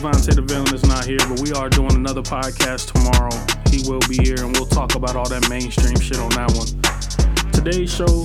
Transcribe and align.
Vontae 0.00 0.34
the 0.34 0.42
Villain 0.42 0.74
is 0.74 0.84
not 0.84 1.04
here, 1.04 1.18
but 1.28 1.40
we 1.40 1.52
are 1.52 1.68
doing 1.68 1.94
another 1.94 2.22
podcast 2.22 2.92
tomorrow. 2.92 3.30
He 3.70 3.82
will 3.88 4.02
be 4.08 4.16
here, 4.22 4.42
and 4.44 4.54
we'll 4.56 4.66
talk 4.66 4.94
about 4.94 5.14
all 5.14 5.28
that 5.28 5.48
mainstream 5.48 5.98
shit 6.00 6.18
on 6.18 6.30
that 6.34 6.50
one. 6.54 6.66
Today's 7.52 7.92
show, 7.92 8.22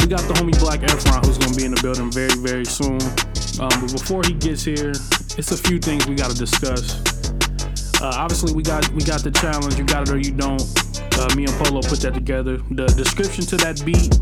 we 0.00 0.06
got 0.10 0.20
the 0.28 0.34
homie 0.36 0.58
Black 0.58 0.80
Efron 0.80 1.24
who's 1.24 1.38
going 1.38 1.52
to 1.52 1.56
be 1.56 1.64
in 1.64 1.72
the 1.72 1.80
building 1.80 2.10
very, 2.10 2.36
very 2.42 2.64
soon. 2.64 3.00
Um, 3.62 3.72
but 3.80 3.92
before 3.92 4.22
he 4.26 4.34
gets 4.34 4.62
here, 4.62 4.92
it's 5.38 5.52
a 5.52 5.56
few 5.56 5.78
things 5.78 6.06
we 6.06 6.14
got 6.14 6.30
to 6.30 6.36
discuss. 6.36 7.00
Uh, 8.02 8.12
obviously, 8.14 8.52
we 8.52 8.62
got 8.62 8.88
we 8.92 9.02
got 9.02 9.22
the 9.22 9.30
challenge. 9.30 9.78
You 9.78 9.84
got 9.84 10.08
it 10.08 10.10
or 10.12 10.18
you 10.18 10.32
don't. 10.32 10.60
Uh, 11.16 11.32
me 11.34 11.44
and 11.44 11.54
Polo 11.56 11.80
put 11.80 12.00
that 12.04 12.12
together. 12.12 12.58
The 12.70 12.86
description 12.92 13.44
to 13.46 13.56
that 13.64 13.80
beat 13.84 14.12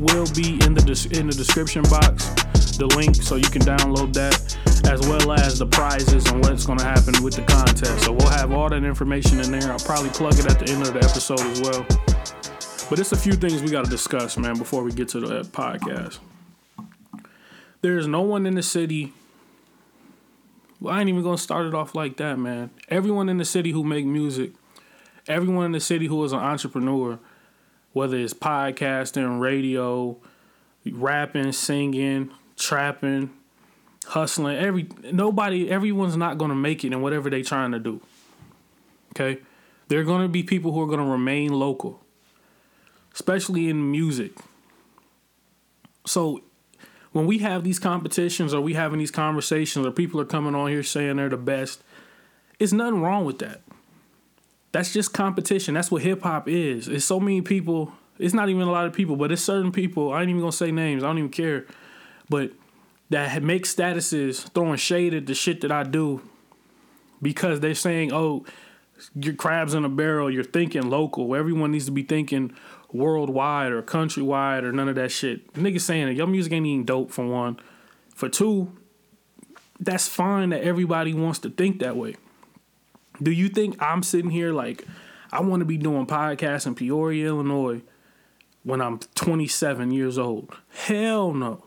will 0.00 0.26
be 0.32 0.56
in 0.64 0.72
the 0.72 0.80
des- 0.80 1.12
in 1.18 1.26
the 1.26 1.34
description 1.36 1.82
box. 1.84 2.32
The 2.80 2.86
link 2.96 3.14
so 3.16 3.36
you 3.36 3.48
can 3.50 3.62
download 3.62 4.12
that, 4.14 4.53
as 4.94 5.00
well 5.08 5.32
as 5.32 5.58
the 5.58 5.66
prizes 5.66 6.24
and 6.26 6.40
what's 6.44 6.64
going 6.64 6.78
to 6.78 6.84
happen 6.84 7.20
with 7.24 7.34
the 7.34 7.42
contest. 7.42 8.04
So 8.04 8.12
we'll 8.12 8.28
have 8.28 8.52
all 8.52 8.68
that 8.68 8.84
information 8.84 9.40
in 9.40 9.50
there. 9.50 9.72
I'll 9.72 9.78
probably 9.80 10.10
plug 10.10 10.38
it 10.38 10.46
at 10.46 10.60
the 10.60 10.70
end 10.70 10.82
of 10.82 10.94
the 10.94 11.00
episode 11.00 11.40
as 11.40 11.60
well. 11.62 11.84
But 12.88 13.00
it's 13.00 13.10
a 13.10 13.16
few 13.16 13.32
things 13.32 13.60
we 13.60 13.70
got 13.70 13.84
to 13.84 13.90
discuss, 13.90 14.36
man, 14.38 14.56
before 14.56 14.84
we 14.84 14.92
get 14.92 15.08
to 15.08 15.20
the 15.20 15.40
uh, 15.40 15.42
podcast. 15.42 16.18
There's 17.80 18.06
no 18.06 18.20
one 18.20 18.46
in 18.46 18.54
the 18.54 18.62
city. 18.62 19.12
Well, 20.80 20.94
I 20.94 21.00
ain't 21.00 21.08
even 21.08 21.24
gonna 21.24 21.38
start 21.38 21.66
it 21.66 21.74
off 21.74 21.96
like 21.96 22.16
that, 22.18 22.38
man. 22.38 22.70
Everyone 22.88 23.28
in 23.28 23.38
the 23.38 23.44
city 23.44 23.72
who 23.72 23.82
make 23.82 24.06
music, 24.06 24.52
everyone 25.26 25.66
in 25.66 25.72
the 25.72 25.80
city 25.80 26.06
who 26.06 26.22
is 26.24 26.32
an 26.32 26.38
entrepreneur, 26.38 27.18
whether 27.92 28.16
it's 28.16 28.32
podcasting, 28.32 29.40
radio, 29.40 30.16
rapping, 30.86 31.52
singing, 31.52 32.30
trapping, 32.56 33.30
hustling, 34.04 34.56
every 34.56 34.88
nobody, 35.12 35.68
everyone's 35.70 36.16
not 36.16 36.38
gonna 36.38 36.54
make 36.54 36.84
it 36.84 36.92
in 36.92 37.02
whatever 37.02 37.30
they're 37.30 37.42
trying 37.42 37.72
to 37.72 37.78
do. 37.78 38.00
Okay, 39.14 39.40
there 39.88 40.00
are 40.00 40.04
gonna 40.04 40.28
be 40.28 40.42
people 40.42 40.72
who 40.72 40.80
are 40.82 40.86
gonna 40.86 41.10
remain 41.10 41.52
local, 41.52 42.00
especially 43.12 43.68
in 43.68 43.90
music. 43.90 44.32
So 46.06 46.42
when 47.12 47.26
we 47.26 47.38
have 47.38 47.64
these 47.64 47.78
competitions 47.78 48.52
or 48.52 48.60
we 48.60 48.74
having 48.74 48.98
these 48.98 49.10
conversations 49.10 49.86
or 49.86 49.90
people 49.90 50.20
are 50.20 50.24
coming 50.24 50.54
on 50.54 50.68
here 50.68 50.82
saying 50.82 51.16
they're 51.16 51.28
the 51.28 51.36
best, 51.36 51.82
it's 52.58 52.72
nothing 52.72 53.00
wrong 53.00 53.24
with 53.24 53.38
that. 53.38 53.62
That's 54.72 54.92
just 54.92 55.12
competition. 55.12 55.74
That's 55.74 55.90
what 55.92 56.02
hip 56.02 56.22
hop 56.22 56.48
is. 56.48 56.88
It's 56.88 57.04
so 57.04 57.20
many 57.20 57.40
people. 57.40 57.92
It's 58.18 58.34
not 58.34 58.48
even 58.48 58.62
a 58.62 58.72
lot 58.72 58.86
of 58.86 58.92
people, 58.92 59.14
but 59.14 59.30
it's 59.30 59.42
certain 59.42 59.70
people. 59.70 60.12
I 60.12 60.22
ain't 60.22 60.30
even 60.30 60.40
gonna 60.40 60.50
say 60.50 60.72
names. 60.72 61.04
I 61.04 61.06
don't 61.06 61.18
even 61.18 61.30
care. 61.30 61.66
But 62.28 62.50
that 63.14 63.44
make 63.44 63.64
statuses 63.64 64.50
throwing 64.52 64.76
shade 64.76 65.14
at 65.14 65.26
the 65.26 65.34
shit 65.34 65.60
that 65.60 65.70
I 65.70 65.84
do 65.84 66.20
because 67.22 67.60
they're 67.60 67.74
saying, 67.74 68.12
"Oh, 68.12 68.44
your 69.14 69.34
crabs 69.34 69.72
in 69.72 69.84
a 69.84 69.88
barrel." 69.88 70.28
You're 70.28 70.42
thinking 70.42 70.90
local. 70.90 71.36
Everyone 71.36 71.70
needs 71.70 71.86
to 71.86 71.92
be 71.92 72.02
thinking 72.02 72.52
worldwide 72.92 73.70
or 73.70 73.82
countrywide 73.82 74.64
or 74.64 74.72
none 74.72 74.88
of 74.88 74.96
that 74.96 75.12
shit. 75.12 75.52
Niggas 75.54 75.82
saying 75.82 76.16
your 76.16 76.26
music 76.26 76.52
ain't 76.52 76.66
even 76.66 76.84
dope 76.84 77.12
for 77.12 77.24
one. 77.24 77.60
For 78.16 78.28
two, 78.28 78.72
that's 79.78 80.08
fine 80.08 80.50
that 80.50 80.62
everybody 80.62 81.14
wants 81.14 81.38
to 81.40 81.50
think 81.50 81.78
that 81.78 81.96
way. 81.96 82.16
Do 83.22 83.30
you 83.30 83.48
think 83.48 83.80
I'm 83.80 84.02
sitting 84.02 84.30
here 84.30 84.52
like 84.52 84.84
I 85.32 85.40
want 85.40 85.60
to 85.60 85.66
be 85.66 85.78
doing 85.78 86.06
podcasts 86.06 86.66
in 86.66 86.74
Peoria, 86.74 87.28
Illinois 87.28 87.82
when 88.64 88.80
I'm 88.80 88.98
27 89.14 89.92
years 89.92 90.18
old? 90.18 90.56
Hell 90.70 91.32
no. 91.32 91.62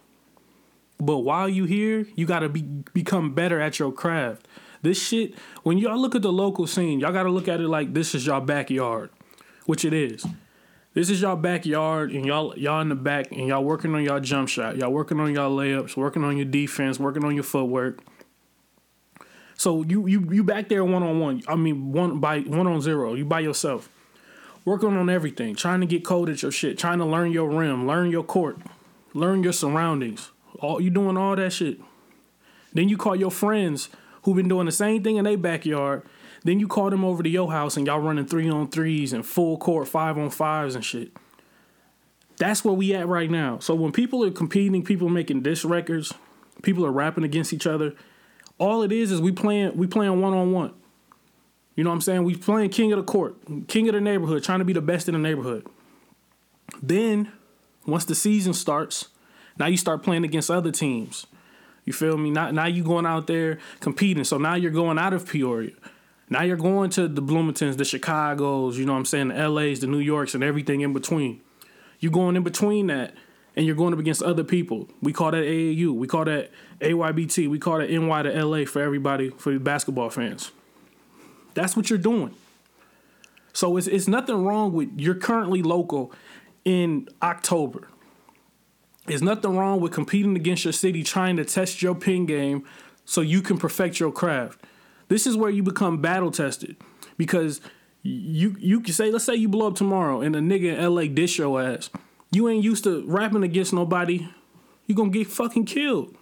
But 0.99 1.19
while 1.19 1.47
you 1.47 1.65
here, 1.65 2.07
you 2.15 2.25
gotta 2.25 2.49
be 2.49 2.61
become 2.93 3.33
better 3.33 3.59
at 3.59 3.79
your 3.79 3.91
craft. 3.91 4.47
This 4.81 5.01
shit, 5.01 5.33
when 5.63 5.77
y'all 5.77 5.99
look 5.99 6.15
at 6.15 6.21
the 6.21 6.31
local 6.31 6.67
scene, 6.67 6.99
y'all 6.99 7.11
gotta 7.11 7.29
look 7.29 7.47
at 7.47 7.59
it 7.59 7.67
like 7.67 7.93
this 7.93 8.15
is 8.15 8.25
your 8.25 8.41
backyard, 8.41 9.09
which 9.65 9.85
it 9.85 9.93
is. 9.93 10.25
This 10.93 11.11
is 11.11 11.21
y'all 11.21 11.35
backyard, 11.35 12.11
and 12.11 12.25
y'all 12.25 12.57
y'all 12.57 12.81
in 12.81 12.89
the 12.89 12.95
back, 12.95 13.31
and 13.31 13.47
y'all 13.47 13.63
working 13.63 13.93
on 13.93 14.03
y'all 14.03 14.19
jump 14.19 14.49
shot, 14.49 14.77
y'all 14.77 14.91
working 14.91 15.19
on 15.19 15.33
y'all 15.33 15.55
layups, 15.55 15.95
working 15.95 16.23
on 16.23 16.37
your 16.37 16.45
defense, 16.45 16.99
working 16.99 17.23
on 17.23 17.35
your 17.35 17.43
footwork. 17.43 17.99
So 19.55 19.83
you 19.83 20.07
you 20.07 20.27
you 20.31 20.43
back 20.43 20.69
there 20.69 20.83
one 20.83 21.03
on 21.03 21.19
one. 21.19 21.43
I 21.47 21.55
mean 21.55 21.91
one 21.91 22.19
by 22.19 22.41
one 22.41 22.65
on 22.65 22.81
zero. 22.81 23.13
You 23.13 23.25
by 23.25 23.41
yourself, 23.41 23.89
working 24.65 24.97
on 24.97 25.09
everything, 25.09 25.55
trying 25.55 25.81
to 25.81 25.85
get 25.87 26.03
cold 26.03 26.29
at 26.29 26.41
your 26.41 26.51
shit, 26.51 26.79
trying 26.79 26.97
to 26.97 27.05
learn 27.05 27.31
your 27.31 27.49
rim, 27.49 27.85
learn 27.85 28.09
your 28.09 28.23
court, 28.23 28.57
learn 29.13 29.43
your 29.43 29.53
surroundings. 29.53 30.31
All 30.59 30.81
you 30.81 30.89
doing 30.89 31.17
all 31.17 31.35
that 31.35 31.53
shit. 31.53 31.79
Then 32.73 32.89
you 32.89 32.97
call 32.97 33.15
your 33.15 33.31
friends 33.31 33.89
who've 34.23 34.35
been 34.35 34.47
doing 34.47 34.65
the 34.65 34.71
same 34.71 35.03
thing 35.03 35.17
in 35.17 35.25
their 35.25 35.37
backyard. 35.37 36.03
Then 36.43 36.59
you 36.59 36.67
call 36.67 36.89
them 36.89 37.03
over 37.03 37.23
to 37.23 37.29
your 37.29 37.51
house 37.51 37.77
and 37.77 37.87
y'all 37.87 37.99
running 37.99 38.25
three 38.25 38.49
on 38.49 38.67
threes 38.69 39.13
and 39.13 39.25
full 39.25 39.57
court 39.57 39.87
five 39.87 40.17
on 40.17 40.29
fives 40.29 40.75
and 40.75 40.85
shit. 40.85 41.11
That's 42.37 42.63
where 42.63 42.73
we 42.73 42.93
at 42.93 43.07
right 43.07 43.29
now. 43.29 43.59
So 43.59 43.73
when 43.73 43.91
people 43.91 44.23
are 44.23 44.31
competing, 44.31 44.83
people 44.83 45.07
are 45.07 45.11
making 45.11 45.41
diss 45.41 45.65
records, 45.65 46.13
people 46.61 46.85
are 46.85 46.91
rapping 46.91 47.23
against 47.23 47.51
each 47.51 47.65
other. 47.65 47.95
All 48.59 48.83
it 48.83 48.91
is 48.91 49.11
is 49.11 49.21
we 49.21 49.31
playing 49.31 49.75
we 49.75 49.87
playing 49.87 50.21
one 50.21 50.33
on 50.33 50.51
one. 50.51 50.73
You 51.75 51.83
know 51.83 51.91
what 51.91 51.95
I'm 51.95 52.01
saying? 52.01 52.23
We 52.23 52.35
playing 52.35 52.71
king 52.71 52.91
of 52.91 52.97
the 52.97 53.03
court, 53.03 53.35
king 53.67 53.87
of 53.87 53.93
the 53.93 54.01
neighborhood, 54.01 54.43
trying 54.43 54.59
to 54.59 54.65
be 54.65 54.73
the 54.73 54.81
best 54.81 55.07
in 55.07 55.13
the 55.13 55.19
neighborhood. 55.19 55.67
Then, 56.81 57.31
once 57.85 58.03
the 58.05 58.15
season 58.15 58.53
starts, 58.53 59.09
now 59.59 59.67
you 59.67 59.77
start 59.77 60.03
playing 60.03 60.23
against 60.23 60.49
other 60.51 60.71
teams. 60.71 61.25
You 61.85 61.93
feel 61.93 62.17
me? 62.17 62.31
Now, 62.31 62.51
now 62.51 62.65
you 62.65 62.83
going 62.83 63.05
out 63.05 63.27
there 63.27 63.59
competing. 63.79 64.23
So 64.25 64.37
now 64.37 64.55
you're 64.55 64.71
going 64.71 64.99
out 64.99 65.13
of 65.13 65.27
Peoria. 65.27 65.71
Now 66.29 66.43
you're 66.43 66.57
going 66.57 66.89
to 66.91 67.07
the 67.07 67.21
Bloomingtons, 67.21 67.77
the 67.77 67.85
Chicago's, 67.85 68.77
you 68.77 68.85
know 68.85 68.91
what 68.91 68.99
I'm 68.99 69.05
saying, 69.05 69.29
the 69.29 69.49
LA's, 69.49 69.79
the 69.79 69.87
New 69.87 69.99
Yorks, 69.99 70.35
and 70.35 70.43
everything 70.43 70.81
in 70.81 70.91
between. 70.91 71.41
You're 71.99 72.11
going 72.11 72.35
in 72.35 72.43
between 72.43 72.87
that, 72.87 73.13
and 73.55 73.65
you're 73.65 73.75
going 73.75 73.93
up 73.93 73.99
against 73.99 74.21
other 74.21 74.43
people. 74.43 74.89
We 75.01 75.13
call 75.13 75.31
that 75.31 75.43
AAU. 75.43 75.93
We 75.93 76.07
call 76.07 76.25
that 76.25 76.51
AYBT. 76.81 77.49
We 77.49 77.59
call 77.59 77.77
that 77.77 77.89
NY 77.89 78.23
to 78.23 78.45
LA 78.45 78.65
for 78.65 78.81
everybody, 78.81 79.29
for 79.29 79.53
the 79.53 79.59
basketball 79.59 80.09
fans. 80.09 80.51
That's 81.53 81.77
what 81.77 81.89
you're 81.89 81.97
doing. 81.97 82.35
So 83.53 83.77
it's, 83.77 83.87
it's 83.87 84.07
nothing 84.07 84.43
wrong 84.43 84.73
with 84.73 84.89
you're 84.97 85.15
currently 85.15 85.63
local 85.63 86.11
in 86.65 87.07
October. 87.21 87.87
There's 89.07 89.21
nothing 89.21 89.57
wrong 89.57 89.79
with 89.79 89.93
competing 89.93 90.35
against 90.35 90.65
your 90.65 90.73
city, 90.73 91.01
trying 91.01 91.37
to 91.37 91.45
test 91.45 91.81
your 91.81 91.95
pin 91.95 92.25
game 92.25 92.65
so 93.05 93.21
you 93.21 93.41
can 93.41 93.57
perfect 93.57 93.99
your 93.99 94.11
craft. 94.11 94.59
This 95.07 95.25
is 95.25 95.37
where 95.37 95.49
you 95.49 95.63
become 95.63 96.01
battle 96.01 96.29
tested 96.29 96.75
because 97.17 97.61
you 98.03 98.55
you 98.59 98.81
can 98.81 98.93
say 98.93 99.09
let's 99.09 99.23
say 99.23 99.35
you 99.35 99.47
blow 99.47 99.67
up 99.67 99.75
tomorrow 99.75 100.21
and 100.21 100.35
a 100.35 100.39
nigga 100.39 100.77
in 100.77 100.93
LA 100.93 101.05
dish 101.05 101.37
your 101.37 101.61
ass. 101.61 101.89
You 102.31 102.49
ain't 102.49 102.63
used 102.63 102.83
to 102.83 103.05
rapping 103.07 103.43
against 103.43 103.73
nobody. 103.73 104.27
You 104.85 104.95
gonna 104.95 105.09
get 105.09 105.27
fucking 105.27 105.65
killed. 105.65 106.15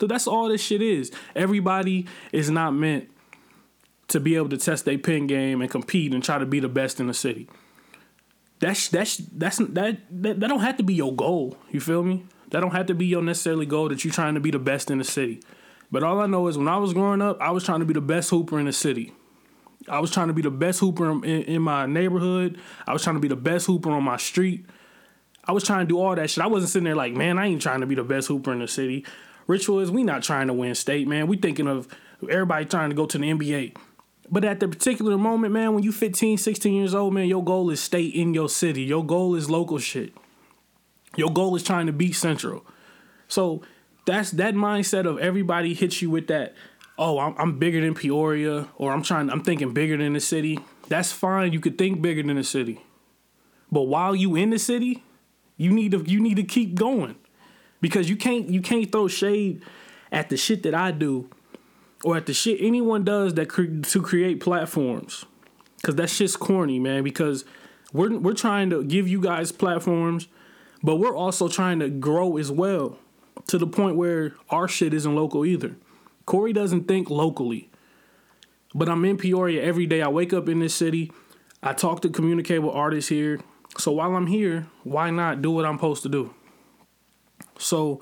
So 0.00 0.08
that's 0.08 0.26
all 0.26 0.48
this 0.48 0.60
shit 0.60 0.82
is. 0.82 1.12
Everybody 1.36 2.06
is 2.32 2.50
not 2.50 2.72
meant 2.72 3.10
to 4.08 4.18
be 4.18 4.34
able 4.34 4.48
to 4.48 4.56
test 4.56 4.86
their 4.86 4.98
pin 4.98 5.28
game 5.28 5.60
and 5.60 5.70
compete 5.70 6.12
and 6.12 6.24
try 6.24 6.38
to 6.38 6.46
be 6.46 6.58
the 6.58 6.68
best 6.68 6.98
in 6.98 7.06
the 7.06 7.14
city. 7.14 7.48
That's 8.60 8.88
that's 8.88 9.16
that's 9.16 9.58
that, 9.58 9.98
that 10.10 10.40
that 10.40 10.48
don't 10.48 10.60
have 10.60 10.76
to 10.76 10.82
be 10.82 10.94
your 10.94 11.14
goal. 11.14 11.56
You 11.70 11.80
feel 11.80 12.02
me? 12.02 12.24
That 12.50 12.60
don't 12.60 12.72
have 12.72 12.86
to 12.86 12.94
be 12.94 13.06
your 13.06 13.22
necessarily 13.22 13.66
goal 13.66 13.88
that 13.88 14.04
you're 14.04 14.12
trying 14.12 14.34
to 14.34 14.40
be 14.40 14.50
the 14.50 14.58
best 14.58 14.90
in 14.90 14.98
the 14.98 15.04
city. 15.04 15.40
But 15.90 16.02
all 16.02 16.20
I 16.20 16.26
know 16.26 16.46
is 16.46 16.56
when 16.58 16.68
I 16.68 16.76
was 16.76 16.92
growing 16.92 17.22
up, 17.22 17.40
I 17.40 17.50
was 17.50 17.64
trying 17.64 17.80
to 17.80 17.86
be 17.86 17.94
the 17.94 18.00
best 18.00 18.30
hooper 18.30 18.60
in 18.60 18.66
the 18.66 18.72
city. 18.72 19.12
I 19.88 19.98
was 19.98 20.10
trying 20.10 20.28
to 20.28 20.34
be 20.34 20.42
the 20.42 20.50
best 20.50 20.78
hooper 20.78 21.10
in, 21.10 21.24
in 21.24 21.62
my 21.62 21.86
neighborhood. 21.86 22.58
I 22.86 22.92
was 22.92 23.02
trying 23.02 23.16
to 23.16 23.20
be 23.20 23.28
the 23.28 23.36
best 23.36 23.66
hooper 23.66 23.90
on 23.90 24.04
my 24.04 24.18
street. 24.18 24.66
I 25.44 25.52
was 25.52 25.64
trying 25.64 25.86
to 25.86 25.88
do 25.88 25.98
all 25.98 26.14
that 26.14 26.30
shit. 26.30 26.44
I 26.44 26.46
wasn't 26.46 26.70
sitting 26.70 26.84
there 26.84 26.94
like, 26.94 27.14
man, 27.14 27.38
I 27.38 27.46
ain't 27.46 27.62
trying 27.62 27.80
to 27.80 27.86
be 27.86 27.94
the 27.94 28.04
best 28.04 28.28
hooper 28.28 28.52
in 28.52 28.58
the 28.58 28.68
city. 28.68 29.06
Ritual 29.46 29.80
is 29.80 29.90
we 29.90 30.04
not 30.04 30.22
trying 30.22 30.46
to 30.48 30.52
win 30.52 30.74
state, 30.74 31.08
man. 31.08 31.26
We 31.26 31.38
thinking 31.38 31.66
of 31.66 31.88
everybody 32.28 32.66
trying 32.66 32.90
to 32.90 32.96
go 32.96 33.06
to 33.06 33.18
the 33.18 33.24
NBA. 33.24 33.74
But 34.30 34.44
at 34.44 34.60
the 34.60 34.68
particular 34.68 35.18
moment, 35.18 35.52
man, 35.52 35.74
when 35.74 35.82
you 35.82 35.90
15, 35.90 36.38
16 36.38 36.72
years 36.72 36.94
old, 36.94 37.12
man, 37.12 37.26
your 37.26 37.42
goal 37.42 37.70
is 37.70 37.80
stay 37.80 38.04
in 38.04 38.32
your 38.32 38.48
city. 38.48 38.82
Your 38.82 39.04
goal 39.04 39.34
is 39.34 39.50
local 39.50 39.78
shit. 39.78 40.12
Your 41.16 41.32
goal 41.32 41.56
is 41.56 41.64
trying 41.64 41.86
to 41.86 41.92
beat 41.92 42.14
Central. 42.14 42.64
So 43.26 43.62
that's 44.06 44.30
that 44.32 44.54
mindset 44.54 45.06
of 45.06 45.18
everybody 45.18 45.74
hits 45.74 46.00
you 46.00 46.10
with 46.10 46.28
that. 46.28 46.54
Oh, 46.96 47.18
I'm, 47.18 47.34
I'm 47.38 47.58
bigger 47.58 47.80
than 47.80 47.94
Peoria, 47.94 48.68
or 48.76 48.92
I'm 48.92 49.02
trying. 49.02 49.30
I'm 49.30 49.42
thinking 49.42 49.72
bigger 49.72 49.96
than 49.96 50.12
the 50.12 50.20
city. 50.20 50.60
That's 50.88 51.10
fine. 51.10 51.52
You 51.52 51.60
could 51.60 51.78
think 51.78 52.02
bigger 52.02 52.22
than 52.22 52.36
the 52.36 52.44
city, 52.44 52.80
but 53.72 53.82
while 53.82 54.14
you 54.14 54.36
in 54.36 54.50
the 54.50 54.58
city, 54.58 55.02
you 55.56 55.70
need 55.70 55.92
to 55.92 56.04
you 56.06 56.20
need 56.20 56.36
to 56.36 56.42
keep 56.42 56.74
going 56.74 57.16
because 57.80 58.10
you 58.10 58.16
can't 58.16 58.50
you 58.50 58.60
can't 58.60 58.90
throw 58.92 59.08
shade 59.08 59.62
at 60.12 60.28
the 60.28 60.36
shit 60.36 60.62
that 60.64 60.74
I 60.74 60.90
do 60.90 61.30
or 62.04 62.16
at 62.16 62.26
the 62.26 62.34
shit 62.34 62.58
anyone 62.60 63.04
does 63.04 63.34
that 63.34 63.48
cre- 63.48 63.80
to 63.82 64.02
create 64.02 64.40
platforms 64.40 65.24
because 65.76 65.96
that 65.96 66.10
shit's 66.10 66.36
corny, 66.36 66.78
man. 66.78 67.02
Because 67.02 67.44
we're 67.92 68.16
we're 68.18 68.34
trying 68.34 68.70
to 68.70 68.84
give 68.84 69.08
you 69.08 69.20
guys 69.20 69.52
platforms, 69.52 70.28
but 70.82 70.96
we're 70.96 71.16
also 71.16 71.48
trying 71.48 71.78
to 71.80 71.88
grow 71.88 72.36
as 72.36 72.50
well. 72.50 72.98
to 73.48 73.58
the 73.58 73.66
point 73.66 73.96
where 73.96 74.34
our 74.50 74.68
shit 74.68 74.94
isn't 74.94 75.14
local 75.14 75.44
either. 75.44 75.76
Corey 76.26 76.52
doesn't 76.52 76.86
think 76.86 77.10
locally. 77.10 77.70
But 78.74 78.88
I'm 78.88 79.04
in 79.04 79.16
Peoria 79.16 79.62
every 79.62 79.86
day. 79.86 80.02
I 80.02 80.08
wake 80.08 80.32
up 80.32 80.48
in 80.48 80.60
this 80.60 80.74
city. 80.74 81.10
I 81.62 81.72
talk 81.72 82.02
to 82.02 82.08
communicate 82.08 82.62
with 82.62 82.74
artists 82.74 83.08
here. 83.08 83.40
So 83.78 83.92
while 83.92 84.14
I'm 84.14 84.26
here, 84.28 84.68
why 84.84 85.10
not 85.10 85.42
do 85.42 85.50
what 85.50 85.64
I'm 85.64 85.76
supposed 85.76 86.02
to 86.04 86.08
do? 86.08 86.34
So 87.58 88.00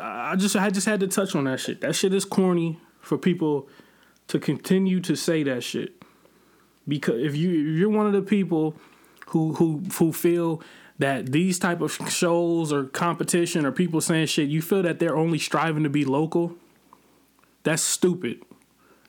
I 0.00 0.36
just 0.36 0.56
I 0.56 0.70
just 0.70 0.86
had 0.86 1.00
to 1.00 1.08
touch 1.08 1.34
on 1.34 1.44
that 1.44 1.60
shit. 1.60 1.80
That 1.82 1.94
shit 1.94 2.14
is 2.14 2.24
corny 2.24 2.80
for 3.00 3.18
people 3.18 3.68
to 4.28 4.38
continue 4.38 5.00
to 5.00 5.16
say 5.16 5.42
that 5.42 5.62
shit. 5.62 6.02
Because 6.86 7.22
if 7.22 7.36
you 7.36 7.50
if 7.50 7.78
you're 7.78 7.90
one 7.90 8.06
of 8.06 8.12
the 8.12 8.22
people 8.22 8.74
who 9.28 9.54
who 9.54 9.82
who 9.98 10.12
feel 10.12 10.62
that 10.98 11.32
these 11.32 11.58
type 11.58 11.80
of 11.80 11.92
shows 12.10 12.72
or 12.72 12.84
competition 12.84 13.64
or 13.64 13.72
people 13.72 14.00
saying 14.00 14.26
shit, 14.26 14.48
you 14.48 14.62
feel 14.62 14.82
that 14.82 14.98
they're 14.98 15.16
only 15.16 15.38
striving 15.38 15.84
to 15.84 15.90
be 15.90 16.04
local. 16.04 16.54
That's 17.62 17.82
stupid. 17.82 18.42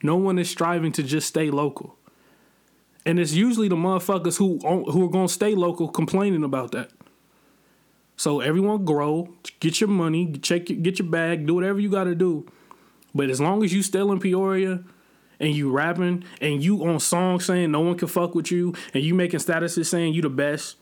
No 0.04 0.16
one 0.16 0.38
is 0.38 0.50
striving 0.50 0.92
to 0.94 1.04
just 1.04 1.28
stay 1.28 1.50
local. 1.50 1.96
And 3.06 3.20
it's 3.20 3.34
usually 3.34 3.70
the 3.70 3.76
motherfuckers 3.76 4.38
who 4.38 4.60
who 4.60 5.06
are 5.06 5.10
gonna 5.10 5.30
stay 5.30 5.56
local 5.56 5.88
complaining 5.88 6.44
about 6.44 6.72
that. 6.74 6.92
So 8.18 8.42
everyone 8.42 8.84
grow, 8.84 9.30
get 9.62 9.80
your 9.80 9.88
money, 9.88 10.34
check 10.34 10.66
get 10.66 11.00
your 11.00 11.08
bag, 11.08 11.46
do 11.46 11.56
whatever 11.56 11.80
you 11.80 11.90
gotta 11.90 12.16
do. 12.16 12.46
But 13.14 13.30
as 13.30 13.42
long 13.42 13.64
as 13.64 13.74
you 13.74 13.82
still 13.82 14.12
in 14.12 14.20
Peoria 14.20 14.84
and 15.40 15.54
you 15.54 15.72
rapping 15.72 16.24
and 16.42 16.64
you 16.64 16.86
on 16.86 17.00
songs 17.00 17.46
saying 17.46 17.72
no 17.72 17.82
one 17.82 17.98
can 17.98 18.08
fuck 18.08 18.36
with 18.36 18.52
you 18.52 18.74
and 18.94 19.04
you 19.04 19.14
making 19.14 19.40
statuses 19.40 19.86
saying 19.86 20.14
you 20.14 20.22
the 20.22 20.30
best, 20.30 20.76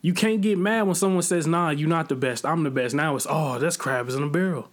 you 0.00 0.12
can't 0.12 0.40
get 0.40 0.58
mad 0.58 0.82
when 0.82 0.94
someone 0.94 1.22
says, 1.22 1.46
nah, 1.46 1.70
you 1.70 1.86
not 1.86 2.08
the 2.08 2.14
best, 2.14 2.44
I'm 2.44 2.62
the 2.62 2.70
best. 2.70 2.94
Now 2.94 3.16
it's 3.16 3.26
oh, 3.28 3.58
that's 3.58 3.76
crabs 3.76 4.14
in 4.14 4.22
a 4.22 4.28
barrel. 4.28 4.68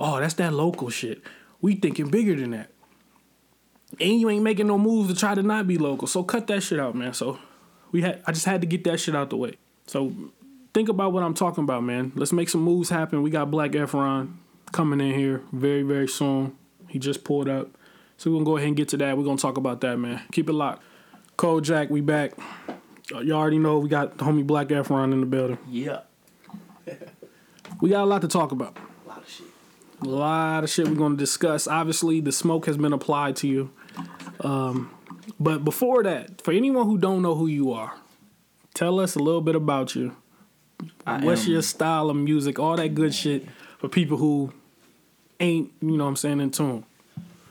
Oh, 0.00 0.18
that's 0.20 0.34
that 0.34 0.52
local 0.52 0.90
shit. 0.90 1.22
We 1.60 1.76
thinking 1.76 2.10
bigger 2.10 2.34
than 2.34 2.50
that. 2.50 2.70
And 4.00 4.20
you 4.20 4.28
ain't 4.30 4.42
making 4.42 4.66
no 4.66 4.78
moves 4.78 5.12
to 5.12 5.18
try 5.18 5.34
to 5.34 5.42
not 5.42 5.66
be 5.66 5.78
local. 5.78 6.08
So 6.08 6.24
cut 6.24 6.46
that 6.48 6.62
shit 6.62 6.80
out, 6.80 6.94
man. 6.94 7.14
So 7.14 7.38
we 7.92 8.02
had 8.02 8.22
I 8.26 8.32
just 8.32 8.46
had 8.46 8.60
to 8.62 8.66
get 8.66 8.84
that 8.84 8.98
shit 8.98 9.14
out 9.14 9.30
the 9.30 9.36
way. 9.36 9.54
So 9.86 10.12
think 10.74 10.88
about 10.88 11.12
what 11.12 11.22
I'm 11.22 11.34
talking 11.34 11.64
about, 11.64 11.84
man. 11.84 12.12
Let's 12.16 12.32
make 12.32 12.48
some 12.48 12.62
moves 12.62 12.88
happen. 12.88 13.22
We 13.22 13.30
got 13.30 13.50
Black 13.50 13.72
Efron 13.72 14.34
coming 14.72 15.00
in 15.00 15.14
here 15.18 15.42
very, 15.52 15.82
very 15.82 16.08
soon. 16.08 16.56
He 16.88 16.98
just 16.98 17.24
pulled 17.24 17.48
up. 17.48 17.68
So 18.16 18.30
we're 18.30 18.36
gonna 18.36 18.44
go 18.44 18.56
ahead 18.56 18.68
and 18.68 18.76
get 18.76 18.88
to 18.88 18.96
that. 18.98 19.16
We're 19.16 19.24
gonna 19.24 19.36
talk 19.36 19.56
about 19.56 19.80
that, 19.82 19.98
man. 19.98 20.22
Keep 20.32 20.48
it 20.48 20.52
locked. 20.52 20.82
Cole 21.36 21.60
Jack, 21.60 21.90
we 21.90 22.00
back. 22.00 22.32
You 23.10 23.34
all 23.34 23.40
already 23.40 23.58
know 23.58 23.78
we 23.78 23.88
got 23.88 24.18
the 24.18 24.24
homie 24.24 24.46
Black 24.46 24.68
Efron 24.68 25.12
in 25.12 25.20
the 25.20 25.26
building. 25.26 25.58
Yeah. 25.68 26.00
we 27.80 27.90
got 27.90 28.04
a 28.04 28.06
lot 28.06 28.22
to 28.22 28.28
talk 28.28 28.52
about. 28.52 28.76
A 29.04 29.08
lot 29.08 29.22
of 29.22 29.28
shit. 29.28 29.46
A 30.02 30.04
lot 30.04 30.64
of 30.64 30.70
shit 30.70 30.88
we're 30.88 30.94
gonna 30.94 31.16
discuss. 31.16 31.66
Obviously, 31.66 32.20
the 32.20 32.32
smoke 32.32 32.66
has 32.66 32.76
been 32.76 32.92
applied 32.92 33.36
to 33.36 33.48
you. 33.48 33.70
Um, 34.40 34.90
but 35.38 35.64
before 35.64 36.02
that, 36.04 36.40
for 36.42 36.52
anyone 36.52 36.86
who 36.86 36.98
don't 36.98 37.22
know 37.22 37.34
who 37.34 37.46
you 37.46 37.72
are, 37.72 37.94
tell 38.74 39.00
us 39.00 39.14
a 39.14 39.18
little 39.18 39.40
bit 39.40 39.56
about 39.56 39.94
you. 39.94 40.16
I 41.06 41.24
What's 41.24 41.46
am, 41.46 41.52
your 41.52 41.62
style 41.62 42.10
of 42.10 42.16
music? 42.16 42.58
All 42.58 42.76
that 42.76 42.94
good 42.94 43.14
shit 43.14 43.46
for 43.78 43.88
people 43.88 44.16
who 44.16 44.52
ain't, 45.42 45.72
you 45.80 45.96
know 45.96 46.04
what 46.04 46.10
I'm 46.10 46.16
saying, 46.16 46.40
in 46.40 46.50
tune. 46.50 46.84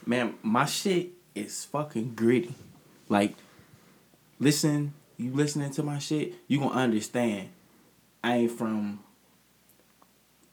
Man, 0.05 0.35
my 0.41 0.65
shit 0.65 1.09
is 1.35 1.65
fucking 1.65 2.15
gritty. 2.15 2.55
Like, 3.09 3.35
listen, 4.39 4.93
you 5.17 5.31
listening 5.33 5.71
to 5.71 5.83
my 5.83 5.99
shit, 5.99 6.33
you 6.47 6.59
gonna 6.59 6.71
understand 6.71 7.49
I 8.23 8.37
ain't 8.37 8.51
from 8.51 8.99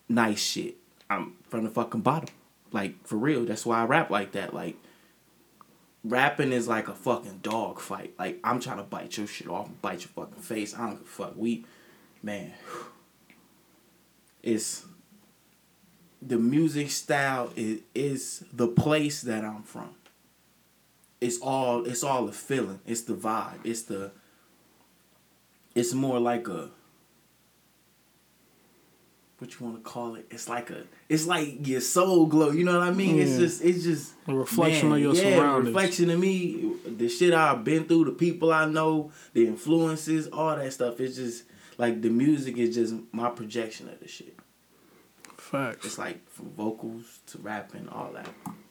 nice 0.09 0.41
shit. 0.41 0.77
I'm 1.11 1.35
from 1.49 1.65
the 1.65 1.71
fucking 1.71 2.01
bottom. 2.01 2.35
Like, 2.73 3.07
for 3.07 3.17
real. 3.17 3.45
That's 3.45 3.65
why 3.65 3.81
I 3.81 3.85
rap 3.85 4.11
like 4.11 4.33
that. 4.33 4.55
Like, 4.55 4.77
rapping 6.05 6.53
is 6.53 6.69
like 6.69 6.89
a 6.89 6.95
fucking 6.95 7.41
dog 7.43 7.81
fight. 7.81 8.15
Like 8.19 8.39
I'm 8.43 8.61
trying 8.61 8.79
to 8.79 8.83
bite 8.83 9.17
your 9.17 9.27
shit 9.27 9.49
off, 9.49 9.69
bite 9.83 10.01
your 10.01 10.11
fucking 10.27 10.43
face. 10.43 10.75
I 10.75 10.87
don't 10.87 10.99
give 10.99 11.03
a 11.03 11.05
fuck. 11.05 11.33
We, 11.37 11.65
man, 12.23 12.53
it's 14.43 14.85
the 16.21 16.39
music 16.39 16.91
style 16.91 17.53
is 17.57 17.81
is 17.95 18.45
the 18.53 18.69
place 18.69 19.23
that 19.23 19.45
I'm 19.45 19.63
from. 19.63 19.95
It's 21.21 21.39
all 21.41 21.85
it's 21.85 22.03
all 22.03 22.27
the 22.27 22.33
feeling. 22.33 22.81
It's 22.87 23.03
the 23.03 23.15
vibe. 23.15 23.61
It's 23.65 23.83
the. 23.83 24.13
It's 25.75 25.95
more 25.95 26.19
like 26.19 26.49
a 26.49 26.71
what 29.39 29.59
you 29.59 29.67
want 29.67 29.77
to 29.77 29.89
call 29.89 30.17
it. 30.17 30.27
It's 30.31 30.49
like 30.49 30.71
a, 30.71 30.83
it's 31.09 31.27
like 31.27 31.67
your 31.67 31.81
soul 31.81 32.27
glow. 32.27 32.51
You 32.51 32.65
know 32.65 32.79
what 32.79 32.89
I 32.89 32.91
mean? 32.91 33.17
Yeah. 33.17 33.23
It's 33.23 33.37
just, 33.37 33.65
it's 33.65 33.85
just 33.85 34.13
a 34.27 34.35
reflection 34.35 34.89
man, 34.89 34.99
of 34.99 35.03
your 35.03 35.15
yeah, 35.15 35.37
surroundings. 35.37 35.75
reflection 35.75 36.11
of 36.11 36.19
me, 36.19 36.73
the 36.85 37.09
shit 37.09 37.33
I've 37.33 37.63
been 37.63 37.85
through, 37.85 38.07
the 38.07 38.11
people 38.13 38.53
I 38.53 38.67
know, 38.67 39.13
the 39.35 39.47
influences, 39.47 40.27
all 40.29 40.57
that 40.57 40.73
stuff. 40.73 41.01
It's 41.01 41.17
just 41.17 41.45
like 41.79 42.03
the 42.03 42.11
music 42.11 42.57
is 42.59 42.75
just 42.75 42.95
my 43.13 43.31
projection 43.31 43.89
of 43.89 44.01
the 44.01 44.09
shit. 44.09 44.38
Facts. 45.49 45.87
It's 45.87 45.99
like 45.99 46.29
from 46.29 46.51
vocals 46.51 47.21
to 47.29 47.39
rapping, 47.39 47.89
all 47.89 48.13
that. 48.13 48.29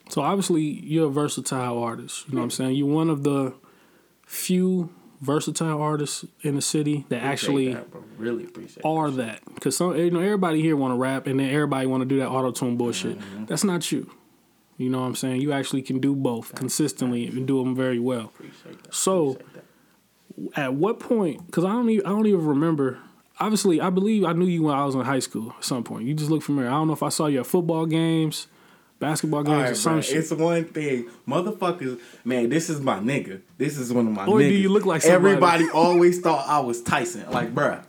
So 0.09 0.21
obviously 0.21 0.61
you're 0.61 1.07
a 1.07 1.11
versatile 1.11 1.79
artist. 1.79 2.27
You 2.27 2.35
know 2.35 2.41
what 2.41 2.45
I'm 2.45 2.51
saying? 2.51 2.75
You're 2.75 2.87
one 2.87 3.09
of 3.09 3.23
the 3.23 3.55
few 4.25 4.93
versatile 5.19 5.81
artists 5.81 6.25
in 6.41 6.55
the 6.55 6.61
city 6.61 7.05
that 7.09 7.17
appreciate 7.17 7.31
actually 7.31 7.73
that, 7.73 7.87
really 8.17 8.43
appreciate 8.43 8.85
are 8.85 9.09
that 9.09 9.39
because 9.55 9.75
some 9.75 9.97
you 9.97 10.11
know 10.11 10.19
everybody 10.19 10.61
here 10.61 10.75
want 10.75 10.91
to 10.91 10.95
rap 10.95 11.25
and 11.25 11.39
then 11.39 11.49
everybody 11.49 11.87
want 11.87 12.01
to 12.01 12.05
do 12.05 12.19
that 12.19 12.27
auto 12.29 12.51
tune 12.51 12.77
bullshit. 12.77 13.17
Mm-hmm. 13.17 13.45
That's 13.45 13.63
not 13.63 13.91
you. 13.91 14.11
You 14.77 14.91
know 14.91 14.99
what 14.99 15.07
I'm 15.07 15.15
saying? 15.15 15.41
You 15.41 15.53
actually 15.53 15.81
can 15.81 15.99
do 15.99 16.15
both 16.15 16.53
consistently 16.53 17.25
and 17.25 17.47
do 17.47 17.63
them 17.63 17.75
very 17.75 17.97
well. 17.97 18.31
So, 18.91 19.39
at 20.55 20.75
what 20.75 20.99
point? 20.99 21.47
Because 21.47 21.65
I 21.65 21.69
don't 21.69 21.89
even 21.89 22.05
I 22.05 22.09
don't 22.09 22.27
even 22.27 22.45
remember. 22.45 22.99
Obviously, 23.39 23.79
I 23.79 23.89
believe 23.89 24.25
I 24.25 24.33
knew 24.33 24.45
you 24.45 24.63
when 24.63 24.75
I 24.75 24.85
was 24.85 24.95
in 24.95 25.01
high 25.01 25.19
school. 25.19 25.53
At 25.57 25.63
some 25.63 25.83
point, 25.83 26.05
you 26.05 26.13
just 26.13 26.29
look 26.29 26.41
familiar. 26.41 26.69
I 26.69 26.73
don't 26.73 26.87
know 26.87 26.93
if 26.93 27.03
I 27.03 27.09
saw 27.09 27.27
you 27.27 27.39
at 27.39 27.45
football 27.45 27.85
games 27.85 28.47
basketball 28.99 29.43
games 29.43 29.61
right, 29.61 29.71
or 29.71 29.75
some 29.75 29.93
bro. 29.93 30.01
shit. 30.01 30.17
It's 30.17 30.31
one 30.31 30.65
thing, 30.65 31.09
motherfuckers. 31.27 31.99
Man, 32.23 32.49
this 32.49 32.69
is 32.69 32.81
my 32.81 32.99
nigga. 32.99 33.41
This 33.57 33.77
is 33.77 33.93
one 33.93 34.07
of 34.07 34.13
my. 34.13 34.25
Or 34.25 34.39
niggas. 34.39 34.49
do 34.49 34.55
you 34.55 34.69
look 34.69 34.85
like 34.85 35.01
somebody? 35.01 35.33
Everybody 35.33 35.69
always 35.69 36.19
thought 36.19 36.47
I 36.47 36.59
was 36.59 36.81
Tyson. 36.81 37.29
Like, 37.31 37.53
bruh, 37.53 37.83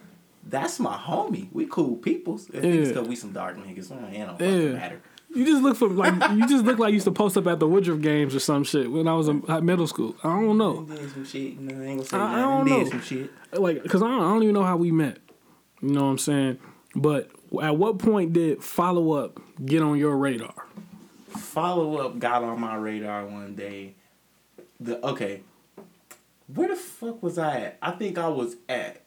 that's 0.45 0.79
my 0.81 0.97
homie. 0.97 1.49
We 1.53 1.67
cool 1.67 1.97
peoples. 1.97 2.49
It's 2.53 2.65
yeah. 2.65 2.85
because 2.85 3.09
we 3.09 3.17
some 3.17 3.33
dark 3.33 3.57
niggas. 3.57 3.91
It 3.91 4.39
don't 4.39 4.41
yeah. 4.41 4.73
matter. 4.73 5.01
You 5.35 5.45
just 5.45 5.63
look 5.63 5.77
for 5.77 5.89
like 5.89 6.15
you 6.33 6.49
just 6.49 6.65
look 6.65 6.79
like 6.79 6.89
you 6.89 6.95
used 6.95 7.05
to 7.05 7.13
post 7.13 7.37
up 7.37 7.47
at 7.47 7.61
the 7.61 7.69
Woodruff 7.69 8.01
games 8.01 8.35
or 8.35 8.41
some 8.41 8.65
shit 8.65 8.91
when 8.91 9.07
I 9.07 9.13
was 9.13 9.29
in 9.29 9.45
middle 9.63 9.87
school. 9.87 10.17
I 10.25 10.29
don't 10.29 10.57
know. 10.57 10.87
some 11.13 11.27
shit. 11.27 11.61
No, 11.61 11.75
I 11.75 11.87
ain't 11.87 11.99
gonna 11.99 12.09
say 12.09 12.17
I, 12.17 12.39
I 12.39 12.41
don't 12.41 12.67
know. 12.67 13.61
Like, 13.61 13.85
cause 13.85 14.03
I 14.03 14.07
don't, 14.07 14.21
I 14.21 14.31
don't 14.31 14.43
even 14.43 14.55
know 14.55 14.65
how 14.65 14.79
we 14.79 14.91
met. 14.91 15.19
You 15.81 15.91
know 15.91 16.05
what 16.05 16.11
I'm 16.11 16.19
saying? 16.19 16.59
But 16.95 17.31
at 17.63 17.77
what 17.77 17.99
point 17.99 18.33
did 18.33 18.63
follow 18.63 19.13
up 19.13 19.41
get 19.65 19.83
on 19.83 19.99
your 19.99 20.17
radar? 20.17 20.55
follow 21.59 21.99
up 21.99 22.19
got 22.19 22.45
on 22.45 22.61
my 22.61 22.77
radar 22.77 23.27
one 23.27 23.55
day. 23.55 23.95
The 24.81 25.05
okay, 25.05 25.43
where 26.53 26.69
the 26.69 26.77
fuck 26.77 27.23
was 27.23 27.39
I 27.39 27.61
at? 27.61 27.79
I 27.83 27.91
think 27.93 28.19
I 28.19 28.29
was 28.29 28.57
at. 28.69 29.03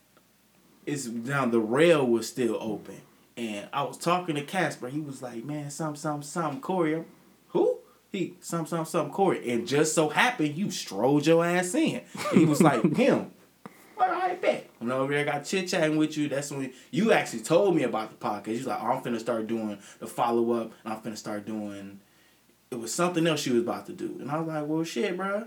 It's 0.85 1.05
now 1.07 1.45
the 1.45 1.59
rail 1.59 2.05
was 2.05 2.27
still 2.27 2.57
open, 2.59 3.01
and 3.37 3.67
I 3.71 3.83
was 3.83 3.97
talking 3.97 4.35
to 4.35 4.41
Casper. 4.41 4.89
He 4.89 4.99
was 4.99 5.21
like, 5.21 5.45
"Man, 5.45 5.69
some 5.69 5.95
some 5.95 6.23
some 6.23 6.59
Corey, 6.59 7.03
who?" 7.49 7.77
He 8.11 8.33
some 8.41 8.65
some 8.65 8.85
some 8.85 9.11
Corey, 9.11 9.49
and 9.51 9.67
just 9.67 9.95
so 9.95 10.09
happened 10.09 10.57
you 10.57 10.71
strolled 10.71 11.25
your 11.25 11.45
ass 11.45 11.73
in. 11.73 12.01
And 12.31 12.39
he 12.39 12.45
was 12.45 12.61
like, 12.61 12.95
"Him." 12.95 13.31
All 14.01 14.09
right, 14.09 14.41
bet. 14.41 14.67
When 14.79 14.91
over 14.91 15.13
there 15.13 15.25
got 15.25 15.45
chit 15.45 15.67
chatting 15.67 15.95
with 15.95 16.17
you, 16.17 16.27
that's 16.27 16.49
when 16.49 16.73
you 16.89 17.13
actually 17.13 17.41
told 17.41 17.75
me 17.75 17.83
about 17.83 18.09
the 18.09 18.15
podcast. 18.15 18.57
You're 18.57 18.69
like, 18.69 18.81
oh, 18.81 18.87
I'm 18.87 19.03
finna 19.03 19.19
start 19.19 19.45
doing 19.45 19.77
the 19.99 20.07
follow 20.07 20.53
up, 20.53 20.71
and 20.83 20.93
I'm 20.93 21.01
finna 21.01 21.17
start 21.17 21.45
doing 21.45 21.99
it 22.71 22.79
was 22.79 22.93
something 22.93 23.27
else 23.27 23.41
she 23.41 23.51
was 23.51 23.61
about 23.61 23.85
to 23.87 23.93
do. 23.93 24.17
And 24.19 24.31
I 24.31 24.39
was 24.39 24.47
like, 24.47 24.65
well, 24.65 24.83
shit, 24.83 25.15
bro. 25.15 25.45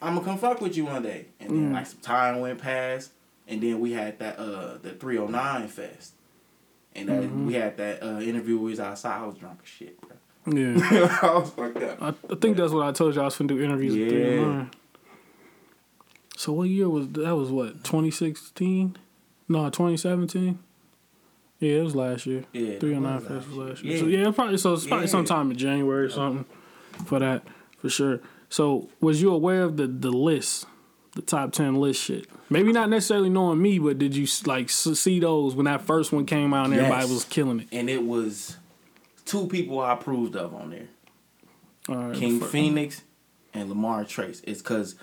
I'm 0.00 0.14
gonna 0.14 0.24
come 0.24 0.38
fuck 0.38 0.60
with 0.60 0.76
you 0.76 0.84
one 0.84 1.02
day. 1.02 1.26
And 1.40 1.50
then, 1.50 1.70
mm. 1.70 1.72
like, 1.72 1.86
some 1.86 2.00
time 2.00 2.38
went 2.40 2.60
past. 2.60 3.10
And 3.48 3.60
then 3.60 3.80
we 3.80 3.92
had 3.92 4.18
that, 4.20 4.38
uh, 4.38 4.78
the 4.80 4.90
309 4.90 5.68
Fest. 5.68 6.12
And 6.94 7.08
that, 7.08 7.22
mm-hmm. 7.22 7.46
we 7.46 7.54
had 7.54 7.76
that 7.78 8.02
uh, 8.02 8.20
interview 8.20 8.56
where 8.56 8.66
we 8.66 8.70
was 8.70 8.80
outside. 8.80 9.20
I 9.20 9.26
was 9.26 9.36
drunk 9.36 9.60
as 9.62 9.68
shit, 9.68 10.00
bro. 10.00 10.16
Yeah. 10.46 11.18
I 11.22 11.38
was 11.38 11.50
fucked 11.50 11.82
up. 11.82 12.02
I, 12.02 12.08
I 12.30 12.36
think 12.36 12.56
that's 12.56 12.72
what 12.72 12.86
I 12.86 12.92
told 12.92 13.14
you. 13.14 13.20
I 13.20 13.24
was 13.24 13.36
finna 13.36 13.48
do 13.48 13.62
interviews 13.62 13.96
yeah. 13.96 14.66
309. 16.44 16.46
So 16.46 16.52
what 16.52 16.68
year 16.68 16.88
was 16.88 17.08
that? 17.08 17.36
Was 17.36 17.50
what 17.50 17.84
2016? 17.84 18.96
No, 19.48 19.64
2017. 19.64 20.58
Yeah, 21.60 21.78
it 21.78 21.82
was 21.82 21.94
last 21.94 22.26
year. 22.26 22.44
Yeah, 22.52 22.78
three 22.78 22.94
and 22.94 23.04
nine 23.04 23.20
fest 23.20 23.48
was 23.48 23.56
last 23.56 23.84
year. 23.84 23.94
Yeah. 23.94 24.00
So 24.00 24.06
yeah, 24.06 24.30
probably 24.30 24.58
so 24.58 24.74
it's 24.74 24.86
probably 24.86 25.06
yeah. 25.06 25.10
sometime 25.10 25.50
in 25.50 25.56
January 25.56 26.06
or 26.06 26.10
something 26.10 26.44
for 27.06 27.18
that 27.18 27.42
for 27.78 27.88
sure. 27.88 28.20
So 28.48 28.88
was 29.00 29.22
you 29.22 29.32
aware 29.32 29.62
of 29.62 29.76
the 29.76 29.86
the 29.86 30.10
list, 30.10 30.66
the 31.14 31.22
top 31.22 31.52
ten 31.52 31.76
list 31.76 32.02
shit? 32.02 32.26
Maybe 32.50 32.72
not 32.72 32.90
necessarily 32.90 33.30
knowing 33.30 33.62
me, 33.62 33.78
but 33.78 33.98
did 33.98 34.14
you 34.14 34.26
like 34.44 34.68
see 34.68 35.20
those 35.20 35.54
when 35.54 35.64
that 35.64 35.82
first 35.82 36.12
one 36.12 36.26
came 36.26 36.52
out 36.52 36.66
and 36.66 36.74
yes. 36.74 36.84
everybody 36.84 37.12
was 37.12 37.24
killing 37.24 37.60
it? 37.60 37.68
And 37.72 37.88
it 37.88 38.04
was 38.04 38.56
two 39.24 39.46
people 39.46 39.80
I 39.80 39.92
approved 39.92 40.36
of 40.36 40.54
on 40.54 40.70
there. 40.70 40.88
All 41.88 42.08
right, 42.08 42.16
King 42.16 42.40
Phoenix 42.40 43.02
and 43.54 43.68
Lamar 43.68 44.04
Trace. 44.04 44.42
It's 44.44 44.60
cause 44.60 44.96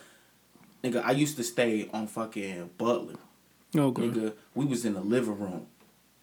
nigga, 0.83 1.03
I 1.03 1.11
used 1.11 1.37
to 1.37 1.43
stay 1.43 1.89
on 1.93 2.07
fucking 2.07 2.71
Butler. 2.77 3.15
Okay. 3.75 4.01
Nigga, 4.03 4.33
we 4.55 4.65
was 4.65 4.85
in 4.85 4.93
the 4.93 5.01
living 5.01 5.39
room. 5.39 5.67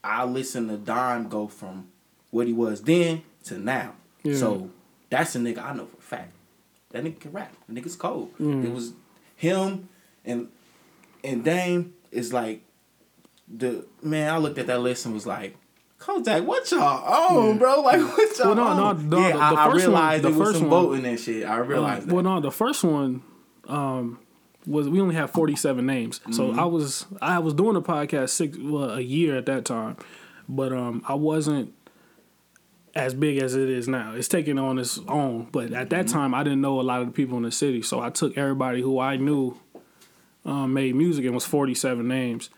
I 0.05 0.25
listened 0.25 0.69
to 0.71 0.77
Don 0.77 1.29
go 1.29 1.49
from 1.49 1.89
what 2.31 2.47
he 2.47 2.53
was 2.53 2.83
then 2.83 3.23
to 3.45 3.59
now. 3.59 3.95
Yeah. 4.23 4.37
So 4.37 4.71
that's 5.11 5.35
a 5.35 5.39
nigga 5.39 5.59
I 5.65 5.73
know 5.75 5.87
for 5.87 5.97
a 5.99 6.03
fact. 6.03 6.33
That 6.91 7.05
nigga 7.05 7.21
can 7.21 7.33
rap. 7.33 7.55
The 7.69 7.81
nigga's 7.81 7.97
cold. 7.97 8.37
Mm. 8.39 8.65
It 8.65 8.73
was 8.73 8.93
him 9.37 9.89
and 10.25 10.49
and 11.25 11.45
Dame 11.45 11.95
is 12.11 12.33
like 12.33 12.63
the 13.49 13.85
man. 14.03 14.33
I 14.33 14.39
looked 14.39 14.59
at 14.59 14.67
that 14.67 14.81
list 14.81 15.05
and 15.07 15.15
was 15.15 15.27
like, 15.27 15.57
Kodak, 15.99 16.45
what 16.47 16.71
y'all 16.71 17.39
on, 17.49 17.59
bro? 17.59 17.81
Like 17.83 18.01
what 18.01 18.39
y'all 18.39 18.55
Well, 18.55 18.55
no, 18.55 18.93
no, 18.93 18.93
no, 18.93 19.19
yeah, 19.19 19.33
the- 19.33 19.39
I, 19.43 19.51
the 19.55 19.61
I 19.61 19.65
first 19.71 19.87
one- 19.87 19.95
realized 19.95 20.25
the 20.25 20.29
it 20.29 20.35
was 20.35 20.49
first 20.49 20.59
some 20.61 20.71
one- 20.71 20.85
voting 20.87 21.07
and 21.07 21.19
shit. 21.21 21.47
I 21.47 21.57
realized 21.59 22.07
that. 22.09 22.15
Well, 22.15 22.23
no, 22.25 22.41
the 22.41 22.51
first 22.53 22.85
one 22.85 23.23
um, 23.67 24.19
was 24.69 24.89
we 24.89 25.01
only 25.01 25.15
had 25.15 25.31
forty 25.31 25.57
seven 25.57 25.87
names, 25.87 26.21
so 26.31 26.49
Mm-hmm. 26.51 26.61
I 26.61 26.65
was 26.67 27.07
I 27.23 27.39
was 27.39 27.55
doing 27.55 27.77
a 27.77 27.81
podcast 27.83 28.31
six 28.31 28.57
well 28.61 28.91
a 28.91 29.01
year 29.01 29.37
at 29.37 29.47
that 29.47 29.65
time, 29.65 29.97
but 30.49 30.73
um, 30.73 31.03
I 31.09 31.15
wasn't 31.15 31.75
as 32.95 33.15
big 33.15 33.39
as 33.39 33.55
it 33.55 33.69
is 33.69 33.87
now. 33.89 34.13
It's 34.15 34.29
taking 34.29 34.59
on 34.59 34.79
its 34.79 34.99
own, 35.09 35.49
but 35.53 35.73
at 35.73 35.91
that 35.91 36.07
Mm-hmm. 36.07 36.15
time 36.19 36.35
I 36.35 36.43
didn't 36.43 36.61
know 36.61 36.81
a 36.81 36.83
lot 36.83 37.01
of 37.01 37.07
the 37.07 37.13
people 37.13 37.37
in 37.37 37.45
the 37.45 37.53
city, 37.53 37.83
so 37.83 38.01
I 38.01 38.11
took 38.11 38.37
everybody 38.37 38.81
who 38.81 38.99
I 38.99 39.17
knew 39.17 39.57
um, 40.45 40.73
made 40.75 40.95
music 40.95 41.25
and 41.25 41.35
was 41.35 41.45
forty 41.47 41.75
seven 41.75 42.09
names, 42.09 42.51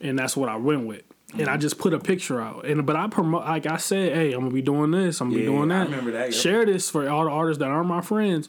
and 0.00 0.18
that's 0.18 0.36
what 0.36 0.48
I 0.48 0.56
went 0.56 0.86
with. 0.86 1.02
And 1.34 1.42
I 1.42 1.52
Mm-hmm. 1.52 1.60
just 1.60 1.78
put 1.78 1.92
a 1.92 1.98
picture 1.98 2.40
out, 2.40 2.64
and 2.66 2.86
but 2.86 2.96
I 2.96 3.06
promote 3.08 3.44
like 3.44 3.66
I 3.66 3.76
said, 3.76 4.14
hey, 4.14 4.32
I'm 4.32 4.40
gonna 4.40 4.50
be 4.54 4.62
doing 4.62 4.90
this, 4.92 5.20
I'm 5.20 5.28
gonna 5.30 5.40
Yeah, 5.42 5.46
be 5.50 5.52
doing 5.56 5.68
that. 5.68 5.90
that. 6.12 6.34
Share 6.34 6.64
this 6.64 6.88
for 6.90 7.08
all 7.08 7.24
the 7.24 7.30
artists 7.30 7.58
that 7.60 7.68
aren't 7.68 7.88
my 7.88 8.00
friends. 8.00 8.48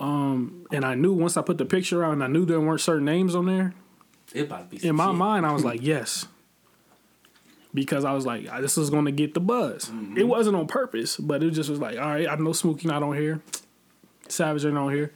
Um, 0.00 0.66
and 0.72 0.84
I 0.84 0.94
knew 0.94 1.12
once 1.12 1.36
I 1.36 1.42
put 1.42 1.58
the 1.58 1.64
picture 1.64 2.04
out, 2.04 2.12
and 2.12 2.22
I 2.24 2.26
knew 2.26 2.44
there 2.44 2.60
weren't 2.60 2.80
certain 2.80 3.04
names 3.04 3.34
on 3.34 3.46
there. 3.46 3.74
it 4.34 4.42
about 4.42 4.70
to 4.70 4.76
be 4.78 4.86
In 4.86 4.96
my 4.96 5.06
shit. 5.08 5.14
mind, 5.16 5.46
I 5.46 5.52
was 5.52 5.64
like, 5.70 5.80
yes, 5.82 6.26
because 7.74 8.04
I 8.04 8.12
was 8.12 8.26
like, 8.26 8.44
this 8.60 8.76
is 8.76 8.90
going 8.90 9.06
to 9.06 9.12
get 9.12 9.34
the 9.34 9.40
buzz. 9.40 9.86
Mm-hmm. 9.86 10.18
It 10.18 10.28
wasn't 10.28 10.56
on 10.56 10.66
purpose, 10.66 11.16
but 11.16 11.42
it 11.42 11.50
just 11.52 11.70
was 11.70 11.78
like, 11.80 11.98
all 11.98 12.08
right, 12.08 12.28
I 12.28 12.34
know 12.36 12.50
Smookie 12.50 12.84
not 12.84 13.02
on 13.02 13.16
here, 13.16 13.40
Savage 14.28 14.64
ain't 14.64 14.76
on 14.76 14.92
here, 14.92 15.12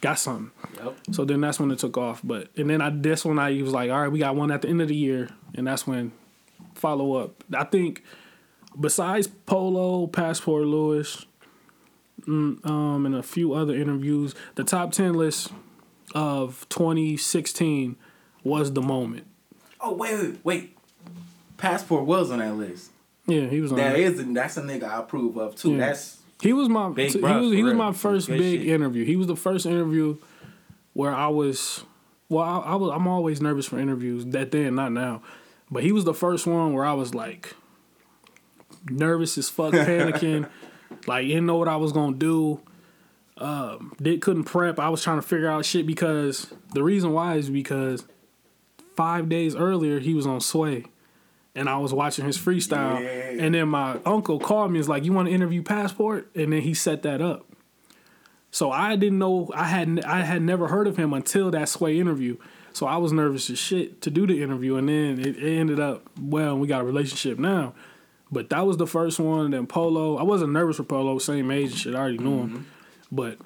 got 0.00 0.18
something. 0.18 0.50
Yep. 0.82 0.96
So 1.12 1.24
then 1.24 1.40
that's 1.40 1.60
when 1.60 1.70
it 1.70 1.78
took 1.78 1.96
off. 1.96 2.20
But 2.24 2.48
and 2.56 2.68
then 2.70 2.80
I 2.80 2.90
this 2.90 3.24
one 3.24 3.38
I 3.38 3.60
was 3.62 3.72
like, 3.72 3.90
all 3.90 4.00
right, 4.00 4.08
we 4.10 4.18
got 4.18 4.34
one 4.36 4.50
at 4.50 4.62
the 4.62 4.68
end 4.68 4.82
of 4.82 4.88
the 4.88 4.96
year, 4.96 5.28
and 5.54 5.66
that's 5.66 5.86
when 5.86 6.12
follow 6.74 7.14
up. 7.14 7.44
I 7.54 7.64
think 7.64 8.02
besides 8.78 9.26
Polo, 9.28 10.06
Passport 10.08 10.64
Lewis, 10.64 11.24
um, 12.26 13.02
and 13.06 13.14
a 13.14 13.22
few 13.22 13.54
other 13.54 13.74
interviews, 13.74 14.34
the 14.54 14.64
top 14.64 14.92
ten 14.92 15.14
list 15.14 15.52
of 16.14 16.66
2016 16.68 17.96
was 18.44 18.72
the 18.72 18.82
moment. 18.82 19.26
Oh 19.80 19.94
wait, 19.94 20.14
wait, 20.18 20.38
wait. 20.44 20.78
Passport 21.56 22.06
was 22.06 22.30
on 22.30 22.40
that 22.40 22.54
list. 22.54 22.90
Yeah, 23.26 23.46
he 23.46 23.60
was 23.60 23.72
on. 23.72 23.78
That 23.78 23.92
there. 23.92 24.02
is, 24.02 24.24
that's 24.32 24.56
a 24.56 24.62
nigga 24.62 24.84
I 24.84 24.98
approve 25.00 25.36
of 25.36 25.54
too. 25.56 25.72
Yeah. 25.72 25.78
That's 25.86 26.18
He 26.40 26.52
was 26.52 26.68
my 26.68 26.92
he 26.96 27.04
was, 27.04 27.52
he 27.52 27.62
was 27.62 27.74
my 27.74 27.92
first 27.92 28.26
Good 28.26 28.38
big 28.38 28.60
shit. 28.60 28.68
interview. 28.68 29.04
He 29.04 29.16
was 29.16 29.26
the 29.26 29.36
first 29.36 29.64
interview 29.66 30.16
where 30.92 31.14
I 31.14 31.28
was 31.28 31.84
well, 32.28 32.44
I, 32.44 32.72
I 32.72 32.74
was 32.74 32.90
I'm 32.94 33.06
always 33.06 33.40
nervous 33.40 33.66
for 33.66 33.78
interviews 33.78 34.24
that 34.26 34.50
then, 34.50 34.74
not 34.74 34.92
now. 34.92 35.22
But 35.70 35.82
he 35.84 35.92
was 35.92 36.04
the 36.04 36.14
first 36.14 36.46
one 36.46 36.74
where 36.74 36.84
I 36.84 36.92
was 36.92 37.14
like 37.14 37.54
nervous 38.90 39.38
as 39.38 39.48
fuck, 39.48 39.72
panicking, 39.72 40.48
like 41.06 41.26
didn't 41.26 41.46
know 41.46 41.56
what 41.56 41.68
I 41.68 41.76
was 41.76 41.92
gonna 41.92 42.16
do. 42.16 42.60
Um, 43.38 43.92
did 44.00 44.20
couldn't 44.20 44.44
prep. 44.44 44.78
I 44.78 44.88
was 44.88 45.02
trying 45.02 45.18
to 45.18 45.26
figure 45.26 45.48
out 45.48 45.64
shit 45.64 45.86
because 45.86 46.52
the 46.74 46.82
reason 46.82 47.12
why 47.12 47.36
is 47.36 47.50
because 47.50 48.04
five 48.96 49.28
days 49.28 49.56
earlier 49.56 49.98
he 50.00 50.14
was 50.14 50.26
on 50.26 50.40
Sway. 50.40 50.84
And 51.54 51.68
I 51.68 51.76
was 51.76 51.92
watching 51.92 52.24
his 52.24 52.38
freestyle, 52.38 52.98
Yeah. 53.02 53.44
and 53.44 53.54
then 53.54 53.68
my 53.68 53.98
uncle 54.06 54.38
called 54.38 54.70
me. 54.70 54.76
and 54.76 54.80
was 54.80 54.88
like, 54.88 55.04
"You 55.04 55.12
want 55.12 55.28
to 55.28 55.34
interview 55.34 55.62
Passport?" 55.62 56.30
And 56.34 56.50
then 56.52 56.62
he 56.62 56.72
set 56.72 57.02
that 57.02 57.20
up. 57.20 57.44
So 58.50 58.70
I 58.70 58.96
didn't 58.96 59.18
know 59.18 59.50
I 59.54 59.64
had 59.64 60.02
I 60.04 60.20
had 60.22 60.40
never 60.42 60.68
heard 60.68 60.86
of 60.86 60.96
him 60.96 61.12
until 61.12 61.50
that 61.50 61.68
Sway 61.68 61.98
interview. 61.98 62.36
So 62.72 62.86
I 62.86 62.96
was 62.96 63.12
nervous 63.12 63.50
as 63.50 63.58
shit 63.58 64.00
to 64.00 64.10
do 64.10 64.26
the 64.26 64.42
interview, 64.42 64.76
and 64.76 64.88
then 64.88 65.18
it, 65.20 65.36
it 65.36 65.58
ended 65.58 65.78
up 65.78 66.08
well. 66.18 66.56
We 66.58 66.66
got 66.68 66.80
a 66.80 66.84
relationship 66.84 67.38
now, 67.38 67.74
but 68.32 68.48
that 68.48 68.66
was 68.66 68.78
the 68.78 68.86
first 68.86 69.20
one. 69.20 69.50
Then 69.50 69.66
Polo, 69.66 70.16
I 70.16 70.22
wasn't 70.22 70.52
nervous 70.52 70.78
for 70.78 70.84
Polo, 70.84 71.18
same 71.18 71.50
age 71.50 71.70
and 71.70 71.78
shit. 71.78 71.94
I 71.94 71.98
already 71.98 72.18
knew 72.18 72.38
him, 72.38 72.66
but 73.12 73.38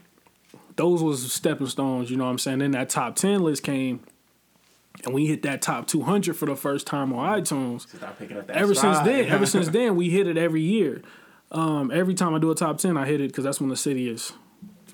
those 0.76 1.02
was 1.02 1.32
stepping 1.32 1.66
stones. 1.66 2.10
You 2.10 2.16
know 2.16 2.24
what 2.24 2.30
I'm 2.30 2.38
saying? 2.38 2.60
Then 2.60 2.70
that 2.70 2.88
top 2.88 3.16
ten 3.16 3.42
list 3.42 3.64
came, 3.64 4.00
and 5.04 5.12
we 5.12 5.26
hit 5.26 5.42
that 5.42 5.60
top 5.60 5.86
200 5.88 6.36
for 6.36 6.46
the 6.46 6.56
first 6.56 6.86
time 6.86 7.12
on 7.12 7.40
iTunes 7.40 7.88
start 7.94 8.18
picking 8.18 8.38
up 8.38 8.46
that. 8.46 8.56
ever 8.56 8.74
since 8.74 9.00
then, 9.00 9.26
ever 9.26 9.44
since 9.44 9.68
then, 9.68 9.96
we 9.96 10.08
hit 10.08 10.26
it 10.26 10.38
every 10.38 10.62
year. 10.62 11.02
Um, 11.50 11.90
every 11.92 12.14
time 12.14 12.34
I 12.34 12.38
do 12.38 12.50
a 12.50 12.54
top 12.54 12.78
ten, 12.78 12.96
I 12.96 13.06
hit 13.06 13.20
it 13.20 13.28
because 13.28 13.44
that's 13.44 13.60
when 13.60 13.70
the 13.70 13.76
city 13.76 14.08
is 14.08 14.32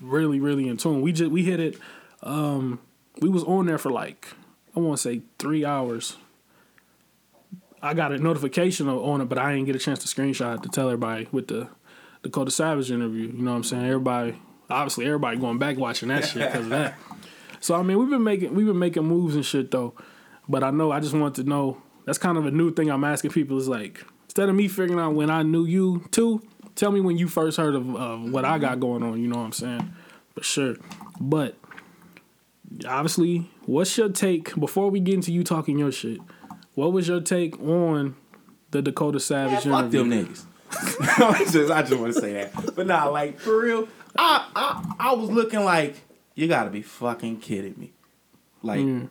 really, 0.01 0.39
really 0.39 0.67
in 0.67 0.77
tune. 0.77 1.01
We 1.01 1.11
just 1.11 1.31
we 1.31 1.43
hit 1.43 1.59
it. 1.59 1.77
Um, 2.21 2.79
we 3.19 3.29
was 3.29 3.43
on 3.43 3.67
there 3.67 3.77
for 3.77 3.91
like 3.91 4.27
I 4.75 4.79
want 4.79 4.97
to 4.97 5.01
say 5.01 5.21
three 5.37 5.63
hours. 5.65 6.17
I 7.83 7.93
got 7.93 8.13
a 8.13 8.17
notification 8.17 8.87
on 8.87 9.19
it, 9.19 9.25
but 9.25 9.37
I 9.37 9.51
didn't 9.51 9.65
get 9.65 9.75
a 9.75 9.79
chance 9.79 9.99
to 9.99 10.07
screenshot 10.07 10.63
to 10.63 10.69
tell 10.69 10.87
everybody 10.87 11.27
with 11.33 11.49
the 11.49 11.67
Dakota 12.23 12.49
Savage 12.49 12.89
interview. 12.89 13.27
You 13.27 13.43
know 13.43 13.51
what 13.51 13.57
I'm 13.57 13.63
saying? 13.65 13.85
Everybody, 13.85 14.39
obviously, 14.69 15.05
everybody 15.05 15.35
going 15.37 15.57
back 15.57 15.77
watching 15.77 16.07
that 16.07 16.25
shit 16.25 16.47
because 16.47 16.63
of 16.63 16.69
that. 16.69 16.95
So 17.59 17.75
I 17.75 17.83
mean, 17.83 17.99
we've 17.99 18.09
been 18.09 18.23
making 18.23 18.55
we've 18.55 18.65
been 18.65 18.79
making 18.79 19.03
moves 19.03 19.35
and 19.35 19.45
shit 19.45 19.69
though. 19.69 19.93
But 20.47 20.63
I 20.63 20.71
know 20.71 20.91
I 20.91 21.01
just 21.01 21.13
want 21.13 21.35
to 21.35 21.43
know. 21.43 21.81
That's 22.05 22.17
kind 22.17 22.37
of 22.37 22.45
a 22.45 22.51
new 22.51 22.73
thing 22.73 22.89
I'm 22.89 23.03
asking 23.03 23.31
people. 23.31 23.57
Is 23.57 23.67
like 23.67 24.01
instead 24.25 24.47
of 24.47 24.55
me 24.55 24.69
figuring 24.69 24.99
out 24.99 25.13
when 25.13 25.29
I 25.29 25.43
knew 25.43 25.65
you 25.65 26.05
too, 26.11 26.41
tell 26.75 26.91
me 26.91 27.01
when 27.01 27.17
you 27.17 27.27
first 27.27 27.57
heard 27.57 27.75
of, 27.75 27.95
of 27.95 28.31
what 28.31 28.45
I 28.45 28.59
got 28.59 28.79
going 28.79 29.03
on. 29.03 29.21
You 29.21 29.27
know 29.27 29.37
what 29.37 29.45
I'm 29.45 29.51
saying? 29.51 29.93
For 30.35 30.43
sure. 30.43 30.75
But 31.19 31.57
obviously, 32.87 33.49
what's 33.65 33.97
your 33.97 34.09
take 34.09 34.55
before 34.55 34.89
we 34.89 35.01
get 35.01 35.15
into 35.15 35.33
you 35.33 35.43
talking 35.43 35.77
your 35.77 35.91
shit? 35.91 36.19
What 36.75 36.91
was 36.93 37.07
your 37.07 37.21
take 37.21 37.59
on 37.61 38.15
the 38.71 38.81
Dakota 38.81 39.15
Man, 39.15 39.19
Savage 39.19 39.63
fuck 39.63 39.93
interview? 39.93 40.09
them 40.09 40.25
niggas. 40.27 40.45
I 41.19 41.45
just, 41.51 41.71
I 41.71 41.81
just 41.83 41.93
want 41.99 42.13
to 42.15 42.19
say 42.19 42.33
that. 42.33 42.75
But 42.75 42.87
nah, 42.87 43.07
like 43.09 43.39
for 43.39 43.61
real, 43.61 43.87
I, 44.17 44.47
I, 44.55 44.95
I 45.09 45.13
was 45.13 45.29
looking 45.29 45.63
like 45.63 45.95
you 46.35 46.47
got 46.47 46.63
to 46.63 46.69
be 46.71 46.81
fucking 46.81 47.39
kidding 47.41 47.75
me. 47.77 47.91
Like 48.63 48.79
Mm. 48.79 49.09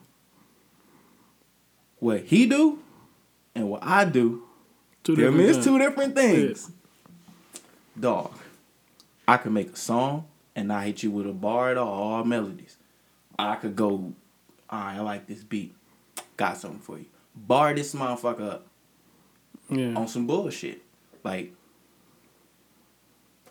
what 2.00 2.24
he 2.24 2.46
do 2.46 2.78
and 3.54 3.68
what 3.70 3.82
I 3.84 4.04
do, 4.06 4.42
Two 5.04 5.14
I 5.14 5.28
it's 5.40 5.52
things. 5.58 5.64
two 5.64 5.78
different 5.78 6.14
things. 6.14 6.70
Dog, 7.98 8.32
I 9.28 9.36
could 9.36 9.52
make 9.52 9.72
a 9.72 9.76
song 9.76 10.26
and 10.56 10.68
not 10.68 10.84
hit 10.84 11.02
you 11.02 11.10
with 11.10 11.26
a 11.26 11.32
bar 11.32 11.70
at 11.70 11.76
all, 11.76 11.88
all 12.14 12.24
melodies. 12.24 12.76
I 13.38 13.56
could 13.56 13.76
go, 13.76 13.88
all 13.90 14.14
right, 14.80 14.96
I 14.96 15.00
like 15.00 15.26
this 15.26 15.42
beat. 15.42 15.74
Got 16.36 16.56
something 16.56 16.80
for 16.80 16.98
you. 16.98 17.06
Bar 17.34 17.74
this 17.74 17.94
motherfucker 17.94 18.50
up 18.52 18.66
Yeah. 19.70 19.94
on 19.94 20.06
some 20.08 20.26
bullshit. 20.26 20.82
Like 21.24 21.52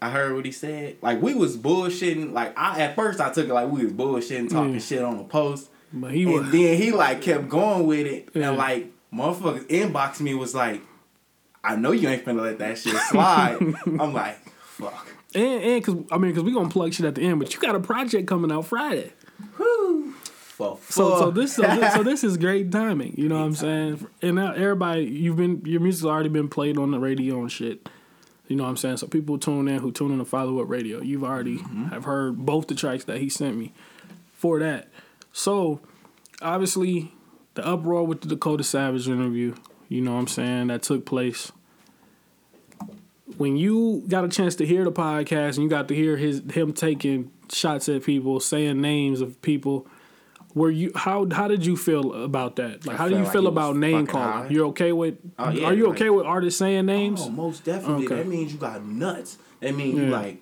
I 0.02 0.10
heard 0.10 0.36
what 0.36 0.46
he 0.46 0.52
said. 0.52 0.98
Like 1.02 1.22
we 1.22 1.34
was 1.34 1.58
bullshitting. 1.58 2.32
Like 2.34 2.58
I 2.58 2.82
at 2.82 2.96
first 2.96 3.20
I 3.20 3.32
took 3.32 3.48
it 3.48 3.54
like 3.54 3.70
we 3.70 3.84
was 3.84 3.94
bullshitting, 3.94 4.50
talking 4.50 4.74
Yeah. 4.74 4.80
shit 4.80 5.02
on 5.04 5.18
the 5.18 5.24
post. 5.24 5.70
But 5.94 6.12
he 6.12 6.24
and 6.24 6.34
was. 6.34 6.52
then 6.52 6.78
he 6.78 6.92
like 6.92 7.22
kept 7.22 7.50
going 7.50 7.86
with 7.86 8.08
it. 8.08 8.30
Yeah. 8.34 8.50
And 8.50 8.58
like 8.58 8.92
motherfuckers 9.14 9.68
inbox 9.68 10.20
me 10.22 10.34
was 10.34 10.56
like, 10.56 10.82
I 11.64 11.76
know 11.76 11.92
you 11.92 12.08
ain't 12.10 12.26
finna 12.26 12.42
let 12.42 12.60
that 12.60 12.78
shit 12.78 12.96
slide. 12.96 13.58
I'm 14.00 14.14
like, 14.14 14.38
fuck. 14.62 15.08
And 15.36 15.64
and 15.64 15.84
cause 15.84 15.96
I 16.12 16.18
mean, 16.18 16.34
cause 16.34 16.44
we 16.44 16.52
gonna 16.54 16.70
plug 16.70 16.94
shit 16.94 17.06
at 17.06 17.16
the 17.16 17.22
end, 17.22 17.40
but 17.40 17.54
you 17.54 17.60
got 17.60 17.76
a 17.76 17.80
project 17.80 18.28
coming 18.28 18.52
out 18.52 18.66
Friday. 18.66 19.14
Whew. 19.58 20.11
For 20.62 20.92
So 20.92 21.20
so 21.20 21.32
this 21.32 21.56
so 21.56 21.62
this, 21.64 21.94
so 21.94 22.04
this 22.12 22.24
is 22.24 22.38
great 22.38 22.72
timing. 22.72 23.16
You 23.18 23.28
know 23.28 23.40
what 23.40 23.46
I'm 23.46 23.56
saying? 23.56 24.08
And 24.22 24.36
now 24.36 24.54
everybody, 24.54 25.04
you've 25.04 25.38
been 25.38 25.62
your 25.66 25.82
music's 25.82 26.06
already 26.06 26.30
been 26.30 26.50
played 26.50 26.78
on 26.78 26.92
the 26.92 27.00
radio 27.00 27.40
and 27.40 27.52
shit. 27.52 27.90
You 28.48 28.58
know 28.58 28.64
what 28.64 28.70
I'm 28.70 28.78
saying? 28.78 28.98
So 28.98 29.08
people 29.08 29.38
tune 29.38 29.68
in 29.68 29.80
who 29.80 29.92
tune 29.92 30.12
in 30.12 30.20
to 30.20 30.26
follow 30.26 30.62
up 30.62 30.70
radio. 30.70 31.02
You've 31.02 31.24
already 31.24 31.58
have 31.90 32.04
heard 32.04 32.38
both 32.46 32.68
the 32.68 32.76
tracks 32.76 33.06
that 33.06 33.20
he 33.20 33.30
sent 33.30 33.56
me 33.56 33.72
for 34.34 34.60
that. 34.60 34.90
So 35.32 35.80
obviously 36.42 37.14
the 37.54 37.66
uproar 37.66 38.04
with 38.06 38.22
the 38.22 38.28
Dakota 38.28 38.64
Savage 38.64 39.08
interview, 39.08 39.56
you 39.88 40.02
know 40.02 40.14
what 40.14 40.20
I'm 40.20 40.28
saying, 40.28 40.68
that 40.68 40.84
took 40.84 41.06
place. 41.06 41.52
When 43.38 43.56
you 43.56 44.04
got 44.08 44.26
a 44.26 44.28
chance 44.28 44.56
to 44.56 44.66
hear 44.66 44.84
the 44.84 44.92
podcast 44.92 45.56
and 45.56 45.64
you 45.64 45.70
got 45.70 45.88
to 45.88 45.96
hear 45.96 46.18
his 46.18 46.42
him 46.52 46.74
taking 46.74 47.32
shots 47.50 47.88
at 47.88 48.04
people, 48.04 48.40
saying 48.40 48.82
names 48.82 49.22
of 49.22 49.42
people, 49.42 49.88
Were 50.54 50.70
you 50.72 50.92
how 50.96 51.28
how 51.32 51.48
did 51.48 51.66
you 51.66 51.78
feel 51.78 52.24
about 52.24 52.58
that? 52.58 52.86
Like, 52.86 52.96
I 52.96 52.98
how 52.98 53.08
do 53.08 53.16
you 53.16 53.24
like 53.24 53.32
feel 53.32 53.48
about 53.48 53.76
name 53.78 54.06
calling? 54.08 54.28
high. 54.28 54.48
You're 54.50 54.68
okay 54.68 54.92
with? 54.92 55.16
Oh, 55.40 55.50
yeah, 55.50 55.68
are 55.68 55.74
you 55.74 55.88
like- 55.88 55.96
okay 55.96 56.10
with 56.10 56.26
artists 56.26 56.60
saying 56.60 56.86
names? 56.86 57.22
Oh, 57.24 57.30
most 57.30 57.64
definitely. 57.64 58.06
Okay. 58.06 58.16
That 58.16 58.28
means 58.28 58.52
you 58.54 58.60
got 58.60 58.84
nuts. 58.86 59.38
That 59.62 59.76
means 59.76 59.98
you 59.98 60.08
like, 60.08 60.42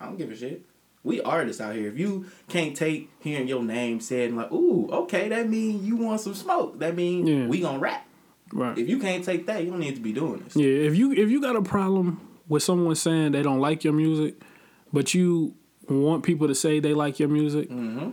I 0.00 0.06
don't 0.06 0.16
give 0.16 0.30
a 0.30 0.36
shit. 0.36 0.62
We 1.04 1.20
artists 1.20 1.60
out 1.60 1.74
here. 1.74 1.88
If 1.88 1.98
you 1.98 2.26
can't 2.48 2.76
take 2.76 3.10
hearing 3.20 3.48
your 3.48 3.62
name 3.62 4.00
said 4.00 4.32
like, 4.34 4.50
ooh, 4.52 4.88
okay, 4.90 5.28
that 5.28 5.48
means 5.48 5.86
you 5.86 5.96
want 5.96 6.20
some 6.20 6.34
smoke. 6.34 6.78
That 6.78 6.96
means 6.96 7.28
Yeah. 7.28 7.46
we 7.46 7.60
gonna 7.60 7.78
rap. 7.78 8.06
right. 8.52 8.78
If 8.78 8.88
you 8.88 8.98
can't 8.98 9.24
take 9.24 9.46
that, 9.46 9.62
you 9.64 9.70
don't 9.70 9.80
need 9.80 9.94
to 9.96 10.00
be 10.00 10.12
doing 10.12 10.40
this. 10.44 10.56
Yeah, 10.56 10.68
if 10.68 10.96
you 10.96 11.12
if 11.12 11.28
you 11.30 11.40
got 11.40 11.54
a 11.56 11.62
problem 11.62 12.20
with 12.48 12.62
someone 12.62 12.94
saying 12.94 13.32
they 13.32 13.42
don't 13.42 13.60
like 13.60 13.84
your 13.84 13.92
music, 13.92 14.36
but 14.92 15.12
you 15.12 15.54
want 15.88 16.22
people 16.24 16.48
to 16.48 16.54
say 16.54 16.80
they 16.80 16.94
like 16.94 17.18
your 17.18 17.28
music, 17.28 17.68
mm-hmm. 17.70 18.10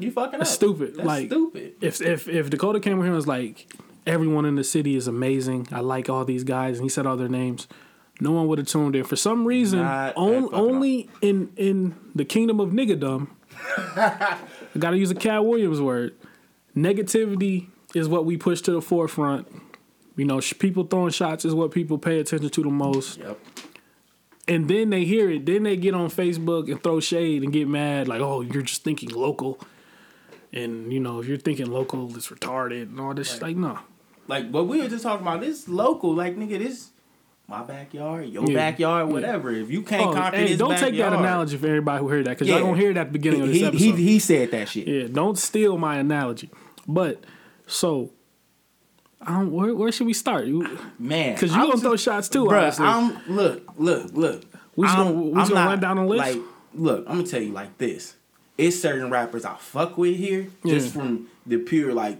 You 0.00 0.10
fucking 0.10 0.38
That's 0.38 0.50
up. 0.50 0.54
stupid. 0.56 0.94
That's 0.96 1.06
Like- 1.06 1.28
stupid. 1.28 1.74
if 1.80 2.00
if 2.00 2.28
if 2.28 2.50
Dakota 2.50 2.80
came 2.80 2.94
over 2.94 3.02
here 3.02 3.08
and 3.12 3.16
was 3.16 3.26
like, 3.28 3.66
everyone 4.06 4.44
in 4.46 4.56
the 4.56 4.64
city 4.64 4.96
is 4.96 5.06
amazing, 5.06 5.68
I 5.72 5.80
like 5.80 6.08
all 6.08 6.24
these 6.24 6.44
guys, 6.44 6.78
and 6.78 6.84
he 6.84 6.88
said 6.88 7.06
all 7.06 7.16
their 7.16 7.28
names, 7.28 7.68
no 8.20 8.32
one 8.32 8.46
would 8.48 8.58
have 8.58 8.66
tuned 8.68 8.96
in. 8.96 9.04
For 9.04 9.16
some 9.16 9.44
reason, 9.46 9.80
Not 9.80 10.16
on, 10.16 10.30
that 10.32 10.42
fucking 10.50 10.58
only 10.58 11.10
in 11.22 11.50
in 11.56 11.94
the 12.14 12.24
kingdom 12.24 12.60
of 12.60 12.70
niggadom, 12.70 13.28
I 13.96 14.38
got 14.78 14.90
to 14.90 14.98
use 14.98 15.10
a 15.10 15.14
Katt 15.14 15.44
Williams 15.44 15.80
word. 15.80 16.14
Negativity 16.76 17.66
is 17.94 18.08
what 18.08 18.24
we 18.24 18.36
push 18.36 18.60
to 18.62 18.72
the 18.72 18.80
forefront. 18.80 19.48
You 20.16 20.24
know, 20.24 20.40
sh- 20.40 20.54
people 20.58 20.84
throwing 20.84 21.10
shots 21.10 21.44
is 21.44 21.54
what 21.54 21.70
people 21.72 21.98
pay 21.98 22.20
attention 22.20 22.50
to 22.50 22.62
the 22.62 22.68
most. 22.70 23.18
Yep. 23.18 23.38
And 24.48 24.68
then 24.68 24.90
they 24.90 25.04
hear 25.04 25.30
it. 25.30 25.46
Then 25.46 25.62
they 25.62 25.76
get 25.76 25.94
on 25.94 26.10
Facebook 26.10 26.70
and 26.70 26.82
throw 26.82 27.00
shade 27.00 27.42
and 27.42 27.52
get 27.52 27.68
mad, 27.68 28.08
like, 28.08 28.20
"Oh, 28.20 28.40
you're 28.40 28.62
just 28.62 28.82
thinking 28.84 29.10
local." 29.10 29.60
And 30.52 30.92
you 30.92 31.00
know, 31.00 31.20
if 31.20 31.26
you're 31.26 31.38
thinking 31.38 31.70
local, 31.70 32.14
it's 32.16 32.28
retarded 32.28 32.82
and 32.82 33.00
all 33.00 33.14
this. 33.14 33.40
Like, 33.40 33.56
no, 33.56 33.78
Like 34.26 34.50
what 34.50 34.66
we 34.66 34.80
were 34.80 34.88
just 34.88 35.02
talking 35.04 35.26
about, 35.26 35.40
this 35.40 35.68
local, 35.68 36.14
like 36.14 36.36
nigga, 36.36 36.58
this 36.58 36.90
my 37.48 37.62
backyard, 37.64 38.28
your 38.28 38.44
Yeah. 38.48 38.54
backyard, 38.54 39.08
whatever. 39.08 39.50
If 39.50 39.70
you 39.70 39.82
can't 39.82 40.06
oh, 40.08 40.12
conquer 40.12 40.36
hey, 40.38 40.56
don't 40.56 40.78
take 40.78 40.96
that 40.96 41.12
analogy 41.12 41.56
for 41.56 41.66
everybody 41.66 42.00
who 42.00 42.08
heard 42.08 42.24
that 42.26 42.30
because 42.30 42.46
Yeah. 42.48 42.56
y'all 42.58 42.64
gonna 42.66 42.76
hear 42.80 42.90
it 42.92 42.96
at 42.96 43.08
the 43.08 43.12
beginning 43.12 43.42
of 43.42 43.48
this 43.48 43.56
he, 43.58 43.64
episode. 43.64 43.84
he, 43.84 43.92
he 44.04 44.18
said 44.20 44.50
that 44.52 44.68
shit. 44.68 44.86
yeah, 44.86 45.06
don't 45.10 45.36
steal 45.38 45.76
my 45.76 45.96
analogy. 45.96 46.48
But 46.86 47.24
so, 47.66 48.10
I 49.20 49.32
don't, 49.40 49.52
where 49.52 49.74
where 49.74 49.92
should 49.92 50.06
we 50.06 50.12
start? 50.14 50.46
Man. 50.98 51.34
Because 51.34 51.52
you 51.54 51.60
I'm 51.60 51.68
gonna 51.70 51.80
throw 51.80 51.96
shots 51.96 52.28
too, 52.28 52.48
obviously. 52.50 52.86
I'm 52.86 53.18
look, 53.28 53.62
look, 53.76 54.12
look. 54.14 54.42
We 54.76 54.86
just 54.86 54.96
I'm- 54.98 55.06
gonna- 55.12 55.20
we 55.26 55.34
just 55.34 55.50
gonna 55.50 55.64
not- 55.64 55.70
run 55.70 55.80
down 55.80 55.96
the 55.96 56.04
list? 56.04 56.18
Like, 56.36 56.42
look, 56.74 57.04
I'm 57.08 57.16
gonna 57.18 57.26
tell 57.26 57.42
you 57.42 57.52
like 57.52 57.76
this. 57.78 58.14
It's 58.60 58.80
certain 58.80 59.10
rappers 59.10 59.44
I 59.44 59.54
fuck 59.58 59.96
with 59.98 60.16
here 60.16 60.48
just 60.66 60.94
Yeah. 60.94 61.00
from 61.02 61.26
the 61.46 61.56
pure 61.58 61.92
like 61.94 62.18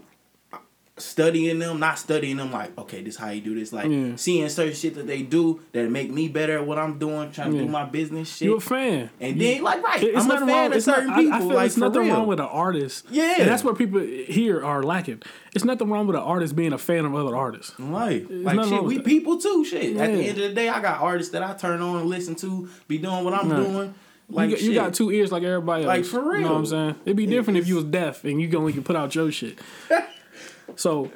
studying 0.97 1.57
them, 1.57 1.79
not 1.79 1.97
studying 1.97 2.37
them 2.37 2.51
like, 2.51 2.77
okay, 2.77 3.01
this 3.01 3.15
how 3.15 3.29
you 3.31 3.41
do 3.41 3.55
this. 3.55 3.73
Like 3.73 3.89
Yeah. 3.89 4.15
seeing 4.17 4.47
certain 4.49 4.75
shit 4.75 4.93
that 4.95 5.07
they 5.07 5.23
do 5.23 5.59
that 5.71 5.89
make 5.89 6.11
me 6.11 6.27
better 6.27 6.57
at 6.59 6.67
what 6.67 6.77
I'm 6.77 6.99
doing, 6.99 7.31
trying 7.31 7.51
to 7.51 7.57
Yeah. 7.57 7.63
do 7.63 7.69
my 7.69 7.85
business 7.85 8.35
shit. 8.35 8.45
you 8.47 8.55
a 8.55 8.59
fan, 8.59 9.09
and 9.19 9.35
You- 9.35 9.41
then 9.55 9.63
like 9.63 9.81
right, 9.83 10.03
It's 10.03 10.25
I'm 10.25 10.29
a 10.29 10.37
fan 10.39 10.47
wrong. 10.47 10.65
of 10.67 10.73
It's 10.73 10.85
not, 10.85 10.95
certain 10.97 11.09
I, 11.11 11.13
I 11.13 11.21
people. 11.23 11.39
feel 11.39 11.47
like 11.55 11.65
it's 11.67 11.77
nothing 11.77 12.01
real. 12.01 12.13
wrong 12.15 12.27
with 12.27 12.39
an 12.39 12.45
artist. 12.45 13.05
Yeah. 13.09 13.35
and 13.39 13.49
that's 13.49 13.63
what 13.63 13.77
people 13.79 13.99
here 13.99 14.63
are 14.63 14.83
lacking. 14.83 15.23
It's 15.55 15.65
nothing 15.65 15.89
wrong 15.89 16.05
with 16.05 16.17
an 16.17 16.21
artist 16.21 16.55
being 16.55 16.73
a 16.73 16.77
fan 16.77 17.05
of 17.05 17.15
other 17.15 17.35
artists. 17.35 17.73
Right. 17.79 18.27
There's 18.27 18.43
Like 18.45 18.63
shit, 18.67 18.83
we 18.83 18.97
that. 18.97 19.05
people 19.05 19.37
too. 19.39 19.65
Shit. 19.65 19.97
At 19.97 20.11
the 20.13 20.19
end 20.21 20.37
of 20.37 20.49
the 20.49 20.53
day, 20.53 20.69
I 20.69 20.81
got 20.81 21.01
artists 21.01 21.31
that 21.31 21.41
I 21.41 21.53
turn 21.53 21.81
on 21.81 21.97
and 22.01 22.09
listen 22.09 22.35
to, 22.35 22.67
be 22.87 22.99
doing 22.99 23.23
what 23.23 23.33
I'm 23.33 23.49
doing. 23.49 23.95
Like 24.31 24.49
you, 24.49 24.55
got, 24.55 24.63
you 24.63 24.73
got 24.73 24.93
two 24.93 25.11
ears 25.11 25.31
like 25.31 25.43
everybody 25.43 25.83
else. 25.83 25.87
Like, 25.89 26.05
for 26.05 26.21
real. 26.21 26.39
You 26.41 26.45
know 26.45 26.53
what. 26.53 26.59
I'm 26.59 26.65
saying? 26.65 26.95
It'd 27.05 27.17
be 27.17 27.25
different 27.25 27.59
if 27.59 27.67
you 27.67 27.75
was 27.75 27.85
deaf 27.85 28.23
and 28.23 28.41
you 28.41 28.57
only 28.57 28.73
could 28.73 28.85
put 28.85 28.95
out 28.95 29.13
your 29.15 29.31
shit. 29.31 29.59
so, 30.75 31.11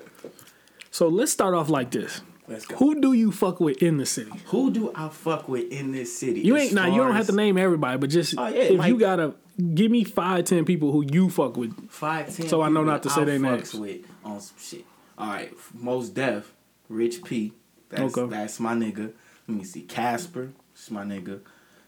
so 0.92 1.08
let's 1.08 1.32
start 1.32 1.54
off 1.54 1.70
like 1.70 1.92
this. 1.92 2.22
Let's 2.48 2.66
go. 2.66 2.76
Who 2.78 3.02
do 3.02 3.14
you 3.14 3.32
fuck 3.32 3.60
with 3.60 3.82
in 3.82 3.98
the 3.98 4.06
city? 4.06 4.32
Who 4.48 4.72
do 4.72 4.92
I 4.94 5.10
fuck 5.10 5.50
with 5.50 5.72
in 5.72 5.92
this 5.92 6.16
city? 6.18 6.42
You 6.42 6.56
ain't 6.58 6.74
now. 6.74 6.86
You 6.86 6.98
don't 6.98 7.16
have 7.16 7.26
to 7.28 7.32
name 7.32 7.58
everybody, 7.58 7.98
but 7.98 8.10
just 8.10 8.36
Oh, 8.38 8.48
yeah, 8.48 8.56
if 8.64 8.80
like- 8.80 8.90
you 8.90 9.00
gotta 9.00 9.34
give 9.74 9.90
me 9.90 10.04
five, 10.04 10.46
ten 10.46 10.64
people 10.66 10.92
who 10.92 11.04
you 11.12 11.30
fuck 11.30 11.58
with. 11.58 11.90
five, 11.90 12.36
ten. 12.36 12.48
So 12.48 12.62
I 12.62 12.70
know 12.70 12.84
not 12.84 13.02
to 13.04 13.10
say 13.10 13.24
their 13.24 13.40
names. 13.40 13.74
With 13.74 14.02
on 14.24 14.40
some 14.42 14.58
shit. 14.60 14.86
All 15.18 15.28
right, 15.28 15.52
most 15.74 16.14
deaf, 16.14 16.54
Rich 16.90 17.24
P. 17.24 17.54
That's 17.90 18.16
Okay. 18.18 18.30
that's 18.30 18.60
my 18.60 18.74
nigga. 18.74 19.14
Let 19.48 19.58
me 19.58 19.64
see, 19.64 19.82
Casper. 19.82 20.52
That's 20.74 20.92
my 20.92 21.04
nigga. 21.04 21.40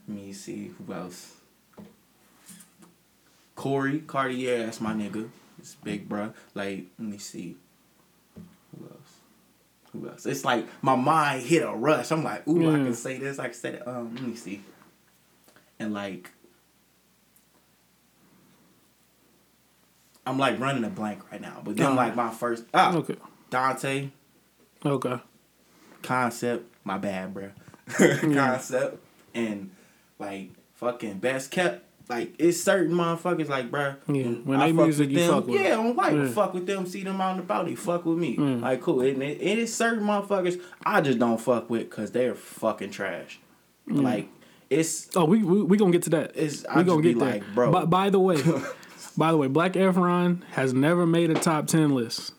Let 0.07 0.17
me 0.17 0.33
see 0.33 0.71
who 0.77 0.93
else. 0.93 1.33
Corey 3.55 3.99
Cartier. 3.99 4.65
That's 4.65 4.79
my 4.81 4.93
nigga. 4.93 5.29
It's 5.59 5.75
big 5.75 6.07
bruh. 6.07 6.33
Like 6.53 6.85
let 6.99 7.07
me 7.09 7.17
see. 7.17 7.57
Who 8.35 8.85
else? 8.85 9.13
Who 9.93 10.09
else? 10.09 10.25
It's 10.25 10.45
like 10.45 10.65
my 10.81 10.95
mind 10.95 11.43
hit 11.43 11.63
a 11.63 11.71
rush. 11.71 12.11
I'm 12.11 12.23
like, 12.23 12.47
ooh, 12.47 12.69
I 12.69 12.75
can 12.75 12.93
say 12.93 13.17
this. 13.17 13.39
I 13.39 13.45
can 13.45 13.53
say 13.53 13.71
that. 13.71 13.87
Um, 13.87 14.13
let 14.15 14.23
me 14.23 14.35
see. 14.35 14.61
And 15.79 15.93
like, 15.93 16.31
I'm 20.25 20.37
like 20.37 20.59
running 20.59 20.83
a 20.83 20.89
blank 20.89 21.31
right 21.31 21.41
now. 21.41 21.61
But 21.63 21.77
then 21.77 21.87
Alright. 21.87 22.07
like 22.09 22.15
my 22.15 22.29
first 22.31 22.63
ah 22.73 22.95
Okay. 22.95 23.15
Dante 23.49 24.09
Okay. 24.85 25.19
concept. 26.03 26.71
My 26.83 26.97
bad, 26.97 27.33
bro. 27.33 27.49
concept 27.97 29.03
and 29.33 29.71
like 30.19 30.49
fucking 30.75 31.19
best 31.19 31.51
kept. 31.51 31.83
Like 32.09 32.35
it's 32.39 32.61
certain 32.61 32.95
motherfuckers 32.95 33.49
like 33.49 33.69
bruh. 33.69 33.97
Yeah, 34.07 34.23
when 34.45 34.61
I 34.61 34.67
they 34.71 34.77
fuck 34.77 34.85
music, 34.85 35.09
you 35.09 35.19
them. 35.19 35.29
fuck 35.31 35.47
with 35.47 35.61
Yeah. 35.61 35.77
I'm 35.79 35.95
like 35.95 36.13
Yeah. 36.13 36.27
fuck 36.29 36.53
with 36.53 36.65
them. 36.65 36.85
See 36.85 37.03
them 37.03 37.19
out 37.19 37.31
and 37.31 37.41
about. 37.41 37.65
They 37.65 37.75
fuck 37.75 38.05
with 38.05 38.17
me. 38.17 38.37
Mm. 38.37 38.61
Like 38.61 38.81
cool. 38.81 39.01
And 39.01 39.21
it, 39.21 39.41
it 39.41 39.57
is 39.59 39.73
certain 39.75 40.03
motherfuckers 40.05 40.61
I 40.85 41.01
just 41.01 41.19
don't 41.19 41.39
fuck 41.39 41.69
with 41.69 41.89
because 41.89 42.11
they're 42.13 42.33
fucking 42.35 42.91
trash. 42.91 43.39
Like 43.87 44.29
it's 44.69 45.09
Oh, 45.17 45.25
we 45.25 45.43
we, 45.43 45.63
we 45.63 45.77
gonna 45.77 45.91
get 45.91 46.03
to 46.03 46.09
that. 46.11 46.31
It's- 46.31 46.63
we 46.73 46.81
I 46.81 46.83
gonna 46.83 47.01
get 47.01 47.19
there. 47.19 47.29
like, 47.29 47.43
bro. 47.53 47.71
By, 47.71 47.85
by 47.85 48.09
the 48.09 48.19
way, 48.19 48.41
by 49.17 49.31
the 49.31 49.37
way, 49.37 49.47
Black 49.47 49.73
Efron 49.73 50.43
has 50.51 50.73
never 50.73 51.05
made 51.05 51.29
a 51.29 51.33
top 51.35 51.67
ten 51.67 51.93
list. 51.93 52.33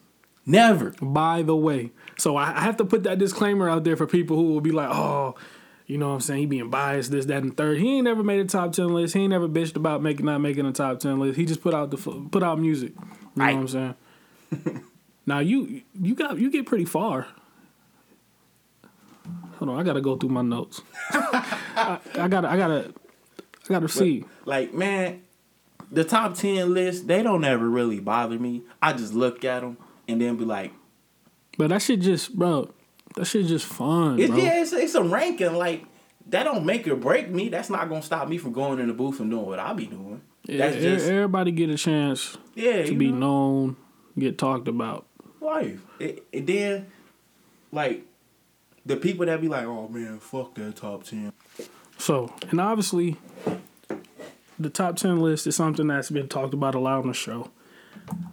never. 0.47 0.95
By 1.03 1.43
the 1.43 1.57
way, 1.57 1.93
so 2.19 2.37
I, 2.37 2.57
I 2.57 2.61
have 2.62 2.79
to 2.79 2.85
put 2.87 3.03
that 3.03 3.19
disclaimer 3.19 3.69
out 3.69 3.85
there 3.85 3.97
for 3.99 4.07
people 4.07 4.37
who 4.37 4.45
will 4.55 4.62
be 4.62 4.73
like, 4.73 4.88
oh. 4.91 5.35
You 5.88 5.96
know 5.98 6.09
what 6.11 6.14
I'm 6.16 6.20
saying? 6.20 6.40
He 6.40 6.46
being 6.46 6.68
biased, 6.68 7.11
this, 7.11 7.24
that, 7.27 7.42
and 7.42 7.57
third. 7.57 7.79
He 7.79 7.96
ain't 7.96 8.05
never 8.05 8.22
made 8.22 8.40
a 8.40 8.44
top 8.44 8.72
ten 8.72 8.88
list. 8.88 9.14
He 9.14 9.20
ain't 9.20 9.31
never 9.31 9.48
bitched 9.48 9.74
about 9.74 10.03
making 10.03 10.27
not 10.27 10.38
making 10.38 10.66
a 10.66 10.72
top 10.72 11.01
ten 11.01 11.18
list. 11.18 11.38
He 11.38 11.46
just 11.46 11.62
put 11.62 11.72
out 11.74 11.90
the 11.90 11.96
put 11.96 12.42
out 12.42 12.61
music. 12.61 12.92
You 12.94 13.05
know 13.37 13.44
Right. 13.44 13.55
what 13.57 13.61
I'm 13.61 13.68
saying? 14.53 14.85
now 15.27 15.38
you 15.38 15.81
you 16.01 16.14
got 16.14 16.38
you 16.38 16.51
get 16.51 16.66
pretty 16.66 16.85
far. 16.85 17.27
Hold 19.57 19.70
on, 19.70 19.81
I 19.81 19.83
gotta 19.83 20.01
go 20.01 20.16
through 20.16 20.29
my 20.29 20.42
notes. 20.42 20.83
I, 21.11 21.98
I 22.18 22.29
gotta 22.29 22.48
I 22.48 22.57
gotta 22.57 22.92
I 23.64 23.68
gotta 23.68 23.88
see. 23.88 24.24
Like 24.44 24.72
man, 24.74 25.22
the 25.90 26.05
top 26.05 26.35
ten 26.35 26.74
list 26.74 27.07
they 27.09 27.22
don't 27.22 27.44
ever 27.44 27.68
really 27.68 27.98
bother 27.98 28.38
me. 28.38 28.62
I 28.81 28.92
just 28.92 29.14
look 29.14 29.44
at 29.44 29.61
them 29.62 29.79
and 30.07 30.20
then 30.20 30.37
be 30.37 30.44
like, 30.44 30.72
But 31.57 31.70
that 31.70 31.83
shit 31.83 32.01
just, 32.01 32.35
bro, 32.37 32.72
that 33.18 33.24
shit 33.26 33.46
just 33.46 33.66
fun, 33.66 34.18
It's, 34.18 34.33
yeah, 34.35 34.61
it's, 34.62 34.72
it's 34.72 34.94
a 34.94 35.02
ranking. 35.02 35.54
Like 35.54 35.85
that 36.28 36.44
don't 36.44 36.64
make 36.64 36.87
or 36.88 36.96
break 36.96 37.28
me. 37.31 37.48
That's 37.48 37.70
not 37.70 37.88
gonna 37.88 38.02
stop 38.02 38.28
me 38.28 38.38
from 38.38 38.52
going 38.52 38.78
in 38.78 38.88
the 38.88 38.94
booth 38.94 39.20
and 39.20 39.31
doing 39.31 39.46
what 39.46 39.59
I 39.59 39.72
be 39.72 39.87
doing. 39.87 40.20
That's 40.46 40.76
E- 40.76 40.81
just 40.81 41.09
everybody 41.09 41.50
get 41.52 41.68
a 41.70 41.76
chance 41.76 42.37
yeah, 42.54 42.85
to 42.85 42.94
be 42.94 43.11
know, 43.11 43.18
known, 43.18 43.76
get 44.18 44.38
talked 44.38 44.68
about. 44.68 45.07
life. 45.40 45.81
It, 45.98 46.26
it 46.33 46.46
then 46.46 46.87
like 47.72 48.04
the 48.87 48.96
people 48.96 49.26
that 49.26 49.40
be 49.40 49.48
like, 49.48 49.66
oh 49.66 49.88
man, 49.88 50.18
fuck 50.20 50.54
that 50.54 50.76
top 50.76 51.04
ten. 51.04 51.33
So, 51.98 52.33
and 52.50 52.61
obviously, 52.61 53.16
the 54.59 54.70
top 54.70 54.96
ten 54.96 55.20
list 55.20 55.46
is 55.46 55.57
something 55.57 55.88
that's 55.88 56.11
been 56.11 56.28
talked 56.28 56.54
about 56.54 56.74
a 56.74 56.78
lot 56.78 57.00
on 57.00 57.09
the 57.09 57.14
show. 57.14 57.50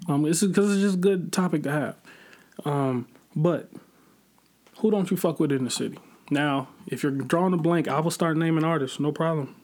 Um, 0.07 0.25
it's 0.25 0.41
because 0.43 0.71
it's 0.71 0.81
just 0.81 0.95
a 0.95 0.99
good 0.99 1.33
topic 1.33 1.63
to 1.63 1.71
have. 1.71 1.95
Um, 2.63 3.07
but 3.35 3.69
who 4.85 4.91
don't 4.91 5.09
you 5.09 5.17
fuck 5.17 5.39
with 5.39 5.51
in 5.51 5.63
the 5.63 5.71
city? 5.71 5.97
Now, 6.29 6.67
if 6.85 7.01
you're 7.01 7.11
drawing 7.11 7.53
a 7.53 7.57
blank, 7.57 7.87
I 7.87 7.99
will 8.01 8.11
start 8.11 8.37
naming 8.37 8.63
artists. 8.63 8.99
No 8.99 9.11
problem. 9.11 9.55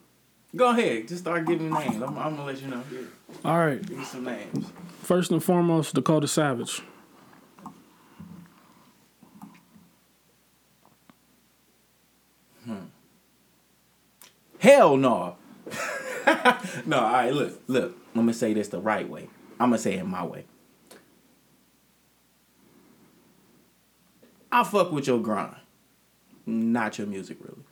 Go 0.55 0.71
ahead, 0.71 1.10
just 1.10 1.21
start 1.21 1.45
giving 1.45 1.71
names. 1.71 1.97
I'm, 1.97 2.17
I'm 2.17 2.36
gonna 2.36 2.45
let 2.45 2.60
you 2.60 2.67
know. 2.69 2.81
Here, 2.89 3.07
All 3.45 3.60
right. 3.60 3.79
give 3.86 3.99
me 3.99 4.03
some 4.03 4.23
names. 4.23 4.71
First 5.03 5.29
and 5.29 5.43
foremost, 5.43 5.93
Dakota 5.93 6.27
Savage. 6.27 6.81
Hmm. 12.65 12.86
Hell 14.57 14.97
no. 14.97 15.36
no, 16.88 16.97
all 16.97 17.12
right, 17.12 17.31
look, 17.31 17.62
look. 17.67 17.95
I'm 18.15 18.21
gonna 18.21 18.34
say 18.34 18.55
this 18.55 18.69
the 18.69 18.79
right 18.79 19.07
way. 19.07 19.29
I'm 19.60 19.69
gonna 19.69 19.77
say 19.77 19.99
it 19.99 20.03
my 20.03 20.25
way. 20.25 20.45
I 24.51 24.63
fuck 24.63 24.91
with 24.91 25.07
your 25.07 25.19
grind, 25.19 25.55
not 26.45 26.97
your 26.97 27.07
music, 27.07 27.37
really. 27.41 27.63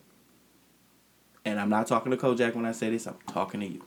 And 1.44 1.60
I'm 1.60 1.68
not 1.68 1.86
talking 1.86 2.10
to 2.10 2.16
Kojak 2.16 2.54
when 2.54 2.64
I 2.64 2.72
say 2.72 2.90
this. 2.90 3.06
I'm 3.06 3.16
talking 3.28 3.60
to 3.60 3.66
you. 3.66 3.84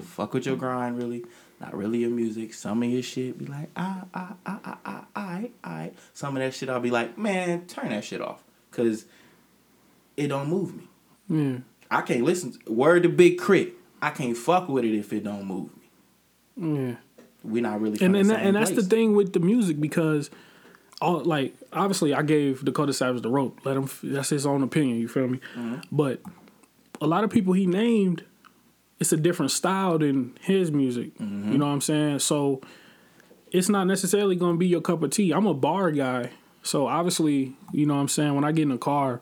Fuck 0.00 0.34
with 0.34 0.46
your 0.46 0.56
grind, 0.56 0.98
really. 0.98 1.24
not 1.60 1.76
really 1.76 1.98
your 1.98 2.10
music. 2.10 2.52
Some 2.52 2.82
of 2.82 2.88
your 2.88 3.02
shit 3.02 3.38
be 3.38 3.46
like, 3.46 3.70
ah, 3.76 4.04
ah, 4.14 4.34
ah, 4.44 4.60
ah, 4.64 4.78
ah, 4.84 5.04
ah, 5.14 5.40
ah. 5.62 5.86
Some 6.12 6.36
of 6.36 6.42
that 6.42 6.54
shit 6.54 6.68
I'll 6.68 6.80
be 6.80 6.90
like, 6.90 7.16
man, 7.16 7.66
turn 7.66 7.90
that 7.90 8.04
shit 8.04 8.20
off. 8.20 8.42
Cause 8.70 9.06
it 10.16 10.28
don't 10.28 10.48
move 10.48 10.74
me. 10.76 10.88
Yeah. 11.28 11.58
I 11.90 12.02
can't 12.02 12.22
listen. 12.22 12.52
To, 12.52 12.72
word 12.72 13.04
to 13.04 13.08
Big 13.08 13.38
Crit. 13.38 13.74
I 14.02 14.10
can't 14.10 14.36
fuck 14.36 14.68
with 14.68 14.84
it 14.84 14.96
if 14.96 15.12
it 15.12 15.24
don't 15.24 15.44
move 15.44 15.70
me. 16.56 16.88
Yeah. 16.88 16.96
We 17.44 17.60
not 17.60 17.80
really. 17.80 18.04
and 18.04 18.16
and, 18.16 18.30
that, 18.30 18.42
and 18.42 18.56
that's 18.56 18.70
the 18.70 18.82
thing 18.82 19.14
with 19.14 19.32
the 19.32 19.40
music 19.40 19.80
because 19.80 20.30
all 21.00 21.20
like 21.20 21.54
obviously 21.74 22.14
I 22.14 22.22
gave 22.22 22.64
Dakota 22.64 22.92
Savage 22.92 23.22
the 23.22 23.30
rope. 23.30 23.60
Let 23.64 23.76
him. 23.76 23.88
That's 24.02 24.30
his 24.30 24.46
own 24.46 24.62
opinion. 24.62 24.98
You 24.98 25.08
feel 25.08 25.28
me? 25.28 25.40
Mm-hmm. 25.56 25.76
But 25.92 26.20
a 27.00 27.06
lot 27.06 27.24
of 27.24 27.30
people 27.30 27.52
he 27.52 27.66
named, 27.66 28.24
it's 29.00 29.12
a 29.12 29.16
different 29.16 29.50
style 29.52 29.98
than 29.98 30.36
his 30.40 30.70
music. 30.72 31.18
Mm-hmm. 31.18 31.52
You 31.52 31.58
know 31.58 31.66
what 31.66 31.72
I'm 31.72 31.80
saying? 31.80 32.20
So 32.20 32.60
it's 33.50 33.68
not 33.68 33.86
necessarily 33.86 34.36
going 34.36 34.54
to 34.54 34.58
be 34.58 34.66
your 34.66 34.80
cup 34.80 35.02
of 35.02 35.10
tea. 35.10 35.32
I'm 35.32 35.46
a 35.46 35.54
bar 35.54 35.90
guy, 35.90 36.30
so 36.62 36.86
obviously, 36.86 37.56
you 37.72 37.86
know 37.86 37.94
what 37.94 38.00
I'm 38.00 38.08
saying. 38.08 38.34
When 38.34 38.44
I 38.44 38.52
get 38.52 38.62
in 38.62 38.72
a 38.72 38.78
car, 38.78 39.20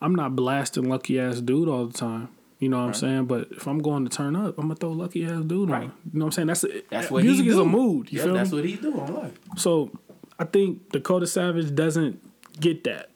I'm 0.00 0.14
not 0.14 0.34
blasting 0.36 0.88
lucky 0.88 1.18
ass 1.20 1.40
dude 1.40 1.68
all 1.68 1.86
the 1.86 1.96
time. 1.96 2.28
You 2.60 2.68
know 2.68 2.78
what 2.78 2.86
I'm 2.86 2.94
saying? 2.94 3.26
But 3.26 3.52
if 3.52 3.68
I'm 3.68 3.78
going 3.78 4.04
to 4.08 4.10
turn 4.16 4.34
up, 4.34 4.58
I'm 4.58 4.64
gonna 4.64 4.74
throw 4.74 4.90
lucky 4.90 5.24
ass 5.24 5.44
dude 5.44 5.70
Right. 5.70 5.84
on. 5.84 5.92
You 6.12 6.18
know 6.18 6.24
what 6.24 6.26
I'm 6.26 6.32
saying? 6.32 6.46
That's 6.48 6.64
That's 6.90 7.08
what 7.08 7.22
music 7.22 7.44
he 7.44 7.50
is 7.50 7.56
a 7.58 7.64
mood. 7.64 8.10
You 8.10 8.18
yeah, 8.18 8.24
feel 8.24 8.34
that's 8.34 8.50
me? 8.50 8.56
what 8.58 8.64
he 8.68 8.74
do 8.76 8.98
on 8.98 9.14
life. 9.14 9.32
So 9.56 9.92
I 10.38 10.44
think 10.44 10.90
Dakota 10.92 11.26
Savage 11.26 11.74
doesn't 11.74 12.20
get 12.60 12.84
that. 12.84 13.10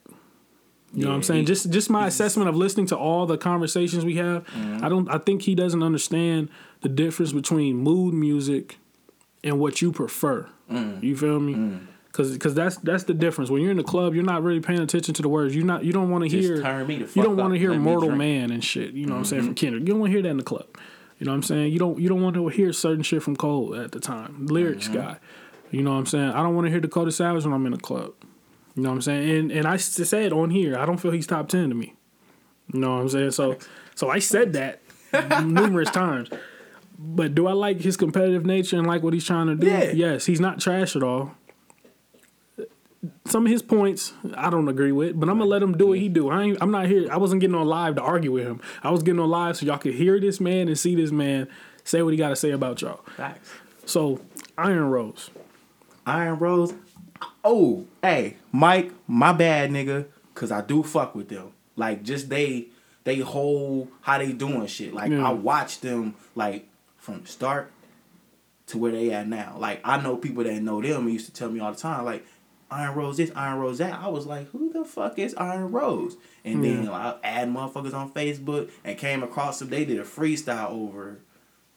You 0.94 1.04
know 1.04 1.10
what 1.10 1.16
I'm 1.16 1.22
saying? 1.22 1.40
he- 1.40 1.46
just 1.46 1.70
just 1.70 1.88
my 1.88 2.06
assessment 2.06 2.48
of 2.48 2.56
listening 2.56 2.86
to 2.88 2.96
all 2.96 3.24
the 3.26 3.38
conversations 3.38 4.04
we 4.04 4.16
have, 4.16 4.44
Mm-hmm. 4.48 4.84
I 4.84 4.88
don't 4.88 5.08
I 5.10 5.18
think 5.18 5.42
he 5.42 5.54
doesn't 5.54 5.82
understand 5.82 6.48
the 6.82 6.88
difference 6.88 7.32
between 7.32 7.76
mood 7.76 8.12
music 8.12 8.78
and 9.44 9.58
what 9.58 9.80
you 9.80 9.90
prefer. 9.92 10.48
Mm. 10.70 11.02
You 11.02 11.16
feel 11.16 11.40
me? 11.40 11.78
Cause, 12.12 12.36
Cause 12.36 12.54
that's 12.54 12.76
that's 12.76 13.04
the 13.04 13.14
difference. 13.14 13.48
When 13.48 13.62
you're 13.62 13.70
in 13.70 13.78
the 13.78 13.82
club, 13.82 14.14
you're 14.14 14.22
not 14.22 14.42
really 14.42 14.60
paying 14.60 14.80
attention 14.80 15.14
to 15.14 15.22
the 15.22 15.30
words. 15.30 15.56
You're 15.56 15.64
not 15.64 15.82
you 15.82 15.92
don't 15.94 16.10
want 16.10 16.24
to 16.24 16.28
hear 16.28 16.60
turn 16.60 16.86
me 16.86 16.98
the 17.02 17.10
you 17.14 17.22
don't 17.22 17.38
want 17.38 17.54
to 17.54 17.58
hear 17.58 17.72
Mortal. 17.72 18.10
Man 18.10 18.50
and 18.50 18.62
shit. 18.62 18.92
You 18.92 19.06
know 19.06 19.14
what 19.14 19.18
I'm 19.20 19.24
saying 19.24 19.42
Mm-hmm. 19.42 19.48
from 19.48 19.54
Kendrick. 19.54 19.80
You 19.82 19.86
don't 19.94 20.00
want 20.00 20.10
to 20.10 20.14
hear 20.16 20.22
that 20.22 20.28
in 20.28 20.36
the 20.36 20.42
club. 20.42 20.66
You 21.18 21.24
know 21.26 21.32
what 21.32 21.36
I'm 21.36 21.42
saying? 21.44 21.72
You 21.72 21.78
don't 21.78 21.98
you 21.98 22.10
don't 22.10 22.20
want 22.20 22.34
to 22.34 22.48
hear 22.48 22.70
certain 22.74 23.02
shit 23.02 23.22
from 23.22 23.34
Cole 23.36 23.74
at 23.76 23.92
the 23.92 24.00
time. 24.00 24.46
Lyrics 24.46 24.88
Mm-hmm. 24.88 24.94
guy. 24.98 25.16
You 25.72 25.82
know 25.82 25.92
what 25.92 25.98
I'm 25.98 26.06
saying? 26.06 26.30
I 26.30 26.42
don't 26.42 26.54
want 26.54 26.66
to 26.66 26.70
hear 26.70 26.80
Dakota 26.80 27.10
Savage 27.10 27.44
when 27.44 27.52
I'm 27.52 27.66
in 27.66 27.72
a 27.72 27.78
club. 27.78 28.12
You 28.76 28.82
know 28.82 28.90
what 28.90 28.96
I'm 28.96 29.02
saying? 29.02 29.30
And 29.30 29.52
and 29.52 29.66
I 29.66 29.76
said 29.78 30.32
on 30.32 30.50
here, 30.50 30.78
I 30.78 30.86
don't 30.86 30.98
feel 30.98 31.10
he's 31.10 31.26
top 31.26 31.48
ten 31.48 31.70
to 31.70 31.74
me. 31.74 31.94
You 32.72 32.80
know 32.80 32.94
what 32.94 33.00
I'm 33.00 33.08
saying? 33.08 33.32
So 33.32 33.56
so 33.94 34.08
I 34.10 34.18
said 34.18 34.52
that 34.52 34.80
numerous 35.44 35.90
times. 35.90 36.30
But 36.98 37.34
do 37.34 37.48
I 37.48 37.52
like 37.52 37.80
his 37.80 37.96
competitive 37.96 38.46
nature 38.46 38.76
and 38.76 38.86
like 38.86 39.02
what 39.02 39.12
he's 39.12 39.24
trying 39.24 39.48
to 39.48 39.56
do? 39.56 39.66
Yeah. 39.66 39.90
Yes, 39.92 40.26
he's 40.26 40.40
not 40.40 40.60
trash 40.60 40.94
at 40.94 41.02
all. 41.02 41.34
Some 43.26 43.46
of 43.46 43.50
his 43.50 43.62
points 43.62 44.12
I 44.36 44.48
don't 44.50 44.68
agree 44.68 44.92
with, 44.92 45.18
but 45.18 45.28
I'm 45.28 45.38
gonna 45.38 45.50
let 45.50 45.62
him 45.62 45.76
do 45.76 45.88
what 45.88 45.98
he 45.98 46.08
do. 46.08 46.30
I 46.30 46.42
ain't, 46.42 46.58
I'm 46.60 46.70
not 46.70 46.86
here. 46.86 47.10
I 47.10 47.16
wasn't 47.16 47.40
getting 47.40 47.56
on 47.56 47.66
live 47.66 47.96
to 47.96 48.02
argue 48.02 48.30
with 48.30 48.46
him. 48.46 48.60
I 48.82 48.90
was 48.90 49.02
getting 49.02 49.18
on 49.20 49.28
live 49.30 49.56
so 49.56 49.66
y'all 49.66 49.78
could 49.78 49.94
hear 49.94 50.20
this 50.20 50.38
man 50.38 50.68
and 50.68 50.78
see 50.78 50.94
this 50.94 51.10
man 51.10 51.48
say 51.82 52.02
what 52.02 52.12
he 52.12 52.16
got 52.16 52.28
to 52.28 52.36
say 52.36 52.50
about 52.50 52.80
y'all. 52.80 53.00
Facts. 53.16 53.50
So 53.84 54.20
Iron 54.56 54.90
Rose, 54.90 55.30
Iron 56.06 56.38
Rose. 56.38 56.74
Oh, 57.44 57.86
hey, 58.02 58.36
Mike, 58.50 58.92
my 59.06 59.32
bad, 59.32 59.70
nigga, 59.70 60.06
cause 60.34 60.50
I 60.50 60.60
do 60.60 60.82
fuck 60.82 61.14
with 61.14 61.28
them. 61.28 61.52
Like 61.76 62.02
just 62.02 62.28
they, 62.28 62.68
they 63.04 63.18
whole 63.18 63.88
how 64.02 64.18
they 64.18 64.32
doing 64.32 64.66
shit. 64.66 64.94
Like 64.94 65.10
Yeah. 65.10 65.26
I 65.28 65.32
watch 65.32 65.80
them 65.80 66.14
like 66.34 66.68
from 66.98 67.26
start 67.26 67.70
to 68.68 68.78
where 68.78 68.92
they 68.92 69.10
at 69.12 69.28
now. 69.28 69.56
Like 69.58 69.80
I 69.84 70.00
know 70.00 70.16
people 70.16 70.44
that 70.44 70.62
know 70.62 70.80
them 70.80 71.02
and 71.04 71.12
used 71.12 71.26
to 71.26 71.32
tell 71.32 71.50
me 71.50 71.60
all 71.60 71.72
the 71.72 71.78
time, 71.78 72.04
like 72.04 72.24
Iron 72.70 72.94
Rose 72.94 73.16
this, 73.18 73.30
Iron 73.36 73.58
Rose 73.58 73.78
that. 73.78 73.92
I 73.92 74.08
was 74.08 74.26
like, 74.26 74.48
who 74.50 74.72
the 74.72 74.84
fuck 74.84 75.18
is 75.18 75.34
Iron 75.34 75.70
Rose? 75.72 76.16
And 76.44 76.64
then 76.64 76.86
like, 76.86 77.16
I 77.16 77.18
add 77.22 77.48
motherfuckers 77.48 77.94
on 77.94 78.10
Facebook 78.10 78.70
and 78.84 78.96
came 78.96 79.22
across 79.22 79.58
them. 79.58 79.68
They 79.68 79.84
did 79.84 79.98
a 79.98 80.04
freestyle 80.04 80.70
over. 80.70 81.18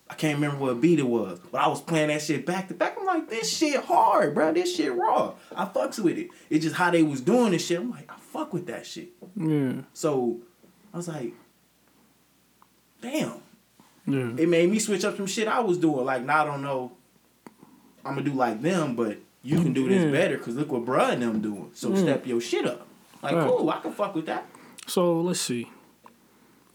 I 0.10 0.14
can't 0.14 0.36
remember 0.36 0.58
what 0.64 0.80
beat 0.82 1.00
it 1.00 1.08
was, 1.08 1.40
but 1.52 1.62
I 1.62 1.68
was 1.68 1.82
playing 1.82 2.10
that 2.10 2.22
shit 2.22 2.46
back 2.46 2.68
to 2.68 2.74
back. 2.76 2.96
I'm 3.00 3.06
like, 3.08 3.28
this 3.30 3.52
shit 3.56 3.84
hard, 3.84 4.36
bro. 4.36 4.54
This 4.54 4.76
shit 4.76 4.94
raw. 4.94 5.34
I 5.56 5.66
fucks 5.66 5.98
with 6.00 6.18
it. 6.20 6.30
It's 6.50 6.64
just 6.64 6.76
how 6.76 6.92
they 6.92 7.02
was 7.02 7.22
doing 7.22 7.52
this 7.52 7.66
shit. 7.66 7.80
I'm 7.80 7.90
like, 7.90 8.12
I 8.12 8.16
fuck 8.20 8.54
with 8.54 8.68
that 8.68 8.86
shit. 8.86 9.10
yeah, 9.36 9.82
So 9.94 10.42
I 10.94 10.98
was 10.98 11.08
like, 11.08 11.34
damn. 13.02 13.34
yeah, 14.06 14.32
It 14.38 14.48
made 14.50 14.70
me 14.70 14.80
switch 14.80 15.04
up 15.06 15.18
some 15.18 15.26
shit 15.26 15.48
I 15.48 15.60
was 15.60 15.78
doing. 15.78 16.06
Like, 16.06 16.24
now 16.24 16.44
I 16.44 16.46
don't 16.46 16.62
know. 16.62 16.92
I'm 18.04 18.14
gonna 18.14 18.22
do 18.24 18.34
like 18.34 18.62
them, 18.62 18.96
but 18.96 19.18
you 19.42 19.60
can 19.60 19.74
do 19.74 19.90
this 19.90 20.04
Yeah. 20.04 20.12
better 20.12 20.38
because 20.38 20.56
look 20.56 20.72
what 20.72 20.86
bruh 20.86 21.14
and 21.14 21.22
them 21.24 21.42
doing. 21.42 21.72
So 21.74 21.96
step 21.96 22.28
your 22.28 22.40
shit 22.42 22.66
up. 22.68 22.86
Like, 23.24 23.36
Right. 23.36 23.48
cool, 23.48 23.68
I 23.72 23.80
can 23.80 23.92
fuck 23.92 24.14
with 24.14 24.28
that. 24.28 24.46
So 24.86 25.20
let's 25.22 25.42
see. 25.42 25.72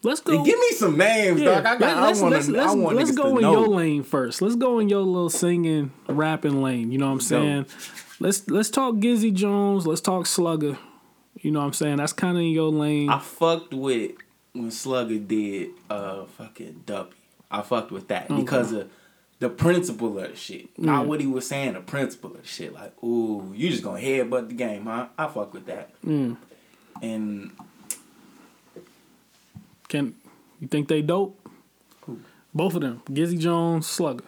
Let's 0.03 0.21
go. 0.21 0.43
Give 0.45 0.59
me 0.59 0.71
some 0.73 0.97
names, 0.97 1.43
dog. 1.43 1.65
I 1.67 1.77
got. 1.77 2.03
let's, 2.03 2.19
I 2.19 2.23
want 2.23 2.35
let's, 2.35 2.47
to. 2.47 2.53
let's, 2.53 2.75
want 2.75 2.97
let's 2.97 3.11
go 3.13 3.37
in 3.37 3.43
know. 3.43 3.53
your 3.53 3.69
lane 3.69 4.03
first. 4.03 4.41
Let's 4.41 4.57
go 4.57 4.79
in 4.79 4.89
your 4.89 5.03
little 5.03 5.31
singing, 5.31 5.93
rapping 6.09 6.63
lane. 6.63 6.91
You 6.91 6.99
know 6.99 7.07
what 7.07 7.13
I'm 7.13 7.21
saying? 7.21 7.67
Let's 8.19 8.49
let's 8.49 8.71
talk 8.71 8.97
Gizzy 8.97 9.33
Jones. 9.33 9.87
Let's 9.87 10.01
talk 10.01 10.27
Slugger. 10.27 10.79
You 11.37 11.51
know 11.51 11.61
what 11.61 11.67
I'm 11.67 11.73
saying? 11.73 11.97
That's 11.97 12.13
kind 12.13 12.37
of 12.37 12.43
in 12.43 12.51
your 12.51 12.71
lane. 12.71 13.09
I 13.11 13.19
fucked 13.19 13.75
with 13.75 14.13
when 14.53 14.71
Slugger 14.71 15.19
did 15.19 15.71
uh 15.89 16.25
fucking 16.25 16.83
Duppy. 16.87 17.17
I 17.51 17.63
fucked 17.63 17.91
with 17.91 18.09
that 18.09 18.29
because 18.29 18.73
of 18.73 18.91
the 19.41 19.49
principle 19.49 20.19
of 20.19 20.31
the 20.31 20.37
shit. 20.37 20.79
Not 20.79 21.03
Yeah. 21.03 21.07
what 21.07 21.21
he 21.21 21.27
was 21.27 21.47
saying, 21.49 21.73
the 21.73 21.81
principle 21.81 22.31
of 22.33 22.43
the 22.43 22.47
shit. 22.47 22.73
Like, 22.73 22.93
ooh, 23.03 23.53
you 23.55 23.71
just 23.71 23.83
gonna 23.83 24.01
headbutt 24.01 24.49
the 24.49 24.55
game, 24.55 24.85
huh? 24.85 25.09
I 25.19 25.27
fuck 25.27 25.53
with 25.53 25.67
that. 25.67 25.91
Mm. 26.03 26.37
And 27.03 27.51
Can 29.91 30.15
you 30.61 30.69
think 30.69 30.89
they 30.89 31.03
dope? 31.03 31.37
Who? 32.03 32.21
Both 32.55 32.75
of 32.77 32.81
them, 32.81 33.03
Gizzy 33.11 33.39
Jones, 33.39 33.87
Slugger. 33.87 34.25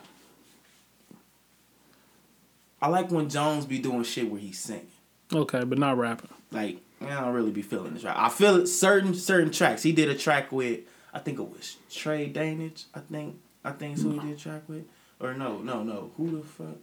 I 2.80 2.88
like 2.88 3.10
when 3.10 3.28
Jones 3.28 3.64
be 3.64 3.78
doing 3.78 4.02
shit 4.02 4.28
where 4.28 4.40
he's 4.40 4.58
singing. 4.58 4.88
Okay, 5.32 5.62
but 5.64 5.78
not 5.78 5.96
rapping. 5.96 6.30
Like, 6.50 6.78
I 7.00 7.20
don't 7.20 7.32
really 7.32 7.52
be 7.52 7.62
feeling 7.62 7.94
this 7.94 8.04
right. 8.04 8.16
I 8.16 8.28
feel 8.28 8.56
it 8.56 8.66
certain 8.66 9.14
certain 9.14 9.50
tracks. 9.52 9.82
He 9.82 9.92
did 9.92 10.08
a 10.08 10.14
track 10.16 10.52
with 10.52 10.80
I 11.14 11.20
think 11.20 11.38
it 11.38 11.48
was 11.48 11.76
Trey 11.90 12.30
Danage, 12.30 12.84
I 12.94 13.00
think 13.00 13.40
I 13.64 13.70
think 13.70 13.98
who 13.98 14.10
he 14.10 14.18
did 14.18 14.36
a 14.36 14.40
track 14.40 14.62
with. 14.68 14.84
Or 15.20 15.34
no, 15.34 15.58
no, 15.58 15.84
no. 15.84 16.10
Who 16.16 16.38
the 16.38 16.44
fuck? 16.46 16.76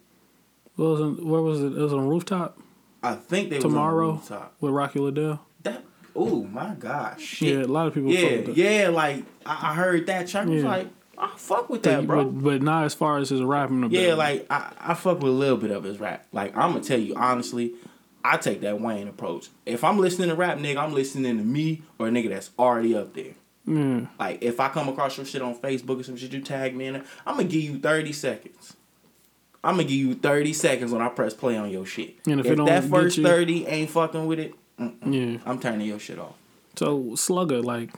Was 0.78 1.02
it, 1.20 1.26
where 1.26 1.42
was 1.42 1.62
it? 1.62 1.74
It 1.74 1.82
was 1.82 1.92
on 1.92 2.08
rooftop 2.08 2.58
I 3.04 3.16
think 3.16 3.50
they 3.50 3.60
Tomorrow? 3.60 4.12
was 4.14 4.32
on 4.32 4.38
rooftop. 4.38 4.56
with 4.62 4.72
Rocky 4.72 5.00
Liddell. 5.00 5.42
That 5.64 5.84
oh 6.16 6.44
my 6.44 6.74
gosh, 6.76 7.22
shit. 7.22 7.58
Yeah, 7.60 7.64
a 7.64 7.68
lot 7.68 7.88
of 7.88 7.94
people. 7.94 8.12
fuck 8.12 8.56
Yeah, 8.56 8.82
yeah, 8.84 8.88
like 8.90 9.24
I, 9.46 9.72
I 9.72 9.76
heard 9.76 10.08
that 10.08 10.28
track. 10.28 10.48
I 10.48 10.50
was 10.50 10.64
like, 10.64 10.88
I 11.18 11.32
fuck 11.36 11.70
with 11.70 11.84
that, 11.84 12.08
bro. 12.08 12.26
But, 12.26 12.44
but 12.44 12.62
not 12.62 12.86
as 12.86 12.94
far 12.94 13.18
as 13.18 13.30
his 13.30 13.42
rapping. 13.42 13.90
Yeah, 13.92 14.14
like 14.14 14.46
I, 14.50 14.72
I 14.80 14.94
fuck 14.94 15.18
with 15.22 15.32
a 15.32 15.36
little 15.36 15.58
bit 15.58 15.72
of 15.72 15.84
his 15.84 16.00
rap. 16.00 16.26
Like 16.32 16.56
I'm 16.56 16.72
gonna 16.74 16.84
tell 16.84 17.00
you 17.00 17.16
honestly, 17.16 17.74
I 18.24 18.38
take 18.38 18.62
that 18.62 18.80
Wayne 18.80 19.08
approach. 19.08 19.50
If 19.66 19.84
I'm 19.84 19.98
listening 20.00 20.30
to 20.30 20.36
rap, 20.36 20.58
nigga, 20.58 20.78
I'm 20.78 20.94
listening 20.94 21.38
to 21.38 21.44
me 21.44 21.82
or 21.98 22.08
a 22.08 22.12
nigga 22.12 22.30
that's 22.30 22.52
already 22.60 22.96
up 22.96 23.14
there. 23.14 23.34
yeah, 23.66 24.06
Like 24.20 24.42
if 24.44 24.60
I 24.60 24.70
come 24.70 24.88
across 24.90 25.18
your 25.18 25.26
shit 25.26 25.42
on 25.42 25.56
Facebook 25.56 26.00
or 26.00 26.04
some 26.04 26.16
shit 26.18 26.32
you 26.34 26.42
tag 26.42 26.76
me 26.76 26.86
in, 26.88 26.96
it, 26.98 27.04
I'm 27.26 27.36
gonna 27.38 27.48
give 27.48 27.64
you 27.64 27.80
30 27.80 28.12
seconds. 28.14 28.76
I'm 29.62 29.74
gonna 29.76 29.84
give 29.84 29.92
you 29.98 30.14
30 30.16 30.54
seconds 30.54 30.92
when 30.94 31.02
I 31.02 31.10
press 31.10 31.34
play 31.34 31.58
on 31.58 31.70
your 31.70 31.86
shit. 31.86 32.16
And 32.26 32.40
if 32.40 32.46
if 32.46 32.54
it 32.54 32.56
don't 32.56 32.66
that 32.68 32.86
first 32.86 33.18
you- 33.18 33.24
30 33.24 33.68
ain't 33.68 33.90
fucking 33.90 34.26
with 34.26 34.40
it, 34.40 34.54
mm-mm, 34.80 35.34
yeah. 35.34 35.40
I'm 35.46 35.60
turning 35.60 35.88
your 35.88 36.00
shit 36.00 36.20
off. 36.20 36.36
So 36.76 37.16
Slugger, 37.16 37.62
like 37.62 37.90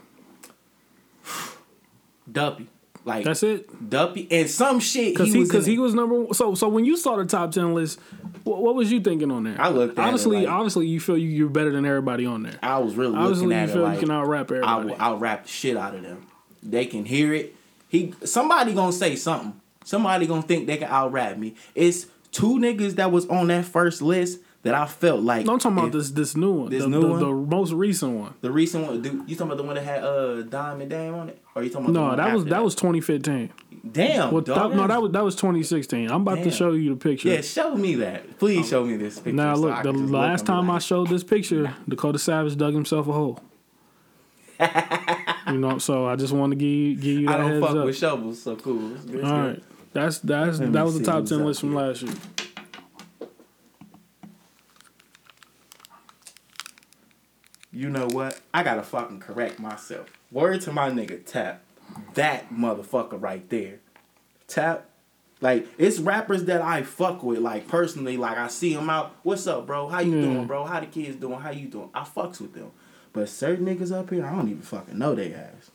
Duppy. 2.30 2.68
Like 3.04 3.24
that's 3.24 3.42
it. 3.42 3.90
Duppy 3.90 4.28
and 4.30 4.48
some 4.48 4.78
shit 4.78 5.14
Because 5.14 5.28
he, 5.28 5.32
he, 5.34 5.38
was 5.40 5.48
because 5.48 5.66
he 5.66 5.78
was 5.78 5.92
number 5.94 6.20
one. 6.20 6.34
So 6.34 6.54
so 6.54 6.68
when 6.68 6.84
you 6.84 6.96
saw 6.96 7.16
the 7.16 7.24
top 7.24 7.50
ten 7.50 7.74
list, 7.74 7.98
what, 8.44 8.62
what 8.62 8.76
was 8.76 8.92
you 8.92 9.00
thinking 9.00 9.32
on 9.32 9.42
there? 9.42 9.60
I 9.60 9.70
looked 9.70 9.98
at 9.98 10.04
it 10.04 10.08
honestly, 10.08 10.38
like- 10.38 10.48
obviously 10.48 10.86
you 10.86 11.00
feel 11.00 11.18
you, 11.18 11.28
you're 11.28 11.48
better 11.48 11.72
than 11.72 11.84
everybody 11.84 12.26
on 12.26 12.44
there. 12.44 12.54
I 12.62 12.78
was 12.78 12.94
really 12.94 13.16
Obviously 13.16 13.46
looking 13.46 13.58
you 13.58 13.62
at 13.64 13.68
it 13.68 13.72
feel 13.72 13.82
like 13.82 13.94
you 13.94 14.06
can 14.06 14.10
out 14.12 14.28
rap 14.28 14.52
I 14.52 14.76
will 14.76 14.94
out 15.00 15.20
rap 15.20 15.44
the 15.44 15.48
shit 15.48 15.76
out 15.76 15.96
of 15.96 16.02
them. 16.02 16.26
They 16.62 16.86
can 16.86 17.04
hear 17.04 17.34
it. 17.34 17.56
He 17.88 18.14
somebody 18.24 18.72
gonna 18.72 18.92
say 18.92 19.16
something. 19.16 19.60
Somebody 19.84 20.26
gonna 20.28 20.42
think 20.42 20.68
they 20.68 20.76
can 20.76 20.88
out 20.88 21.10
rap 21.10 21.36
me. 21.36 21.56
It's 21.74 22.06
two 22.30 22.58
niggas 22.58 22.92
that 22.96 23.10
was 23.10 23.26
on 23.26 23.48
that 23.48 23.64
first 23.64 24.00
list 24.00 24.38
that 24.62 24.74
I 24.74 24.86
felt 24.86 25.22
like. 25.22 25.44
no, 25.44 25.54
I'm 25.54 25.58
talking 25.58 25.78
about 25.78 25.92
this 25.92 26.10
this 26.10 26.36
new 26.36 26.52
one, 26.52 26.70
This 26.70 26.82
the, 26.82 26.88
new 26.88 27.00
the, 27.00 27.08
one? 27.08 27.20
the 27.20 27.32
most 27.56 27.72
recent 27.72 28.12
one. 28.18 28.34
The 28.42 28.50
recent 28.52 28.86
one, 28.86 29.02
dude, 29.02 29.28
you 29.28 29.34
talking 29.36 29.52
about 29.52 29.56
the 29.56 29.62
one 29.64 29.74
that 29.74 29.84
had 29.84 30.04
uh 30.04 30.42
Diamond 30.42 30.90
Dame 30.90 31.14
on 31.14 31.28
it, 31.30 31.42
or 31.54 31.62
you 31.64 31.70
talking 31.70 31.86
about 31.90 31.92
the 31.94 32.16
No, 32.16 32.16
that 32.22 32.32
was 32.34 32.42
after 32.42 32.50
that 32.54 32.62
was 32.64 32.74
2015. 32.76 33.50
damn. 33.90 34.30
Well, 34.30 34.42
that, 34.42 34.74
no, 34.74 34.86
that 34.86 35.02
was 35.02 35.12
that 35.12 35.24
was 35.24 35.34
2016. 35.36 36.10
I'm 36.10 36.22
about 36.22 36.42
to 36.44 36.50
show 36.50 36.72
you 36.72 36.90
the 36.90 36.96
picture. 36.96 37.28
yeah. 37.28 37.40
Show 37.40 37.74
me 37.74 37.96
that, 37.96 38.38
please. 38.38 38.68
Show 38.68 38.84
me 38.84 38.96
this 38.96 39.16
picture. 39.18 39.32
Now 39.32 39.56
look, 39.56 39.72
I 39.74 39.82
the 39.82 39.92
look 39.92 40.10
last 40.12 40.42
be 40.42 40.46
time 40.46 40.70
I 40.70 40.78
showed 40.78 41.08
this 41.08 41.24
picture, 41.24 41.74
Dakota 41.88 42.18
Savage 42.20 42.56
dug 42.56 42.72
himself 42.74 43.08
a 43.08 43.12
hole. 43.12 43.40
you 45.48 45.58
know, 45.58 45.78
so 45.78 46.06
I 46.06 46.14
just 46.14 46.32
want 46.32 46.52
to 46.52 46.56
give 46.56 46.68
you, 46.68 46.94
give 46.94 47.20
you 47.22 47.26
that 47.26 47.40
I 47.40 47.48
don't 47.48 47.60
fuck 47.60 47.76
up. 47.76 47.84
with 47.86 47.96
shovels, 47.96 48.40
so 48.42 48.54
cool. 48.54 48.94
It's 48.94 49.04
good, 49.04 49.14
it's 49.16 49.28
All 49.28 49.38
right. 49.40 49.62
That's 49.92 50.18
that's 50.20 50.58
that 50.60 50.84
was 50.84 50.98
the 50.98 51.04
top 51.04 51.24
ten 51.26 51.44
list 51.44 51.60
from 51.60 51.70
here. 51.72 51.78
last 51.80 52.02
year. 52.02 52.12
You 57.72 57.88
know 57.88 58.06
what? 58.06 58.38
I 58.52 58.62
gotta 58.62 58.82
fucking 58.82 59.20
correct 59.20 59.58
myself. 59.58 60.12
Word 60.30 60.60
to 60.62 60.72
my 60.72 60.90
nigga 60.90 61.24
Tap. 61.24 61.62
That 62.14 62.52
motherfucker 62.52 63.20
right 63.20 63.48
there. 63.48 63.78
Tap. 64.46 64.88
Like, 65.40 65.66
it's 65.76 65.98
rappers 65.98 66.44
that 66.44 66.62
I 66.62 66.82
fuck 66.82 67.22
with, 67.22 67.40
like, 67.40 67.66
personally. 67.66 68.16
Like, 68.16 68.38
I 68.38 68.46
see 68.48 68.74
them 68.74 68.88
out. 68.88 69.16
What's 69.24 69.46
up, 69.46 69.66
bro? 69.66 69.88
How 69.88 70.00
you 70.00 70.20
doing, 70.20 70.46
bro? 70.46 70.64
How 70.64 70.78
the 70.78 70.86
kids 70.86 71.16
doing? 71.16 71.40
How 71.40 71.50
you 71.50 71.66
doing? 71.66 71.90
I 71.92 72.04
fucks 72.04 72.40
with 72.40 72.54
them. 72.54 72.70
But 73.12 73.28
certain 73.28 73.66
niggas 73.66 73.90
up 73.90 74.10
here, 74.10 74.24
I 74.24 74.34
don't 74.34 74.48
even 74.48 74.62
fucking 74.62 74.96
know 74.96 75.14
they 75.14 75.34
ass. 75.34 75.70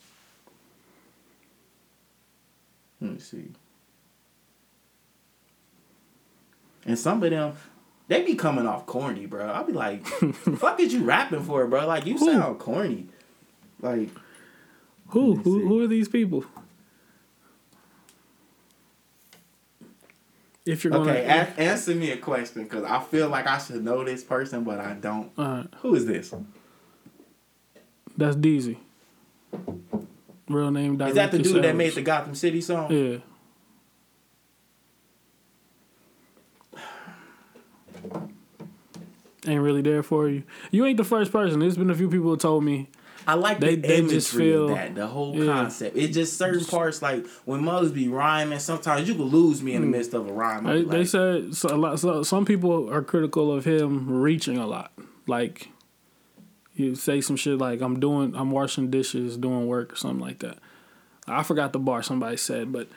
Let 3.02 3.12
me 3.12 3.20
see. 3.20 3.50
And 6.86 6.98
some 6.98 7.22
of 7.22 7.30
them, 7.30 7.54
they 8.08 8.24
be 8.24 8.36
coming 8.36 8.66
off 8.66 8.86
corny, 8.86 9.26
bro. 9.26 9.46
I'll 9.48 9.64
be 9.66 9.74
like, 9.74 10.06
fuck 10.58 10.80
is 10.80 10.94
you 10.94 11.04
rapping 11.04 11.44
for, 11.44 11.66
bro? 11.68 11.86
Like, 11.88 12.06
you 12.06 12.18
Who? 12.18 12.26
sound 12.32 12.60
corny. 12.60 13.08
Like, 13.82 14.10
Who 15.10 15.36
who 15.36 15.60
see. 15.60 15.66
who 15.68 15.82
are 15.84 15.88
these 15.88 16.08
people? 16.08 16.46
If 20.66 20.84
you're 20.84 20.92
gonna 20.92 21.12
okay, 21.12 21.24
a- 21.26 21.60
answer 21.62 21.96
me 21.96 22.12
a 22.12 22.18
question 22.18 22.64
because 22.64 22.84
I 22.84 23.00
feel 23.02 23.30
like 23.30 23.48
I 23.48 23.58
should 23.58 23.84
know 23.84 24.04
this 24.04 24.24
person, 24.24 24.64
but 24.66 24.80
I 24.80 24.94
don't. 24.94 25.32
Who 25.82 25.96
is 25.96 26.06
this? 26.06 26.34
that's 28.18 28.36
Deezy. 28.36 28.78
Real 30.50 30.72
name. 30.72 31.00
Is 31.02 31.16
that 31.16 31.32
the 31.32 31.40
dude 31.40 31.64
that 31.64 31.76
made 31.76 31.94
the 31.94 32.02
Gotham 32.02 32.36
City 32.36 32.62
song? 32.62 32.92
Yeah. 32.92 33.18
Ain't 39.48 39.62
really 39.62 39.82
there 39.82 40.04
for 40.04 40.28
you. 40.30 40.44
You 40.72 40.86
ain't 40.86 40.98
the 40.98 41.04
first 41.04 41.32
person. 41.32 41.60
There's 41.60 41.78
been 41.78 41.90
a 41.90 41.96
few 41.96 42.10
people 42.10 42.30
who 42.30 42.38
told 42.38 42.64
me. 42.64 42.90
I 43.26 43.34
like 43.34 43.60
They- 43.60 43.76
the 43.76 43.88
they 43.88 43.98
imagery 43.98 44.16
just 44.18 44.32
feel- 44.34 44.70
of 44.70 44.76
that, 44.76 44.96
the 44.96 45.08
whole 45.08 45.36
yeah. 45.36 45.46
concept. 45.52 45.98
It's 45.98 46.14
just 46.14 46.38
certain 46.38 46.64
parts, 46.64 47.02
like 47.02 47.26
when 47.44 47.62
mothers 47.64 47.92
be 47.92 48.08
rhyming, 48.08 48.60
sometimes 48.60 49.08
you 49.10 49.16
could 49.16 49.26
lose 49.26 49.62
me 49.62 49.74
in 49.74 49.82
the 49.82 49.88
midst 49.88 50.14
of 50.14 50.30
a 50.30 50.32
rhyme. 50.34 50.64
They, 50.64 50.84
be 50.84 50.90
they 50.90 51.06
said 51.06 51.54
so, 51.54 51.68
a 51.70 51.76
lot, 51.76 52.00
so, 52.00 52.24
some 52.24 52.46
people 52.46 52.90
are 52.90 53.02
critical 53.02 53.52
of 53.52 53.66
him 53.66 54.10
reaching 54.10 54.58
a 54.58 54.66
lot. 54.66 54.94
Like 55.28 55.68
you 56.74 56.96
say 56.96 57.20
some 57.20 57.36
shit 57.36 57.58
like 57.58 57.82
I'm 57.82 58.00
doing, 58.00 58.34
I'm 58.34 58.52
washing 58.52 58.90
dishes, 58.90 59.36
doing 59.36 59.68
work 59.68 59.92
or 59.94 59.96
something 59.98 60.20
like 60.22 60.40
that. 60.40 60.60
I 61.28 61.44
forgot 61.44 61.74
the 61.74 61.80
bar 61.80 62.02
somebody 62.04 62.38
said, 62.38 62.72
but 62.72 62.88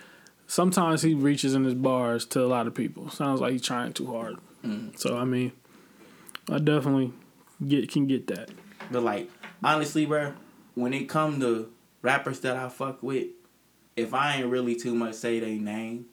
sometimes 0.46 1.02
he 1.02 1.14
reaches 1.14 1.54
in 1.54 1.64
his 1.64 1.74
bars 1.74 2.24
to 2.26 2.44
a 2.44 2.46
lot 2.46 2.68
of 2.68 2.74
people. 2.74 3.10
Sounds 3.10 3.40
like 3.40 3.50
he's 3.52 3.62
trying 3.62 3.94
too 3.94 4.06
hard. 4.06 4.36
Mm. 4.64 4.96
So 4.96 5.16
I 5.18 5.24
mean, 5.24 5.50
I 6.50 6.58
definitely 6.58 7.12
get 7.66 7.90
can 7.90 8.06
get 8.06 8.26
that. 8.28 8.50
But 8.90 9.02
like 9.02 9.30
honestly, 9.62 10.06
bro, 10.06 10.32
when 10.74 10.92
it 10.92 11.08
come 11.08 11.40
to 11.40 11.70
rappers 12.02 12.40
that 12.40 12.56
I 12.56 12.68
fuck 12.68 13.02
with, 13.02 13.28
if 13.96 14.14
I 14.14 14.36
ain't 14.36 14.46
really 14.48 14.74
too 14.74 14.94
much 14.94 15.14
say 15.14 15.38
they 15.40 15.56
name, 15.58 16.06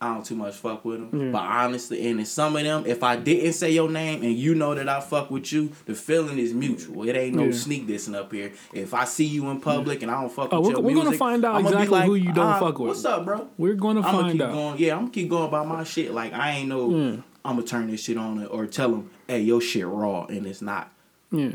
I 0.00 0.14
don't 0.14 0.24
too 0.24 0.36
much 0.36 0.54
fuck 0.54 0.84
with 0.84 1.00
them. 1.10 1.20
Yeah. 1.26 1.32
But 1.32 1.42
honestly, 1.42 2.06
and 2.08 2.20
in 2.20 2.26
some 2.26 2.54
of 2.54 2.62
them, 2.62 2.84
if 2.86 3.02
I 3.02 3.16
didn't 3.16 3.54
say 3.54 3.72
your 3.72 3.90
name 3.90 4.22
and 4.22 4.32
you 4.32 4.54
know 4.54 4.72
that 4.74 4.88
I 4.88 5.00
fuck 5.00 5.28
with 5.30 5.50
you, 5.52 5.72
the 5.86 5.94
feeling 5.94 6.38
is 6.38 6.54
mutual. 6.54 7.08
It 7.08 7.16
ain't 7.16 7.34
no 7.34 7.46
Yeah. 7.46 7.52
sneak 7.52 7.88
dissing 7.88 8.14
up 8.14 8.30
here. 8.32 8.52
If 8.72 8.94
I 8.94 9.04
see 9.04 9.24
you 9.24 9.48
in 9.50 9.60
public 9.60 10.02
and 10.02 10.10
I 10.12 10.20
don't 10.20 10.30
fuck 10.30 10.50
Oh, 10.52 10.60
with 10.60 10.68
we're- 10.68 10.80
your 10.80 10.82
we're 10.98 11.04
gonna 11.04 11.16
find 11.16 11.44
out 11.44 11.56
I'ma 11.56 11.68
exactly 11.70 11.88
like, 11.98 12.04
who 12.06 12.14
you 12.14 12.32
don't 12.32 12.46
"Ah, 12.46 12.60
fuck 12.60 12.78
with." 12.78 12.88
What's 12.90 13.04
up, 13.04 13.24
bro? 13.24 13.48
We're 13.58 13.74
gonna 13.74 14.00
I'm 14.02 14.04
gonna 14.12 14.18
find 14.20 14.32
keep 14.34 14.42
out. 14.42 14.52
going. 14.52 14.78
Yeah, 14.78 14.92
I'm 14.94 15.00
gonna 15.00 15.10
keep 15.10 15.28
going 15.30 15.48
about 15.48 15.66
my 15.66 15.82
shit. 15.82 16.12
Like 16.14 16.32
I 16.32 16.50
ain't 16.58 16.68
no. 16.68 17.22
I'm 17.44 17.56
gonna 17.56 17.66
turn 17.66 17.90
this 17.90 18.02
shit 18.02 18.16
on 18.16 18.44
or 18.46 18.66
tell 18.66 18.90
them, 18.90 19.10
hey, 19.26 19.40
your 19.40 19.60
shit 19.60 19.86
raw 19.86 20.24
and 20.26 20.46
it's 20.46 20.60
not 20.62 20.92
Yeah, 21.30 21.52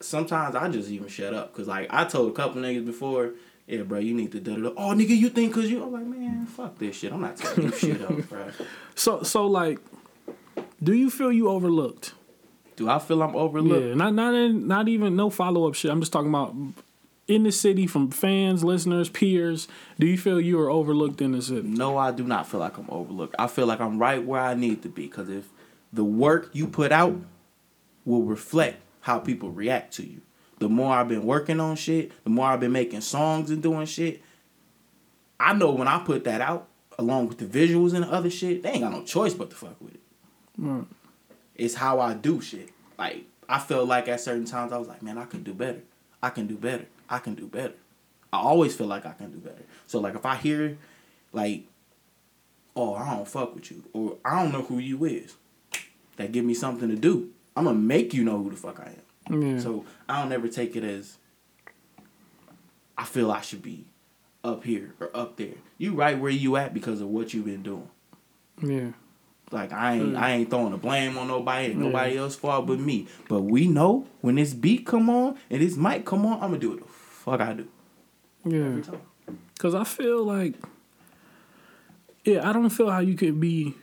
sometimes 0.00 0.54
I 0.54 0.68
just 0.68 0.90
even 0.90 1.08
shut 1.08 1.34
up 1.34 1.52
because 1.52 1.68
like 1.68 1.88
I 1.90 2.04
told 2.04 2.30
a 2.30 2.34
couple 2.34 2.62
niggas 2.62 2.86
before, 2.86 3.32
yeah, 3.66 3.82
bro, 3.82 3.98
you 3.98 4.14
need 4.14 4.32
to 4.32 4.40
da 4.40 4.56
da. 4.56 4.70
Oh, 4.76 4.94
nigga, 4.94 5.16
you 5.16 5.28
think 5.28 5.54
cause 5.54 5.68
you? 5.70 5.82
I'm 5.82 5.92
like, 5.92 6.06
man, 6.06 6.46
fuck 6.46 6.78
this 6.78 6.96
shit. 6.96 7.12
I'm 7.12 7.20
not 7.20 7.36
telling 7.36 7.64
you 7.64 7.72
shit 7.72 8.02
up, 8.02 8.28
bro. 8.28 8.50
So 8.94 9.22
so 9.22 9.46
like, 9.46 9.78
do 10.82 10.92
you 10.92 11.08
feel 11.10 11.30
you 11.32 11.48
overlooked? 11.48 12.14
Do 12.76 12.88
I 12.88 12.98
feel 12.98 13.22
I'm 13.22 13.36
overlooked? 13.36 13.86
Yeah, 13.86 13.94
not 13.94 14.14
not 14.14 14.34
in, 14.34 14.66
not 14.66 14.88
even 14.88 15.14
no 15.16 15.30
follow 15.30 15.68
up 15.68 15.74
shit. 15.74 15.90
I'm 15.90 16.00
just 16.00 16.12
talking 16.12 16.30
about 16.30 16.54
in 17.28 17.42
the 17.42 17.52
city 17.52 17.86
from 17.86 18.10
fans, 18.10 18.64
listeners, 18.64 19.10
peers. 19.10 19.68
Do 19.98 20.06
you 20.06 20.16
feel 20.18 20.40
you 20.40 20.58
are 20.58 20.70
overlooked 20.70 21.20
in 21.20 21.32
the 21.32 21.42
city? 21.42 21.68
No, 21.68 21.96
I 21.98 22.10
do 22.10 22.24
not 22.24 22.48
feel 22.48 22.58
like 22.58 22.78
I'm 22.78 22.88
overlooked. 22.88 23.36
I 23.38 23.46
feel 23.46 23.66
like 23.66 23.80
I'm 23.80 23.98
right 23.98 24.24
where 24.24 24.40
I 24.40 24.54
need 24.54 24.82
to 24.82 24.88
be 24.88 25.06
because 25.06 25.28
if 25.28 25.48
the 25.92 26.04
work 26.04 26.50
you 26.52 26.66
put 26.66 26.90
out 26.90 27.16
will 28.04 28.22
reflect 28.22 28.80
how 29.02 29.18
people 29.18 29.50
react 29.50 29.94
to 29.94 30.06
you. 30.06 30.22
The 30.58 30.68
more 30.68 30.92
I've 30.92 31.08
been 31.08 31.24
working 31.24 31.60
on 31.60 31.76
shit, 31.76 32.10
the 32.24 32.30
more 32.30 32.46
I've 32.46 32.60
been 32.60 32.72
making 32.72 33.02
songs 33.02 33.50
and 33.50 33.62
doing 33.62 33.86
shit. 33.86 34.22
I 35.38 35.52
know 35.52 35.70
when 35.70 35.86
I 35.86 36.00
put 36.00 36.24
that 36.24 36.40
out, 36.40 36.66
along 36.98 37.28
with 37.28 37.38
the 37.38 37.44
visuals 37.44 37.94
and 37.94 38.02
the 38.02 38.12
other 38.12 38.28
shit, 38.28 38.62
they 38.62 38.70
ain't 38.70 38.80
got 38.80 38.90
no 38.90 39.04
choice 39.04 39.34
but 39.34 39.50
to 39.50 39.56
fuck 39.56 39.80
with 39.80 39.94
it. 39.94 40.00
Right. 40.56 40.84
It's 41.54 41.74
how 41.74 42.00
I 42.00 42.14
do 42.14 42.40
shit. 42.40 42.70
Like 42.98 43.24
I 43.48 43.60
felt 43.60 43.86
like 43.86 44.08
at 44.08 44.20
certain 44.20 44.46
times 44.46 44.72
I 44.72 44.78
was 44.78 44.88
like, 44.88 45.02
man, 45.02 45.16
I 45.16 45.26
can 45.26 45.42
do 45.44 45.54
better. 45.54 45.82
I 46.20 46.30
can 46.30 46.48
do 46.48 46.56
better. 46.56 46.86
I 47.08 47.18
can 47.18 47.34
do 47.34 47.46
better. 47.46 47.74
I 48.32 48.38
always 48.38 48.74
feel 48.76 48.86
like 48.86 49.06
I 49.06 49.12
can 49.12 49.30
do 49.30 49.38
better. 49.38 49.62
So 49.86 50.00
like 50.00 50.14
if 50.14 50.26
I 50.26 50.36
hear 50.36 50.76
like, 51.32 51.64
oh, 52.76 52.94
I 52.94 53.14
don't 53.14 53.26
fuck 53.28 53.54
with 53.54 53.70
you, 53.70 53.84
or 53.92 54.16
I 54.24 54.42
don't 54.42 54.52
know 54.52 54.62
who 54.62 54.78
you 54.78 55.04
is, 55.04 55.34
that 56.16 56.32
give 56.32 56.44
me 56.44 56.54
something 56.54 56.88
to 56.88 56.96
do. 56.96 57.30
I'm 57.56 57.64
gonna 57.64 57.78
make 57.78 58.12
you 58.14 58.24
know 58.24 58.42
who 58.42 58.50
the 58.50 58.56
fuck 58.56 58.80
I 58.80 58.92
am. 59.30 59.42
Yeah. 59.42 59.58
So 59.60 59.84
I 60.08 60.22
don't 60.22 60.32
ever 60.32 60.48
take 60.48 60.76
it 60.76 60.84
as 60.84 61.16
I 62.96 63.04
feel 63.04 63.30
I 63.30 63.40
should 63.40 63.62
be 63.62 63.84
up 64.44 64.64
here 64.64 64.94
or 65.00 65.10
up 65.14 65.36
there. 65.36 65.54
You 65.78 65.94
right 65.94 66.18
where 66.18 66.30
you 66.30 66.56
at 66.56 66.74
because 66.74 67.00
of 67.00 67.08
what 67.08 67.32
you've 67.34 67.44
been 67.46 67.62
doing. 67.62 67.88
yeah. 68.62 68.88
Like 69.50 69.72
I 69.72 69.94
ain't 69.94 70.12
mm. 70.12 70.18
I 70.18 70.32
ain't 70.32 70.50
throwing 70.50 70.72
the 70.72 70.76
blame 70.76 71.16
on 71.16 71.26
nobody 71.28 71.72
and 71.72 71.80
Yeah. 71.80 71.86
nobody 71.86 72.18
else 72.18 72.36
fault 72.36 72.66
but 72.66 72.78
me. 72.78 73.06
But 73.30 73.42
we 73.42 73.66
know 73.66 74.06
when 74.20 74.34
this 74.34 74.52
beat 74.52 74.84
come 74.84 75.08
on 75.08 75.38
and 75.48 75.62
this 75.62 75.74
mic 75.74 76.04
come 76.04 76.26
on, 76.26 76.34
I'm 76.34 76.50
gonna 76.50 76.58
do 76.58 76.74
it 76.74 76.86
fuck 77.30 77.40
I 77.40 77.52
do 77.54 77.68
Yeah. 78.44 78.66
every 78.66 78.82
time. 78.82 79.00
Cause 79.58 79.74
I 79.74 79.84
feel 79.84 80.24
like, 80.24 80.54
yeah, 82.24 82.48
I 82.48 82.52
don't 82.52 82.70
feel 82.70 82.90
how 82.90 83.00
you 83.00 83.14
could 83.14 83.40
be 83.40 83.74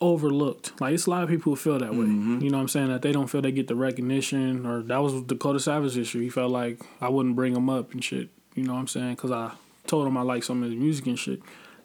overlooked. 0.00 0.78
Like 0.80 0.94
it's 0.94 1.06
a 1.06 1.10
lot 1.10 1.22
of 1.22 1.28
people 1.28 1.52
who 1.52 1.56
feel 1.56 1.78
that 1.78 1.92
way. 1.92 2.06
Mm-hmm. 2.06 2.40
You 2.40 2.50
know 2.50 2.58
what 2.58 2.62
I'm 2.62 2.68
saying? 2.68 2.88
That 2.88 3.02
they 3.02 3.12
don't 3.12 3.28
feel 3.28 3.40
they 3.40 3.52
get 3.52 3.68
the 3.68 3.76
recognition, 3.76 4.66
or 4.66 4.82
that 4.82 4.98
was 4.98 5.22
Dakota 5.22 5.60
Savage 5.60 5.96
issue. 5.96 6.20
He 6.20 6.28
felt 6.28 6.50
like 6.50 6.80
I 7.00 7.08
wouldn't 7.08 7.36
bring 7.36 7.56
him 7.56 7.70
up 7.70 7.92
and 7.92 8.04
shit. 8.04 8.28
You 8.54 8.64
know 8.64 8.74
what 8.74 8.80
I'm 8.80 8.88
saying? 8.88 9.16
Cause 9.16 9.30
I 9.30 9.52
told 9.86 10.06
him 10.06 10.16
I 10.16 10.22
like 10.22 10.42
some 10.44 10.62
of 10.62 10.70
his 10.70 10.78
music 10.78 11.06
and 11.06 11.18
shit. 11.18 11.40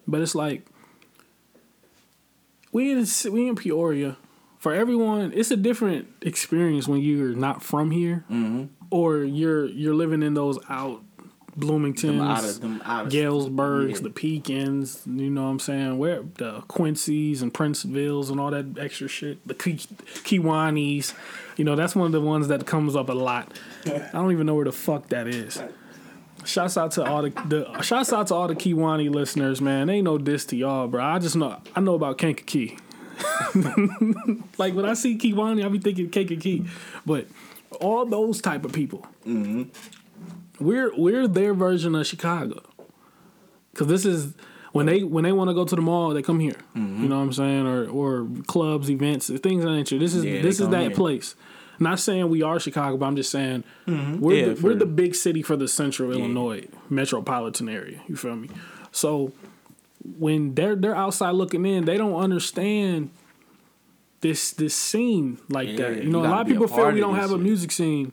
But 0.07 0.21
it's 0.21 0.35
like 0.35 0.65
we 2.71 2.91
in 2.91 3.05
we 3.31 3.47
in 3.47 3.55
Peoria. 3.55 4.17
For 4.59 4.73
everyone, 4.73 5.31
it's 5.33 5.51
a 5.51 5.55
different 5.55 6.07
experience 6.21 6.87
when 6.87 6.99
you're 6.99 7.35
not 7.35 7.61
from 7.61 7.91
here, 7.91 8.25
mm-hmm. 8.29 8.65
or 8.89 9.19
you're 9.23 9.67
you're 9.67 9.93
living 9.93 10.23
in 10.23 10.33
those 10.33 10.57
out 10.67 11.03
Bloomingtons, 11.57 12.21
out 12.21 12.43
of 12.43 12.61
them 12.61 12.81
out 12.85 13.07
of 13.07 13.11
Galesburgs, 13.11 13.95
Yeah. 13.95 13.99
the 14.01 14.09
Pekins, 14.09 15.01
you 15.07 15.29
know 15.29 15.43
what 15.43 15.49
I'm 15.49 15.59
saying? 15.59 15.97
Where 15.97 16.23
the 16.35 16.61
Quincy's 16.67 17.41
and 17.41 17.53
Princevilles 17.53 18.29
and 18.29 18.39
all 18.39 18.51
that 18.51 18.77
extra 18.79 19.07
shit, 19.07 19.45
the 19.47 19.53
Ki- 19.55 19.87
Kewanees, 20.23 21.13
you 21.55 21.63
know, 21.65 21.75
that's 21.75 21.95
one 21.95 22.05
of 22.05 22.11
the 22.11 22.21
ones 22.21 22.47
that 22.49 22.65
comes 22.67 22.95
up 22.95 23.09
a 23.09 23.13
lot. 23.13 23.51
I 23.85 24.09
don't 24.11 24.31
even 24.31 24.45
know 24.45 24.53
where 24.55 24.65
the 24.65 24.71
fuck 24.71 25.09
that 25.09 25.27
is. 25.27 25.59
Shouts 26.45 26.77
out 26.77 26.91
to 26.91 27.03
all 27.03 27.23
the, 27.23 27.29
the 27.47 27.81
shouts 27.81 28.13
out 28.13 28.27
to 28.27 28.35
all 28.35 28.47
the 28.47 28.55
Kewanee 28.55 29.09
listeners, 29.13 29.59
man. 29.59 29.89
Ain't 29.89 30.05
no 30.05 30.17
diss 30.17 30.45
to 30.45 30.55
y'all, 30.55 30.87
bro. 30.87 31.03
I 31.03 31.19
just 31.19 31.35
know 31.35 31.59
I 31.75 31.79
know 31.81 31.95
about 31.95 32.17
Kankakee. 32.19 32.77
like 34.57 34.73
when 34.75 34.85
I 34.85 34.93
see 34.93 35.17
Kewanee, 35.17 35.65
I 35.65 35.69
be 35.69 35.79
thinking 35.79 36.09
Kankakee, 36.09 36.65
but 37.05 37.27
all 37.81 38.05
those 38.05 38.41
type 38.41 38.63
of 38.63 38.71
people, 38.71 39.05
we're 40.59 40.95
we're 40.95 41.27
their 41.27 41.53
version 41.53 41.95
of 41.95 42.05
Chicago. 42.07 42.61
Cause 43.75 43.87
this 43.87 44.05
is 44.05 44.33
when 44.71 44.85
they 44.87 45.03
when 45.03 45.23
they 45.23 45.31
want 45.31 45.49
to 45.49 45.53
go 45.53 45.65
to 45.65 45.75
the 45.75 45.81
mall, 45.81 46.09
they 46.13 46.21
come 46.21 46.39
here. 46.39 46.55
You 46.75 46.81
know 46.81 47.17
what 47.17 47.23
I'm 47.23 47.33
saying, 47.33 47.67
or 47.67 47.87
or 47.87 48.27
clubs, 48.47 48.89
events, 48.89 49.27
things 49.27 49.63
of 49.63 49.69
that 49.69 49.75
nature. 49.77 49.99
This 49.99 50.13
is 50.15 50.25
Yeah, 50.25 50.41
this 50.41 50.59
is 50.59 50.69
that 50.69 50.81
here. 50.81 50.91
place. 50.91 51.35
Not 51.79 51.99
saying 51.99 52.27
we 52.29 52.41
are 52.41 52.59
Chicago, 52.59 52.97
but 52.97 53.05
I'm 53.05 53.15
just 53.15 53.29
saying 53.29 53.63
we're 53.85 53.93
Mm-hmm. 53.93 54.23
Yeah, 54.31 54.53
the, 54.53 54.61
we're 54.63 54.73
the 54.75 54.87
big 54.87 55.13
city 55.13 55.43
for 55.43 55.55
the 55.55 55.67
central 55.67 56.11
Illinois 56.11 56.65
metropolitan 56.89 57.69
area. 57.69 58.01
You 58.07 58.15
feel 58.15 58.35
me? 58.35 58.49
So 58.91 59.31
when 60.17 60.55
they're 60.55 60.75
they're 60.75 60.95
outside 60.95 61.31
looking 61.31 61.65
in, 61.67 61.85
they 61.85 61.97
don't 61.97 62.15
understand 62.15 63.11
this 64.21 64.51
this 64.53 64.73
scene 64.75 65.37
like 65.49 65.69
Yeah, 65.69 65.75
that. 65.77 65.97
You 65.97 66.03
you 66.03 66.09
know, 66.09 66.21
a 66.21 66.29
lot 66.29 66.41
of 66.41 66.47
people 66.47 66.67
feel 66.67 66.91
we 66.91 66.99
don't 66.99 67.15
have 67.15 67.31
a 67.31 67.37
music 67.37 67.71
scene. 67.71 68.11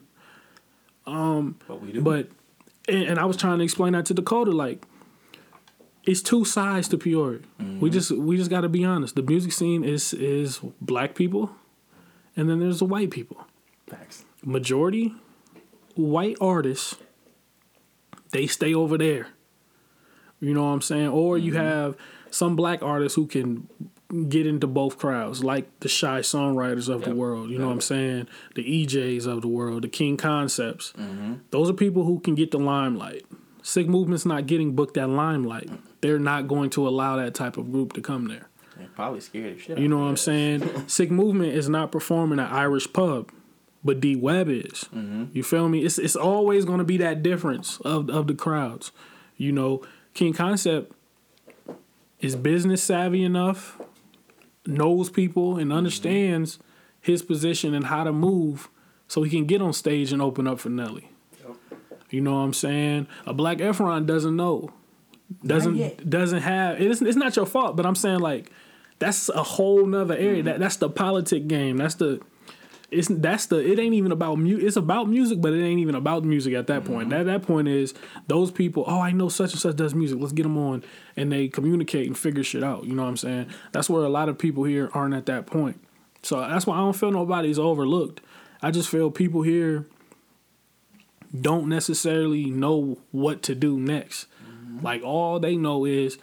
Um, 1.06 1.58
but 1.68 1.80
we 1.80 1.92
do. 1.92 2.00
But 2.00 2.28
and, 2.88 3.02
and 3.02 3.18
I 3.18 3.24
was 3.24 3.36
trying 3.36 3.58
to 3.58 3.64
explain 3.64 3.92
that 3.92 4.06
to 4.06 4.14
Dakota, 4.14 4.50
like 4.50 4.84
it's 6.04 6.22
two 6.22 6.44
sides 6.44 6.88
to 6.88 6.98
Peoria. 6.98 7.40
Mm-hmm. 7.60 7.80
We 7.80 7.90
just 7.90 8.10
we 8.10 8.36
just 8.36 8.50
got 8.50 8.62
to 8.62 8.68
be 8.68 8.84
honest. 8.84 9.16
The 9.16 9.22
music 9.22 9.52
scene 9.52 9.84
is 9.84 10.12
is 10.12 10.60
black 10.80 11.14
people, 11.14 11.50
and 12.36 12.48
then 12.48 12.60
there's 12.60 12.78
the 12.78 12.84
white 12.86 13.10
people. 13.10 13.46
Facts. 13.86 14.24
Majority 14.42 15.14
white 15.94 16.36
artists, 16.40 16.96
they 18.32 18.46
stay 18.46 18.74
over 18.74 18.98
there. 18.98 19.28
You 20.40 20.52
know 20.54 20.64
what 20.64 20.70
I'm 20.70 20.82
saying? 20.82 21.08
Or 21.08 21.38
you 21.38 21.52
mm-hmm. 21.52 21.62
have 21.62 21.96
some 22.30 22.56
black 22.56 22.82
artists 22.82 23.16
who 23.16 23.26
can 23.26 23.68
get 24.22 24.46
into 24.46 24.66
both 24.66 24.98
crowds, 24.98 25.42
like 25.42 25.80
the 25.80 25.88
shy 25.88 26.20
songwriters 26.20 26.88
of 26.88 27.04
the 27.04 27.14
world. 27.14 27.50
You 27.50 27.58
know 27.58 27.66
what 27.66 27.72
I'm 27.72 27.80
saying? 27.80 28.28
The 28.54 28.86
EJs 28.86 29.26
of 29.26 29.42
the 29.42 29.48
world, 29.48 29.82
the 29.82 29.88
King 29.88 30.16
Concepts. 30.16 30.92
Mm-hmm. 30.96 31.34
Those 31.50 31.70
are 31.70 31.74
people 31.74 32.04
who 32.04 32.20
can 32.20 32.34
get 32.34 32.50
the 32.50 32.58
limelight. 32.58 33.24
Sick 33.62 33.88
Movement's 33.88 34.26
not 34.26 34.46
getting 34.46 34.74
booked 34.74 34.94
that 34.94 35.08
limelight. 35.08 35.70
They're 36.00 36.18
not 36.18 36.48
going 36.48 36.70
to 36.70 36.86
allow 36.86 37.16
that 37.16 37.34
type 37.34 37.56
of 37.56 37.72
group 37.72 37.94
to 37.94 38.00
come 38.00 38.28
there. 38.28 38.48
They're 38.76 38.88
probably 38.88 39.20
scared 39.20 39.52
of 39.54 39.62
shit. 39.62 39.78
You 39.78 39.88
know 39.88 39.98
what. 39.98 40.06
I'm 40.06 40.16
saying? 40.16 40.84
Sick 40.88 41.10
Movement 41.10 41.54
is 41.54 41.68
not 41.68 41.90
performing 41.90 42.40
at 42.40 42.52
Irish 42.52 42.92
pub, 42.92 43.30
but 43.82 44.00
D 44.00 44.16
Web 44.16 44.48
is. 44.48 44.86
You 45.32 45.42
feel 45.42 45.68
me? 45.68 45.84
It's 45.84 45.98
it's 45.98 46.16
always 46.16 46.64
going 46.64 46.78
to 46.78 46.84
be 46.84 46.96
that 46.98 47.22
difference 47.22 47.78
of 47.80 48.10
of 48.10 48.26
the 48.26 48.34
crowds. 48.34 48.92
You 49.36 49.52
know, 49.52 49.82
King 50.12 50.32
Concept 50.32 50.92
is 52.20 52.36
business 52.36 52.82
savvy 52.82 53.22
enough, 53.22 53.80
knows 54.66 55.10
people, 55.10 55.58
and 55.58 55.72
understands 55.72 56.58
his 57.00 57.22
position 57.22 57.74
and 57.74 57.86
how 57.86 58.04
to 58.04 58.12
move, 58.12 58.68
so 59.08 59.22
he 59.22 59.30
can 59.30 59.44
get 59.46 59.60
on 59.60 59.72
stage 59.72 60.12
and 60.12 60.22
open 60.22 60.46
up 60.46 60.58
for 60.58 60.70
Nelly. 60.70 61.10
Yep. 61.46 61.56
You 62.10 62.20
know 62.20 62.34
what 62.34 62.40
I'm 62.40 62.54
saying? 62.54 63.06
A 63.26 63.34
Black 63.34 63.58
Efron 63.58 64.06
doesn't 64.06 64.36
know, 64.36 64.70
doesn't 65.44 66.08
doesn't 66.08 66.42
have. 66.42 66.80
It's 66.80 67.02
it's 67.02 67.16
not 67.16 67.36
your 67.36 67.46
fault, 67.46 67.76
but 67.76 67.84
I'm 67.86 67.94
saying 67.94 68.20
like 68.20 68.50
that's 68.98 69.28
a 69.28 69.42
whole 69.42 69.86
nother 69.86 70.14
area. 70.14 70.38
Mm-hmm. 70.38 70.46
That 70.46 70.60
that's 70.60 70.76
the 70.76 70.88
politic 70.88 71.46
game. 71.46 71.76
That's 71.76 71.96
the 71.96 72.20
it's 72.94 73.08
that's 73.08 73.46
the 73.46 73.58
it 73.58 73.78
ain't 73.78 73.94
even 73.94 74.12
about 74.12 74.36
music. 74.36 74.66
It's 74.66 74.76
about 74.76 75.08
music, 75.08 75.40
but 75.40 75.52
it 75.52 75.62
ain't 75.62 75.80
even 75.80 75.94
about 75.94 76.24
music 76.24 76.54
at 76.54 76.66
that 76.68 76.84
point. 76.84 77.08
Mm-hmm. 77.08 77.20
At 77.20 77.26
that 77.26 77.42
point 77.42 77.68
is 77.68 77.94
those 78.26 78.50
people. 78.50 78.84
Oh, 78.86 79.00
I 79.00 79.12
know 79.12 79.28
such 79.28 79.52
and 79.52 79.60
such 79.60 79.76
does 79.76 79.94
music. 79.94 80.18
Let's 80.20 80.32
get 80.32 80.44
them 80.44 80.56
on, 80.56 80.84
and 81.16 81.30
they 81.30 81.48
communicate 81.48 82.06
and 82.06 82.16
figure 82.16 82.44
shit 82.44 82.62
out. 82.62 82.84
You 82.84 82.94
know 82.94 83.02
what 83.02 83.08
I'm 83.08 83.16
saying? 83.16 83.46
That's 83.72 83.90
where 83.90 84.04
a 84.04 84.08
lot 84.08 84.28
of 84.28 84.38
people 84.38 84.64
here 84.64 84.90
aren't 84.94 85.14
at 85.14 85.26
that 85.26 85.46
point. 85.46 85.80
So 86.22 86.40
that's 86.40 86.66
why 86.66 86.76
I 86.76 86.78
don't 86.78 86.96
feel 86.96 87.10
nobody's 87.10 87.58
overlooked. 87.58 88.20
I 88.62 88.70
just 88.70 88.88
feel 88.88 89.10
people 89.10 89.42
here 89.42 89.86
don't 91.38 91.68
necessarily 91.68 92.46
know 92.46 92.98
what 93.10 93.42
to 93.42 93.54
do 93.54 93.78
next. 93.78 94.26
Mm-hmm. 94.42 94.84
Like 94.84 95.02
all 95.02 95.40
they 95.40 95.56
know 95.56 95.84
is 95.84 96.18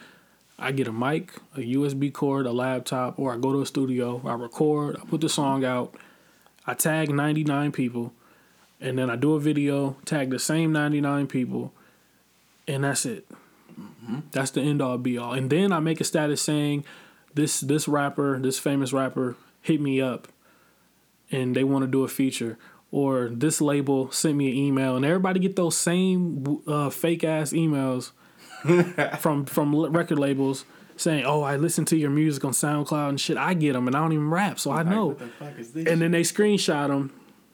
I 0.57 0.71
get 0.71 0.87
a 0.87 0.91
mic, 0.91 1.33
a 1.55 1.59
USB 1.59 2.13
cord, 2.13 2.45
a 2.45 2.51
laptop, 2.51 3.17
or 3.17 3.33
I 3.33 3.37
go 3.37 3.51
to 3.51 3.61
a 3.61 3.65
studio, 3.65 4.21
I 4.23 4.33
record, 4.35 4.97
I 5.01 5.05
put 5.05 5.21
the 5.21 5.29
song 5.29 5.65
out, 5.65 5.95
I 6.71 6.73
tag 6.73 7.09
99 7.09 7.73
people, 7.73 8.13
and 8.79 8.97
then 8.97 9.09
I 9.09 9.17
do 9.17 9.33
a 9.33 9.41
video, 9.41 9.97
tag 10.05 10.29
the 10.29 10.39
same 10.39 10.71
99 10.71 11.27
people, 11.27 11.73
and 12.65 12.85
that's 12.85 13.05
it. 13.05 13.27
That's 14.31 14.51
the 14.51 14.61
end 14.61 14.81
all 14.81 14.97
be 14.97 15.17
all. 15.17 15.33
And 15.33 15.49
then 15.49 15.73
I 15.73 15.81
make 15.81 15.99
a 15.99 16.05
status 16.05 16.41
saying 16.41 16.85
this 17.33 17.59
this 17.59 17.89
rapper, 17.89 18.39
this 18.39 18.57
famous 18.57 18.93
rapper 18.93 19.35
hit 19.61 19.81
me 19.81 19.99
up 19.99 20.29
and 21.29 21.57
they 21.57 21.65
want 21.65 21.83
to 21.83 21.91
do 21.91 22.05
a 22.05 22.07
feature 22.07 22.57
or 22.89 23.27
this 23.27 23.59
label 23.59 24.09
sent 24.11 24.37
me 24.37 24.49
an 24.49 24.55
email 24.55 24.95
and 24.95 25.03
everybody 25.03 25.41
get 25.41 25.57
those 25.57 25.75
same 25.77 26.61
uh, 26.67 26.89
fake 26.89 27.23
ass 27.23 27.51
emails 27.51 28.11
from 29.19 29.45
from 29.45 29.75
record 29.75 30.19
labels 30.19 30.65
saying, 31.01 31.25
"Oh, 31.25 31.41
I 31.41 31.57
listen 31.57 31.85
to 31.85 31.97
your 31.97 32.09
music 32.09 32.45
on 32.45 32.51
SoundCloud 32.51 33.09
and 33.09 33.19
shit." 33.19 33.37
I 33.37 33.53
get 33.53 33.73
them 33.73 33.87
and 33.87 33.95
I 33.95 33.99
don't 33.99 34.13
even 34.13 34.29
rap, 34.29 34.59
so 34.59 34.71
I 34.71 34.83
know. 34.83 35.07
What 35.07 35.19
the 35.19 35.27
fuck 35.27 35.59
is 35.59 35.71
this? 35.71 35.87
And 35.87 36.01
then 36.01 36.11
they 36.11 36.21
screenshot 36.21 36.87
them 36.87 37.13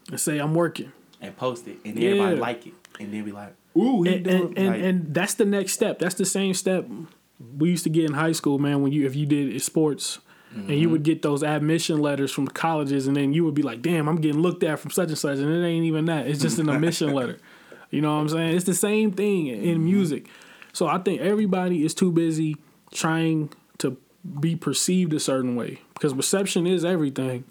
and 0.10 0.20
say, 0.20 0.40
"I'm 0.40 0.54
working." 0.54 0.92
and 1.22 1.36
post 1.36 1.68
it, 1.68 1.78
and 1.84 1.98
everybody 1.98 2.36
like 2.36 2.68
it, 2.68 2.74
and 3.00 3.14
then 3.14 3.24
be 3.24 3.32
like, 3.32 3.54
"Ooh, 3.76 4.04
he 4.04 4.16
and, 4.16 4.24
doing 4.24 4.42
and, 4.42 4.58
and, 4.58 4.68
like, 4.68 4.82
and 4.82 5.14
that's 5.14 5.34
the 5.36 5.46
next 5.46 5.74
step. 5.74 6.00
That's 6.00 6.16
the 6.16 6.26
same 6.26 6.54
step 6.54 6.88
we 7.58 7.70
used 7.70 7.84
to 7.84 7.90
get 7.90 8.06
in 8.06 8.14
high 8.14 8.32
school, 8.32 8.60
man. 8.60 8.82
When 8.82 8.92
you 8.92 9.06
if 9.06 9.16
you 9.16 9.26
did 9.26 9.60
sports, 9.62 10.20
and 10.52 10.70
you 10.70 10.76
mm-hmm. 10.76 10.92
would 10.94 11.04
get 11.04 11.22
those 11.22 11.44
admission 11.44 12.00
letters 12.00 12.32
from 12.32 12.48
colleges, 12.48 13.08
and 13.08 13.16
then 13.16 13.34
you 13.34 13.44
would 13.46 13.54
be 13.54 13.64
like, 13.64 13.82
"Damn, 13.82 14.08
I'm 14.08 14.18
getting 14.18 14.42
looked 14.42 14.64
at 14.64 14.80
from 14.80 14.92
such 14.92 15.10
and 15.10 15.18
such," 15.18 15.40
and 15.40 15.52
it 15.52 15.66
ain't 15.66 15.86
even 15.86 16.06
that. 16.06 16.28
It's 16.28 16.42
just 16.42 16.60
an 16.60 16.70
admission 16.70 17.14
letter. 17.14 17.40
You 17.90 18.02
know 18.02 18.14
what 18.14 18.22
I'm 18.22 18.30
saying? 18.30 18.56
It's 18.56 18.66
the 18.66 18.76
same 18.76 19.12
thing 19.12 19.48
in 19.48 19.60
mm-hmm. 19.60 19.86
music. 19.86 20.30
So 20.74 20.88
I 20.88 21.00
think 21.00 21.22
everybody 21.22 21.86
is 21.86 21.94
too 21.96 22.12
busy 22.12 22.58
trying 22.92 23.50
to 23.80 23.98
be 24.40 24.56
perceived 24.56 25.14
a 25.14 25.20
certain 25.20 25.56
way 25.56 25.82
because 25.94 26.14
perception 26.14 26.68
is 26.68 26.84
everything. 26.86 27.44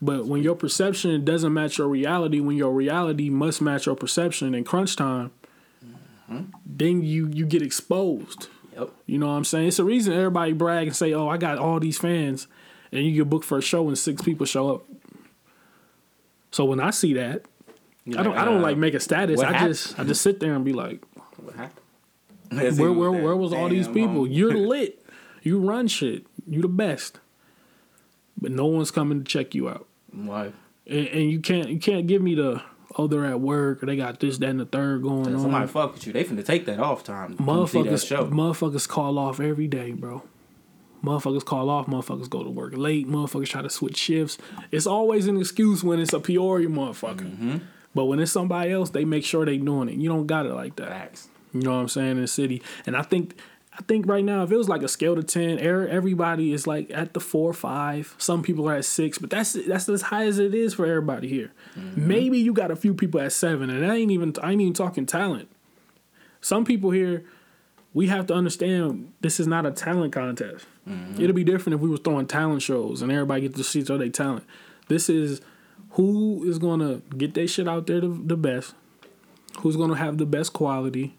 But 0.00 0.26
when 0.26 0.42
your 0.42 0.54
perception 0.54 1.24
doesn't 1.24 1.54
match 1.54 1.78
your 1.78 1.88
reality, 1.88 2.40
when 2.40 2.56
your 2.56 2.72
reality 2.72 3.30
must 3.30 3.62
match 3.62 3.86
your 3.86 3.96
perception 3.96 4.54
in 4.54 4.62
crunch 4.62 4.94
time, 4.94 5.30
mm-hmm. 6.30 6.44
then 6.66 7.02
you 7.02 7.28
you 7.28 7.46
get 7.46 7.62
exposed. 7.62 8.48
yep, 8.74 8.90
You 9.06 9.18
know 9.18 9.28
what 9.28 9.32
I'm 9.32 9.44
saying? 9.44 9.68
It's 9.68 9.78
a 9.78 9.84
reason 9.84 10.12
everybody 10.12 10.52
brag 10.52 10.88
and 10.88 10.96
say, 10.96 11.14
"Oh, 11.14 11.28
I 11.28 11.38
got 11.38 11.56
all 11.58 11.80
these 11.80 11.96
fans," 11.96 12.46
and 12.92 13.04
you 13.04 13.12
get 13.12 13.30
booked 13.30 13.46
for 13.46 13.56
a 13.56 13.62
show 13.62 13.88
and 13.88 13.96
six 13.96 14.20
people 14.20 14.44
show 14.44 14.74
up. 14.74 14.84
So 16.50 16.66
when 16.66 16.80
I 16.80 16.90
see 16.90 17.14
that, 17.14 17.42
I 18.08 18.22
don't 18.22 18.36
I 18.36 18.44
don't 18.44 18.58
uh, 18.58 18.62
like 18.62 18.76
make 18.76 18.94
a 18.94 19.00
status. 19.00 19.40
I 19.40 19.52
happened? 19.52 19.74
just 19.74 19.98
I 19.98 20.04
just 20.04 20.20
sit 20.20 20.40
there 20.40 20.54
and 20.54 20.64
be 20.64 20.72
like, 20.72 21.02
what 21.36 21.56
happened? 21.56 21.85
"Where 22.50 22.92
where 22.92 23.10
where 23.10 23.36
was 23.36 23.52
all 23.52 23.68
these 23.68 23.88
people? 23.88 24.26
You're 24.26 24.54
lit. 24.68 25.04
You 25.42 25.58
run 25.58 25.88
shit. 25.88 26.26
You 26.46 26.62
the 26.62 26.68
best." 26.68 27.20
But 28.40 28.52
no 28.52 28.66
one's 28.66 28.90
coming 28.90 29.20
to 29.20 29.24
check 29.24 29.54
you 29.54 29.68
out. 29.68 29.86
Why? 30.12 30.52
and, 30.86 31.08
and 31.08 31.30
you 31.30 31.40
can't 31.40 31.68
you 31.68 31.78
can't 31.78 32.06
give 32.06 32.22
me 32.22 32.34
the 32.34 32.62
oh 32.96 33.06
they're 33.06 33.26
at 33.26 33.40
work 33.40 33.82
or 33.82 33.86
they 33.86 33.96
got 33.96 34.20
this 34.20 34.38
that 34.38 34.48
and 34.50 34.60
the 34.60 34.64
third 34.66 35.02
going 35.02 35.34
on. 35.34 35.40
Somebody 35.40 35.66
fuck 35.66 35.94
with 35.94 36.06
you. 36.06 36.12
They 36.12 36.24
finna 36.24 36.44
take 36.44 36.66
that 36.66 36.78
off 36.78 37.04
time. 37.04 37.36
to 37.36 37.36
see 37.36 37.42
that 37.44 37.50
Motherfuckers, 37.50 38.06
show. 38.06 38.26
motherfuckers 38.26 38.88
call 38.88 39.18
off 39.18 39.40
every 39.40 39.66
day, 39.66 39.92
bro. 39.92 40.22
Motherfuckers 41.04 41.44
call 41.44 41.68
off. 41.70 41.86
Motherfuckers 41.86 42.28
go 42.28 42.42
to 42.42 42.50
work 42.50 42.72
late. 42.76 43.06
Motherfuckers 43.08 43.48
try 43.48 43.62
to 43.62 43.70
switch 43.70 43.96
shifts. 43.96 44.38
It's 44.70 44.86
always 44.86 45.26
an 45.28 45.36
excuse 45.38 45.84
when 45.84 46.00
it's 46.00 46.12
a 46.12 46.20
Peoria 46.20 46.68
motherfucker. 46.68 47.20
Mm-hmm. 47.30 47.56
But 47.94 48.06
when 48.06 48.18
it's 48.18 48.32
somebody 48.32 48.72
else, 48.72 48.90
they 48.90 49.04
make 49.04 49.24
sure 49.24 49.44
they 49.44 49.58
doing 49.58 49.88
it. 49.88 49.96
You 49.96 50.08
don't 50.08 50.26
got 50.26 50.46
it 50.46 50.54
like 50.54 50.76
that. 50.76 50.88
Facts. 50.88 51.28
You 51.52 51.62
know 51.62 51.72
what 51.74 51.80
I'm 51.80 51.88
saying 51.88 52.12
in 52.12 52.20
the 52.22 52.26
city. 52.28 52.62
And 52.86 52.96
I 52.96 53.02
think 53.02 53.34
I 53.78 53.82
think 53.82 54.06
right 54.06 54.24
now 54.24 54.42
if 54.42 54.50
it 54.50 54.56
was 54.56 54.68
like 54.68 54.82
a 54.82 54.88
scale 54.88 55.16
to 55.16 55.22
ten, 55.22 55.64
er- 55.64 55.86
everybody 55.88 56.52
is 56.52 56.66
like 56.66 56.90
at 56.90 57.12
the 57.14 57.20
four 57.20 57.50
or 57.50 57.54
five. 57.54 58.14
Some 58.18 58.42
people 58.42 58.68
are 58.68 58.74
at 58.74 58.84
six, 58.84 59.18
but 59.18 59.30
that's 59.30 59.52
that's 59.52 59.88
as 59.88 60.02
high 60.02 60.24
as 60.26 60.38
it 60.38 60.54
is 60.54 60.74
for 60.74 60.86
everybody 60.86 61.28
here. 61.28 61.52
Maybe 61.94 62.38
you 62.38 62.52
got 62.52 62.70
a 62.70 62.76
few 62.76 62.94
people 62.94 63.20
at 63.20 63.32
seven, 63.32 63.68
and 63.70 63.84
I 63.84 63.96
ain't 63.96 64.10
even 64.10 64.34
I 64.42 64.52
ain't 64.52 64.60
even 64.60 64.72
talking 64.72 65.04
talent. 65.06 65.48
Some 66.40 66.64
people 66.64 66.90
here, 66.90 67.24
we 67.92 68.06
have 68.08 68.26
to 68.28 68.34
understand 68.34 69.12
this 69.20 69.40
is 69.40 69.46
not 69.46 69.66
a 69.66 69.70
talent 69.70 70.12
contest. 70.12 70.64
It'll 71.18 71.34
be 71.34 71.44
different 71.44 71.74
if 71.74 71.80
we 71.80 71.88
were 71.90 71.96
throwing 71.96 72.26
talent 72.26 72.62
shows 72.62 73.02
and 73.02 73.10
everybody 73.10 73.42
get 73.42 73.56
to 73.56 73.64
see 73.64 73.84
all 73.90 73.98
their 73.98 74.08
talent. 74.08 74.44
This 74.88 75.08
is 75.08 75.40
who 75.90 76.44
is 76.48 76.58
gonna 76.58 77.00
get 77.16 77.34
their 77.34 77.48
shit 77.48 77.66
out 77.66 77.86
there 77.88 78.00
the, 78.00 78.08
the 78.08 78.36
best, 78.36 78.74
who's 79.60 79.76
gonna 79.76 79.96
have 79.96 80.18
the 80.18 80.26
best 80.26 80.52
quality, 80.52 81.16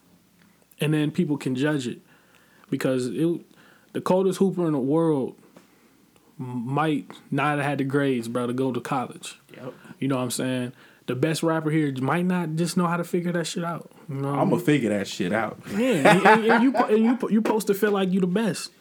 and 0.80 0.94
then 0.94 1.12
people 1.12 1.38
can 1.38 1.56
judge 1.56 1.88
it 1.88 2.00
because 2.70 3.08
it 3.08 3.42
the 3.94 4.02
coldest 4.02 4.40
hooper 4.40 4.66
in 4.68 4.74
the 4.74 4.80
world 4.80 5.36
might 6.38 7.10
not 7.32 7.58
have 7.58 7.66
had 7.66 7.78
the 7.80 7.84
grades, 7.84 8.28
bro, 8.28 8.48
to 8.48 8.54
go 8.54 8.72
to 8.72 8.80
college. 8.80 9.40
Yep. 9.56 9.74
You 10.00 10.08
know 10.08 10.18
what 10.18 10.24
I'm 10.24 10.32
saying? 10.32 10.74
The 11.08 11.16
best 11.16 11.42
rapper 11.42 11.72
here 11.72 11.92
might 12.02 12.26
not 12.26 12.56
just 12.56 12.78
know 12.78 12.86
how 12.86 12.98
to 12.98 13.04
figure 13.04 13.32
that 13.32 13.48
shit 13.48 13.64
out. 13.64 13.90
You 14.10 14.16
know 14.16 14.28
what 14.30 14.38
I 14.38 14.42
I'm 14.42 14.50
mean? 14.50 14.58
gonna 14.58 14.66
figure 14.66 14.90
that 14.90 15.08
shit 15.08 15.34
out. 15.34 15.58
Yeah, 15.72 15.78
and, 15.78 16.26
and- 16.26 16.46
and 16.46 16.64
you 16.64 16.76
and 16.76 17.04
you 17.04 17.18
you 17.30 17.38
supposed 17.40 17.68
to 17.68 17.74
feel 17.74 17.92
like 17.92 18.12
you 18.12 18.20
the 18.20 18.28
best. 18.28 18.72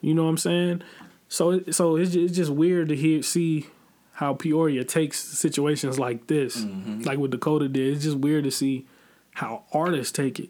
You 0.00 0.14
know 0.14 0.24
what 0.24 0.30
I'm 0.30 0.38
saying? 0.38 0.82
So 1.28 1.60
so 1.70 1.96
it's 1.96 2.12
just, 2.12 2.24
it's 2.30 2.36
just 2.36 2.50
weird 2.50 2.88
to 2.88 2.96
hear 2.96 3.22
see 3.22 3.66
how 4.12 4.32
Peoria 4.32 4.82
takes 4.84 5.22
situations 5.22 5.98
like 5.98 6.26
this, 6.28 6.56
mm-hmm. 6.64 7.02
like 7.02 7.18
what 7.18 7.30
Dakota 7.30 7.68
did. 7.68 7.94
It's 7.94 8.04
just 8.04 8.16
weird 8.16 8.44
to 8.44 8.50
see 8.50 8.86
how 9.34 9.64
artists 9.72 10.10
take 10.12 10.40
it, 10.40 10.48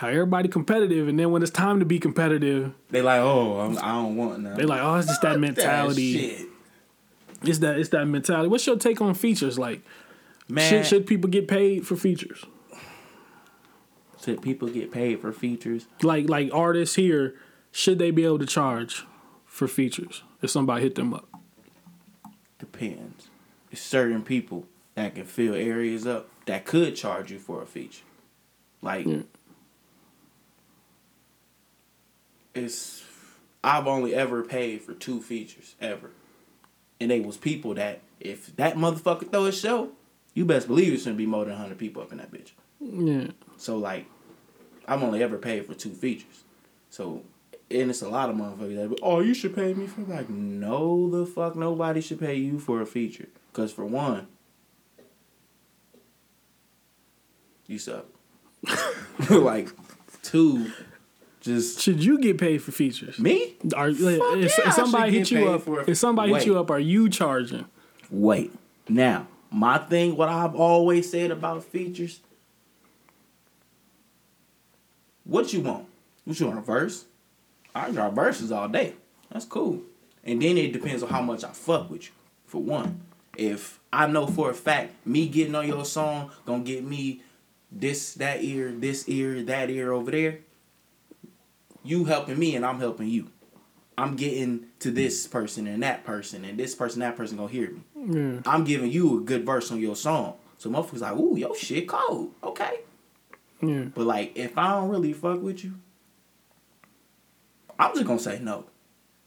how 0.00 0.08
everybody 0.08 0.48
competitive, 0.48 1.08
and 1.08 1.18
then 1.18 1.30
when 1.30 1.42
it's 1.42 1.50
time 1.50 1.78
to 1.80 1.84
be 1.84 1.98
competitive, 1.98 2.72
They 2.88 3.02
like, 3.02 3.20
oh, 3.20 3.60
I'm, 3.60 3.76
I 3.78 3.92
don't 3.92 4.16
want 4.16 4.40
none. 4.40 4.56
they 4.56 4.64
like, 4.64 4.80
oh, 4.80 4.94
it's 4.96 5.06
just 5.08 5.20
that 5.20 5.38
mentality. 5.38 6.12
shit. 6.38 6.46
It's 7.42 7.58
that 7.58 7.78
it's 7.78 7.90
that 7.90 8.06
mentality. 8.06 8.48
What's 8.48 8.66
your 8.66 8.76
take 8.76 9.02
on 9.02 9.12
features? 9.12 9.58
Like, 9.58 9.82
Man, 10.48 10.68
should 10.68 10.86
should 10.86 11.06
people 11.06 11.28
get 11.28 11.48
paid 11.48 11.86
for 11.86 11.96
features? 11.96 12.46
should 14.24 14.40
people 14.40 14.68
get 14.68 14.90
paid 14.90 15.20
for 15.20 15.32
features? 15.32 15.86
Like 16.02 16.30
like 16.30 16.50
artists 16.52 16.96
here, 16.96 17.34
should 17.70 17.98
they 17.98 18.10
be 18.10 18.24
able 18.24 18.38
to 18.38 18.46
charge 18.46 19.04
for 19.44 19.68
features 19.68 20.22
if 20.40 20.48
somebody 20.50 20.82
hit 20.82 20.94
them 20.94 21.12
up? 21.12 21.28
Depends. 22.58 23.28
It's 23.70 23.82
certain 23.82 24.22
people 24.22 24.66
that 24.94 25.14
can 25.14 25.24
fill 25.24 25.54
areas 25.54 26.06
up 26.06 26.28
that 26.46 26.64
could 26.64 26.96
charge 26.96 27.30
you 27.30 27.38
for 27.38 27.62
a 27.62 27.66
feature. 27.66 28.04
Like. 28.80 29.06
It's 32.64 33.04
I've 33.62 33.86
only 33.86 34.14
ever 34.14 34.42
paid 34.42 34.82
for 34.82 34.94
two 34.94 35.20
features 35.20 35.74
ever, 35.80 36.10
and 37.00 37.10
they 37.10 37.20
was 37.20 37.36
people 37.36 37.74
that 37.74 38.00
if 38.18 38.54
that 38.56 38.76
motherfucker 38.76 39.30
throw 39.30 39.46
a 39.46 39.52
show, 39.52 39.90
you 40.34 40.44
best 40.44 40.66
believe 40.66 40.92
it's 40.92 41.04
gonna 41.04 41.16
be 41.16 41.26
more 41.26 41.44
than 41.44 41.56
hundred 41.56 41.78
people 41.78 42.02
up 42.02 42.12
in 42.12 42.18
that 42.18 42.32
bitch. 42.32 42.52
Yeah. 42.80 43.32
So 43.56 43.76
like, 43.76 44.06
I've 44.86 45.02
only 45.02 45.22
ever 45.22 45.38
paid 45.38 45.66
for 45.66 45.74
two 45.74 45.90
features. 45.90 46.44
So, 46.88 47.22
and 47.70 47.90
it's 47.90 48.02
a 48.02 48.08
lot 48.08 48.30
of 48.30 48.36
motherfuckers 48.36 48.90
that, 48.90 48.98
oh, 49.02 49.20
you 49.20 49.34
should 49.34 49.54
pay 49.54 49.72
me 49.74 49.86
for 49.86 50.00
like, 50.02 50.28
no, 50.28 51.08
the 51.08 51.26
fuck, 51.26 51.54
nobody 51.54 52.00
should 52.00 52.18
pay 52.18 52.34
you 52.34 52.58
for 52.58 52.80
a 52.80 52.86
feature. 52.86 53.28
Cause 53.52 53.72
for 53.72 53.84
one, 53.84 54.26
you 57.66 57.78
suck. 57.78 58.06
like, 59.30 59.68
two, 60.22 60.72
just 61.40 61.80
Should 61.80 62.04
you 62.04 62.18
get 62.18 62.38
paid 62.38 62.62
for 62.62 62.72
features? 62.72 63.18
me. 63.18 63.54
Are 63.74 63.88
if, 63.88 63.98
yeah, 64.00 64.68
if 64.68 64.72
somebody 64.74 65.18
hit 65.18 65.30
you 65.30 65.48
up? 65.50 65.62
for. 65.62 65.88
If 65.88 65.96
somebody 65.96 66.32
hit 66.34 66.46
you 66.46 66.58
up, 66.58 66.70
are 66.70 66.80
you 66.80 67.08
charging? 67.08 67.66
Wait. 68.10 68.52
Now, 68.88 69.26
my 69.50 69.78
thing, 69.78 70.16
what 70.16 70.28
I've 70.28 70.54
always 70.54 71.10
said 71.10 71.30
about 71.30 71.64
features. 71.64 72.20
What 75.24 75.52
you 75.52 75.60
want? 75.60 75.86
What 76.24 76.38
you 76.40 76.46
want, 76.46 76.58
a 76.58 76.62
verse? 76.62 77.04
I 77.74 77.90
draw 77.90 78.10
verses 78.10 78.50
all 78.50 78.68
day. 78.68 78.94
That's 79.30 79.44
cool. 79.44 79.82
And 80.24 80.42
then 80.42 80.58
it 80.58 80.72
depends 80.72 81.02
on 81.02 81.08
how 81.08 81.22
much 81.22 81.44
I 81.44 81.50
fuck 81.50 81.88
with 81.88 82.06
you. 82.06 82.12
For 82.46 82.60
one, 82.60 83.00
if 83.36 83.78
I 83.92 84.06
know 84.06 84.26
for 84.26 84.50
a 84.50 84.54
fact 84.54 85.06
me 85.06 85.28
getting 85.28 85.54
on 85.54 85.66
your 85.66 85.84
song 85.84 86.30
gonna 86.44 86.64
get 86.64 86.84
me 86.84 87.22
this 87.70 88.14
that 88.14 88.42
ear, 88.42 88.72
this 88.72 89.08
ear, 89.08 89.42
that 89.44 89.70
ear 89.70 89.92
over 89.92 90.10
there, 90.10 90.40
you 91.90 92.04
helping 92.04 92.38
me 92.38 92.54
and 92.56 92.64
I'm 92.64 92.78
helping 92.78 93.08
you. 93.08 93.28
I'm 93.98 94.16
getting 94.16 94.66
to 94.78 94.90
this 94.90 95.26
person 95.26 95.66
and 95.66 95.82
that 95.82 96.04
person 96.04 96.44
and 96.44 96.58
this 96.58 96.74
person, 96.74 97.00
that 97.00 97.16
person 97.16 97.36
gonna 97.36 97.50
hear 97.50 97.70
me. 97.70 97.80
Yeah. 97.96 98.40
I'm 98.46 98.64
giving 98.64 98.90
you 98.90 99.18
a 99.18 99.20
good 99.22 99.44
verse 99.44 99.70
on 99.70 99.80
your 99.80 99.96
song. 99.96 100.34
So 100.56 100.70
motherfuckers 100.70 101.00
like, 101.00 101.16
ooh, 101.16 101.36
your 101.36 101.54
shit 101.56 101.86
cold. 101.88 102.32
Okay. 102.42 102.80
Yeah. 103.60 103.84
But 103.94 104.06
like 104.06 104.32
if 104.36 104.56
I 104.56 104.68
don't 104.74 104.88
really 104.88 105.12
fuck 105.12 105.42
with 105.42 105.62
you, 105.64 105.74
I'm 107.78 107.92
just 107.94 108.06
gonna 108.06 108.18
say 108.18 108.38
no. 108.38 108.64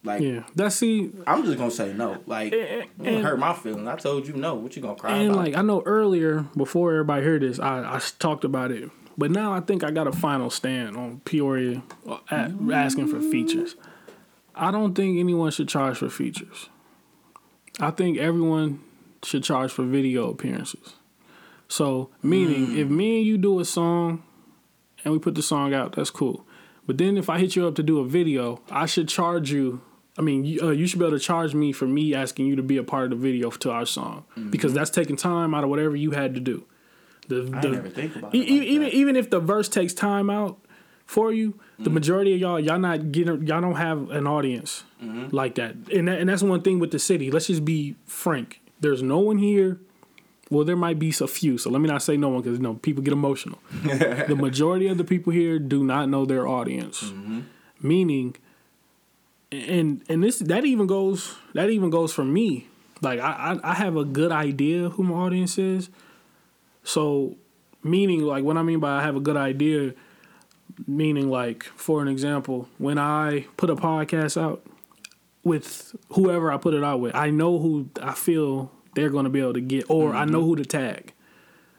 Like 0.04 0.22
Yeah. 0.22 0.44
That's 0.56 0.76
see 0.76 1.12
I'm 1.28 1.44
just 1.46 1.58
gonna 1.58 1.70
say 1.72 1.94
no. 1.94 2.18
Like 2.26 2.52
And- 2.54 2.62
it 2.62 2.90
and- 3.00 3.24
hurt 3.24 3.38
my 3.40 3.54
feelings. 3.54 3.88
I 3.88 3.96
told 3.98 4.28
you 4.28 4.34
no. 4.34 4.56
What 4.56 4.76
you 4.76 4.82
gonna 4.82 4.96
cry 4.96 5.18
and 5.18 5.32
about? 5.32 5.38
like 5.46 5.56
I 5.56 5.62
know 5.62 5.82
earlier 5.86 6.46
before 6.58 6.92
everybody 6.94 7.24
heard 7.24 7.42
this, 7.42 7.60
I 7.60 7.80
I 7.96 8.00
talked 8.20 8.44
about 8.44 8.72
it. 8.72 8.90
But 9.18 9.32
now 9.32 9.54
I 9.54 9.60
think 9.60 9.84
I 9.84 9.92
got 9.92 10.08
a 10.08 10.12
final 10.12 10.50
stand 10.50 10.98
on 10.98 11.22
Peoria 11.22 11.84
uh, 12.08 12.18
at, 12.32 12.52
asking 12.72 13.08
for 13.08 13.22
features. 13.22 13.76
I 14.56 14.72
don't 14.72 14.96
think 14.96 15.20
anyone 15.20 15.52
should 15.52 15.68
charge 15.68 15.98
for 15.98 16.10
features. 16.10 16.70
I 17.80 17.92
think 17.92 18.18
everyone 18.18 18.82
should 19.24 19.44
charge 19.44 19.72
for 19.72 19.84
video 19.84 20.30
appearances. 20.30 20.94
So, 21.68 22.10
meaning, 22.22 22.78
if 22.78 22.88
me 22.88 23.18
and 23.18 23.26
you 23.26 23.38
do 23.38 23.60
a 23.60 23.66
song 23.66 24.24
and 25.04 25.12
we 25.12 25.20
put 25.20 25.36
the 25.36 25.42
song 25.42 25.74
out, 25.74 25.96
that's 25.96 26.12
cool. 26.12 26.46
But 26.86 26.98
then 26.98 27.18
if 27.18 27.30
I 27.30 27.40
hit 27.40 27.56
you 27.56 27.66
up 27.68 27.76
to 27.76 27.84
do 27.84 28.00
a 28.00 28.06
video, 28.06 28.62
I 28.70 28.86
should 28.86 29.08
charge 29.08 29.52
you. 29.52 29.82
I 30.18 30.22
mean, 30.22 30.46
you, 30.46 30.62
uh, 30.62 30.70
you 30.70 30.86
should 30.86 31.00
be 31.00 31.06
able 31.06 31.18
to 31.18 31.24
charge 31.24 31.56
me 31.56 31.72
for 31.72 31.88
me 31.88 32.14
asking 32.14 32.46
you 32.46 32.56
to 32.56 32.62
be 32.62 32.78
a 32.78 32.84
part 32.84 33.06
of 33.06 33.10
the 33.12 33.16
video 33.16 33.50
to 33.50 33.72
our 33.72 33.86
song 33.86 34.26
because 34.52 34.74
that's 34.74 34.92
taking 34.92 35.16
time 35.16 35.56
out 35.56 35.64
of 35.64 35.70
whatever 35.72 35.96
you 35.96 36.12
had 36.12 36.36
to 36.36 36.40
do. 36.40 36.66
The, 37.28 37.50
I 37.54 37.62
the- 37.62 37.70
never 37.70 37.90
think 37.90 38.16
about 38.16 38.36
e- 38.36 38.42
it. 38.42 38.50
e- 38.50 38.68
even 38.68 38.84
that. 38.84 38.94
even 38.94 39.16
if 39.16 39.30
the 39.30 39.40
verse 39.40 39.70
takes 39.70 39.94
time 39.94 40.30
out 40.30 40.60
for 41.06 41.32
you, 41.32 41.60
the 41.78 41.86
mm-hmm. 41.86 41.94
majority 41.96 42.34
of 42.34 42.40
y'all 42.40 42.60
y'all 42.60 42.80
not 42.80 43.12
getting 43.12 43.46
y'all 43.46 43.62
don't 43.62 43.76
have 43.76 44.10
an 44.12 44.28
audience 44.28 44.84
mm-hmm. 45.02 45.36
like 45.36 45.56
that. 45.56 45.76
And 45.94 46.08
that, 46.08 46.20
and 46.20 46.30
that's 46.30 46.44
one 46.44 46.62
thing 46.62 46.80
with 46.80 46.92
the 46.92 47.00
city. 47.00 47.32
Let's 47.32 47.48
just 47.48 47.66
be 47.66 47.96
frank. 48.06 48.62
There's 48.80 49.04
no 49.04 49.20
one 49.20 49.38
here. 49.38 49.80
Well, 50.50 50.66
there 50.66 50.76
might 50.76 51.00
be 51.00 51.10
a 51.10 51.28
few. 51.28 51.58
So 51.58 51.70
let 51.70 51.82
me 51.82 51.88
not 51.88 52.04
say 52.04 52.18
no 52.18 52.30
one 52.30 52.42
because 52.42 52.58
you 52.58 52.64
know 52.64 52.76
people 52.76 53.02
get 53.02 53.14
emotional. 53.14 53.60
the 53.84 54.36
majority 54.38 54.88
of 54.88 54.98
the 54.98 55.04
people 55.04 55.34
here 55.34 55.58
do 55.58 55.84
not 55.84 56.10
know 56.10 56.26
their 56.26 56.48
audience. 56.48 57.04
Mm-hmm. 57.04 57.42
Meaning, 57.82 58.36
and 59.52 60.04
and 60.10 60.24
this 60.24 60.40
that 60.40 60.66
even 60.66 60.86
goes 60.86 61.36
that 61.54 61.70
even 61.70 61.90
goes 61.90 62.14
for 62.14 62.24
me. 62.24 62.68
Like 63.02 63.20
I, 63.20 63.60
I 63.64 63.72
I 63.72 63.74
have 63.76 63.96
a 63.96 64.06
good 64.06 64.32
idea 64.32 64.90
who 64.90 65.04
my 65.04 65.16
audience 65.16 65.58
is. 65.58 65.90
So 66.84 67.38
meaning 67.84 68.22
like 68.24 68.44
what 68.44 68.58
I 68.58 68.64
mean 68.64 68.80
by 68.80 69.00
I 69.00 69.04
have 69.04 69.16
a 69.16 69.20
good 69.20 69.38
idea, 69.38 69.94
meaning 70.88 71.30
like 71.30 71.64
for 71.64 72.02
an 72.02 72.08
example, 72.08 72.68
when 72.78 72.98
I 72.98 73.46
put 73.58 73.70
a 73.70 73.76
podcast 73.76 74.42
out 74.42 74.66
with 75.44 75.96
whoever 76.10 76.52
I 76.52 76.58
put 76.58 76.74
it 76.74 76.84
out 76.84 77.00
with, 77.00 77.16
I 77.16 77.30
know 77.30 77.60
who 77.60 77.90
I 78.02 78.14
feel 78.14 78.72
they're 78.96 79.10
gonna 79.10 79.30
be 79.30 79.40
able 79.40 79.54
to 79.54 79.62
get 79.62 79.90
or 79.90 80.14
I 80.16 80.26
know 80.26 80.42
who 80.44 80.56
to 80.56 80.66
tag. 80.66 81.14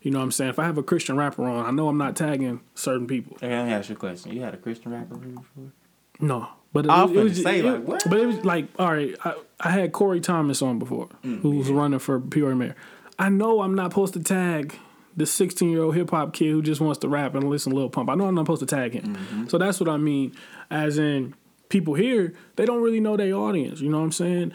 You 0.02 0.10
know 0.10 0.18
what 0.18 0.24
I'm 0.24 0.32
saying? 0.32 0.50
If 0.50 0.58
I 0.58 0.64
have 0.64 0.76
a 0.76 0.82
Christian 0.82 1.16
rapper 1.16 1.44
on, 1.48 1.64
I 1.64 1.70
know 1.70 1.88
I'm 1.88 1.96
not 1.96 2.14
tagging 2.14 2.60
certain 2.74 3.06
people. 3.06 3.36
Okay, 3.36 3.48
let 3.48 3.66
me 3.66 3.72
ask 3.72 3.88
you 3.88 3.94
a 3.94 3.98
question. 3.98 4.32
You 4.32 4.42
had 4.42 4.52
a 4.52 4.58
Christian 4.58 4.92
rapper 4.92 5.14
before? 5.16 5.72
No. 6.20 6.48
But 6.74 6.84
it, 6.86 6.90
I 6.90 7.04
was 7.04 7.16
it 7.16 7.24
was 7.24 7.42
say, 7.42 7.60
it- 7.60 7.64
like, 7.64 7.84
what? 7.88 8.02
But 8.10 8.18
it 8.20 8.26
was 8.26 8.44
like, 8.44 8.66
all 8.78 8.92
right, 8.92 9.14
I, 9.24 9.34
I 9.60 9.70
had 9.70 9.92
Corey 9.92 10.20
Thomas 10.20 10.60
on 10.60 10.78
before, 10.78 11.08
Mm, 11.24 11.40
who 11.40 11.52
was 11.52 11.70
running 11.70 12.00
for 12.00 12.20
Peoria 12.20 12.54
mayor. 12.54 12.76
I 13.18 13.30
know 13.30 13.62
I'm 13.62 13.74
not 13.74 13.92
supposed 13.92 14.12
to 14.14 14.20
tag 14.22 14.74
the 15.16 15.26
16 15.26 15.70
year 15.70 15.82
old 15.82 15.94
hip 15.94 16.10
hop 16.10 16.32
kid 16.32 16.50
who 16.50 16.62
just 16.62 16.80
wants 16.80 16.98
to 17.00 17.08
rap 17.08 17.34
and 17.34 17.48
listen 17.48 17.72
to 17.72 17.78
Lil 17.78 17.90
Pump. 17.90 18.10
I 18.10 18.14
know 18.14 18.26
I'm 18.26 18.34
not 18.34 18.42
supposed 18.42 18.60
to 18.60 18.66
tag 18.66 18.92
him. 18.92 19.16
Mm-hmm. 19.16 19.48
So 19.48 19.58
that's 19.58 19.80
what 19.80 19.88
I 19.88 19.96
mean. 19.96 20.34
As 20.70 20.98
in, 20.98 21.34
people 21.68 21.94
here, 21.94 22.34
they 22.56 22.64
don't 22.64 22.82
really 22.82 23.00
know 23.00 23.16
their 23.16 23.34
audience. 23.34 23.80
You 23.80 23.90
know 23.90 23.98
what 23.98 24.04
I'm 24.04 24.12
saying? 24.12 24.52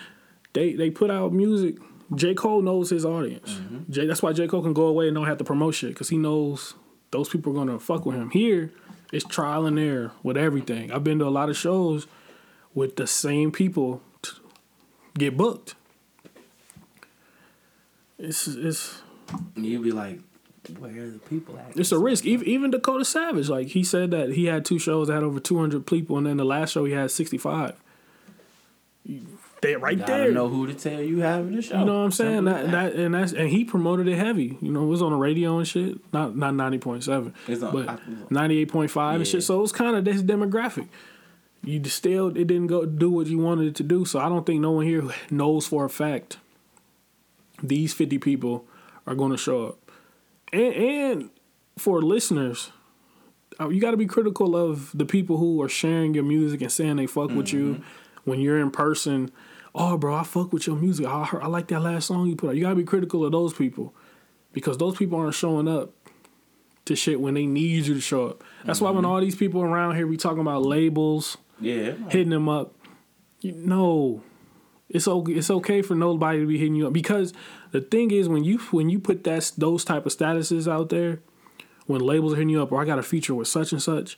They 0.53 0.74
they 0.74 0.89
put 0.89 1.12
out 1.12 1.34
music. 1.34 1.76
J. 2.16 2.34
Cole 2.34 2.62
knows 2.62 2.89
his 2.89 3.05
audience. 3.05 3.53
Mm-hmm. 3.53 3.91
J, 3.91 4.07
that's 4.07 4.24
why 4.24 4.34
J. 4.34 4.47
Cole 4.47 4.64
can 4.64 4.74
go 4.74 4.88
away 4.88 5.07
and 5.07 5.16
don't 5.16 5.28
have 5.28 5.38
to 5.38 5.43
promote 5.43 5.76
shit 5.76 5.91
because 5.91 6.10
he 6.10 6.18
knows 6.18 6.74
those 7.12 7.30
people 7.30 7.51
are 7.51 7.55
going 7.55 7.68
to 7.68 7.80
fuck 7.80 8.05
with 8.05 8.16
him. 8.16 8.32
Here, 8.32 8.72
it's 9.12 9.26
trial 9.26 9.66
and 9.66 9.78
error 9.78 10.12
with 10.24 10.38
everything. 10.38 10.91
I've 10.91 11.03
been 11.03 11.20
to 11.20 11.28
a 11.28 11.30
lot 11.30 11.49
of 11.49 11.57
shows 11.57 12.07
with 12.74 12.95
the 12.95 13.05
same 13.05 13.51
people 13.51 14.01
t- 14.22 14.32
get 15.18 15.38
booked. 15.38 15.76
It's 18.18 18.47
it's 18.47 19.01
you'd 19.55 19.84
be 19.84 19.91
like, 19.91 20.20
where 20.78 20.91
are 21.03 21.09
the 21.09 21.20
people 21.20 21.57
at? 21.57 21.78
it's 21.78 21.91
a 21.91 21.97
risk. 21.99 22.26
Even 22.26 22.47
even 22.47 22.72
Dakota 22.72 23.05
Savage, 23.05 23.49
like 23.49 23.67
he 23.67 23.84
said 23.84 24.11
that 24.11 24.32
he 24.34 24.45
had 24.45 24.65
two 24.65 24.80
shows 24.80 25.07
that 25.07 25.15
had 25.15 25.24
over 25.24 25.39
two 25.39 25.57
hundred 25.59 25.86
people, 25.88 26.17
and 26.17 26.28
then 26.28 26.38
the 26.38 26.45
last 26.45 26.72
show 26.72 26.86
he 26.86 26.93
had 26.93 27.11
sixty 27.11 27.38
five. 27.38 27.76
They 29.61 29.76
right 29.76 29.97
You 29.97 29.99
gotta 30.05 30.24
there. 30.24 30.32
know 30.32 30.47
who 30.47 30.67
to 30.67 30.74
tell 30.74 31.01
you 31.01 31.20
having 31.20 31.55
the 31.55 31.61
show. 31.61 31.80
You 31.80 31.86
know 31.86 31.97
what 31.97 32.05
I'm 32.05 32.11
saying? 32.11 32.45
Simple 32.45 32.53
That, 32.53 32.65
as 32.65 32.72
that 32.72 32.95
and 32.95 33.13
that's 33.13 33.34
and 33.34 33.49
he 33.49 33.65
promoted 33.65 34.07
it 34.07 34.17
heavy. 34.17 34.57
You 34.61 34.72
know, 34.72 34.84
it 34.84 34.88
was 34.88 35.01
on 35.01 35.11
the 35.11 35.17
radio 35.17 35.57
and 35.57 35.67
shit. 35.67 35.97
Not 36.13 36.36
not 36.38 36.55
ninety 36.55 36.78
point 36.78 37.03
seven, 37.03 37.34
It's 37.47 37.61
on- 37.61 37.74
but 37.74 37.89
I- 37.89 37.97
ninety 38.30 38.59
eight 38.59 38.70
point 38.72 38.89
five 38.91 39.15
and 39.20 39.28
shit. 39.28 39.43
So 39.43 39.57
it 39.57 39.61
was 39.61 39.72
kind 39.74 39.95
of 39.97 40.05
this 40.05 40.22
demographic. 40.22 40.88
You 41.63 41.80
just 41.80 41.97
still 41.97 42.28
it 42.30 42.47
didn't 42.47 42.67
go 42.67 42.86
do 42.86 43.09
what 43.09 43.28
you 43.28 43.38
wanted 43.39 43.67
it 43.67 43.76
to 43.76 43.84
do. 43.84 44.05
So 44.05 44.20
I 44.20 44.30
don't 44.30 44.45
think 44.45 44.61
no 44.61 44.72
one 44.72 44.86
here 44.86 45.03
knows 45.30 45.67
for 45.67 45.84
a 45.84 45.89
fact 45.89 46.38
these 47.61 47.93
fifty 47.93 48.17
people 48.17 48.65
are 49.05 49.15
going 49.15 49.32
to 49.32 49.38
show 49.38 49.65
up. 49.67 49.78
And 50.54 50.74
and 50.74 51.30
for 51.78 52.02
listeners, 52.02 52.72
uh, 53.60 53.70
you 53.70 53.80
got 53.80 53.91
to 53.91 53.97
be 53.97 54.06
critical 54.06 54.56
of 54.56 54.91
the 54.97 55.06
people 55.06 55.38
who 55.38 55.62
are 55.62 55.70
sharing 55.70 56.14
your 56.14 56.24
music 56.24 56.62
and 56.62 56.72
saying 56.72 56.95
they 56.97 57.08
fuck 57.08 57.32
with 57.32 57.54
you 57.54 57.82
when 58.24 58.39
you're 58.39 58.60
in 58.60 58.72
person. 58.72 59.32
Oh, 59.76 59.97
bro, 59.97 60.16
I 60.16 60.24
fuck 60.24 60.52
with 60.52 60.66
your 60.66 60.76
music. 60.76 61.06
I, 61.06 61.24
heard, 61.26 61.43
I 61.43 61.47
like 61.47 61.68
that 61.68 61.80
last 61.82 62.08
song 62.08 62.26
you 62.28 62.36
put 62.36 62.50
out. 62.50 62.56
You 62.56 62.62
got 62.64 62.70
to 62.72 62.76
be 62.76 62.84
critical 62.84 63.24
of 63.24 63.32
those 63.32 63.54
people 63.54 63.93
because 64.52 64.78
those 64.78 64.97
people 64.97 65.20
aren't 65.20 65.36
showing 65.36 65.68
up 65.68 65.91
to 66.86 66.95
shit 66.95 67.22
when 67.22 67.36
they 67.36 67.45
need 67.45 67.86
you 67.86 67.93
to 67.93 68.02
show 68.02 68.28
up. 68.28 68.43
That's 68.66 68.82
why 68.82 68.89
when 68.89 69.06
all 69.06 69.22
these 69.22 69.36
people 69.36 69.62
around 69.62 69.95
here 69.95 70.08
be 70.08 70.18
talking 70.18 70.39
about 70.41 70.64
labels, 70.64 71.38
Yeah. 71.62 71.91
hitting 72.10 72.30
them 72.32 72.50
up, 72.50 72.74
you 73.41 73.52
know, 73.52 74.24
it's 74.89 75.07
okay. 75.07 75.33
It's 75.33 75.51
okay 75.51 75.81
for 75.81 75.95
nobody 75.95 76.39
to 76.39 76.47
be 76.47 76.57
hitting 76.57 76.75
you 76.75 76.87
up 76.87 76.93
because 76.93 77.33
the 77.71 77.81
thing 77.81 78.11
is 78.11 78.27
when 78.27 78.43
you 78.43 78.57
when 78.71 78.89
you 78.89 78.99
put 78.99 79.23
that 79.25 79.51
those 79.57 79.85
type 79.85 80.05
of 80.05 80.15
statuses 80.15 80.71
out 80.71 80.89
there, 80.89 81.19
when 81.85 82.01
labels 82.01 82.33
are 82.33 82.37
hitting 82.37 82.49
you 82.49 82.61
up, 82.61 82.71
or 82.71 82.81
I 82.81 82.85
got 82.85 82.99
a 82.99 83.03
feature 83.03 83.35
with 83.35 83.47
such 83.47 83.71
and 83.71 83.81
such. 83.81 84.17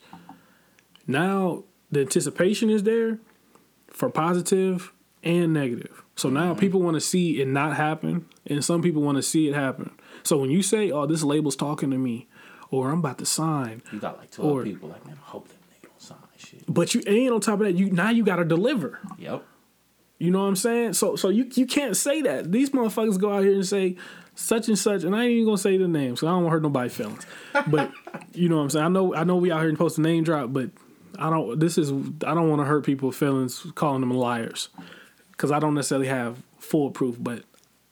Now 1.07 1.63
the 1.91 2.01
anticipation 2.01 2.69
is 2.69 2.83
there 2.83 3.19
for 3.89 4.09
positive 4.09 4.93
and 5.23 5.53
negative. 5.53 6.03
So 6.15 6.29
now 6.29 6.51
mm-hmm. 6.51 6.59
people 6.59 6.81
want 6.81 6.95
to 6.95 7.01
see 7.01 7.41
it 7.41 7.47
not 7.47 7.75
happen, 7.75 8.25
and 8.45 8.63
some 8.63 8.81
people 8.81 9.01
want 9.01 9.17
to 9.17 9.23
see 9.23 9.47
it 9.47 9.55
happen. 9.55 9.91
So 10.23 10.37
when 10.37 10.51
you 10.51 10.61
say, 10.61 10.91
"Oh, 10.91 11.05
this 11.05 11.23
label's 11.23 11.55
talking 11.55 11.91
to 11.91 11.97
me," 11.97 12.27
or 12.69 12.91
"I'm 12.91 12.99
about 12.99 13.17
to 13.19 13.25
sign," 13.25 13.81
You 13.91 13.99
got 13.99 14.17
like 14.17 14.31
12 14.31 14.51
Or- 14.51 14.63
people 14.63 14.89
like, 14.89 15.05
man, 15.05 15.17
I 15.25 15.29
hope 15.29 15.47
that 15.47 15.55
nigga 15.55 15.89
don't 15.89 16.01
sign 16.01 16.17
shit. 16.37 16.63
but 16.67 16.93
you 16.93 17.01
and 17.07 17.33
on 17.33 17.41
top 17.41 17.55
of 17.55 17.65
that, 17.65 17.75
you 17.75 17.89
now 17.91 18.09
you 18.09 18.23
got 18.23 18.37
to 18.37 18.45
deliver. 18.45 18.99
Yep. 19.17 19.43
You 20.21 20.29
know 20.29 20.41
what 20.41 20.49
I'm 20.49 20.55
saying? 20.55 20.93
So 20.93 21.15
so 21.15 21.29
you 21.29 21.49
you 21.55 21.65
can't 21.65 21.97
say 21.97 22.21
that. 22.21 22.51
These 22.51 22.69
motherfuckers 22.69 23.19
go 23.19 23.33
out 23.33 23.43
here 23.43 23.55
and 23.55 23.65
say 23.65 23.95
such 24.35 24.67
and 24.67 24.77
such, 24.77 25.03
and 25.03 25.15
I 25.15 25.23
ain't 25.23 25.31
even 25.31 25.45
gonna 25.45 25.57
say 25.57 25.77
the 25.77 25.87
names, 25.87 26.19
so 26.19 26.27
I 26.27 26.29
don't 26.29 26.43
want 26.43 26.51
to 26.51 26.53
hurt 26.57 26.61
nobody's 26.61 26.93
feelings. 26.93 27.25
But 27.65 27.91
you 28.33 28.47
know 28.47 28.57
what 28.57 28.61
I'm 28.61 28.69
saying? 28.69 28.85
I 28.85 28.89
know 28.89 29.15
I 29.15 29.23
know 29.23 29.37
we 29.37 29.51
out 29.51 29.61
here 29.61 29.71
supposed 29.71 29.95
to 29.95 30.01
name 30.01 30.23
drop, 30.23 30.53
but 30.53 30.69
I 31.17 31.31
don't. 31.31 31.59
This 31.59 31.79
is. 31.79 31.89
I 31.89 32.35
don't 32.35 32.49
want 32.49 32.61
to 32.61 32.65
hurt 32.65 32.85
people's 32.85 33.17
feelings 33.17 33.65
calling 33.73 34.01
them 34.01 34.11
liars, 34.11 34.69
because 35.31 35.51
I 35.51 35.57
don't 35.57 35.73
necessarily 35.73 36.07
have 36.07 36.43
full 36.59 36.91
proof, 36.91 37.17
but 37.19 37.43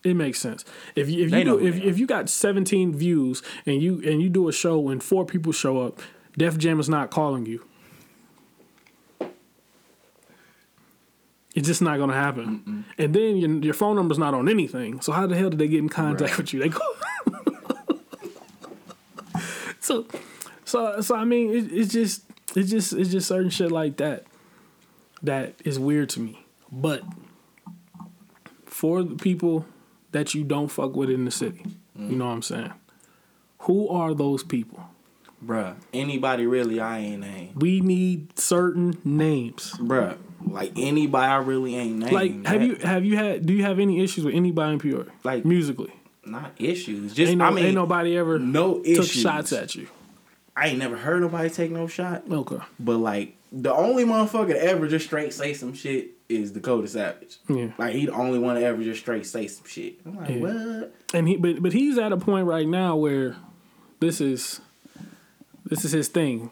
it 0.04 0.14
makes 0.14 0.38
sense. 0.38 0.64
If 0.94 1.10
you 1.10 1.24
if 1.24 1.32
They 1.32 1.38
you 1.40 1.44
do, 1.44 1.66
if, 1.66 1.80
if 1.82 1.98
you 1.98 2.06
got 2.06 2.28
17 2.28 2.94
views 2.94 3.42
and 3.66 3.82
you 3.82 4.00
and 4.08 4.22
you 4.22 4.28
do 4.28 4.48
a 4.48 4.52
show 4.52 4.88
and 4.88 5.02
four 5.02 5.26
people 5.26 5.50
show 5.50 5.80
up, 5.80 6.00
Def 6.38 6.56
Jam 6.58 6.78
is 6.78 6.88
not 6.88 7.10
calling 7.10 7.46
you. 7.46 7.64
It's 11.54 11.66
just 11.66 11.82
not 11.82 11.98
gonna 11.98 12.14
happen. 12.14 12.84
And 12.96 13.14
then 13.14 13.36
your, 13.36 13.50
your 13.64 13.74
phone 13.74 13.96
number's 13.96 14.18
not 14.18 14.34
on 14.34 14.48
anything. 14.48 15.00
So 15.00 15.12
how 15.12 15.26
the 15.26 15.36
hell 15.36 15.50
did 15.50 15.58
they 15.58 15.68
get 15.68 15.78
in 15.80 15.88
contact 15.88 16.30
Right. 16.30 16.38
with 16.38 16.52
you? 16.52 16.60
They 16.60 16.68
call. 16.68 16.94
so, 19.80 20.06
so, 20.64 21.00
so 21.00 21.14
I 21.16 21.24
mean, 21.24 21.50
it, 21.50 21.72
it's 21.72 21.92
just, 21.92 22.22
it's 22.54 22.70
just, 22.70 22.92
it's 22.92 23.10
just 23.10 23.28
certain 23.28 23.50
shit 23.50 23.72
like 23.72 23.96
that 23.98 24.24
that 25.22 25.54
is 25.64 25.78
weird 25.78 26.08
to 26.10 26.20
me. 26.20 26.44
But 26.70 27.02
for 28.64 29.02
the 29.02 29.16
people 29.16 29.66
that 30.12 30.34
you 30.34 30.44
don't 30.44 30.68
fuck 30.68 30.94
with 30.96 31.10
in 31.10 31.24
the 31.24 31.30
city, 31.30 31.64
you 31.98 32.16
know 32.16 32.26
what 32.26 32.32
I'm 32.32 32.42
saying? 32.42 32.72
Who 33.60 33.88
are 33.88 34.14
those 34.14 34.42
people? 34.42 34.88
Bruh, 35.44 35.74
anybody 35.92 36.46
really 36.46 36.80
I 36.80 36.98
ain't 36.98 37.20
name. 37.22 37.52
We 37.56 37.80
need 37.80 38.38
certain 38.38 38.98
names. 39.04 39.72
Bruh, 39.78 40.16
like 40.46 40.72
anybody 40.76 41.26
I 41.26 41.36
really 41.36 41.76
ain't 41.76 41.96
name. 41.98 42.12
Like, 42.14 42.46
have 42.46 42.62
you 42.62 42.76
have 42.76 43.04
you 43.04 43.16
had? 43.16 43.46
Do 43.46 43.52
you 43.52 43.62
have 43.64 43.78
any 43.78 44.02
issues 44.02 44.24
with 44.24 44.34
anybody 44.34 44.72
in 44.74 44.78
Peoria? 44.78 45.10
Like- 45.24 45.44
musically, 45.44 45.92
not 46.24 46.52
issues? 46.58 47.14
Just 47.14 47.30
ain't 47.30 47.38
no, 47.38 47.46
I 47.46 47.50
mean, 47.50 47.66
ain't 47.66 47.74
nobody 47.74 48.16
ever 48.16 48.38
no 48.38 48.76
took 48.78 48.86
issues. 48.86 49.10
shots 49.10 49.52
at 49.52 49.74
you. 49.74 49.88
I 50.56 50.68
ain't 50.68 50.78
never 50.78 50.96
heard 50.96 51.22
nobody 51.22 51.48
take 51.48 51.70
no 51.70 51.86
shot. 51.86 52.24
Okay, 52.30 52.58
But 52.78 52.96
like 52.98 53.36
the 53.52 53.72
only 53.72 54.04
motherfucker 54.04 54.48
to 54.48 54.62
ever 54.62 54.88
just 54.88 55.06
straight 55.06 55.32
say 55.32 55.54
some 55.54 55.72
shit 55.74 56.10
is 56.28 56.52
Dakota 56.52 56.86
Savage. 56.86 57.38
yeah. 57.48 57.68
Like 57.78 57.94
he 57.94 58.06
the 58.06 58.12
only 58.12 58.38
one 58.38 58.56
to 58.56 58.62
ever 58.64 58.82
just 58.82 59.00
straight 59.00 59.26
say 59.26 59.46
some 59.46 59.66
shit. 59.66 60.00
I'm 60.04 60.16
like, 60.16 60.28
Yeah. 60.28 60.36
what? 60.36 60.94
and 61.14 61.28
he 61.28 61.36
but 61.36 61.62
but 61.62 61.72
he's 61.72 61.98
at 61.98 62.12
a 62.12 62.16
point 62.16 62.46
right 62.46 62.66
now 62.68 62.96
where 62.96 63.36
this 64.00 64.20
is 64.20 64.60
this 65.64 65.84
is 65.84 65.92
his 65.92 66.08
thing 66.08 66.50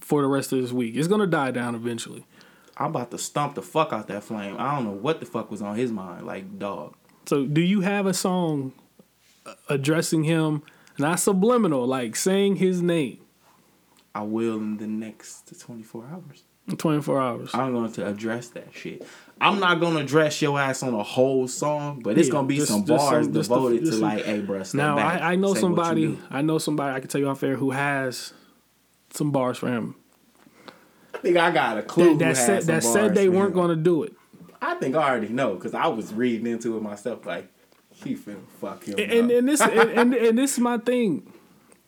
for 0.00 0.22
the 0.22 0.28
rest 0.28 0.52
of 0.52 0.60
this 0.60 0.70
week. 0.72 0.94
It's 0.96 1.08
gonna 1.08 1.26
die 1.26 1.50
down 1.50 1.74
eventually. 1.74 2.24
I'm 2.80 2.86
about 2.86 3.10
to 3.12 3.18
stomp 3.18 3.54
the 3.54 3.62
fuck 3.62 3.92
out 3.92 4.08
that 4.08 4.24
flame. 4.24 4.56
I 4.58 4.74
don't 4.74 4.84
know 4.86 4.90
what 4.92 5.20
the 5.20 5.26
fuck 5.26 5.50
was 5.50 5.60
on 5.62 5.76
his 5.76 5.92
mind. 5.92 6.26
Like, 6.26 6.58
dog. 6.58 6.94
So 7.26 7.44
do 7.46 7.60
you 7.60 7.82
have 7.82 8.06
a 8.06 8.14
song 8.14 8.72
addressing 9.68 10.24
him, 10.24 10.62
not 10.98 11.20
subliminal, 11.20 11.86
like 11.86 12.16
saying 12.16 12.56
his 12.56 12.80
name 12.82 13.18
I 14.14 14.22
will 14.22 14.56
in 14.56 14.78
the 14.78 14.86
next 14.86 15.60
24 15.60 16.06
hours. 16.10 16.42
24 16.78 17.20
hours? 17.20 17.50
I'm 17.54 17.72
going 17.72 17.92
to 17.92 18.06
address 18.06 18.48
that 18.50 18.68
shit. 18.72 19.06
I'm 19.40 19.60
not 19.60 19.78
going 19.80 19.94
to 19.96 20.00
address 20.00 20.40
your 20.42 20.58
ass 20.58 20.82
on 20.82 20.94
a 20.94 21.02
whole 21.02 21.48
song, 21.48 22.00
but 22.02 22.16
it's 22.18 22.28
Yeah, 22.28 22.32
going 22.32 22.44
to 22.46 22.48
be 22.48 22.56
just- 22.56 22.68
some 22.68 22.84
just 22.84 22.88
bars 23.10 23.24
some- 23.26 23.34
just 23.34 23.48
the- 23.50 23.54
devoted 23.56 23.84
to 23.86 23.96
like, 23.96 24.24
hey, 24.24 24.40
bro, 24.40 24.62
Now 24.74 24.96
back, 24.96 25.20
I, 25.22 25.32
I 25.32 25.36
know 25.36 25.48
say 25.48 25.50
what 25.50 25.56
you 25.56 25.60
somebody. 25.60 26.18
I 26.30 26.42
know 26.42 26.58
somebody. 26.58 26.94
I 26.96 27.00
can 27.00 27.08
tell 27.08 27.20
you 27.20 27.28
off 27.28 27.42
air 27.42 27.56
who 27.56 27.70
has 27.72 28.32
some 29.10 29.30
bars 29.32 29.58
for 29.58 29.68
him. 29.68 29.96
I 31.20 31.22
think 31.22 31.36
I 31.36 31.50
got 31.50 31.76
a 31.76 31.82
clue. 31.82 32.16
That, 32.16 32.34
that 32.34 32.36
said 32.36 32.62
that 32.62 32.82
said 32.82 33.14
they 33.14 33.28
weren't 33.28 33.52
going 33.52 33.68
to 33.68 33.76
do 33.76 34.04
it. 34.04 34.14
I 34.62 34.74
think 34.76 34.96
I 34.96 35.10
already 35.10 35.28
know 35.28 35.54
because 35.54 35.74
I 35.74 35.86
was 35.86 36.14
reading 36.14 36.46
into 36.46 36.78
it 36.78 36.82
myself. 36.82 37.26
Like, 37.26 37.50
he 37.92 38.14
finna 38.14 38.40
fuck 38.58 38.84
him 38.84 38.98
and 38.98 39.30
up. 39.30 39.38
and 39.38 39.48
this 39.48 39.60
and, 39.60 39.90
and 39.90 40.14
and 40.14 40.38
this 40.38 40.54
is 40.54 40.58
my 40.60 40.78
thing 40.78 41.30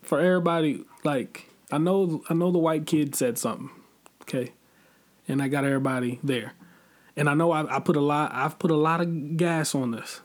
for 0.02 0.20
everybody. 0.20 0.84
Like 1.02 1.48
I 1.70 1.78
know 1.78 2.22
I 2.28 2.34
know 2.34 2.50
the 2.50 2.58
white 2.58 2.84
kid 2.84 3.14
said 3.14 3.38
something, 3.38 3.70
okay, 4.22 4.52
and 5.26 5.42
I 5.42 5.48
got 5.48 5.64
everybody 5.64 6.20
there, 6.22 6.52
and 7.16 7.30
I 7.30 7.34
know 7.34 7.52
I, 7.52 7.76
I 7.76 7.80
put 7.80 7.96
a 7.96 8.00
lot. 8.00 8.32
I've 8.34 8.58
put 8.58 8.70
a 8.70 8.76
lot 8.76 9.00
of 9.00 9.38
gas 9.38 9.74
on 9.74 9.92
this. 9.92 10.20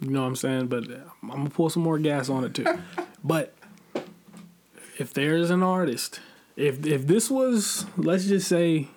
You 0.00 0.08
know 0.08 0.22
what 0.22 0.28
I'm 0.28 0.36
saying? 0.36 0.68
But 0.68 0.84
I'm 1.22 1.28
gonna 1.28 1.50
pour 1.50 1.70
some 1.70 1.82
more 1.82 1.98
gas 1.98 2.30
on 2.30 2.44
it 2.44 2.54
too. 2.54 2.66
but 3.22 3.52
if 4.98 5.12
there's 5.12 5.50
an 5.50 5.62
artist, 5.62 6.20
if 6.58 6.84
if 6.84 7.06
this 7.06 7.30
was, 7.30 7.86
let's 7.96 8.26
just 8.26 8.48
say, 8.48 8.88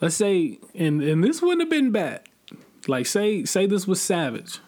let's 0.00 0.16
say, 0.16 0.58
and 0.74 1.02
and 1.02 1.22
this 1.22 1.42
wouldn't 1.42 1.60
have 1.60 1.70
been 1.70 1.92
bad. 1.92 2.22
Like 2.86 3.06
say 3.06 3.44
say 3.44 3.66
this 3.66 3.86
was 3.86 4.00
Savage. 4.00 4.60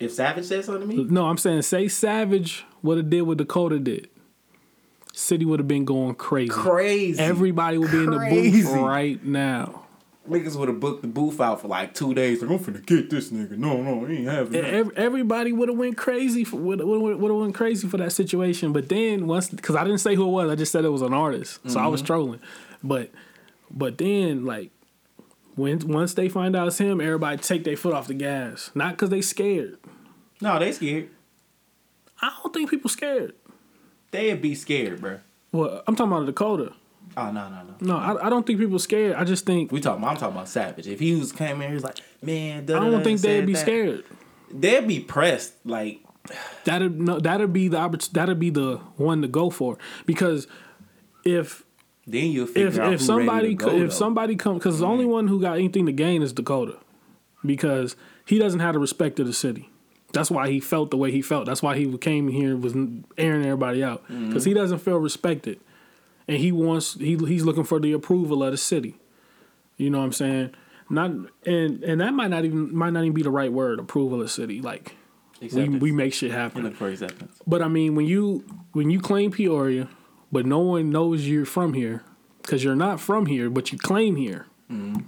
if 0.00 0.12
Savage 0.12 0.44
said 0.44 0.64
something 0.64 0.88
to 0.88 0.96
me, 0.96 1.04
No, 1.04 1.26
I'm 1.26 1.38
saying 1.38 1.62
say 1.62 1.86
Savage 1.86 2.64
would 2.82 2.98
have 2.98 3.08
did 3.08 3.22
what 3.22 3.38
Dakota 3.38 3.78
did. 3.78 4.08
City 5.12 5.44
would 5.46 5.60
have 5.60 5.68
been 5.68 5.84
going 5.86 6.14
crazy. 6.16 6.50
crazy. 6.50 7.18
Everybody 7.22 7.78
would 7.78 7.90
be 7.90 7.98
in 7.98 8.10
the 8.10 8.18
booth 8.28 8.66
right 8.72 9.24
now. 9.24 9.85
Niggas 10.28 10.56
would 10.56 10.68
have 10.68 10.80
booked 10.80 11.02
the 11.02 11.08
booth 11.08 11.40
out 11.40 11.60
for 11.60 11.68
like 11.68 11.94
two 11.94 12.14
days. 12.14 12.42
Like, 12.42 12.50
I'm 12.50 12.58
finna 12.58 12.84
get 12.84 13.10
this 13.10 13.30
nigga. 13.30 13.52
No, 13.58 13.80
no, 13.82 14.04
he 14.06 14.18
ain't 14.18 14.28
having. 14.28 14.54
Ev- 14.64 14.92
Everybody 14.96 15.52
would 15.52 15.68
have 15.68 15.78
went 15.78 15.96
crazy 15.96 16.44
for 16.44 16.56
would 16.56 16.80
would 16.82 17.30
have 17.30 17.40
went 17.40 17.54
crazy 17.54 17.88
for 17.88 17.96
that 17.98 18.12
situation. 18.12 18.72
But 18.72 18.88
then 18.88 19.26
once, 19.26 19.48
because 19.50 19.76
I 19.76 19.84
didn't 19.84 19.98
say 19.98 20.14
who 20.14 20.24
it 20.28 20.30
was, 20.32 20.50
I 20.50 20.54
just 20.54 20.72
said 20.72 20.84
it 20.84 20.88
was 20.90 21.02
an 21.02 21.12
artist, 21.14 21.60
so 21.68 21.80
I 21.80 21.86
was 21.86 22.00
Mm-hmm. 22.00 22.06
trolling. 22.06 22.40
But 22.82 23.10
but 23.70 23.98
then 23.98 24.44
like 24.44 24.70
when 25.54 25.78
once 25.88 26.14
they 26.14 26.28
find 26.28 26.54
out 26.54 26.66
it's 26.68 26.78
him, 26.78 27.00
everybody 27.00 27.38
take 27.38 27.64
their 27.64 27.76
foot 27.76 27.94
off 27.94 28.06
the 28.08 28.14
gas. 28.14 28.70
Not 28.74 28.92
because 28.92 29.10
they 29.10 29.22
scared. 29.22 29.78
No, 30.40 30.58
they 30.58 30.72
scared. 30.72 31.08
I 32.20 32.32
don't 32.42 32.52
think 32.52 32.70
people 32.70 32.90
scared. 32.90 33.34
They'd 34.10 34.40
be 34.40 34.54
scared, 34.54 35.00
bro. 35.00 35.18
Well, 35.52 35.82
I'm 35.86 35.96
talking 35.96 36.12
about 36.12 36.26
Dakota. 36.26 36.72
Oh 37.16 37.32
no, 37.32 37.48
no, 37.48 37.62
no. 37.62 37.74
No, 37.80 37.96
I, 37.96 38.26
I 38.26 38.30
don't 38.30 38.46
think 38.46 38.58
people 38.58 38.78
scared. 38.78 39.16
I 39.16 39.24
just 39.24 39.46
think 39.46 39.72
We 39.72 39.80
talking. 39.80 40.04
I'm 40.04 40.16
talking 40.16 40.36
about 40.36 40.48
Savage. 40.48 40.86
If 40.86 41.00
he 41.00 41.14
was 41.16 41.32
came 41.32 41.62
in, 41.62 41.68
he 41.68 41.74
was 41.74 41.84
like, 41.84 41.98
man, 42.22 42.64
I 42.64 42.64
don't 42.66 43.02
think 43.02 43.20
they'd 43.20 43.46
be 43.46 43.54
scared. 43.54 44.04
They'd 44.50 44.86
be 44.86 45.00
pressed. 45.00 45.54
Like, 45.64 46.00
That'd 46.64 47.00
no, 47.00 47.18
that'd 47.18 47.52
be 47.52 47.68
the 47.68 48.08
that'd 48.12 48.38
be 48.38 48.50
the 48.50 48.76
one 48.96 49.22
to 49.22 49.28
go 49.28 49.50
for 49.50 49.78
because 50.04 50.46
if 51.24 51.64
then 52.06 52.30
you'll 52.30 52.48
if 52.56 52.78
out 52.78 52.92
if 52.92 53.02
somebody 53.02 53.54
go, 53.54 53.68
if 53.68 53.74
though. 53.74 53.88
somebody 53.88 54.36
come 54.36 54.58
because 54.58 54.80
the 54.80 54.86
only 54.86 55.04
mm-hmm. 55.04 55.12
one 55.12 55.28
who 55.28 55.40
got 55.40 55.54
anything 55.54 55.86
to 55.86 55.92
gain 55.92 56.22
is 56.22 56.32
Dakota 56.32 56.78
because 57.44 57.96
he 58.24 58.38
doesn't 58.38 58.60
have 58.60 58.74
the 58.74 58.80
respect 58.80 59.20
of 59.20 59.26
the 59.26 59.32
city. 59.32 59.70
That's 60.12 60.30
why 60.30 60.48
he 60.48 60.60
felt 60.60 60.90
the 60.90 60.96
way 60.96 61.10
he 61.10 61.20
felt. 61.20 61.46
That's 61.46 61.62
why 61.62 61.76
he 61.76 61.96
came 61.98 62.28
here 62.28 62.52
and 62.52 62.62
was 62.62 62.74
airing 63.18 63.44
everybody 63.44 63.84
out 63.84 64.06
because 64.08 64.42
mm-hmm. 64.42 64.48
he 64.48 64.54
doesn't 64.54 64.78
feel 64.78 64.98
respected, 64.98 65.60
and 66.28 66.38
he 66.38 66.52
wants 66.52 66.94
he 66.94 67.16
he's 67.16 67.44
looking 67.44 67.64
for 67.64 67.80
the 67.80 67.92
approval 67.92 68.42
of 68.42 68.50
the 68.50 68.56
city. 68.56 68.96
You 69.76 69.90
know 69.90 69.98
what 69.98 70.04
I'm 70.04 70.12
saying? 70.12 70.54
Not 70.88 71.10
and 71.44 71.82
and 71.84 72.00
that 72.00 72.12
might 72.14 72.28
not 72.30 72.44
even 72.44 72.74
might 72.74 72.90
not 72.90 73.00
even 73.02 73.14
be 73.14 73.22
the 73.22 73.30
right 73.30 73.52
word. 73.52 73.78
Approval 73.78 74.20
of 74.20 74.26
the 74.26 74.30
city. 74.30 74.60
Like 74.60 74.96
we, 75.40 75.46
Acceptance. 75.46 75.82
we 75.82 75.92
make 75.92 76.14
shit 76.14 76.30
happen. 76.30 76.62
look 76.64 76.74
for 76.76 76.88
acceptance. 76.88 77.38
But 77.46 77.62
I 77.62 77.68
mean, 77.68 77.94
when 77.94 78.06
you 78.06 78.44
when 78.72 78.90
you 78.90 79.00
claim 79.00 79.30
Peoria, 79.30 79.88
but 80.32 80.46
no 80.46 80.60
one 80.60 80.90
knows 80.90 81.26
you're 81.26 81.44
from 81.44 81.74
here 81.74 82.02
because 82.42 82.62
you're 82.64 82.76
not 82.76 83.00
from 83.00 83.26
here, 83.26 83.50
but 83.50 83.72
you 83.72 83.78
claim 83.78 84.16
here. 84.16 84.46
Mm-hmm. 84.70 85.02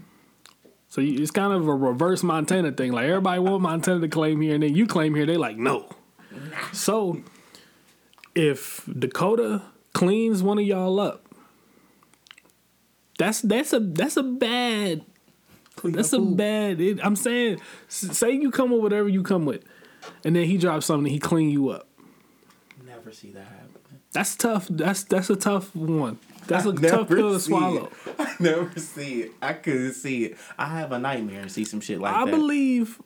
So 0.89 1.01
you, 1.01 1.21
it's 1.23 1.31
kind 1.31 1.53
of 1.53 1.69
a 1.69 1.75
reverse 1.75 2.23
Montana 2.23 2.73
thing. 2.73 2.93
Like 2.93 3.07
everybody 3.07 3.39
want 3.41 3.63
Montana 3.63 4.01
to 4.01 4.09
claim 4.09 4.41
here, 4.41 4.55
and 4.55 4.63
then 4.63 4.75
you 4.75 4.87
claim 4.87 5.15
here, 5.15 5.27
they 5.27 5.37
like 5.37 5.57
no. 5.57 5.89
So 6.73 7.23
if 8.35 8.89
Dakota 8.99 9.63
cleans 9.99 10.43
one 10.43 10.59
of 10.59 10.65
y'all 10.65 11.01
up, 11.01 11.27
that's 13.19 13.41
that's 13.41 13.73
a 13.73 13.81
that's 13.81 14.17
a 14.17 14.23
bad 14.23 15.05
that's 15.85 16.13
a 16.13 16.21
bad. 16.21 16.81
It, 16.81 17.05
I'm 17.05 17.17
saying, 17.17 17.61
say 17.89 18.33
you 18.33 18.51
come 18.51 18.71
with 18.71 18.81
whatever 18.81 19.09
you 19.09 19.23
come 19.23 19.45
with, 19.45 19.65
and 20.25 20.35
then 20.37 20.45
he 20.45 20.59
drops 20.59 20.87
something, 20.87 21.13
he 21.13 21.19
clean 21.19 21.51
you 21.51 21.71
up. 21.71 21.89
Never 22.87 23.13
see 23.13 23.31
that 23.33 23.45
happen. 23.45 23.69
That's 24.13 24.37
tough. 24.37 24.69
That's 24.69 25.05
that's 25.05 25.31
a 25.31 25.37
tough 25.37 25.75
one. 25.75 26.19
That's 26.47 26.65
a 26.65 26.71
I 26.71 26.89
tough 26.89 27.09
pill 27.09 27.33
to 27.33 27.41
swallow. 27.41 27.91
it. 28.07 28.15
I 28.19 28.35
never 28.41 28.79
see 28.81 29.23
it. 29.23 29.33
I 29.43 29.53
couldn't 29.53 29.93
see 29.93 30.27
it. 30.27 30.39
I 30.57 30.67
have 30.67 30.93
a 30.93 30.99
nightmare 30.99 31.43
and 31.43 31.53
see 31.53 31.65
some 31.65 31.81
shit 31.81 32.01
like 32.01 32.15
I 32.15 32.25
that. 32.25 32.31
believe, 32.31 33.01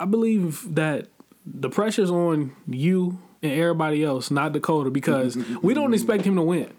I 0.00 0.04
believe 0.04 0.74
that 0.74 1.08
the 1.44 1.70
pressure's 1.70 2.10
on 2.10 2.56
you 2.66 3.20
and 3.46 3.60
everybody 3.60 4.04
else, 4.04 4.30
not 4.30 4.52
Dakota, 4.52 4.90
because 4.90 5.36
we 5.62 5.74
don't 5.74 5.94
expect 5.94 6.24
him 6.24 6.36
to 6.36 6.42
win. 6.42 6.70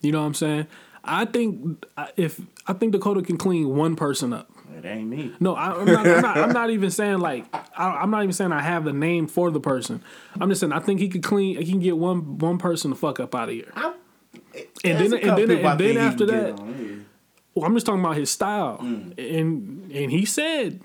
You 0.00 0.12
know 0.12 0.20
what 0.20 0.26
I'm 0.26 0.34
saying? 0.34 0.66
I 1.04 1.24
think 1.26 1.84
if 2.16 2.40
I 2.66 2.72
think 2.72 2.92
Dakota 2.92 3.22
can 3.22 3.36
clean 3.36 3.68
one 3.68 3.94
person 3.96 4.32
up. 4.32 4.50
it 4.76 4.84
ain't 4.86 5.08
me. 5.08 5.32
No, 5.40 5.54
I, 5.54 5.72
I'm, 5.78 5.84
not, 5.86 6.06
I'm, 6.06 6.22
not, 6.22 6.36
I'm 6.38 6.52
not 6.52 6.70
even 6.70 6.90
saying 6.90 7.18
like 7.18 7.44
I, 7.76 7.86
I'm 8.02 8.10
not 8.10 8.22
even 8.22 8.32
saying 8.32 8.52
I 8.52 8.60
have 8.62 8.84
the 8.84 8.92
name 8.92 9.26
for 9.26 9.50
the 9.50 9.60
person. 9.60 10.02
I'm 10.40 10.48
just 10.48 10.60
saying 10.60 10.72
I 10.72 10.80
think 10.80 11.00
he 11.00 11.08
could 11.08 11.22
clean. 11.22 11.60
He 11.60 11.70
can 11.70 11.80
get 11.80 11.96
one 11.98 12.38
one 12.38 12.58
person 12.58 12.90
the 12.90 12.96
fuck 12.96 13.20
up 13.20 13.34
out 13.34 13.48
of 13.50 13.54
here. 13.54 13.70
I, 13.74 13.92
And 14.84 14.98
then- 14.98 15.12
and 15.14 15.38
then- 15.38 15.50
and 15.66 15.80
then 15.80 15.96
after 15.98 16.26
that- 16.26 16.56
get 16.56 16.60
on, 16.60 17.06
Well, 17.54 17.64
I'm 17.66 17.74
just 17.74 17.86
talking 17.86 18.00
about 18.00 18.16
his 18.16 18.30
style, 18.30 18.78
Mm. 18.78 19.12
and 19.18 19.92
and 19.92 20.10
he 20.10 20.24
said 20.24 20.80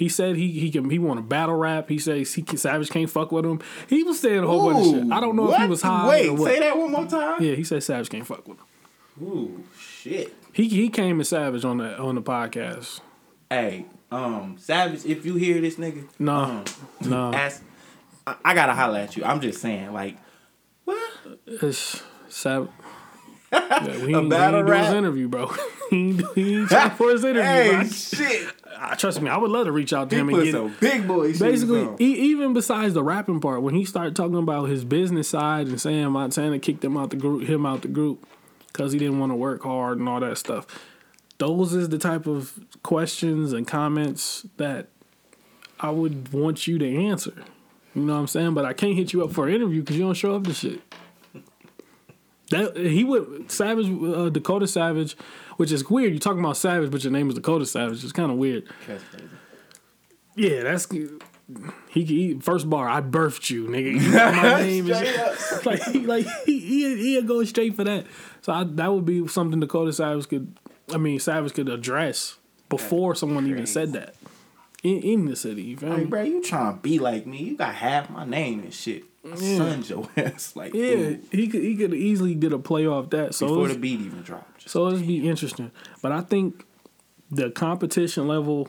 he 0.00 0.08
said 0.08 0.34
he 0.34 0.50
he 0.50 0.70
can 0.72 0.90
he 0.90 0.98
want 0.98 1.18
to 1.18 1.22
battle 1.22 1.54
rap. 1.54 1.88
He 1.88 1.98
says 2.00 2.34
he 2.34 2.42
can, 2.42 2.58
Savage 2.58 2.90
can't 2.90 3.08
fuck 3.08 3.30
with 3.30 3.44
him. 3.46 3.60
He 3.88 4.02
was 4.02 4.18
saying 4.18 4.42
a 4.42 4.46
whole 4.48 4.72
bunch 4.72 4.86
of 4.88 5.02
shit. 5.04 5.12
I 5.12 5.20
don't 5.20 5.36
know 5.36 5.52
if 5.52 5.60
he 5.60 5.68
was 5.68 5.82
high 5.82 6.08
Wait, 6.08 6.28
or 6.30 6.34
what. 6.34 6.50
say 6.50 6.58
that 6.60 6.76
one 6.76 6.90
more 6.90 7.06
time. 7.06 7.40
Yeah, 7.40 7.54
he 7.54 7.62
said 7.62 7.82
Savage 7.84 8.08
can't 8.10 8.26
fuck 8.26 8.48
with 8.48 8.58
him. 8.58 8.66
Ooh, 9.22 9.62
shit. 9.78 10.34
He 10.52 10.68
he 10.68 10.88
came 10.88 11.20
as 11.20 11.28
Savage 11.28 11.64
on 11.64 11.78
the 11.78 11.96
on 11.98 12.16
the 12.16 12.22
podcast. 12.22 13.00
Hey, 13.48 13.84
um, 14.10 14.56
Savage, 14.58 15.04
if 15.04 15.24
you 15.24 15.34
hear 15.36 15.60
this 15.60 15.76
nigga, 15.76 16.04
No, 16.18 16.34
um, 16.34 16.64
no. 17.04 17.32
ask. 17.32 17.62
I, 18.26 18.34
I 18.44 18.54
gotta 18.54 18.74
holler 18.74 18.98
at 19.00 19.16
you. 19.16 19.24
I'm 19.24 19.40
just 19.40 19.60
saying, 19.60 19.92
like, 19.92 20.16
what? 20.84 20.98
It's 21.46 22.02
Savage. 22.28 22.70
Yeah, 23.52 24.04
we 24.04 24.14
A 24.14 24.22
battle 24.22 24.28
he 24.52 24.58
ain't 24.60 24.66
do 24.66 24.72
his 24.72 24.88
rap? 24.88 24.94
interview, 24.94 25.28
bro. 25.28 25.46
he 25.90 25.96
ain't, 25.96 26.18
do- 26.18 26.32
he 26.34 26.56
ain't 26.60 26.68
try 26.68 26.88
for 26.90 27.10
his 27.10 27.24
interview. 27.24 27.42
Hey, 27.42 27.70
bro. 27.72 27.84
shit. 27.84 28.48
I- 28.78 28.94
trust 28.94 29.20
me, 29.20 29.28
I 29.28 29.36
would 29.36 29.50
love 29.50 29.66
to 29.66 29.72
reach 29.72 29.92
out 29.92 30.08
to 30.10 30.16
He 30.16 30.20
him 30.20 30.28
and 30.30 30.42
get 30.44 30.52
some 30.52 30.74
big 30.80 31.06
boy 31.06 31.36
basically 31.36 31.88
e- 32.00 32.30
even 32.30 32.52
besides 32.54 32.94
the 32.94 33.02
rapping 33.02 33.40
part 33.40 33.62
when 33.62 33.74
he 33.74 33.84
started 33.84 34.16
talking 34.16 34.36
about 34.36 34.64
his 34.70 34.84
business 34.84 35.28
side 35.28 35.66
and 35.66 35.80
saying 35.80 36.10
Montana 36.10 36.58
kicked 36.58 36.82
him 36.84 36.96
out 36.96 37.10
the 37.10 37.16
group 37.16 37.46
him 37.46 37.66
out 37.66 37.82
the 37.82 37.88
group 37.88 38.26
because 38.68 38.92
he 38.92 38.98
didn't 38.98 39.18
want 39.18 39.32
to 39.32 39.36
work 39.36 39.62
hard 39.64 39.98
and 39.98 40.08
all 40.08 40.20
that 40.20 40.38
stuff 40.38 40.66
those 41.38 41.74
is 41.74 41.88
the 41.90 41.98
type 41.98 42.26
of 42.26 42.58
questions 42.82 43.52
and 43.52 43.66
comments 43.66 44.46
that 44.56 44.86
I 45.78 45.90
would 45.90 46.32
want 46.32 46.66
you 46.66 46.78
to 46.78 46.96
answer 47.06 47.34
you 47.94 48.02
know 48.02 48.14
what 48.14 48.20
I'm 48.20 48.26
saying 48.28 48.54
but 48.54 48.64
I 48.64 48.72
can't 48.72 48.94
hit 48.94 49.12
you 49.12 49.22
up 49.24 49.32
for 49.32 49.46
an 49.48 49.54
interview 49.54 49.80
because 49.82 49.96
you 49.96 50.04
don't 50.04 50.14
show 50.14 50.34
up 50.36 50.44
to 50.44 50.54
shit 50.54 50.80
that 52.50 52.76
he 52.76 53.02
would 53.04 53.50
Savage 53.50 53.86
uh, 53.86 54.28
Dakota 54.28 54.66
Savage 54.66 55.16
which 55.56 55.72
is 55.72 55.88
weird 55.88 56.12
you're 56.12 56.20
talking 56.20 56.40
about 56.40 56.56
Savage 56.56 56.90
but 56.90 57.02
your 57.04 57.12
name 57.12 57.28
is 57.28 57.34
Dakota 57.34 57.64
Savage 57.66 58.02
it's 58.04 58.12
kind 58.12 58.30
of 58.30 58.36
weird 58.38 58.64
That's 58.86 59.02
crazy. 59.04 59.24
yeah, 60.36 60.62
that's 60.62 60.86
he, 61.88 62.04
he 62.04 62.34
first 62.38 62.70
bar. 62.70 62.88
I 62.88 63.00
birthed 63.00 63.50
you, 63.50 63.66
nigga. 63.66 64.00
You 64.00 64.12
know 64.12 64.30
my 64.32 64.60
name 64.62 64.88
is 64.88 65.66
like 65.66 65.82
he 65.82 66.00
like 66.06 66.24
he 66.46 66.60
he 66.60 66.96
he'd 67.16 67.26
go 67.26 67.42
straight 67.42 67.74
for 67.74 67.82
that. 67.82 68.06
So 68.42 68.52
I, 68.52 68.62
that 68.64 68.92
would 68.92 69.04
be 69.04 69.26
something 69.26 69.58
Dakota 69.58 69.92
Savage 69.92 70.28
could, 70.28 70.56
I 70.92 70.96
mean 70.96 71.18
Savage 71.18 71.54
could 71.54 71.68
address 71.68 72.36
before 72.68 73.16
someone 73.16 73.48
even 73.48 73.66
said 73.66 73.92
that 73.94 74.14
in 74.84 75.02
in 75.02 75.24
the 75.24 75.34
city. 75.34 75.62
You 75.62 75.76
feel 75.76 75.88
Like, 75.88 75.98
me? 75.98 76.04
bro, 76.04 76.22
you 76.22 76.40
trying 76.42 76.76
to 76.76 76.80
be 76.80 77.00
like 77.00 77.26
me? 77.26 77.38
You 77.38 77.56
got 77.56 77.74
half 77.74 78.08
my 78.10 78.24
name 78.24 78.60
and 78.60 78.72
shit. 78.72 79.02
I 79.24 79.34
Son 79.34 79.82
your 79.82 80.08
ass 80.16 80.56
like 80.56 80.72
Yeah, 80.74 80.82
ooh, 80.82 81.22
he 81.30 81.48
could 81.48 81.62
he 81.62 81.76
could 81.76 81.94
easily 81.94 82.34
did 82.34 82.52
a 82.52 82.58
play 82.58 82.86
off 82.86 83.10
that. 83.10 83.34
So 83.34 83.48
before 83.48 83.68
the 83.68 83.78
beat 83.78 84.00
even 84.00 84.22
dropped. 84.22 84.60
Just 84.60 84.72
So 84.72 84.86
it'll 84.88 85.00
be 85.00 85.28
interesting. 85.28 85.70
But 86.00 86.12
I 86.12 86.22
think 86.22 86.64
the 87.30 87.50
competition 87.50 88.26
level, 88.26 88.68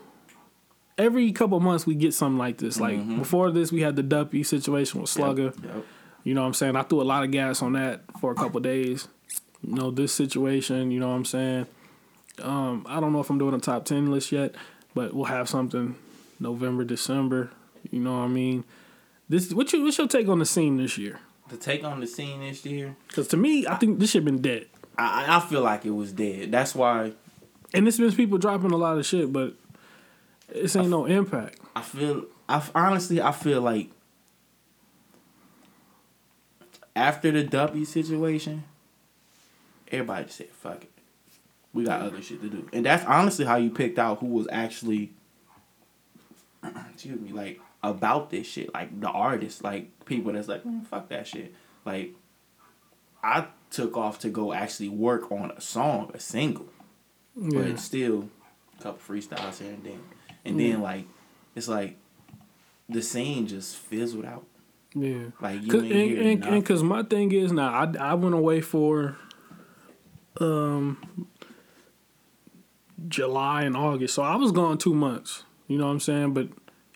every 0.97 1.31
couple 1.31 1.59
months 1.59 1.87
we 1.87 1.95
get 1.95 2.13
something 2.13 2.37
like 2.37 2.57
this. 2.57 2.79
Like 2.79 3.05
before 3.17 3.51
this, 3.51 3.71
we 3.71 3.81
had 3.81 3.95
the 3.95 4.03
Duppy 4.03 4.43
situation 4.43 5.01
with 5.01 5.09
Slugger. 5.09 5.53
Yep. 5.63 5.85
You 6.23 6.33
know 6.33 6.41
what 6.41 6.47
I'm 6.47 6.53
saying? 6.53 6.75
I 6.75 6.83
threw 6.83 7.01
a 7.01 7.03
lot 7.03 7.23
of 7.23 7.31
gas 7.31 7.61
on 7.61 7.73
that 7.73 8.01
for 8.19 8.31
a 8.31 8.35
couple 8.35 8.59
days. 8.59 9.07
You 9.63 9.75
know, 9.75 9.91
this 9.91 10.11
situation, 10.11 10.91
you 10.91 10.99
know 10.99 11.09
what 11.09 11.15
I'm 11.15 11.25
saying? 11.25 11.67
Um, 12.41 12.85
I 12.87 12.99
don't 12.99 13.13
know 13.13 13.19
if 13.19 13.29
I'm 13.29 13.37
doing 13.37 13.53
a 13.53 13.59
top 13.59 13.85
10 13.85 14.11
list 14.11 14.31
yet, 14.31 14.55
but 14.93 15.13
we'll 15.13 15.25
have 15.25 15.49
something 15.49 15.95
November, 16.39 16.83
December. 16.83 17.51
You 17.89 17.99
know 17.99 18.17
what 18.17 18.25
I 18.25 18.27
mean? 18.27 18.63
This 19.32 19.53
what 19.53 19.71
you 19.71 19.82
what's 19.82 19.97
your 19.97 20.09
take 20.09 20.27
on 20.27 20.39
the 20.39 20.45
scene 20.45 20.75
this 20.75 20.97
year? 20.97 21.17
The 21.47 21.55
take 21.55 21.86
on 21.86 22.01
the 22.01 22.07
scene 22.07 22.41
this 22.41 22.65
year, 22.65 22.97
Because 23.07 23.29
to 23.29 23.38
me, 23.38 23.65
I 23.65 23.75
think 23.75 23.97
this 23.97 24.11
shit 24.11 24.25
been 24.25 24.41
dead. 24.41 24.67
I 24.97 25.23
I 25.23 25.38
I 25.38 25.39
feel 25.39 25.61
like 25.61 25.86
it 25.86 25.91
was 25.91 26.11
dead. 26.11 26.51
That's 26.51 26.75
why 26.75 27.13
And 27.73 27.88
it's 27.88 27.97
been 27.97 28.11
people 28.11 28.38
dropping 28.38 28.71
a 28.71 28.75
lot 28.75 28.97
of 28.97 29.05
shit, 29.05 29.32
but 29.32 29.53
this 30.53 30.75
ain't 30.75 30.89
no 30.89 31.05
impact. 31.05 31.59
I 31.73 31.82
feel 31.82 32.25
I 32.49 32.61
honestly 32.75 33.21
I 33.21 33.32
feel 33.32 33.61
like 33.61 33.89
after 36.93 37.32
the 37.32 37.45
W 37.45 37.86
situation, 37.86 38.65
everybody 39.89 40.25
just 40.25 40.39
said 40.39 40.49
fuck 40.49 40.84
it. 40.84 40.91
We 41.73 41.86
got 41.86 42.01
other 42.01 42.21
shit 42.21 42.41
to 42.41 42.49
do. 42.49 42.67
And 42.73 42.86
that's 42.86 43.05
honestly 43.05 43.45
how 43.45 43.55
you 43.55 43.69
picked 43.69 43.97
out 43.97 44.19
who 44.19 44.25
was 44.25 44.49
actually 44.51 45.13
excuse 46.93 47.17
me, 47.17 47.32
like 47.32 47.61
about 47.84 48.29
this 48.29 48.47
shit. 48.47 48.73
Like 48.73 48.99
the 48.99 49.09
artists, 49.09 49.63
like 49.63 50.05
people 50.05 50.34
that's 50.34 50.47
like, 50.47 50.63
"Mm, 50.63 50.86
fuck 50.86 51.09
that 51.09 51.27
shit. 51.27 51.53
Like 51.86 52.13
I 53.23 53.47
took 53.69 53.97
off 53.97 54.19
to 54.19 54.29
go 54.29 54.53
actually 54.53 54.89
work 54.89 55.32
on 55.32 55.51
a 55.51 55.61
song, 55.61 56.11
a 56.13 56.19
single. 56.19 56.67
Yeah. 57.36 57.61
But 57.61 57.79
still 57.79 58.29
a 58.79 58.84
couple 58.84 59.15
freestyles 59.15 59.59
here 59.59 59.73
and 59.73 59.84
then. 59.84 60.01
And 60.43 60.59
then 60.59 60.82
like 60.82 61.05
it's 61.55 61.67
like 61.67 61.97
the 62.89 63.01
scene 63.01 63.47
just 63.47 63.77
fizzled 63.77 64.25
out. 64.25 64.45
Yeah. 64.93 65.25
Like 65.39 65.61
you 65.63 65.71
Cause, 65.71 65.84
ain't 65.84 66.19
and, 66.19 66.43
and, 66.43 66.45
and 66.45 66.65
cause 66.65 66.84
my 66.84 67.03
thing 67.03 67.32
is 67.32 67.51
now 67.51 67.69
I, 67.69 68.11
I 68.11 68.13
went 68.15 68.36
away 68.36 68.61
for 68.61 69.17
um 70.39 71.27
July 73.07 73.63
and 73.63 73.75
August, 73.75 74.13
so 74.13 74.23
I 74.23 74.36
was 74.36 74.51
gone 74.51 74.77
two 74.77 74.93
months. 74.93 75.43
You 75.67 75.77
know 75.77 75.86
what 75.86 75.93
I'm 75.93 75.99
saying? 75.99 76.34
But 76.34 76.49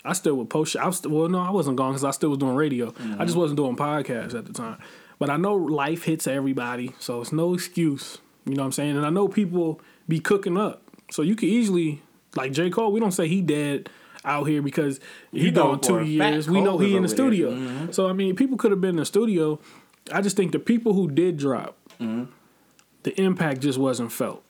I 0.05 0.13
still 0.13 0.35
would 0.35 0.49
post. 0.49 0.75
I 0.75 0.85
was 0.85 0.97
still, 0.97 1.11
well, 1.11 1.27
no, 1.29 1.39
I 1.39 1.49
wasn't 1.51 1.77
gone 1.77 1.91
because 1.91 2.03
I 2.03 2.11
still 2.11 2.29
was 2.29 2.37
doing 2.39 2.55
radio. 2.55 2.93
I 3.19 3.25
just 3.25 3.37
wasn't 3.37 3.57
doing 3.57 3.75
podcasts 3.75 4.33
at 4.35 4.45
the 4.45 4.53
time. 4.53 4.77
But 5.19 5.29
I 5.29 5.37
know 5.37 5.55
life 5.55 6.03
hits 6.03 6.27
everybody, 6.27 6.93
so 6.99 7.21
it's 7.21 7.31
no 7.31 7.53
excuse. 7.53 8.19
You 8.45 8.53
know 8.55 8.61
what 8.63 8.67
I'm 8.67 8.71
saying? 8.73 8.97
And 8.97 9.05
I 9.05 9.09
know 9.09 9.27
people 9.27 9.81
be 10.07 10.19
cooking 10.19 10.57
up, 10.57 10.81
so 11.09 11.21
you 11.21 11.35
could 11.35 11.49
easily 11.49 12.01
like 12.35 12.51
J 12.51 12.69
Cole. 12.69 12.91
We 12.91 12.99
don't 12.99 13.11
say 13.13 13.27
he 13.27 13.41
dead 13.41 13.89
out 14.23 14.43
here 14.45 14.61
because 14.61 14.99
he 15.31 15.45
You 15.45 15.51
gone 15.51 15.79
two 15.79 16.03
years. 16.03 16.49
We 16.49 16.61
know 16.61 16.77
he 16.77 16.95
in 16.95 17.03
the 17.03 17.09
studio. 17.09 17.51
Mhm. 17.51 17.93
So 17.93 18.07
I 18.07 18.13
mean, 18.13 18.35
people 18.35 18.57
could 18.57 18.71
have 18.71 18.81
been 18.81 18.91
in 18.91 18.95
the 18.97 19.05
studio. 19.05 19.59
I 20.11 20.21
just 20.21 20.35
think 20.35 20.51
the 20.51 20.59
people 20.59 20.93
who 20.93 21.09
did 21.09 21.37
drop, 21.37 21.77
Mm-hmm. 21.99 22.25
the 23.03 23.19
impact 23.21 23.61
just 23.61 23.79
wasn't 23.79 24.11
felt. 24.11 24.43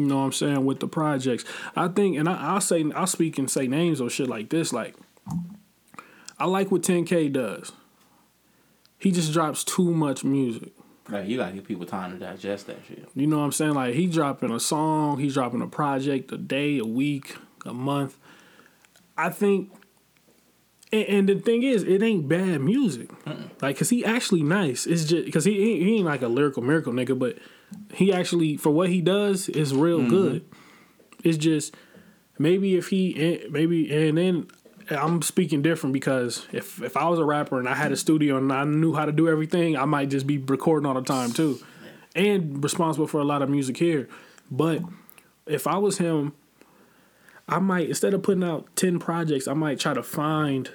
You 0.00 0.06
know 0.06 0.18
what 0.18 0.24
I'm 0.24 0.32
saying 0.32 0.64
with 0.64 0.80
the 0.80 0.88
projects. 0.88 1.44
I 1.76 1.88
think, 1.88 2.16
and 2.16 2.28
I, 2.28 2.54
I'll 2.54 2.60
say, 2.60 2.84
I'll 2.94 3.06
speak 3.06 3.38
and 3.38 3.50
say 3.50 3.66
names 3.66 4.00
or 4.00 4.10
shit 4.10 4.28
like 4.28 4.50
this. 4.50 4.72
Like, 4.72 4.94
I 6.38 6.46
like 6.46 6.70
what 6.70 6.82
10K 6.82 7.32
does. 7.32 7.72
He 8.98 9.10
just 9.10 9.32
drops 9.32 9.64
too 9.64 9.92
much 9.92 10.24
music. 10.24 10.72
Like 11.08 11.26
you 11.28 11.38
gotta 11.38 11.52
give 11.52 11.64
people 11.64 11.86
time 11.86 12.12
to 12.12 12.18
digest 12.18 12.66
that 12.68 12.78
shit. 12.86 13.08
You 13.14 13.26
know 13.26 13.38
what 13.38 13.44
I'm 13.44 13.52
saying? 13.52 13.74
Like 13.74 13.94
he 13.94 14.06
dropping 14.06 14.52
a 14.52 14.60
song, 14.60 15.18
he's 15.18 15.34
dropping 15.34 15.60
a 15.60 15.66
project 15.66 16.30
a 16.32 16.36
day, 16.36 16.78
a 16.78 16.84
week, 16.84 17.36
a 17.66 17.74
month. 17.74 18.16
I 19.16 19.30
think, 19.30 19.72
and, 20.92 21.04
and 21.04 21.28
the 21.28 21.34
thing 21.36 21.62
is, 21.62 21.82
it 21.82 22.02
ain't 22.02 22.28
bad 22.28 22.60
music. 22.60 23.10
Like, 23.60 23.78
cause 23.78 23.90
he 23.90 24.04
actually 24.04 24.42
nice. 24.42 24.86
It's 24.86 25.04
just 25.04 25.32
cause 25.32 25.44
he 25.44 25.54
he 25.54 25.84
he 25.84 25.96
ain't 25.96 26.06
like 26.06 26.22
a 26.22 26.28
lyrical 26.28 26.62
miracle 26.62 26.92
nigga, 26.92 27.18
but 27.18 27.38
he 27.94 28.12
actually 28.12 28.56
for 28.56 28.70
what 28.70 28.88
he 28.88 29.00
does 29.00 29.48
is 29.48 29.74
real 29.74 30.00
mm-hmm. 30.00 30.10
good. 30.10 30.44
It's 31.24 31.38
just 31.38 31.74
maybe 32.38 32.76
if 32.76 32.88
he 32.88 33.46
maybe 33.50 34.08
and 34.08 34.18
then 34.18 34.48
I'm 34.90 35.22
speaking 35.22 35.62
different 35.62 35.92
because 35.92 36.46
if 36.52 36.82
if 36.82 36.96
I 36.96 37.08
was 37.08 37.18
a 37.18 37.24
rapper 37.24 37.58
and 37.58 37.68
I 37.68 37.74
had 37.74 37.92
a 37.92 37.96
studio 37.96 38.36
and 38.36 38.52
I 38.52 38.64
knew 38.64 38.94
how 38.94 39.04
to 39.04 39.12
do 39.12 39.28
everything, 39.28 39.76
I 39.76 39.84
might 39.84 40.10
just 40.10 40.26
be 40.26 40.38
recording 40.38 40.86
all 40.86 40.94
the 40.94 41.02
time 41.02 41.32
too, 41.32 41.58
and 42.14 42.62
responsible 42.62 43.06
for 43.06 43.20
a 43.20 43.24
lot 43.24 43.42
of 43.42 43.50
music 43.50 43.76
here. 43.76 44.08
But 44.50 44.82
if 45.46 45.66
I 45.66 45.78
was 45.78 45.98
him, 45.98 46.32
I 47.48 47.58
might 47.58 47.88
instead 47.88 48.14
of 48.14 48.22
putting 48.22 48.44
out 48.44 48.74
ten 48.76 48.98
projects, 48.98 49.46
I 49.46 49.54
might 49.54 49.78
try 49.78 49.94
to 49.94 50.02
find 50.02 50.70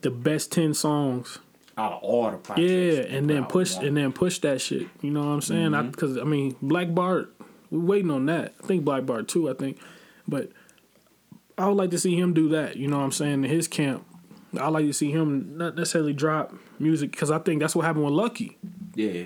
the 0.00 0.10
best 0.10 0.52
ten 0.52 0.74
songs 0.74 1.38
Out 1.78 1.92
of 1.92 2.02
all 2.02 2.30
the 2.30 2.36
projects. 2.36 2.70
yeah, 2.70 3.16
and 3.16 3.28
then 3.30 3.46
push 3.46 3.76
and 3.76 3.96
then 3.96 4.12
push 4.12 4.38
that 4.40 4.60
shit. 4.60 4.88
You 5.00 5.10
know 5.10 5.20
what 5.20 5.32
I'm 5.32 5.40
saying? 5.40 5.70
Mm-hmm. 5.70 5.90
Because 5.90 6.18
I, 6.18 6.24
mean, 6.24 6.54
Black 6.60 6.94
Bart, 6.94 7.34
we're 7.70 7.80
waiting 7.80 8.10
on 8.10 8.26
that. 8.26 8.54
I 8.62 8.66
think 8.66 8.84
Black 8.84 9.06
Bart 9.06 9.26
too. 9.28 9.48
I 9.48 9.54
think, 9.54 9.78
but 10.28 10.50
I 11.56 11.66
would 11.68 11.76
like 11.76 11.90
to 11.90 11.98
see 11.98 12.14
him 12.18 12.34
do 12.34 12.48
that. 12.50 12.76
You 12.76 12.88
know 12.88 12.98
what 12.98 13.04
I'm 13.04 13.12
saying? 13.12 13.44
In 13.44 13.50
his 13.50 13.68
camp, 13.68 14.04
I 14.60 14.68
like 14.68 14.84
to 14.84 14.92
see 14.92 15.10
him 15.10 15.56
not 15.56 15.74
necessarily 15.76 16.12
drop 16.12 16.52
music 16.78 17.10
because 17.12 17.30
I 17.30 17.38
think 17.38 17.60
that's 17.62 17.74
what 17.74 17.86
happened 17.86 18.04
with 18.04 18.14
Lucky. 18.14 18.58
Yeah. 18.94 19.24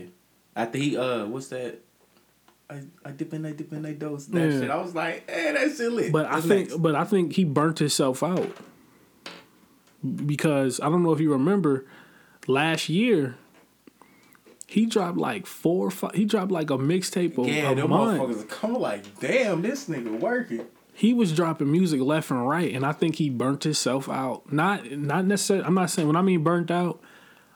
After 0.55 0.79
he 0.79 0.97
uh 0.97 1.27
what's 1.27 1.49
that? 1.49 1.81
I, 2.71 2.81
I 3.05 3.11
dip 3.13 3.33
in, 3.33 3.45
I 3.47 3.53
dip 3.53 3.73
in, 3.73 3.85
I 3.87 3.93
dose. 3.93 4.27
That 4.27 4.53
Yeah. 4.53 4.61
shit. 4.61 4.71
I 4.71 4.77
was 4.81 4.95
like, 4.95 5.29
hey, 5.31 5.53
that 5.53 5.77
shit 5.77 5.91
lit. 5.93 6.13
But 6.13 6.27
I 6.27 6.41
think, 6.41 6.69
next? 6.69 6.77
but 6.83 6.95
I 6.95 7.05
think 7.05 7.33
he 7.35 7.45
burnt 7.45 7.79
himself 7.81 8.23
out 8.23 8.51
because 10.25 10.81
I 10.81 10.89
don't 10.89 11.03
know 11.03 11.13
if 11.13 11.21
you 11.21 11.33
remember 11.33 11.87
last 12.47 12.89
year. 12.89 13.37
He 14.69 14.85
dropped 14.87 15.17
like 15.17 15.47
four, 15.47 15.91
five, 15.93 16.15
he 16.15 16.25
dropped 16.25 16.51
like 16.51 16.71
a 16.71 16.77
mixtape 16.77 17.39
a, 17.39 17.49
yeah, 17.49 17.71
a 17.71 17.75
them 17.77 17.91
month. 17.91 18.21
motherfuckers 18.21 18.43
are 18.43 18.47
coming 18.47 18.81
like, 18.81 19.21
damn, 19.21 19.63
this 19.63 19.89
nigga 19.89 20.19
working. 20.19 20.67
he 20.93 21.15
was 21.15 21.33
dropping 21.33 21.71
music 21.71 22.01
left 22.01 22.31
and 22.33 22.49
right, 22.49 22.75
and 22.75 22.85
I 22.85 22.91
think 22.93 23.17
he 23.17 23.31
burnt 23.31 23.63
himself 23.63 24.09
out. 24.09 24.53
Not 24.53 24.91
not 24.91 25.25
necessarily. 25.25 25.65
I'm 25.65 25.75
not 25.75 25.91
saying 25.91 26.09
when 26.09 26.17
I 26.17 26.23
mean 26.23 26.43
burnt 26.43 26.71
out, 26.73 27.01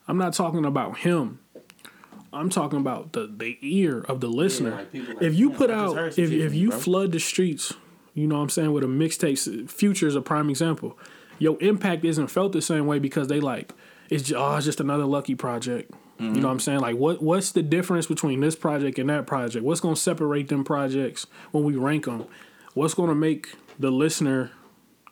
I'm 0.07 0.18
not 0.18 0.34
talking 0.34 0.64
about 0.64 0.99
him. 0.99 1.41
I'm 2.32 2.49
talking 2.49 2.78
about 2.78 3.12
the 3.12 3.26
the 3.26 3.59
ear 3.61 4.03
of 4.03 4.20
the 4.20 4.28
listener. 4.28 4.70
like 4.70 4.95
like, 4.95 5.22
if 5.22 5.34
you 5.34 5.49
"Damn, 5.49 5.59
put 5.59 5.70
out, 5.70 5.97
if 6.16 6.18
if 6.18 6.30
you 6.30 6.61
you, 6.61 6.68
bro." 6.70 6.78
flood 6.78 7.11
the 7.11 7.18
streets, 7.18 7.74
you 8.14 8.28
know 8.28 8.36
what 8.36 8.43
I'm 8.43 8.51
saying 8.51 8.72
with 8.72 8.84
a 8.84 8.86
mixtape. 8.86 9.68
Future 9.68 10.07
is 10.07 10.14
a 10.14 10.22
prime 10.22 10.49
example. 10.49 10.97
Your 11.41 11.57
impact 11.61 12.05
isn't 12.05 12.28
felt 12.28 12.53
the 12.53 12.62
same 12.62 12.86
way 12.86 13.01
because 13.01 13.26
they 13.26 13.41
like 13.41 13.72
it's 14.11 14.24
just, 14.24 14.38
oh 14.38 14.56
it's 14.56 14.66
just 14.66 14.80
another 14.80 15.06
lucky 15.06 15.34
project. 15.34 15.92
You 16.18 16.26
mm-hmm. 16.26 16.40
know 16.40 16.48
what 16.48 16.52
I'm 16.52 16.61
saying? 16.61 16.80
Like 16.80 16.96
what 16.96 17.22
what's 17.22 17.52
the 17.52 17.62
difference 17.62 18.06
between 18.06 18.40
this 18.40 18.56
project 18.56 18.98
and 18.98 19.08
that 19.08 19.26
project? 19.26 19.64
What's 19.64 19.80
going 19.80 19.94
to 19.94 20.00
separate 20.00 20.48
them 20.48 20.64
projects 20.64 21.26
when 21.52 21.64
we 21.64 21.76
rank 21.76 22.04
them? 22.04 22.26
What's 22.74 22.94
going 22.94 23.08
to 23.08 23.14
make 23.14 23.54
the 23.78 23.90
listener 23.90 24.50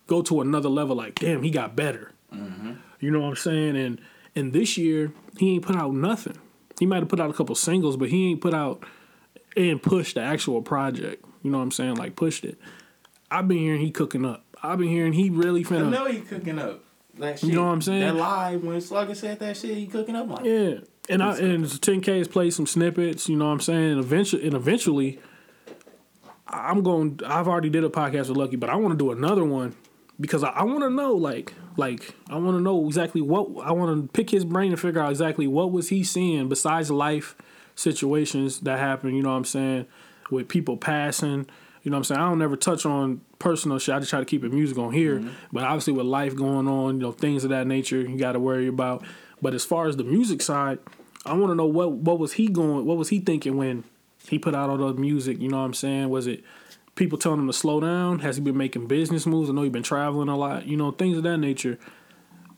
go 0.06 0.20
to 0.22 0.40
another 0.40 0.68
level 0.68 0.96
like, 0.96 1.14
"Damn, 1.14 1.42
he 1.42 1.50
got 1.50 1.74
better." 1.74 2.12
Mm-hmm. 2.34 2.72
You 3.00 3.10
know 3.10 3.20
what 3.20 3.28
I'm 3.28 3.36
saying? 3.36 3.76
And 3.76 4.00
and 4.36 4.52
this 4.52 4.76
year 4.76 5.12
he 5.38 5.54
ain't 5.54 5.64
put 5.64 5.76
out 5.76 5.94
nothing. 5.94 6.36
He 6.78 6.86
might 6.86 7.00
have 7.00 7.08
put 7.08 7.20
out 7.20 7.30
a 7.30 7.32
couple 7.32 7.54
singles, 7.54 7.96
but 7.96 8.08
he 8.10 8.30
ain't 8.30 8.40
put 8.40 8.54
out 8.54 8.84
and 9.56 9.82
pushed 9.82 10.14
the 10.14 10.20
actual 10.20 10.62
project. 10.62 11.24
You 11.42 11.50
know 11.50 11.58
what 11.58 11.64
I'm 11.64 11.70
saying? 11.70 11.94
Like 11.94 12.16
pushed 12.16 12.44
it. 12.44 12.58
I've 13.30 13.48
been 13.48 13.58
hearing 13.58 13.80
he 13.80 13.90
cooking 13.90 14.24
up. 14.24 14.44
I've 14.62 14.78
been 14.78 14.88
hearing 14.88 15.12
he 15.12 15.30
really 15.30 15.64
finna. 15.64 15.86
I 15.86 15.90
know 15.90 16.06
he 16.06 16.20
cooking 16.20 16.58
up. 16.58 16.82
That 17.18 17.38
shit, 17.38 17.50
You 17.50 17.56
know 17.56 17.64
what 17.64 17.72
I'm 17.72 17.82
saying? 17.82 18.00
That 18.00 18.16
live 18.16 18.64
when 18.64 18.80
Slugger 18.80 19.14
said 19.14 19.38
that 19.40 19.56
shit, 19.56 19.76
he 19.76 19.86
cooking 19.86 20.16
up 20.16 20.28
like. 20.28 20.44
Yeah, 20.44 20.78
and 21.08 21.22
I 21.22 21.36
and 21.38 21.64
10K 21.64 22.18
has 22.18 22.28
played 22.28 22.52
some 22.54 22.66
snippets. 22.66 23.28
You 23.28 23.36
know 23.36 23.46
what 23.46 23.52
I'm 23.52 23.60
saying? 23.60 23.92
And 23.92 24.00
eventually, 24.00 24.46
and 24.46 24.54
eventually, 24.54 25.18
I'm 26.46 26.82
going. 26.82 27.20
I've 27.26 27.48
already 27.48 27.70
did 27.70 27.84
a 27.84 27.88
podcast 27.88 28.28
with 28.28 28.36
Lucky, 28.36 28.56
but 28.56 28.70
I 28.70 28.76
want 28.76 28.92
to 28.92 28.98
do 28.98 29.10
another 29.10 29.44
one 29.44 29.74
because 30.20 30.42
I, 30.42 30.50
I 30.50 30.62
want 30.64 30.80
to 30.80 30.90
know, 30.90 31.14
like, 31.14 31.54
like 31.76 32.14
I 32.28 32.36
want 32.36 32.56
to 32.56 32.60
know 32.60 32.86
exactly 32.86 33.20
what 33.20 33.64
I 33.64 33.72
want 33.72 34.02
to 34.02 34.12
pick 34.12 34.30
his 34.30 34.44
brain 34.44 34.72
and 34.72 34.80
figure 34.80 35.00
out 35.00 35.10
exactly 35.10 35.46
what 35.46 35.72
was 35.72 35.88
he 35.88 36.04
seeing 36.04 36.48
besides 36.48 36.90
life 36.90 37.36
situations 37.74 38.60
that 38.60 38.78
happen. 38.78 39.14
You 39.14 39.22
know 39.22 39.30
what 39.30 39.36
I'm 39.36 39.44
saying? 39.44 39.86
With 40.30 40.48
people 40.48 40.76
passing. 40.76 41.46
You 41.82 41.90
know 41.90 41.96
what 41.96 41.98
I'm 41.98 42.04
saying? 42.04 42.20
I 42.20 42.28
don't 42.28 42.38
never 42.38 42.56
touch 42.56 42.84
on 42.84 43.22
personal 43.38 43.78
shit. 43.78 43.94
I 43.94 43.98
just 43.98 44.10
try 44.10 44.20
to 44.20 44.26
keep 44.26 44.44
it 44.44 44.52
music 44.52 44.78
on 44.78 44.92
here. 44.92 45.18
Mm-hmm. 45.18 45.28
But 45.52 45.64
obviously 45.64 45.92
with 45.92 46.06
life 46.06 46.34
going 46.34 46.68
on, 46.68 46.96
you 46.96 47.02
know, 47.02 47.12
things 47.12 47.44
of 47.44 47.50
that 47.50 47.66
nature 47.66 48.00
you 48.00 48.16
gotta 48.16 48.40
worry 48.40 48.66
about. 48.66 49.04
But 49.40 49.54
as 49.54 49.64
far 49.64 49.86
as 49.86 49.96
the 49.96 50.04
music 50.04 50.42
side, 50.42 50.78
I 51.24 51.34
wanna 51.34 51.54
know 51.54 51.66
what 51.66 51.92
what 51.92 52.18
was 52.18 52.34
he 52.34 52.48
going 52.48 52.84
what 52.84 52.96
was 52.96 53.10
he 53.10 53.20
thinking 53.20 53.56
when 53.56 53.84
he 54.28 54.38
put 54.38 54.54
out 54.54 54.68
all 54.68 54.76
the 54.76 54.94
music, 54.94 55.40
you 55.40 55.48
know 55.48 55.58
what 55.58 55.64
I'm 55.64 55.74
saying? 55.74 56.10
Was 56.10 56.26
it 56.26 56.44
people 56.96 57.18
telling 57.18 57.40
him 57.40 57.46
to 57.46 57.52
slow 57.52 57.80
down? 57.80 58.18
Has 58.20 58.36
he 58.36 58.42
been 58.42 58.56
making 58.56 58.86
business 58.86 59.24
moves? 59.26 59.48
I 59.48 59.52
know 59.52 59.62
he's 59.62 59.72
been 59.72 59.82
traveling 59.82 60.28
a 60.28 60.36
lot, 60.36 60.66
you 60.66 60.76
know, 60.76 60.90
things 60.90 61.16
of 61.16 61.22
that 61.22 61.38
nature. 61.38 61.78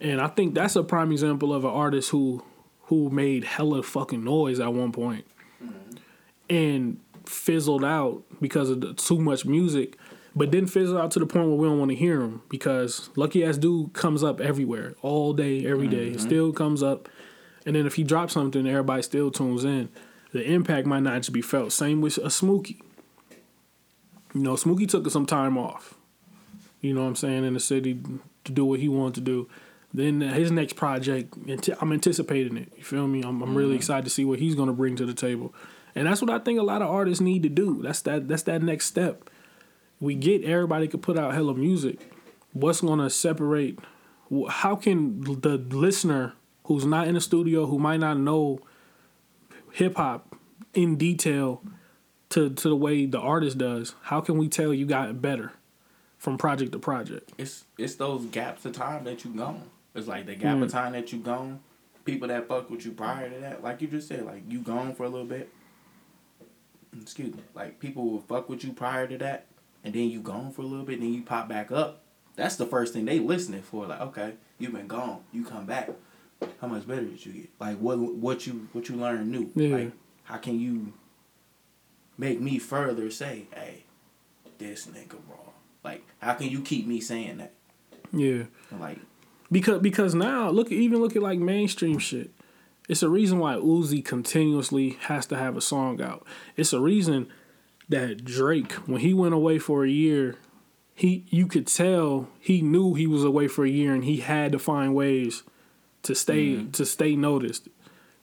And 0.00 0.20
I 0.20 0.28
think 0.28 0.54
that's 0.54 0.76
a 0.76 0.82
prime 0.82 1.12
example 1.12 1.52
of 1.52 1.64
an 1.64 1.70
artist 1.70 2.10
who 2.10 2.42
who 2.84 3.08
made 3.10 3.44
hella 3.44 3.82
fucking 3.82 4.24
noise 4.24 4.58
at 4.58 4.72
one 4.72 4.90
point 4.90 5.24
mm-hmm. 5.62 5.96
and 6.48 6.98
fizzled 7.24 7.84
out 7.84 8.24
because 8.40 8.68
of 8.68 8.80
the, 8.80 8.94
too 8.94 9.20
much 9.20 9.44
music, 9.44 9.96
but 10.40 10.50
didn't 10.50 10.70
fizzle 10.70 10.96
out 10.96 11.10
to 11.10 11.18
the 11.18 11.26
point 11.26 11.48
where 11.48 11.56
we 11.56 11.68
don't 11.68 11.78
want 11.78 11.90
to 11.90 11.94
hear 11.94 12.22
him 12.22 12.40
because 12.48 13.10
Lucky 13.14 13.44
Ass 13.44 13.58
Dude 13.58 13.92
comes 13.92 14.24
up 14.24 14.40
everywhere, 14.40 14.94
all 15.02 15.34
day, 15.34 15.66
every 15.66 15.86
day. 15.86 16.06
It 16.12 16.20
still 16.22 16.50
comes 16.50 16.82
up. 16.82 17.10
And 17.66 17.76
then 17.76 17.84
if 17.84 17.96
he 17.96 18.04
drops 18.04 18.32
something, 18.32 18.66
everybody 18.66 19.02
still 19.02 19.30
tunes 19.30 19.66
in. 19.66 19.90
The 20.32 20.42
impact 20.42 20.86
might 20.86 21.02
not 21.02 21.16
just 21.16 21.34
be 21.34 21.42
felt. 21.42 21.74
Same 21.74 22.00
with 22.00 22.16
a 22.16 22.28
Smookie. 22.28 22.80
You 24.32 24.40
know, 24.40 24.54
Smookie 24.54 24.88
took 24.88 25.10
some 25.10 25.26
time 25.26 25.58
off. 25.58 25.98
You 26.80 26.94
know 26.94 27.02
what 27.02 27.08
I'm 27.08 27.16
saying 27.16 27.44
in 27.44 27.52
the 27.52 27.60
city 27.60 28.00
to 28.44 28.52
do 28.52 28.64
what 28.64 28.80
he 28.80 28.88
wanted 28.88 29.16
to 29.16 29.20
do. 29.20 29.48
Then 29.92 30.22
his 30.22 30.50
next 30.50 30.72
project, 30.72 31.34
I'm 31.82 31.92
anticipating 31.92 32.56
it. 32.56 32.72
You 32.78 32.82
feel 32.82 33.06
me? 33.06 33.20
I'm, 33.20 33.42
I'm 33.42 33.54
really 33.54 33.72
mm-hmm. 33.72 33.76
excited 33.76 34.04
to 34.04 34.10
see 34.10 34.24
what 34.24 34.38
he's 34.38 34.54
gonna 34.54 34.72
bring 34.72 34.96
to 34.96 35.04
the 35.04 35.12
table, 35.12 35.52
and 35.94 36.06
that's 36.06 36.22
what 36.22 36.30
I 36.30 36.38
think 36.38 36.58
a 36.58 36.62
lot 36.62 36.80
of 36.80 36.88
artists 36.88 37.20
need 37.20 37.42
to 37.42 37.50
do. 37.50 37.82
That's 37.82 38.00
that. 38.02 38.26
That's 38.26 38.44
that 38.44 38.62
next 38.62 38.86
step. 38.86 39.28
We 40.00 40.14
get 40.14 40.44
everybody 40.44 40.88
could 40.88 41.02
put 41.02 41.18
out 41.18 41.34
hella 41.34 41.54
music. 41.54 41.98
What's 42.52 42.80
gonna 42.80 43.10
separate? 43.10 43.78
How 44.48 44.76
can 44.76 45.20
the 45.40 45.56
listener 45.58 46.34
who's 46.64 46.84
not 46.86 47.06
in 47.08 47.14
the 47.14 47.20
studio, 47.20 47.66
who 47.66 47.78
might 47.78 48.00
not 48.00 48.16
know 48.18 48.60
hip 49.72 49.96
hop 49.96 50.34
in 50.74 50.96
detail 50.96 51.62
to 52.30 52.48
to 52.50 52.68
the 52.68 52.76
way 52.76 53.06
the 53.06 53.18
artist 53.20 53.58
does, 53.58 53.94
how 54.02 54.20
can 54.20 54.38
we 54.38 54.48
tell 54.48 54.72
you 54.72 54.86
got 54.86 55.20
better 55.20 55.52
from 56.16 56.38
project 56.38 56.72
to 56.72 56.78
project? 56.78 57.32
It's 57.38 57.64
it's 57.76 57.96
those 57.96 58.24
gaps 58.26 58.64
of 58.64 58.72
time 58.72 59.04
that 59.04 59.24
you 59.24 59.32
gone. 59.32 59.62
It's 59.94 60.06
like 60.06 60.26
the 60.26 60.34
gap 60.36 60.56
Mm. 60.58 60.62
of 60.62 60.70
time 60.70 60.92
that 60.92 61.12
you 61.12 61.18
gone. 61.18 61.60
People 62.04 62.28
that 62.28 62.48
fuck 62.48 62.70
with 62.70 62.86
you 62.86 62.92
prior 62.92 63.28
to 63.28 63.40
that, 63.40 63.62
like 63.62 63.82
you 63.82 63.88
just 63.88 64.08
said, 64.08 64.24
like 64.24 64.42
you 64.48 64.60
gone 64.60 64.94
for 64.94 65.04
a 65.04 65.08
little 65.08 65.26
bit. 65.26 65.50
Excuse 67.00 67.34
me. 67.34 67.42
Like 67.54 67.78
people 67.80 68.08
will 68.08 68.20
fuck 68.20 68.48
with 68.48 68.64
you 68.64 68.72
prior 68.72 69.06
to 69.06 69.18
that, 69.18 69.46
and 69.84 69.94
then 69.94 70.10
you 70.10 70.20
gone 70.20 70.52
for 70.52 70.62
a 70.62 70.66
little 70.66 70.84
bit, 70.84 71.00
then 71.00 71.12
you 71.12 71.22
pop 71.22 71.48
back 71.48 71.70
up. 71.72 72.02
That's 72.36 72.56
the 72.56 72.66
first 72.66 72.92
thing 72.92 73.04
they 73.04 73.18
listening 73.18 73.62
for. 73.62 73.86
Like, 73.86 74.00
okay, 74.00 74.34
you've 74.58 74.72
been 74.72 74.86
gone, 74.86 75.20
you 75.32 75.44
come 75.44 75.66
back. 75.66 75.90
How 76.60 76.68
much 76.68 76.86
better 76.86 77.02
did 77.02 77.24
you 77.24 77.32
get? 77.32 77.50
Like 77.58 77.78
what 77.78 77.98
what 77.98 78.46
you 78.46 78.68
what 78.72 78.88
you 78.88 78.96
learned 78.96 79.30
new? 79.30 79.50
Yeah. 79.54 79.76
Like 79.76 79.92
how 80.24 80.38
can 80.38 80.58
you 80.58 80.94
make 82.16 82.40
me 82.40 82.58
further 82.58 83.10
say, 83.10 83.46
hey, 83.54 83.84
this 84.58 84.86
nigga 84.86 85.16
raw? 85.28 85.52
Like 85.84 86.02
how 86.20 86.34
can 86.34 86.48
you 86.48 86.62
keep 86.62 86.86
me 86.86 87.00
saying 87.00 87.38
that? 87.38 87.52
Yeah. 88.12 88.44
Like 88.78 89.00
Because 89.52 89.80
because 89.80 90.14
now 90.14 90.48
look 90.50 90.70
even 90.72 91.00
look 91.00 91.16
at 91.16 91.22
like 91.22 91.38
mainstream 91.38 91.98
shit. 91.98 92.30
It's 92.88 93.02
a 93.02 93.08
reason 93.08 93.38
why 93.38 93.54
Uzi 93.54 94.04
continuously 94.04 94.96
has 95.02 95.26
to 95.26 95.36
have 95.36 95.56
a 95.56 95.60
song 95.60 96.00
out. 96.00 96.26
It's 96.56 96.72
a 96.72 96.80
reason 96.80 97.28
that 97.90 98.24
Drake, 98.24 98.72
when 98.86 99.00
he 99.00 99.12
went 99.12 99.34
away 99.34 99.58
for 99.58 99.84
a 99.84 99.90
year, 99.90 100.36
he 100.94 101.24
you 101.28 101.46
could 101.46 101.66
tell 101.66 102.28
he 102.38 102.62
knew 102.62 102.94
he 102.94 103.06
was 103.06 103.24
away 103.24 103.48
for 103.48 103.64
a 103.64 103.70
year 103.70 103.94
and 103.94 104.04
he 104.04 104.18
had 104.18 104.52
to 104.52 104.58
find 104.58 104.94
ways 104.94 105.42
to 106.02 106.14
stay 106.14 106.54
mm-hmm. 106.54 106.70
to 106.70 106.86
stay 106.86 107.14
noticed. 107.14 107.68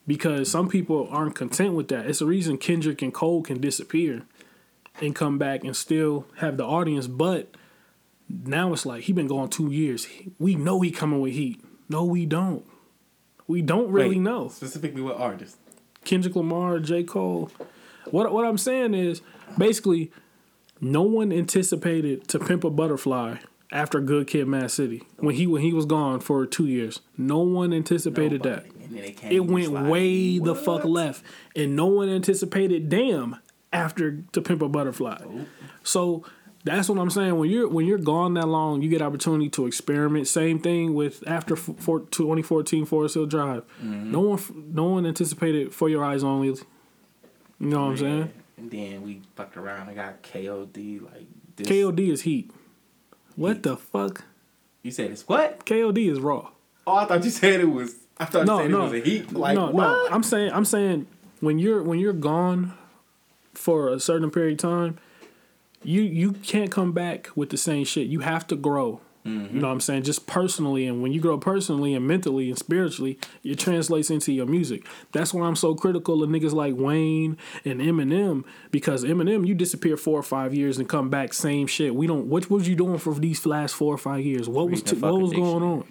Because 0.06 0.50
some 0.50 0.70
people 0.70 1.10
aren't 1.12 1.36
content 1.36 1.74
with 1.74 1.90
that. 1.90 2.06
It's 2.06 2.22
a 2.22 2.26
reason 2.26 2.58
Kendrick 2.58 3.02
and 3.02 3.14
Cole 3.14 3.44
can 3.44 3.60
disappear 3.60 4.24
and 5.02 5.14
come 5.14 5.38
back 5.38 5.66
and 5.66 5.76
still 5.76 6.26
have 6.38 6.56
the 6.56 6.66
audience, 6.66 7.08
but 7.08 7.50
now 8.30 8.72
it's 8.72 8.86
like 8.86 9.04
he 9.04 9.14
been 9.14 9.28
gone 9.28 9.50
two 9.50 9.70
years. 9.70 10.08
We 10.40 10.56
know 10.56 10.80
he 10.80 10.92
coming 10.92 11.20
with 11.20 11.34
heat. 11.34 11.62
No, 11.90 12.06
we 12.06 12.26
don't. 12.26 12.66
We 13.48 13.62
don't 13.62 13.92
really 13.92 14.16
Wait, 14.16 14.20
know. 14.20 14.48
Specifically, 14.48 15.02
what 15.02 15.18
artist? 15.18 15.58
Kendrick 16.06 16.36
Lamar, 16.36 16.80
J. 16.80 17.04
Cole. 17.04 17.52
What 18.12 18.32
what 18.32 18.46
I'm 18.46 18.58
saying 18.58 18.94
is 18.94 19.22
basically 19.58 20.12
no 20.80 21.02
one 21.02 21.32
anticipated 21.32 22.28
to 22.30 22.40
pimp 22.40 22.64
a 22.64 22.70
butterfly 22.70 23.38
after 23.72 24.00
Good 24.00 24.28
Kid, 24.28 24.48
Mad 24.48 24.72
City 24.72 25.04
when 25.18 25.36
he 25.36 25.48
when 25.48 25.62
he 25.62 25.74
was 25.74 25.86
gone 25.86 26.20
for 26.20 26.46
two 26.46 26.68
years. 26.68 27.02
No 27.18 27.40
one 27.40 27.74
anticipated 27.74 28.44
that. 28.44 28.66
Nobody. 28.66 29.02
They 29.02 29.12
came 29.12 29.32
It 29.32 29.46
went 29.46 29.72
way 29.72 30.40
the 30.40 30.56
fuck 30.56 30.86
left, 30.86 31.24
and 31.56 31.76
no 31.76 31.88
one 31.88 32.10
anticipated 32.10 32.90
damn 32.90 33.38
after 33.74 34.24
to 34.32 34.42
pimp 34.42 34.62
a 34.62 34.70
butterfly. 34.70 35.22
So 35.84 36.24
that's 36.64 36.90
what 36.90 36.98
I'm 36.98 37.10
saying. 37.10 37.38
When 37.38 37.50
you're 37.50 37.68
when 37.68 37.86
you're 37.86 37.98
gone 37.98 38.34
that 38.36 38.48
long, 38.48 38.82
you 38.82 38.90
get 38.90 39.02
opportunity 39.02 39.50
to 39.52 39.66
experiment. 39.66 40.28
Same 40.28 40.60
thing 40.60 40.94
with 40.94 41.24
after 41.28 41.56
for 41.56 42.02
2014 42.02 42.86
Forest 42.86 43.16
Hill 43.16 43.26
Drive. 43.26 43.64
Mm-hmm. 43.84 44.12
No 44.12 44.20
one 44.22 44.40
no 44.74 44.86
one 44.86 45.06
anticipated 45.06 45.74
For 45.74 45.90
Your 45.90 46.04
Eyes 46.04 46.24
Only. 46.24 46.56
You 47.60 47.68
know 47.68 47.86
what 47.86 47.92
I'm 47.92 47.98
saying? 47.98 48.32
And 48.58 48.72
then 48.72 49.02
we 49.04 49.22
fucked 49.36 49.58
around 49.58 49.88
and 49.88 49.96
got 49.96 50.22
KOD. 50.24 51.02
Like 51.04 51.28
this. 51.56 51.68
KOD 51.68 52.12
is 52.12 52.22
heat. 52.22 52.52
What 53.36 53.54
Heat. 53.58 53.64
the 53.64 53.78
fuck? 53.78 54.26
You 54.84 54.92
said 54.92 55.12
it's 55.12 55.28
what? 55.28 55.66
KOD 55.66 56.10
is 56.12 56.20
raw. 56.20 56.50
Oh, 56.86 56.96
I 56.96 57.06
thought 57.06 57.24
you 57.24 57.30
said 57.30 57.60
it 57.60 57.66
was. 57.66 57.96
I 58.20 58.26
thought 58.26 58.46
No, 58.46 58.58
you 58.58 58.64
said 58.64 58.72
no, 58.72 58.80
it 58.80 58.84
was 58.84 58.94
a 58.94 59.00
heat. 59.10 59.34
Like 59.34 59.56
no, 59.56 59.66
what? 59.66 59.74
no. 59.84 60.08
I'm 60.10 60.24
saying, 60.24 60.52
I'm 60.54 60.66
saying, 60.66 61.08
when 61.40 61.60
you're 61.60 61.84
when 61.84 62.00
you're 62.00 62.14
gone 62.14 62.74
for 63.54 63.90
a 63.90 64.00
certain 64.00 64.32
period 64.32 64.54
of 64.54 64.60
time, 64.60 64.98
you 65.84 66.02
you 66.02 66.32
can't 66.34 66.72
come 66.72 66.94
back 66.94 67.30
with 67.36 67.50
the 67.50 67.58
same 67.58 67.86
shit. 67.86 68.08
You 68.08 68.22
have 68.22 68.48
to 68.48 68.56
grow. 68.56 69.02
Mm-hmm. 69.28 69.56
You 69.56 69.62
know 69.62 69.68
what 69.68 69.74
I'm 69.74 69.80
saying? 69.82 70.04
Just 70.04 70.28
personally, 70.28 70.88
and 70.88 71.02
when 71.02 71.12
you 71.12 71.20
grow 71.22 71.38
personally 71.38 71.94
and 71.94 72.08
mentally 72.08 72.50
and 72.50 72.58
spiritually, 72.58 73.20
it 73.44 73.60
translates 73.60 74.10
into 74.10 74.32
your 74.32 74.46
music. 74.46 74.86
That's 75.12 75.34
why 75.34 75.46
I'm 75.46 75.56
so 75.56 75.76
critical 75.76 76.24
of 76.24 76.30
niggas 76.30 76.54
like 76.54 76.76
Wayne 76.76 77.38
and 77.66 77.82
Eminem 77.82 78.44
because 78.72 79.04
Eminem, 79.04 79.46
you 79.46 79.54
disappear 79.54 79.98
four 79.98 80.20
or 80.20 80.24
five 80.24 80.54
years 80.54 80.78
and 80.78 80.88
come 80.88 81.10
back 81.10 81.34
same 81.34 81.68
shit. 81.68 81.94
We 81.94 82.08
don't. 82.08 82.28
What 82.28 82.50
was 82.50 82.68
you 82.68 82.76
doing 82.76 82.98
for 82.98 83.14
these 83.14 83.46
last 83.46 83.76
four 83.76 83.94
or 83.94 83.98
five 83.98 84.24
years? 84.24 84.48
What 84.48 84.70
was 84.70 84.82
t- 84.82 84.96
what 84.96 85.20
was 85.20 85.34
going 85.34 85.64
on? 85.64 85.84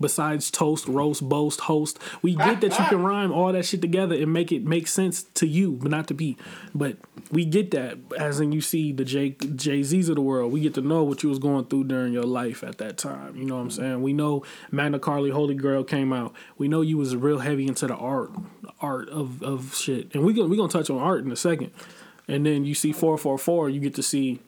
Besides 0.00 0.50
toast, 0.50 0.86
roast, 0.86 1.28
boast, 1.28 1.60
host. 1.60 1.98
We 2.22 2.34
get 2.34 2.60
that 2.60 2.78
you 2.78 2.84
can 2.86 3.02
rhyme 3.02 3.32
all 3.32 3.52
that 3.52 3.64
shit 3.64 3.80
together 3.80 4.14
and 4.14 4.32
make 4.32 4.52
it 4.52 4.64
make 4.64 4.86
sense 4.86 5.24
to 5.34 5.46
you, 5.46 5.72
but 5.72 5.90
not 5.90 6.06
to 6.08 6.14
be. 6.14 6.36
But 6.74 6.96
we 7.30 7.44
get 7.44 7.70
that 7.72 7.98
as 8.18 8.40
in 8.40 8.52
you 8.52 8.60
see 8.60 8.92
the 8.92 9.04
J 9.04 9.30
Jay 9.30 9.82
Z's 9.82 10.08
of 10.08 10.16
the 10.16 10.22
world. 10.22 10.52
We 10.52 10.60
get 10.60 10.74
to 10.74 10.80
know 10.80 11.02
what 11.02 11.22
you 11.22 11.28
was 11.28 11.38
going 11.38 11.66
through 11.66 11.84
during 11.84 12.12
your 12.12 12.24
life 12.24 12.62
at 12.62 12.78
that 12.78 12.98
time. 12.98 13.36
You 13.36 13.44
know 13.44 13.56
what 13.56 13.62
I'm 13.62 13.70
saying? 13.70 14.02
We 14.02 14.12
know 14.12 14.44
Magna 14.70 14.98
Carta 14.98 15.32
Holy 15.32 15.54
Grail 15.54 15.84
came 15.84 16.12
out. 16.12 16.34
We 16.56 16.68
know 16.68 16.80
you 16.80 16.98
was 16.98 17.16
real 17.16 17.38
heavy 17.38 17.66
into 17.66 17.86
the 17.86 17.94
art 17.94 18.30
art 18.80 19.08
of, 19.08 19.42
of 19.42 19.74
shit. 19.74 20.14
And 20.14 20.24
we 20.24 20.32
gonna 20.32 20.48
we 20.48 20.56
gonna 20.56 20.68
touch 20.68 20.90
on 20.90 20.98
art 20.98 21.24
in 21.24 21.32
a 21.32 21.36
second. 21.36 21.72
And 22.26 22.44
then 22.44 22.64
you 22.64 22.74
see 22.74 22.92
four 22.92 23.16
four 23.16 23.38
four, 23.38 23.70
you 23.70 23.80
get 23.80 23.94
to 23.94 24.02
see 24.02 24.40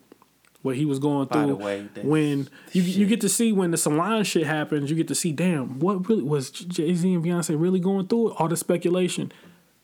what 0.63 0.77
he 0.77 0.85
was 0.85 0.99
going 0.99 1.27
By 1.29 1.47
the 1.47 1.47
through. 1.55 1.65
way, 1.65 1.89
when 2.03 2.49
you 2.73 2.83
you 2.83 3.07
get 3.07 3.21
to 3.23 3.29
see 3.29 3.53
when 3.53 3.71
the 3.71 3.77
Solange 3.77 4.27
shit 4.27 4.47
happens, 4.47 4.91
you 4.91 4.97
get 4.97 5.09
to 5.09 5.15
see, 5.15 5.33
damn, 5.33 5.79
what 5.79 6.09
really 6.09 6.23
was 6.23 6.51
Jay 6.51 6.95
Z 6.95 7.15
and 7.15 7.25
Beyonce 7.25 7.59
really 7.61 7.81
going 7.81 8.07
through 8.07 8.31
it? 8.31 8.35
All 8.39 8.49
the 8.49 8.57
speculation. 8.57 9.33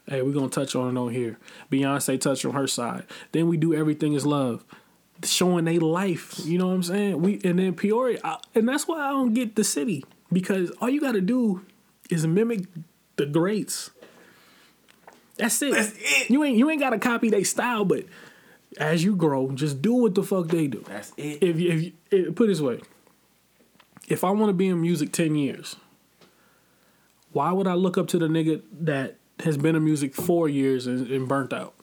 Hey, 0.07 0.23
we're 0.23 0.33
gonna 0.33 0.49
touch 0.49 0.77
on 0.77 0.97
it 0.97 1.01
on 1.01 1.13
here. 1.13 1.39
Beyonce 1.71 2.21
touched 2.21 2.45
on 2.45 2.53
her 2.53 2.67
side. 2.67 3.05
Then 3.33 3.49
we 3.49 3.57
do 3.57 3.75
everything 3.75 4.13
is 4.13 4.25
love, 4.27 4.65
showing 5.25 5.65
they 5.65 5.79
life. 5.79 6.39
You 6.45 6.59
know 6.59 6.69
what 6.69 6.75
I'm 6.75 6.83
saying? 6.83 7.23
We 7.23 7.41
and 7.43 7.59
then 7.59 7.75
Peoria, 7.75 8.21
I, 8.23 8.39
and 8.55 8.69
that's 8.69 8.87
why 8.87 9.01
I 9.01 9.11
don't 9.11 9.35
get 9.35 9.57
the 9.57 9.65
city 9.65 10.05
because 10.33 10.71
all 10.81 10.89
you 10.89 11.01
got 11.01 11.13
to 11.13 11.21
do 11.21 11.65
is 12.11 12.27
mimic 12.27 12.67
the 13.17 13.27
greats. 13.27 13.91
That's 15.39 15.61
it. 15.63 15.73
That's 15.73 15.93
it. 15.97 16.31
You 16.31 16.45
ain't 16.45 16.57
you 16.57 16.71
ain't 16.71 16.81
got 16.81 16.91
to 16.91 16.99
copy 16.99 17.31
their 17.31 17.45
style, 17.45 17.85
but 17.85 18.05
as 18.79 19.05
you 19.05 19.17
grow, 19.17 19.51
just 19.53 19.81
do 19.83 19.95
what 19.95 20.15
the 20.15 20.23
fuck 20.23 20.49
they 20.49 20.67
do. 20.67 20.85
That's 20.87 21.13
it. 21.17 21.43
If 21.43 21.59
you, 21.61 21.71
if 21.71 21.83
you, 21.83 21.93
if, 22.11 22.35
put 22.35 22.45
it 22.45 22.49
this 22.49 22.61
way, 22.61 22.81
if 24.09 24.23
I 24.25 24.31
want 24.31 24.49
to 24.51 24.53
be 24.55 24.69
in 24.69 24.81
music 24.81 25.13
ten 25.13 25.35
years, 25.35 25.77
why 27.33 27.53
would 27.53 27.67
I 27.67 27.75
look 27.75 27.99
up 27.99 28.07
to 28.09 28.19
the 28.19 28.29
nigga 28.29 28.63
that 28.81 29.17
has 29.41 29.57
been 29.57 29.77
in 29.77 29.85
music 29.85 30.15
four 30.15 30.49
years 30.49 30.87
and, 30.87 31.07
and 31.11 31.29
burnt 31.29 31.53
out? 31.53 31.75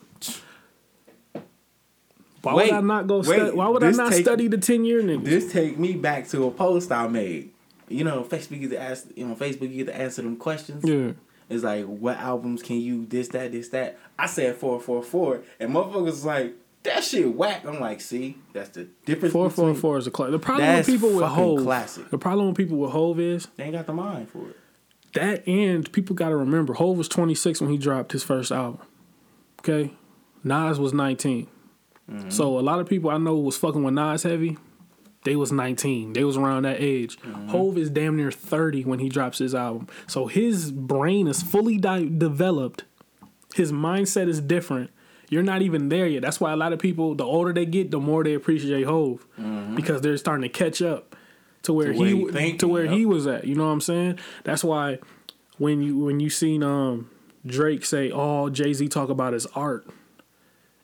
Why 2.41 2.55
Wait, 2.55 2.71
would 2.71 2.77
I 2.77 2.81
not 2.81 3.07
go? 3.07 3.17
wait, 3.19 3.25
stu- 3.25 3.55
why 3.55 3.67
would 3.69 3.83
I 3.83 3.91
not 3.91 4.11
take- 4.11 4.25
study 4.25 4.47
the 4.47 4.57
ten 4.57 4.83
year 4.83 5.01
nigga? 5.01 5.23
This 5.23 5.51
take 5.51 5.77
me 5.79 5.93
back 5.93 6.27
to 6.29 6.45
a 6.45 6.51
post 6.51 6.91
I 6.91 7.07
made. 7.07 7.51
You 7.87 8.03
know, 8.03 8.23
Facebook 8.23 8.51
you 8.59 8.67
get 8.67 8.71
to 8.71 8.81
ask. 8.81 9.07
You 9.15 9.27
know, 9.27 9.35
Facebook 9.35 9.61
you 9.71 9.85
get 9.85 9.87
to 9.87 9.95
answer 9.95 10.21
them 10.21 10.35
questions. 10.35 10.83
yeah, 10.85 11.11
It's 11.49 11.63
like, 11.63 11.85
what 11.85 12.17
albums 12.17 12.61
can 12.61 12.77
you 12.81 13.05
this 13.05 13.29
that 13.29 13.51
this 13.53 13.69
that? 13.69 13.97
I 14.19 14.25
said 14.25 14.55
four 14.55 14.79
four 14.81 15.01
four, 15.03 15.41
and 15.59 15.71
motherfuckers 15.73 16.03
was 16.05 16.25
like, 16.25 16.53
that 16.83 17.03
shit 17.03 17.33
whack. 17.35 17.65
I'm 17.65 17.79
like, 17.79 18.01
see, 18.01 18.37
that's 18.53 18.69
the 18.69 18.87
difference. 19.05 19.31
four 19.33 19.49
four 19.49 19.73
four 19.73 19.97
is 19.97 20.07
a 20.07 20.11
classic. 20.11 20.31
The 20.33 20.39
problem 20.39 20.65
That's 20.67 20.87
with 20.87 20.95
people 21.01 21.15
with 21.15 21.25
Hove, 21.25 21.63
classic. 21.63 22.09
the 22.09 22.17
problem 22.17 22.47
with 22.47 22.57
people 22.57 22.77
with 22.77 22.91
Hove 22.91 23.19
is 23.19 23.47
They 23.57 23.65
ain't 23.65 23.73
got 23.73 23.85
the 23.87 23.93
mind 23.93 24.29
for 24.29 24.49
it. 24.49 24.57
that 25.13 25.47
and 25.47 25.91
people 25.91 26.15
got 26.15 26.29
to 26.29 26.35
remember 26.35 26.73
Hove 26.73 26.97
was 26.97 27.07
26 27.07 27.61
when 27.61 27.69
he 27.69 27.77
dropped 27.77 28.11
his 28.11 28.23
first 28.23 28.51
album. 28.51 28.81
Okay, 29.59 29.93
Nas 30.43 30.79
was 30.79 30.93
19. 30.93 31.47
Mm-hmm. 32.11 32.29
So 32.29 32.59
a 32.59 32.61
lot 32.61 32.79
of 32.81 32.87
people 32.89 33.09
I 33.09 33.17
know 33.17 33.37
was 33.37 33.55
fucking 33.57 33.81
with 33.83 33.93
Nas 33.93 34.23
heavy. 34.23 34.57
They 35.23 35.37
was 35.37 35.53
19. 35.53 36.11
They 36.11 36.25
was 36.25 36.35
around 36.35 36.63
that 36.63 36.81
age. 36.81 37.17
Mm-hmm. 37.21 37.47
Hove 37.47 37.77
is 37.77 37.89
damn 37.89 38.17
near 38.17 38.29
30 38.29 38.83
when 38.83 38.99
he 38.99 39.07
drops 39.07 39.37
his 39.37 39.55
album. 39.55 39.87
So 40.05 40.27
his 40.27 40.69
brain 40.69 41.27
is 41.27 41.41
fully 41.41 41.77
di- 41.77 42.09
developed. 42.09 42.83
His 43.55 43.71
mindset 43.71 44.27
is 44.27 44.41
different. 44.41 44.89
You're 45.33 45.43
not 45.43 45.61
even 45.63 45.89
there 45.89 46.07
yet. 46.07 46.21
That's 46.21 46.39
why 46.39 46.51
a 46.53 46.55
lot 46.55 46.73
of 46.73 46.79
people, 46.79 47.15
the 47.15 47.25
older 47.25 47.51
they 47.51 47.65
get, 47.65 47.89
the 47.91 47.99
more 47.99 48.23
they 48.23 48.35
appreciate 48.35 48.83
Hove 48.85 49.25
because 49.75 50.01
they're 50.01 50.17
starting 50.17 50.43
to 50.43 50.49
catch 50.49 50.81
up 50.81 51.15
to 51.63 51.73
where 51.73 51.91
To 51.93 51.99
where 51.99 52.41
he 52.41 52.57
to 52.57 52.67
where 52.67 52.85
yep. 52.85 52.93
he 52.93 53.05
was 53.05 53.25
at. 53.27 53.45
You 53.45 53.55
know 53.55 53.65
what 53.65 53.71
I'm 53.71 53.81
saying? 53.81 54.19
That's 54.43 54.63
why 54.63 54.99
when 55.57 55.81
you 55.81 55.97
when 55.97 56.19
you 56.19 56.29
seen 56.29 56.61
um 56.63 57.09
Drake 57.45 57.83
say, 57.85 58.11
"Oh, 58.11 58.49
Jay 58.49 58.73
Z 58.73 58.87
talk 58.89 59.09
about 59.09 59.33
his 59.33 59.45
art," 59.47 59.87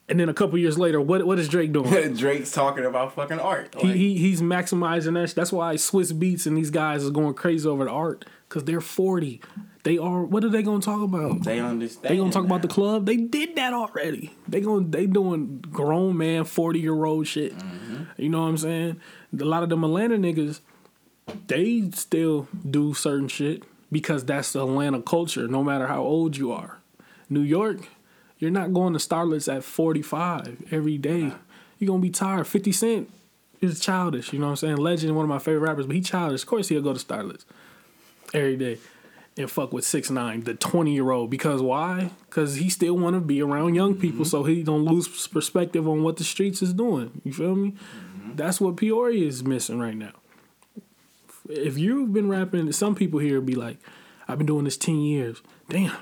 and 0.09 0.19
then 0.19 0.27
a 0.29 0.33
couple 0.33 0.57
years 0.57 0.77
later, 0.77 0.99
what 0.99 1.25
what 1.25 1.39
is 1.39 1.47
Drake 1.47 1.71
doing? 1.71 2.13
Drake's 2.15 2.51
talking 2.51 2.85
about 2.85 3.15
fucking 3.15 3.39
art. 3.39 3.75
he, 3.79 3.87
Like, 3.87 3.95
he 3.95 4.17
he's 4.17 4.41
maximizing 4.41 5.13
that. 5.13 5.35
That's 5.35 5.51
why 5.51 5.75
Swizz 5.75 6.13
Beatz 6.13 6.45
and 6.45 6.57
these 6.57 6.71
guys 6.71 7.03
is 7.03 7.11
going 7.11 7.33
crazy 7.35 7.67
over 7.67 7.85
the 7.85 7.91
art 7.91 8.25
because 8.47 8.63
they're 8.63 8.81
40. 8.81 9.41
They 9.83 9.97
are. 9.97 10.23
What 10.23 10.43
are 10.43 10.49
they 10.49 10.61
going 10.61 10.81
to 10.81 10.85
talk 10.85 11.01
about? 11.01 11.43
they 11.43 11.59
understand. 11.59 12.11
They 12.11 12.17
gonna 12.17 12.31
talk 12.31 12.43
about 12.43 12.61
the 12.61 12.67
club? 12.67 13.05
They 13.05 13.15
did 13.15 13.55
that 13.55 13.71
already. 13.73 14.35
They 14.47 14.59
gonna 14.59 14.85
they 14.85 15.05
doing 15.05 15.63
grown 15.71 16.17
man 16.17 16.43
forty 16.43 16.79
year 16.79 17.05
old 17.05 17.27
shit. 17.27 17.57
Mm-hmm. 17.57 18.03
You 18.21 18.29
know 18.29 18.41
what 18.41 18.49
I'm 18.49 18.57
saying? 18.57 18.99
A 19.39 19.45
lot 19.45 19.63
of 19.63 19.69
them 19.69 19.83
Atlanta 19.85 20.17
niggas, 20.17 20.59
they 21.47 21.89
still 21.93 22.49
do 22.69 22.93
certain 22.93 23.29
shit 23.29 23.63
because 23.89 24.25
that's 24.25 24.51
the 24.51 24.63
Atlanta 24.65 25.01
culture. 25.01 25.47
No 25.47 25.63
matter 25.63 25.87
how 25.87 26.01
old 26.01 26.35
you 26.35 26.51
are, 26.51 26.79
New 27.29 27.41
York, 27.41 27.87
you're 28.39 28.51
not 28.51 28.73
going 28.73 28.93
to 28.93 28.99
Starlets 28.99 29.53
at 29.53 29.63
45 29.63 30.67
every 30.71 30.97
day. 30.97 31.33
You're 31.77 31.87
gonna 31.87 31.99
be 31.99 32.09
tired. 32.09 32.45
Fifty 32.47 32.71
Cent 32.71 33.09
is 33.61 33.79
childish. 33.79 34.33
You 34.33 34.39
know 34.39 34.47
what 34.47 34.51
I'm 34.51 34.55
saying? 34.57 34.77
Legend, 34.77 35.15
one 35.15 35.23
of 35.23 35.29
my 35.29 35.39
favorite 35.39 35.61
rappers, 35.61 35.85
but 35.85 35.95
he 35.95 36.01
childish. 36.01 36.43
Of 36.43 36.47
course, 36.47 36.67
he'll 36.67 36.81
go 36.81 36.93
to 36.93 37.05
Starlets 37.05 37.45
every 38.33 38.57
day 38.57 38.79
and 39.37 39.49
fuck 39.49 39.71
with 39.71 39.85
six 39.85 40.09
nine, 40.09 40.41
the 40.41 40.53
twenty 40.53 40.93
year 40.93 41.11
old. 41.11 41.29
Because 41.29 41.61
why? 41.61 42.11
Because 42.29 42.55
he 42.55 42.69
still 42.69 42.97
want 42.97 43.15
to 43.15 43.21
be 43.21 43.41
around 43.41 43.75
young 43.75 43.95
people, 43.95 44.25
mm-hmm. 44.25 44.29
so 44.29 44.43
he 44.43 44.61
don't 44.63 44.83
lose 44.83 45.27
perspective 45.27 45.87
on 45.87 46.03
what 46.03 46.17
the 46.17 46.25
streets 46.25 46.61
is 46.61 46.73
doing. 46.73 47.21
You 47.23 47.33
feel 47.33 47.55
me? 47.55 47.71
Mm-hmm. 47.71 48.35
That's 48.35 48.59
what 48.59 48.75
Peoria 48.75 49.25
is 49.25 49.43
missing 49.43 49.79
right 49.79 49.95
now. 49.95 50.13
If 51.47 51.77
you've 51.77 52.13
been 52.13 52.29
rapping, 52.29 52.71
some 52.73 52.93
people 52.93 53.19
here 53.19 53.39
be 53.39 53.55
like, 53.55 53.77
"I've 54.27 54.37
been 54.37 54.47
doing 54.47 54.65
this 54.65 54.77
ten 54.77 54.99
years." 54.99 55.41
Damn. 55.69 55.95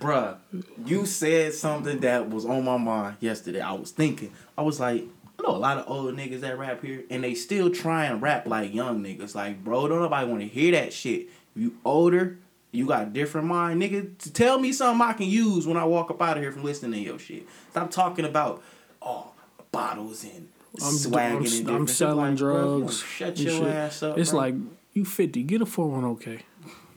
Bruh, 0.00 0.38
you 0.86 1.04
said 1.04 1.52
something 1.52 2.00
that 2.00 2.30
was 2.30 2.46
on 2.46 2.64
my 2.64 2.78
mind 2.78 3.16
yesterday. 3.20 3.60
I 3.60 3.72
was 3.72 3.90
thinking, 3.90 4.32
I 4.56 4.62
was 4.62 4.80
like, 4.80 5.04
I 5.38 5.42
know 5.42 5.54
a 5.54 5.58
lot 5.58 5.78
of 5.78 5.90
old 5.90 6.16
niggas 6.16 6.40
that 6.40 6.58
rap 6.58 6.82
here, 6.82 7.04
and 7.10 7.22
they 7.22 7.34
still 7.34 7.70
try 7.70 8.06
and 8.06 8.22
rap 8.22 8.46
like 8.46 8.74
young 8.74 9.02
niggas. 9.04 9.34
Like, 9.34 9.62
bro, 9.62 9.88
don't 9.88 10.00
nobody 10.00 10.26
want 10.26 10.40
to 10.40 10.48
hear 10.48 10.72
that 10.72 10.92
shit. 10.92 11.28
You 11.54 11.76
older, 11.84 12.38
you 12.72 12.86
got 12.86 13.02
a 13.02 13.10
different 13.10 13.46
mind, 13.46 13.82
nigga. 13.82 14.32
Tell 14.32 14.58
me 14.58 14.72
something 14.72 15.06
I 15.06 15.12
can 15.12 15.26
use 15.26 15.66
when 15.66 15.76
I 15.76 15.84
walk 15.84 16.10
up 16.10 16.22
out 16.22 16.36
of 16.38 16.42
here 16.42 16.52
from 16.52 16.64
listening 16.64 16.92
to 16.92 16.98
your 16.98 17.18
shit. 17.18 17.46
Stop 17.70 17.90
talking 17.90 18.24
about, 18.24 18.62
oh, 19.02 19.32
bottles 19.70 20.24
and 20.24 20.48
I'm, 20.82 20.92
swagging 20.92 21.60
I'm, 21.60 21.68
and 21.68 21.76
I'm 21.76 21.86
selling 21.88 22.16
Like, 22.16 22.38
bro, 22.38 22.50
if 22.50 22.56
you 22.56 22.68
don't 22.70 22.80
drugs. 22.80 23.02
Shut 23.02 23.38
your 23.38 23.52
shit. 23.52 23.66
ass 23.66 24.02
up. 24.02 24.18
It's 24.18 24.30
bro. 24.30 24.38
like 24.40 24.54
you 24.92 25.04
fifty, 25.04 25.42
get 25.42 25.60
a 25.60 25.66
four 25.66 25.88
one 25.88 26.04
okay. 26.04 26.40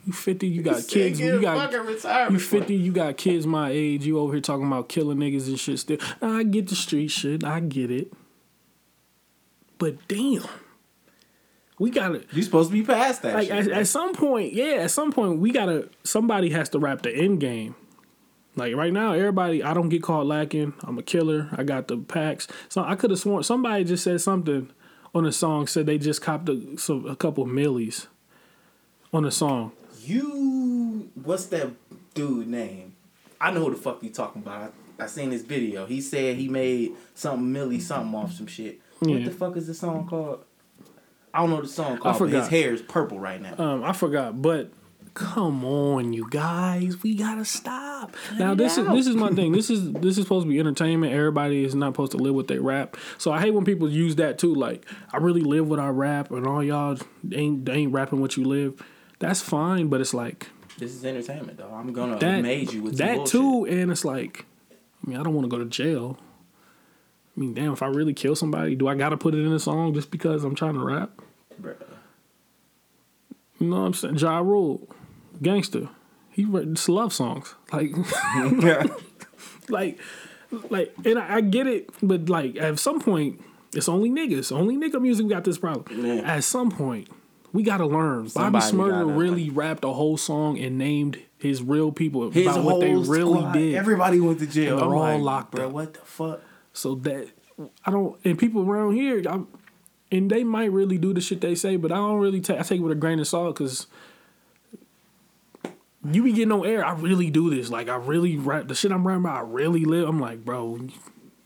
You 0.05 0.11
fifty, 0.11 0.47
you 0.47 0.61
got 0.61 0.85
kids. 0.87 1.19
You 1.19 1.41
got 1.41 1.71
you 2.31 2.39
fifty, 2.39 2.75
you 2.75 2.91
got 2.91 3.15
kids 3.15 3.47
my 3.47 3.69
age. 3.71 4.05
You 4.05 4.19
over 4.19 4.33
here 4.33 4.41
talking 4.41 4.67
about 4.67 4.89
killing 4.89 5.17
niggas 5.17 5.47
and 5.47 5.59
shit. 5.59 5.79
Still, 5.79 5.97
I 6.21 6.43
get 6.43 6.67
the 6.67 6.75
street 6.75 7.07
shit. 7.07 7.43
I 7.43 7.61
get 7.61 7.89
it. 7.89 8.11
But 9.77 10.07
damn, 10.07 10.43
we 11.79 11.89
gotta 11.89 12.23
You 12.33 12.43
supposed 12.43 12.69
to 12.69 12.73
be 12.73 12.83
past 12.83 13.21
that 13.21 13.33
like 13.33 13.47
shit. 13.47 13.67
at, 13.69 13.79
at 13.79 13.87
some 13.87 14.13
point. 14.13 14.53
Yeah, 14.53 14.75
at 14.81 14.91
some 14.91 15.11
point 15.11 15.39
we 15.39 15.51
gotta. 15.51 15.89
Somebody 16.03 16.49
has 16.49 16.69
to 16.69 16.79
wrap 16.79 17.01
the 17.03 17.15
end 17.15 17.39
game. 17.39 17.75
Like 18.55 18.75
right 18.75 18.93
now, 18.93 19.13
everybody, 19.13 19.63
I 19.63 19.73
don't 19.73 19.89
get 19.89 20.03
caught 20.03 20.25
lacking. 20.25 20.73
I'm 20.83 20.97
a 20.99 21.03
killer. 21.03 21.49
I 21.53 21.63
got 21.63 21.87
the 21.87 21.97
packs. 21.97 22.47
So 22.69 22.83
I 22.83 22.95
could 22.95 23.09
have 23.09 23.19
sworn 23.19 23.43
somebody 23.43 23.83
just 23.83 24.03
said 24.03 24.21
something 24.21 24.69
on 25.15 25.23
the 25.23 25.31
song. 25.31 25.65
Said 25.67 25.85
they 25.85 25.97
just 25.97 26.21
copped 26.21 26.49
a, 26.49 26.77
a 27.07 27.15
couple 27.15 27.45
millies 27.45 28.07
on 29.13 29.23
the 29.23 29.31
song. 29.31 29.71
You, 30.05 31.09
what's 31.23 31.45
that 31.47 31.69
dude 32.13 32.47
name? 32.47 32.95
I 33.39 33.51
know 33.51 33.65
who 33.65 33.71
the 33.71 33.77
fuck 33.77 34.03
you 34.03 34.09
talking 34.09 34.41
about. 34.41 34.73
I, 34.99 35.03
I 35.03 35.07
seen 35.07 35.29
this 35.29 35.41
video. 35.41 35.85
He 35.85 36.01
said 36.01 36.37
he 36.37 36.47
made 36.47 36.93
something 37.15 37.51
Millie 37.51 37.79
something 37.79 38.13
off 38.15 38.33
some 38.33 38.47
shit. 38.47 38.79
What 38.99 39.25
the 39.25 39.31
fuck 39.31 39.57
is 39.57 39.67
the 39.67 39.73
song 39.73 40.07
called? 40.07 40.43
I 41.33 41.39
don't 41.39 41.49
know 41.49 41.61
the 41.61 41.67
song 41.67 41.97
called. 41.97 42.13
But 42.13 42.25
forgot. 42.25 42.39
his 42.41 42.47
hair 42.47 42.73
is 42.73 42.81
purple 42.81 43.19
right 43.19 43.41
now. 43.41 43.55
Um, 43.57 43.83
I 43.83 43.91
forgot, 43.91 44.41
but 44.41 44.71
come 45.13 45.65
on, 45.65 46.13
you 46.13 46.27
guys, 46.29 47.01
we 47.03 47.15
gotta 47.15 47.43
stop. 47.43 48.15
now 48.37 48.53
it 48.53 48.57
this 48.57 48.77
is 48.77 48.87
this 48.87 49.07
is 49.07 49.15
my 49.15 49.29
thing. 49.29 49.51
This 49.51 49.69
is 49.69 49.91
this 49.93 50.17
is 50.17 50.23
supposed 50.23 50.45
to 50.45 50.49
be 50.49 50.59
entertainment. 50.59 51.13
Everybody 51.13 51.65
is 51.65 51.75
not 51.75 51.93
supposed 51.93 52.11
to 52.13 52.17
live 52.17 52.35
what 52.35 52.47
they 52.47 52.59
rap. 52.59 52.97
So 53.17 53.31
I 53.31 53.41
hate 53.41 53.51
when 53.51 53.65
people 53.65 53.89
use 53.89 54.15
that 54.17 54.37
too. 54.37 54.53
Like 54.53 54.85
I 55.11 55.17
really 55.17 55.41
live 55.41 55.67
what 55.67 55.79
I 55.79 55.89
rap, 55.89 56.31
and 56.31 56.45
all 56.45 56.63
y'all 56.63 56.97
ain't 57.31 57.67
ain't 57.67 57.91
rapping 57.91 58.21
what 58.21 58.37
you 58.37 58.45
live. 58.45 58.81
That's 59.23 59.39
fine, 59.39 59.87
but 59.87 60.01
it's 60.01 60.13
like 60.13 60.49
this 60.77 60.91
is 60.91 61.05
entertainment, 61.05 61.57
though. 61.57 61.73
I'm 61.73 61.93
gonna 61.93 62.19
that 62.19 62.39
amaze 62.39 62.73
you 62.73 62.83
with 62.83 62.97
that 62.97 63.25
too, 63.25 63.63
and 63.63 63.89
it's 63.89 64.03
like, 64.03 64.45
I 64.69 65.09
mean, 65.09 65.17
I 65.17 65.23
don't 65.23 65.33
want 65.33 65.45
to 65.45 65.49
go 65.49 65.63
to 65.63 65.69
jail. 65.69 66.19
I 66.19 67.39
mean, 67.39 67.53
damn, 67.53 67.71
if 67.71 67.81
I 67.81 67.87
really 67.87 68.13
kill 68.13 68.35
somebody, 68.35 68.75
do 68.75 68.89
I 68.89 68.95
gotta 68.95 69.15
put 69.15 69.33
it 69.33 69.37
in 69.37 69.53
a 69.53 69.59
song 69.59 69.93
just 69.93 70.11
because 70.11 70.43
I'm 70.43 70.55
trying 70.55 70.73
to 70.73 70.81
rap? 70.81 71.21
Bruh. 71.61 71.75
You 73.59 73.67
know 73.69 73.79
what 73.79 73.85
I'm 73.85 73.93
saying? 73.93 74.17
Ja 74.17 74.39
Rule, 74.39 74.89
gangster. 75.41 75.87
He 76.29 76.43
writes 76.43 76.89
love 76.89 77.13
songs. 77.13 77.55
Like, 77.71 77.93
like, 79.69 79.99
like, 80.69 80.93
and 81.05 81.17
I, 81.17 81.35
I 81.35 81.41
get 81.41 81.65
it, 81.65 81.89
but 82.01 82.27
like, 82.27 82.57
at 82.57 82.77
some 82.77 82.99
point, 82.99 83.41
it's 83.73 83.87
only 83.87 84.09
niggas. 84.09 84.51
Only 84.51 84.75
nigga 84.75 85.01
music 85.01 85.29
got 85.29 85.45
this 85.45 85.57
problem. 85.57 86.05
Yeah. 86.05 86.23
At 86.23 86.43
some 86.43 86.69
point, 86.69 87.07
we 87.53 87.63
gotta 87.63 87.85
learn. 87.85 88.27
Bobby 88.27 88.59
Somebody 88.59 88.65
Shmurda 88.65 88.89
gotta- 89.03 89.05
really 89.17 89.49
rapped 89.49 89.85
a 89.85 89.93
whole 89.93 90.17
song 90.17 90.57
and 90.59 90.77
named 90.77 91.19
his 91.37 91.61
real 91.61 91.91
people 91.91 92.29
His 92.31 92.47
about 92.47 92.63
what 92.63 92.79
they 92.81 92.93
really 92.95 93.39
squad, 93.39 93.53
did. 93.53 93.75
Everybody 93.75 94.19
went 94.19 94.39
to 94.39 94.47
jail. 94.47 94.77
They're 94.77 94.85
I'm 94.85 94.91
all 94.91 94.99
like, 94.99 95.21
locked 95.21 95.55
bruh, 95.55 95.65
up. 95.67 95.71
What 95.71 95.93
the 95.93 95.99
fuck? 96.01 96.41
So 96.73 96.95
that 96.95 97.29
I 97.85 97.91
don't, 97.91 98.19
and 98.25 98.37
people 98.39 98.67
around 98.67 98.95
here, 98.95 99.21
I'm, 99.29 99.47
and 100.11 100.29
they 100.31 100.43
might 100.43 100.71
really 100.71 100.97
do 100.97 101.13
the 101.13 101.21
shit 101.21 101.41
they 101.41 101.53
say, 101.55 101.75
but 101.75 101.91
I 101.91 101.95
don't 101.95 102.19
really 102.19 102.41
take. 102.41 102.59
I 102.59 102.63
take 102.63 102.79
it 102.79 102.83
with 102.83 102.91
a 102.91 102.95
grain 102.95 103.19
of 103.19 103.27
salt 103.27 103.55
because 103.55 103.85
you 106.11 106.23
be 106.23 106.33
getting 106.33 106.51
on 106.51 106.65
air. 106.65 106.83
I 106.85 106.93
really 106.93 107.29
do 107.29 107.49
this. 107.49 107.69
Like 107.69 107.89
I 107.89 107.95
really 107.95 108.37
rap 108.37 108.67
the 108.67 108.75
shit 108.75 108.91
I'm 108.91 109.07
rapping 109.07 109.25
about. 109.25 109.37
I 109.37 109.47
really 109.47 109.85
live. 109.85 110.07
I'm 110.09 110.19
like, 110.19 110.43
bro, 110.43 110.87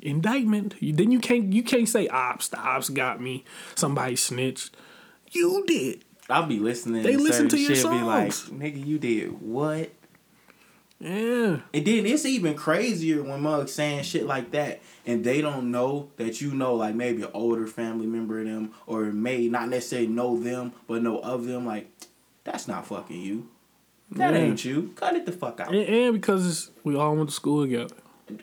indictment. 0.01 0.75
You, 0.79 0.93
then 0.93 1.11
you 1.11 1.19
can't 1.19 1.53
you 1.53 1.63
can't 1.63 1.87
say 1.89 2.07
ops. 2.07 2.47
The 2.47 2.57
ops 2.59 2.89
got 2.89 3.21
me. 3.21 3.43
Somebody 3.75 4.15
snitched. 4.15 4.75
You 5.31 5.63
did. 5.65 6.03
I'll 6.29 6.45
be 6.45 6.59
listening. 6.59 7.03
They 7.03 7.13
to 7.13 7.19
listen 7.19 7.49
to 7.49 7.57
your 7.57 7.75
shit, 7.75 7.83
Be 7.89 8.01
like, 8.01 8.31
nigga, 8.31 8.85
you 8.85 8.99
did 8.99 9.41
what? 9.41 9.91
Yeah. 10.99 11.59
And 11.73 11.85
then 11.85 12.05
it's 12.05 12.25
even 12.25 12.55
crazier 12.55 13.21
when 13.21 13.41
mugs 13.41 13.71
saying 13.71 14.03
shit 14.03 14.25
like 14.25 14.51
that, 14.51 14.81
and 15.05 15.23
they 15.23 15.41
don't 15.41 15.69
know 15.71 16.09
that 16.17 16.41
you 16.41 16.53
know, 16.53 16.73
like 16.75 16.95
maybe 16.95 17.21
an 17.21 17.29
older 17.33 17.67
family 17.67 18.07
member 18.07 18.39
of 18.39 18.45
them, 18.45 18.71
or 18.87 19.03
may 19.05 19.47
not 19.47 19.69
necessarily 19.69 20.07
know 20.07 20.39
them, 20.39 20.73
but 20.87 21.03
know 21.03 21.19
of 21.19 21.45
them. 21.45 21.65
Like, 21.65 21.89
that's 22.43 22.67
not 22.67 22.87
fucking 22.87 23.21
you. 23.21 23.47
That 24.11 24.33
Yeah. 24.33 24.39
ain't 24.39 24.65
you. 24.65 24.93
Cut 24.95 25.15
it 25.15 25.25
the 25.25 25.31
fuck 25.33 25.59
out. 25.59 25.69
And, 25.73 25.87
and 25.87 26.13
because 26.13 26.71
we 26.83 26.95
all 26.95 27.15
went 27.15 27.29
to 27.29 27.35
school 27.35 27.63
together. 27.63 27.95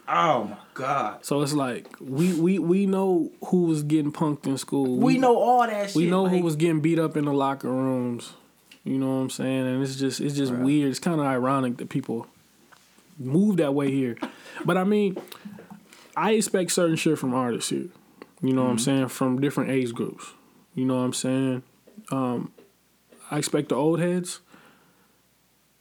Oh 0.08 0.44
my 0.44 0.56
god. 0.74 1.24
So 1.24 1.42
it's 1.42 1.52
like 1.52 1.88
we 2.00 2.32
we 2.34 2.58
we 2.58 2.86
know 2.86 3.30
who 3.46 3.64
was 3.64 3.82
getting 3.82 4.12
punked 4.12 4.46
in 4.46 4.56
school. 4.58 4.96
We 4.96 5.18
know 5.18 5.36
all 5.36 5.66
that 5.66 5.88
shit. 5.88 5.96
we 5.96 6.08
know 6.08 6.22
like, 6.24 6.32
who 6.32 6.42
was 6.42 6.56
getting 6.56 6.80
beat 6.80 6.98
up 6.98 7.16
in 7.16 7.26
the 7.26 7.32
locker 7.32 7.70
rooms. 7.70 8.32
You 8.84 8.98
know 8.98 9.08
what 9.08 9.22
I'm 9.22 9.30
saying? 9.30 9.66
And 9.66 9.82
it's 9.82 9.96
just 9.96 10.20
it's 10.20 10.34
just 10.34 10.52
Bruh. 10.52 10.64
weird. 10.64 10.90
It's 10.90 10.98
kind 10.98 11.20
of 11.20 11.26
ironic 11.26 11.78
that 11.78 11.88
people 11.88 12.26
move 13.18 13.58
that 13.58 13.74
way 13.74 13.90
here. 13.90 14.16
But 14.64 14.76
I 14.76 14.84
mean, 14.84 15.16
I 16.16 16.32
expect 16.32 16.72
certain 16.72 16.96
shit 16.96 17.18
from 17.18 17.34
artists 17.34 17.70
here. 17.70 17.88
You 18.42 18.52
know 18.52 18.64
what 18.64 18.70
I'm 18.70 18.78
saying? 18.78 19.08
From 19.08 19.40
different 19.40 19.70
age 19.70 19.94
groups. 19.94 20.26
You 20.74 20.84
know 20.84 20.96
what 20.96 21.04
I'm 21.04 21.12
saying? 21.12 21.62
Um, 22.10 22.52
I 23.30 23.38
expect 23.38 23.70
the 23.70 23.74
old 23.76 24.00
heads. 24.00 24.40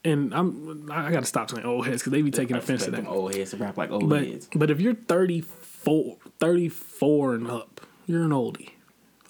And 0.06 0.34
I'm 0.34 0.90
I 0.92 1.12
gotta 1.12 1.26
stop 1.26 1.50
saying 1.50 1.66
old 1.66 1.86
heads 1.88 2.02
because 2.02 2.12
they 2.12 2.22
be 2.22 2.32
taking 2.32 2.56
offense 2.58 2.86
to 2.86 2.92
that. 2.92 3.08
old 3.08 3.34
heads 3.36 3.52
to 3.52 3.58
rap 3.58 3.78
like 3.78 3.90
old 3.92 4.10
But 4.10 4.28
heads. 4.28 4.50
but 4.54 4.70
if 4.70 4.82
you're 4.82 4.96
34, 4.96 6.18
34 6.40 7.36
and 7.36 7.50
up, 7.50 7.82
you're 8.06 8.24
an 8.24 8.32
oldie. 8.32 8.72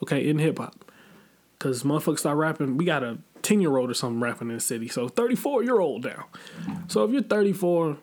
Okay, 0.01 0.27
in 0.27 0.39
hip 0.39 0.57
hop. 0.57 0.91
Cause 1.59 1.83
motherfuckers 1.83 2.19
start 2.19 2.37
rapping. 2.37 2.75
We 2.77 2.85
got 2.85 3.03
a 3.03 3.19
10 3.43 3.61
year 3.61 3.77
old 3.77 3.89
or 3.91 3.93
something 3.93 4.19
rapping 4.19 4.49
in 4.49 4.55
the 4.55 4.59
city. 4.59 4.87
So 4.87 5.07
34, 5.07 5.63
you're 5.63 5.79
old 5.79 6.05
now. 6.05 6.25
So 6.87 7.03
if 7.05 7.11
you're 7.11 7.21
34, 7.21 7.97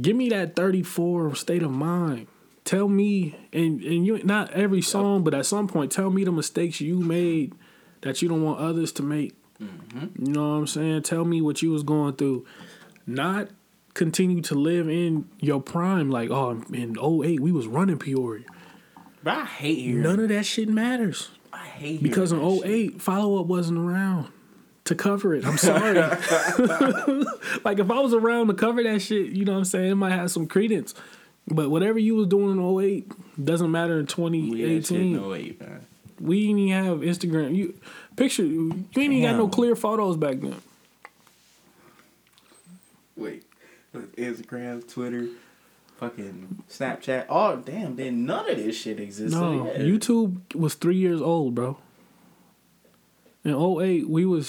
give 0.00 0.16
me 0.16 0.28
that 0.30 0.56
34 0.56 1.34
state 1.34 1.62
of 1.62 1.70
mind. 1.70 2.26
Tell 2.64 2.88
me 2.88 3.36
and 3.52 3.80
and 3.82 4.04
you 4.06 4.20
not 4.24 4.50
every 4.52 4.82
song, 4.82 5.22
but 5.22 5.34
at 5.34 5.46
some 5.46 5.68
point, 5.68 5.92
tell 5.92 6.10
me 6.10 6.24
the 6.24 6.32
mistakes 6.32 6.80
you 6.80 6.98
made 6.98 7.54
that 8.00 8.20
you 8.22 8.28
don't 8.28 8.42
want 8.42 8.58
others 8.58 8.90
to 8.92 9.02
make. 9.04 9.35
Mm-hmm. 9.60 10.26
You 10.26 10.32
know 10.32 10.48
what 10.50 10.56
I'm 10.56 10.66
saying? 10.66 11.02
Tell 11.02 11.24
me 11.24 11.40
what 11.40 11.62
you 11.62 11.70
was 11.70 11.82
going 11.82 12.14
through. 12.14 12.46
Not 13.06 13.48
continue 13.94 14.42
to 14.42 14.54
live 14.54 14.88
in 14.88 15.28
your 15.40 15.60
prime 15.60 16.10
like, 16.10 16.30
oh, 16.30 16.50
in 16.72 16.96
08, 16.98 17.40
we 17.40 17.52
was 17.52 17.66
running 17.66 17.98
Peoria. 17.98 18.44
But 19.22 19.38
I 19.38 19.44
hate 19.46 19.78
hearing. 19.78 20.02
None 20.02 20.20
of 20.20 20.28
that 20.28 20.44
shit 20.44 20.68
matters. 20.68 21.30
I 21.52 21.64
hate 21.66 22.02
Because 22.02 22.32
in 22.32 22.38
hearing 22.38 22.58
that 22.60 22.64
oh 22.64 22.68
shit. 22.68 22.94
08, 22.94 23.02
follow 23.02 23.40
up 23.40 23.46
wasn't 23.46 23.78
around 23.78 24.28
to 24.84 24.94
cover 24.94 25.34
it. 25.34 25.44
I'm 25.46 25.56
sorry. 25.58 25.98
like 27.64 27.78
if 27.78 27.90
I 27.90 28.00
was 28.00 28.14
around 28.14 28.48
to 28.48 28.54
cover 28.54 28.82
that 28.82 29.00
shit, 29.00 29.32
you 29.32 29.44
know 29.44 29.52
what 29.52 29.58
I'm 29.58 29.64
saying? 29.64 29.92
It 29.92 29.94
might 29.96 30.12
have 30.12 30.30
some 30.30 30.46
credence. 30.46 30.94
But 31.48 31.70
whatever 31.70 31.98
you 31.98 32.16
was 32.16 32.26
doing 32.26 32.58
in 32.58 32.80
08 32.80 33.44
doesn't 33.44 33.70
matter 33.70 33.94
in 33.94 34.06
We 34.06 34.06
2018. 34.06 35.16
in 35.16 35.32
08, 35.32 35.60
man. 35.60 35.86
We 36.20 36.46
didn't 36.46 36.58
even 36.60 36.84
have 36.84 36.98
Instagram. 36.98 37.54
You 37.54 37.78
picture 38.16 38.44
you 38.44 38.72
ain't 38.96 38.96
even 38.96 39.22
got 39.22 39.36
no 39.36 39.48
clear 39.48 39.76
photos 39.76 40.16
back 40.16 40.40
then. 40.40 40.56
Wait, 43.16 43.44
Instagram, 43.94 44.86
Twitter, 44.90 45.28
fucking 45.96 46.64
Snapchat. 46.70 47.26
Oh 47.28 47.56
damn! 47.56 47.96
Then 47.96 48.26
none 48.26 48.50
of 48.50 48.56
this 48.56 48.76
shit 48.76 49.00
exists. 49.00 49.34
No, 49.36 49.66
yeah. 49.66 49.78
YouTube 49.78 50.54
was 50.54 50.74
three 50.74 50.96
years 50.96 51.20
old, 51.22 51.54
bro. 51.54 51.78
In 53.44 53.54
08, 53.54 54.08
we 54.08 54.26
was 54.26 54.48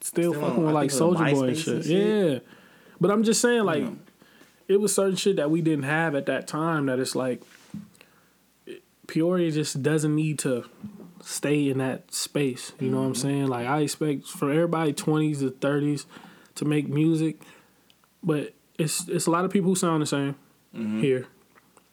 still, 0.00 0.32
Still 0.32 0.34
fucking 0.34 0.62
I 0.62 0.66
with 0.66 0.74
like 0.74 0.90
think 0.90 1.00
it 1.00 1.04
was 1.04 1.18
Soldier 1.18 1.34
Boy 1.34 1.48
and 1.48 1.58
shit. 1.58 1.74
and 1.74 1.84
shit. 1.84 2.32
Yeah. 2.32 2.38
But 3.00 3.10
I'm 3.10 3.24
just 3.24 3.40
saying, 3.40 3.64
like, 3.64 3.82
Yeah. 3.82 3.90
it 4.68 4.80
was 4.80 4.94
certain 4.94 5.16
shit 5.16 5.36
that 5.36 5.50
we 5.50 5.60
didn't 5.60 5.84
have 5.84 6.14
at 6.14 6.26
that 6.26 6.46
time 6.46 6.86
that 6.86 6.98
it's 7.00 7.16
like 7.16 7.42
it- 8.64 8.82
Peoria 9.08 9.50
just 9.50 9.82
doesn't 9.82 10.14
need 10.14 10.38
to 10.40 10.64
stay 11.22 11.68
in 11.68 11.78
that 11.78 12.12
space. 12.14 12.72
You 12.80 12.90
know 12.90 12.98
what 13.00 13.06
I'm 13.06 13.12
Mm-hmm. 13.14 13.22
saying? 13.22 13.46
Like 13.48 13.66
I 13.66 13.80
expect 13.80 14.26
for 14.26 14.50
everybody 14.50 14.92
20s 14.92 15.40
to 15.40 15.50
30s 15.50 16.06
to 16.56 16.64
make 16.64 16.88
music, 16.88 17.40
but 18.22 18.54
it's 18.78 19.08
it's 19.08 19.26
a 19.26 19.30
lot 19.30 19.44
of 19.44 19.50
people 19.50 19.70
who 19.70 19.76
sound 19.76 20.02
the 20.02 20.06
same 20.06 20.34
Mhm. 20.76 21.00
here. 21.00 21.26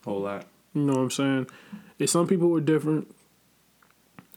whole 0.06 0.22
lot. 0.22 0.46
You 0.74 0.84
know 0.84 0.94
what 0.94 1.00
I'm 1.02 1.12
saying? 1.12 1.48
It's 2.00 2.12
some 2.12 2.28
people 2.28 2.50
were 2.50 2.62
different, 2.62 3.14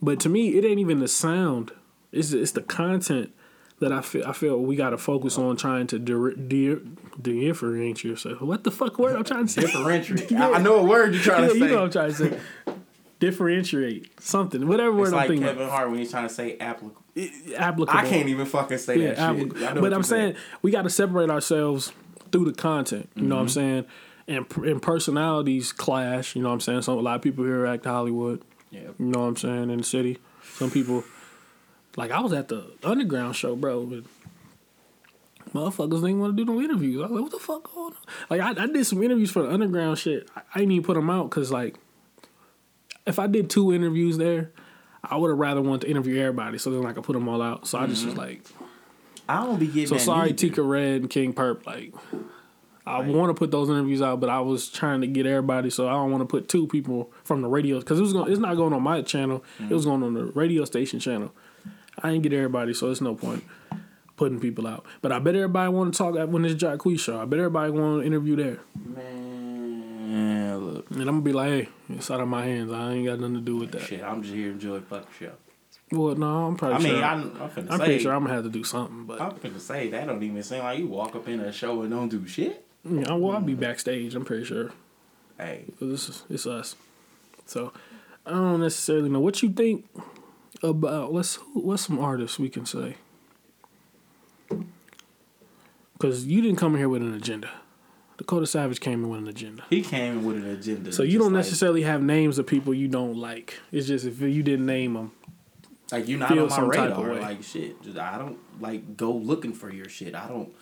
but 0.03 0.19
to 0.21 0.29
me, 0.29 0.57
it 0.57 0.65
ain't 0.65 0.81
even 0.81 0.99
the 1.01 1.09
sound. 1.09 1.73
It's 2.13 2.33
it's 2.33 2.53
the 2.53 2.63
content 2.63 3.33
that 3.81 3.93
I 3.93 4.01
feel 4.01 4.27
I 4.27 4.33
feel 4.33 4.59
we 4.59 4.77
got 4.77 4.91
to 4.91 4.99
focus 4.99 5.39
on 5.39 5.57
trying 5.57 5.87
to 5.89 5.99
di- 5.99 6.35
di- 6.35 6.81
differentiate 7.21 8.05
yourself. 8.05 8.41
What 8.41 8.65
the 8.65 8.71
fuck 8.71 8.99
word 8.99 9.17
I'm 9.17 9.25
trying 9.25 9.47
to 9.47 9.53
say? 9.53 9.61
Differentiate. 9.63 10.33
I, 10.37 10.55
I 10.55 10.59
know 10.63 10.77
a 10.77 10.85
word 10.85 11.15
you're 11.15 11.23
trying 11.23 11.43
yeah, 11.45 11.49
to 11.49 11.55
say. 11.55 11.59
you 11.61 11.67
know 11.69 11.75
what 11.83 11.85
I'm 11.85 11.91
trying 11.91 12.11
to 12.11 12.17
say. 12.17 12.41
Differentiate 13.21 14.21
something, 14.21 14.67
whatever 14.67 14.93
word 14.93 15.03
it's 15.03 15.13
I'm 15.13 15.17
like 15.19 15.29
thinking. 15.29 15.47
Kevin 15.47 15.69
Hart 15.69 15.91
when 15.91 15.99
he's 16.01 16.11
trying 16.11 16.27
to 16.27 16.35
say 16.35 16.57
applicable. 16.59 17.03
Applicable. 17.57 17.99
I 17.99 18.09
can't 18.09 18.29
even 18.29 18.47
fucking 18.47 18.79
say 18.79 18.97
Yeah, 18.99 19.09
that 19.09 19.17
shit. 19.17 19.25
applicable. 19.25 19.67
I 19.69 19.73
know 19.75 19.81
But 19.83 19.93
I'm 19.93 19.99
you're 19.99 20.03
saying 20.05 20.37
we 20.63 20.71
got 20.71 20.83
to 20.83 20.91
separate 20.91 21.31
ourselves 21.31 21.93
through 22.33 22.47
the 22.47 22.53
content. 22.55 23.09
You 23.15 23.23
know 23.25 23.37
what 23.37 23.43
I'm 23.43 23.47
Mm-hmm. 23.47 23.53
saying? 23.53 23.85
And, 24.29 24.47
and 24.65 24.81
personalities 24.83 25.71
clash. 25.73 26.35
You 26.35 26.43
know 26.43 26.49
what 26.49 26.55
I'm 26.55 26.61
saying? 26.61 26.83
So 26.83 26.99
a 26.99 27.01
lot 27.01 27.17
of 27.17 27.23
people 27.23 27.45
here 27.45 27.67
act 27.67 27.85
Hollywood. 27.85 28.43
Yeah. 28.71 28.81
You 28.99 29.07
know 29.07 29.21
what 29.21 29.27
I'm 29.27 29.37
saying? 29.37 29.71
In 29.71 29.79
the 29.79 29.85
city, 29.85 30.19
some 30.55 30.71
people 30.71 31.05
like 31.97 32.11
I 32.13 32.21
was 32.21 32.33
at 32.33 32.49
the 32.49 32.71
underground 32.85 33.37
show, 33.37 33.55
bro. 33.57 33.85
But 33.85 34.05
motherfuckers 35.53 36.01
didn't 36.01 36.21
want 36.21 36.37
to 36.37 36.45
do 36.45 36.51
no 36.51 36.61
interviews. 36.61 36.99
I 37.01 37.03
was 37.03 37.11
like, 37.11 37.23
what 37.23 37.33
the 37.33 37.39
fuck 37.39 37.75
going 37.75 37.93
on? 37.93 37.99
Like 38.31 38.41
I, 38.41 38.63
I 38.63 38.67
did 38.67 38.87
some 38.87 39.03
interviews 39.03 39.31
for 39.31 39.43
the 39.43 39.51
underground 39.53 39.99
shit. 39.99 40.29
I, 40.37 40.43
I 40.55 40.59
didn't 40.61 40.73
even 40.73 40.85
put 40.85 40.95
them 40.95 41.11
out 41.11 41.29
because 41.31 41.51
like 41.51 41.77
if 43.07 43.19
I 43.19 43.27
did 43.27 43.51
two 43.51 43.73
interviews 43.73 44.19
there, 44.19 44.53
I 45.03 45.17
would 45.17 45.31
have 45.31 45.39
rather 45.39 45.63
wanted 45.63 45.83
to 45.83 45.91
interview 45.91 46.21
everybody 46.21 46.59
so 46.59 46.71
then 46.71 46.87
I 46.87 46.93
could 46.93 47.05
put 47.05 47.15
them 47.15 47.29
all 47.29 47.43
out. 47.43 47.67
So 47.67 47.79
I 47.79 47.87
just 47.87 48.05
was 48.05 48.15
mm-hmm. 48.15 48.23
like, 48.23 48.43
I 49.29 49.45
don't 49.45 49.59
be 49.59 49.67
getting 49.67 49.87
so 49.87 49.99
sorry, 49.99 50.31
neither. 50.31 50.37
Tika 50.37 50.63
Red 50.63 51.03
and 51.03 51.11
King 51.11 51.33
Perp. 51.33 51.67
Like 51.67 51.95
I 52.87 53.01
want 53.01 53.31
to 53.31 53.35
put 53.35 53.51
those 53.51 53.69
interviews 53.69 54.03
out, 54.03 54.21
but 54.21 54.29
I 54.29 54.41
was 54.41 54.69
trying 54.69 55.01
to 55.03 55.07
get 55.07 55.27
everybody, 55.27 55.71
so 55.71 55.89
I 55.89 55.93
don't 55.93 56.11
want 56.11 56.23
to 56.23 56.27
put 56.27 56.49
two 56.49 56.67
people 56.67 57.13
from 57.25 57.41
the 57.43 57.49
radio 57.49 57.79
because 57.79 57.99
it 57.99 58.03
was 58.03 58.13
going. 58.13 58.33
It's 58.33 58.41
not 58.41 58.57
going 58.57 58.73
on 58.73 58.83
my 58.83 59.03
channel. 59.03 59.45
It 59.61 59.71
was 59.71 59.85
mm. 59.85 59.91
going 59.91 60.03
on 60.03 60.15
the 60.15 60.25
radio 60.27 60.65
station 60.65 60.99
channel. 60.99 61.33
I 62.03 62.11
didn't 62.11 62.23
get 62.23 62.33
everybody, 62.33 62.75
so 62.75 62.91
it's 62.91 63.01
no 63.01 63.15
point 63.15 63.45
putting 64.17 64.41
people 64.41 64.67
out. 64.67 64.85
But 65.03 65.13
I 65.13 65.19
bet 65.19 65.35
everybody 65.35 65.73
want 65.73 65.95
to 65.95 65.99
talk 65.99 66.15
when 66.29 66.43
this 66.43 66.55
Jacquees 66.55 67.01
show. 67.01 67.21
I 67.21 67.25
bet 67.27 67.39
everybody 67.39 67.71
want 67.71 68.03
to 68.03 68.07
interview 68.07 68.37
there, 68.37 68.59
Man. 68.75 70.40
And 70.91 71.01
I'm 71.01 71.07
gonna 71.07 71.21
be 71.23 71.33
like, 71.33 71.49
hey, 71.51 71.69
it's 71.91 72.11
out 72.11 72.21
of 72.21 72.29
my 72.29 72.45
hands. 72.45 72.73
I 72.73 72.93
ain't 72.93 73.07
got 73.07 73.21
nothing 73.21 73.35
to 73.37 73.41
do 73.41 73.57
with 73.57 73.71
that. 73.73 73.83
Shit, 73.83 74.03
I'm 74.03 74.23
just 74.23 74.35
here 74.35 74.49
to 74.49 74.53
enjoy 74.53 74.75
the 74.81 74.87
fucking 74.87 75.07
show. 75.19 75.33
Well, 75.93 76.15
no, 76.15 76.47
I'm 76.47 76.57
probably 76.57 76.77
I 76.77 76.79
mean, 76.79 76.93
sure. 77.01 77.05
I, 77.05 77.13
I'm, 77.13 77.43
I'm 77.43 77.51
finna 77.51 77.71
I'm 77.71 77.79
say, 77.79 77.85
pretty 77.85 77.99
sure 77.99 78.13
I'm 78.13 78.23
gonna 78.23 78.35
have 78.35 78.45
to 78.45 78.51
do 78.51 78.63
something, 78.65 79.05
but 79.07 79.21
I'm 79.21 79.33
finna 79.33 79.59
say 79.61 79.89
that 79.91 80.07
don't 80.07 80.23
even 80.23 80.43
seem 80.43 80.61
like 80.63 80.79
you 80.79 80.87
walk 80.87 81.17
up 81.17 81.27
in 81.29 81.41
a 81.41 81.53
show 81.53 81.83
and 81.83 81.91
don't 81.91 82.09
do 82.09 82.27
shit. 82.27 82.65
yeah, 82.85 83.13
well, 83.13 83.33
I'll 83.37 83.41
be 83.41 83.55
backstage. 83.55 84.15
I'm 84.15 84.25
pretty 84.25 84.45
sure. 84.45 84.73
Hey, 85.39 85.65
This 85.81 86.09
is 86.09 86.23
it's 86.29 86.47
us. 86.47 86.77
So 87.47 87.73
I 88.27 88.31
don't 88.31 88.61
necessarily 88.61 89.09
know 89.09 89.21
what 89.21 89.43
you 89.43 89.51
think 89.51 89.85
about. 90.63 91.13
Let's 91.13 91.37
what's 91.55 91.87
some 91.87 91.99
artists 91.99 92.39
we 92.39 92.49
can 92.49 92.67
say. 92.67 92.97
Because 95.93 96.25
you 96.27 96.41
didn't 96.41 96.59
come 96.59 96.77
here 96.77 96.89
with 96.89 97.03
an 97.03 97.15
agenda. 97.15 97.51
Dakota 98.21 98.47
Savage 98.47 98.81
came 98.81 99.03
in 99.03 99.09
with 99.09 99.21
an 99.21 99.29
agenda. 99.29 99.65
he 99.71 99.81
came 99.81 100.19
in 100.19 100.25
with 100.27 100.37
an 100.37 100.51
agenda. 100.51 100.93
So 100.93 101.03
you 101.03 101.19
don't 101.19 101.33
like, 101.33 101.39
necessarily 101.39 101.85
have 101.85 102.03
names 102.03 102.39
of 102.39 102.47
people 102.47 102.75
you 102.75 102.87
don't 102.87 103.17
like. 103.17 103.59
It's 103.73 103.87
just 103.87 104.05
if 104.05 104.21
you 104.21 104.43
didn't 104.43 104.67
name 104.67 104.93
them. 104.93 105.13
like 105.91 106.07
you're 106.07 106.19
not 106.19 106.31
on 106.33 106.49
my 106.51 106.55
some 106.55 106.71
type 106.71 106.91
of 106.91 107.03
radar. 107.03 107.23
Like 107.23 107.43
shit, 107.43 107.83
just, 107.83 107.97
I 107.97 108.19
don't 108.19 108.37
like 108.61 108.99
go 108.99 109.11
looking 109.11 109.55
for 109.55 109.73
your 109.73 109.89
shit. 109.89 110.15
I 110.15 110.29
don't. 110.29 110.53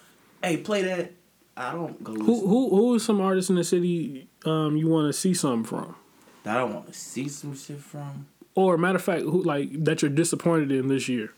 Hey, 0.41 0.59
play 0.59 0.83
that. 0.83 1.11
I 1.57 1.73
don't 1.73 2.05
go. 2.05 2.13
Who 2.13 2.33
Listen. 2.33 2.49
who 2.49 2.71
who 2.71 2.95
is 2.95 3.05
some 3.05 3.21
artist 3.21 3.51
in 3.51 3.57
the 3.57 3.65
city 3.65 4.29
um, 4.45 4.77
you 4.77 4.87
want 4.87 5.13
to 5.13 5.13
see 5.13 5.35
something 5.35 5.65
from? 5.65 5.97
that 6.45 6.57
I 6.57 6.61
don't 6.61 6.75
want 6.75 6.87
to 6.87 6.95
see 6.95 7.29
some 7.29 7.57
shit 7.57 7.81
from. 7.81 8.29
Or 8.55 8.79
matter 8.79 8.99
of 8.99 9.03
fact, 9.03 9.23
who 9.23 9.43
like 9.43 9.83
that 9.83 10.01
you're 10.01 10.13
disappointed 10.13 10.71
in 10.71 10.87
this 10.87 11.09
year? 11.09 11.33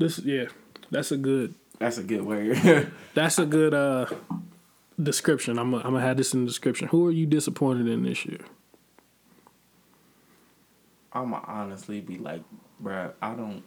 This 0.00 0.18
yeah, 0.18 0.46
that's 0.90 1.12
a 1.12 1.16
good 1.16 1.54
That's 1.78 1.98
a 1.98 2.02
good 2.02 2.22
word. 2.22 2.92
That's 3.14 3.38
a 3.38 3.46
good 3.46 3.74
uh 3.74 4.06
description. 5.02 5.58
I'm 5.58 5.70
gonna 5.72 5.84
I'm 5.84 5.92
gonna 5.92 6.04
have 6.04 6.16
this 6.16 6.32
in 6.34 6.40
the 6.40 6.46
description. 6.46 6.88
Who 6.88 7.06
are 7.06 7.10
you 7.10 7.26
disappointed 7.26 7.88
in 7.88 8.02
this 8.04 8.24
year? 8.24 8.40
I'ma 11.12 11.40
honestly 11.46 12.00
be 12.00 12.18
like, 12.18 12.42
bruh, 12.82 13.12
I 13.20 13.34
don't 13.34 13.62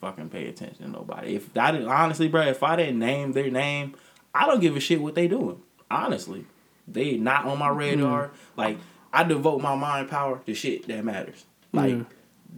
fucking 0.00 0.30
pay 0.30 0.48
attention 0.48 0.84
to 0.86 0.90
nobody. 0.90 1.34
If 1.36 1.56
I 1.56 1.72
didn't 1.72 1.88
honestly, 1.88 2.30
bruh, 2.30 2.46
if 2.50 2.62
I 2.62 2.76
didn't 2.76 2.98
name 2.98 3.32
their 3.32 3.50
name, 3.50 3.96
I 4.34 4.46
don't 4.46 4.60
give 4.60 4.76
a 4.76 4.80
shit 4.80 5.00
what 5.00 5.14
they 5.14 5.28
doing. 5.28 5.60
Honestly. 5.90 6.46
They 6.88 7.16
not 7.16 7.44
on 7.44 7.58
my 7.58 7.68
radar. 7.68 8.30
Like 8.56 8.78
I 9.12 9.24
devote 9.24 9.60
my 9.60 9.74
mind 9.76 10.08
power 10.08 10.40
to 10.46 10.54
shit 10.54 10.88
that 10.88 11.04
matters. 11.04 11.44
Like 11.72 11.90
Yeah. 11.94 12.02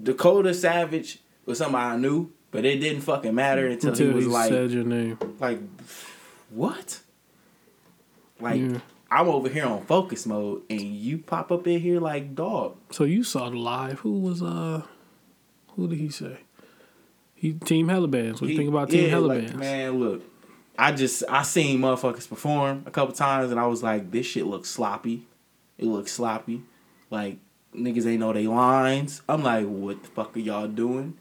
Dakota 0.03 0.55
Savage 0.55 1.19
was 1.45 1.59
somebody 1.59 1.85
I 1.85 1.97
knew, 1.97 2.31
but 2.53 2.65
it 2.65 2.79
didn't 2.79 3.01
fucking 3.03 3.35
matter 3.35 3.67
until, 3.67 3.91
Until 3.91 4.09
he 4.09 4.15
was 4.15 4.25
he 4.27 4.31
like, 4.31 4.49
said 4.51 4.71
your 4.71 4.85
name. 4.85 5.19
like, 5.41 5.59
what? 6.51 7.01
Like 8.39 8.61
Yeah. 8.61 8.79
I'm 9.11 9.29
over 9.29 9.49
here 9.51 9.67
on 9.67 9.83
focus 9.85 10.25
mode, 10.25 10.63
and 10.71 10.81
you 10.81 11.19
pop 11.19 11.53
up 11.53 11.67
in 11.67 11.81
here 11.81 12.01
like 12.01 12.35
dog. 12.35 12.77
So 12.93 13.05
you 13.05 13.25
saw 13.25 13.51
the 13.51 13.59
live. 13.59 13.99
Who 14.01 14.21
was 14.21 14.43
uh 14.43 14.83
who 15.77 15.89
did 15.89 15.99
he 15.99 16.09
say? 16.09 16.39
He 17.35 17.55
Team 17.55 17.89
Helibands. 17.89 18.35
What 18.35 18.43
do 18.43 18.47
you 18.49 18.57
think 18.57 18.69
about 18.71 18.89
Team 18.91 19.11
yeah, 19.11 19.19
like, 19.19 19.55
man, 19.55 19.99
look, 19.99 20.23
I 20.79 20.93
just 20.93 21.25
I 21.29 21.43
seen 21.43 21.81
motherfuckers 21.81 22.29
perform 22.29 22.85
a 22.87 22.91
couple 22.91 23.15
times, 23.15 23.51
and 23.51 23.61
I 23.61 23.67
was 23.67 23.83
like, 23.83 24.11
this 24.11 24.25
shit 24.27 24.47
looks 24.47 24.71
sloppy. 24.71 25.27
It 25.77 25.87
looks 25.87 26.13
sloppy. 26.13 26.63
Like 27.11 27.37
niggas 27.75 28.07
ain't 28.07 28.21
know 28.21 28.33
they 28.33 28.47
lines. 28.47 29.23
I'm 29.29 29.43
like, 29.43 29.67
what 29.67 30.03
the 30.03 30.09
fuck 30.09 30.37
are 30.37 30.41
y'all 30.41 30.69
doing? 30.69 31.19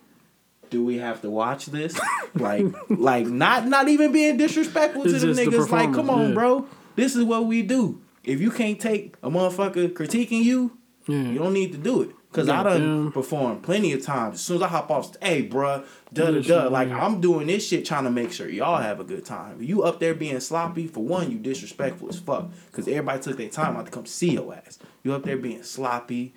Do 0.72 0.84
we 0.84 0.97
have 0.97 1.22
to 1.22 1.30
watch 1.30 1.67
this? 1.67 1.99
like, 2.36 2.65
like 2.89 3.28
not 3.28 3.67
not 3.67 3.88
even 3.89 4.11
being 4.11 4.38
disrespectful 4.38 5.03
It's 5.03 5.13
to 5.13 5.19
the 5.19 5.34
just 5.34 5.39
the 5.51 5.57
niggas. 5.57 5.69
like, 5.69 5.93
come 5.93 6.09
on, 6.09 6.30
yeah. 6.30 6.34
bro. 6.34 6.65
This 6.95 7.15
is 7.15 7.24
what 7.24 7.45
we 7.45 7.61
do. 7.61 8.01
If 8.24 8.41
you 8.41 8.49
can't 8.51 8.80
take 8.80 9.15
a 9.22 9.30
motherfucker 9.30 9.89
critiquing 9.93 10.43
you, 10.43 10.78
yeah. 11.07 11.24
you 11.24 11.39
don't 11.39 11.53
need 11.53 11.72
to 11.74 11.78
do 11.78 12.01
it. 12.01 12.11
Cause 12.32 12.47
I 12.47 12.63
done 12.63 12.80
Goddamn. 12.80 13.11
performed 13.11 13.61
plenty 13.63 13.91
of 13.91 14.01
times. 14.03 14.36
As 14.36 14.41
soon 14.41 14.55
as 14.57 14.61
I 14.61 14.67
hop 14.69 14.89
off, 14.89 15.17
hey, 15.22 15.45
bruh, 15.45 15.86
da 16.13 16.26
da 16.32 16.38
Yeah, 16.38 16.41
da. 16.61 16.67
Like. 16.69 16.89
I'm 16.89 17.19
doing 17.19 17.47
this 17.47 17.67
shit, 17.67 17.84
trying 17.84 18.05
to 18.05 18.09
make 18.11 18.32
sure 18.32 18.47
y'all 18.47 18.82
have 18.82 19.01
a 19.01 19.03
good 19.03 19.26
time. 19.26 19.61
You 19.61 19.84
up 19.84 19.99
there 19.99 20.13
being 20.13 20.39
sloppy, 20.39 20.88
for 20.88 21.03
one, 21.03 21.30
you 21.30 21.38
disrespectful 21.39 22.07
as 22.07 22.19
fuck. 22.19 22.49
Cause 22.72 22.88
everybody 22.88 23.22
took 23.22 23.36
their 23.36 23.49
time 23.49 23.76
out 23.76 23.88
to 23.88 23.91
come 23.91 24.05
see 24.05 24.32
your 24.32 24.55
ass. 24.55 24.80
You 25.03 25.13
up 25.13 25.24
there 25.24 25.36
being 25.36 25.63
sloppy, 25.63 26.34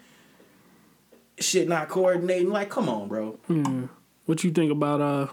shit 1.39 1.68
not 1.68 1.89
coordinating. 1.89 2.51
Like, 2.51 2.70
come 2.70 2.89
on, 2.89 3.07
bro. 3.07 3.39
Yeah. 3.49 3.82
What 4.27 4.43
you 4.45 4.51
think 4.51 4.72
about 4.72 5.01
uh 5.01 5.27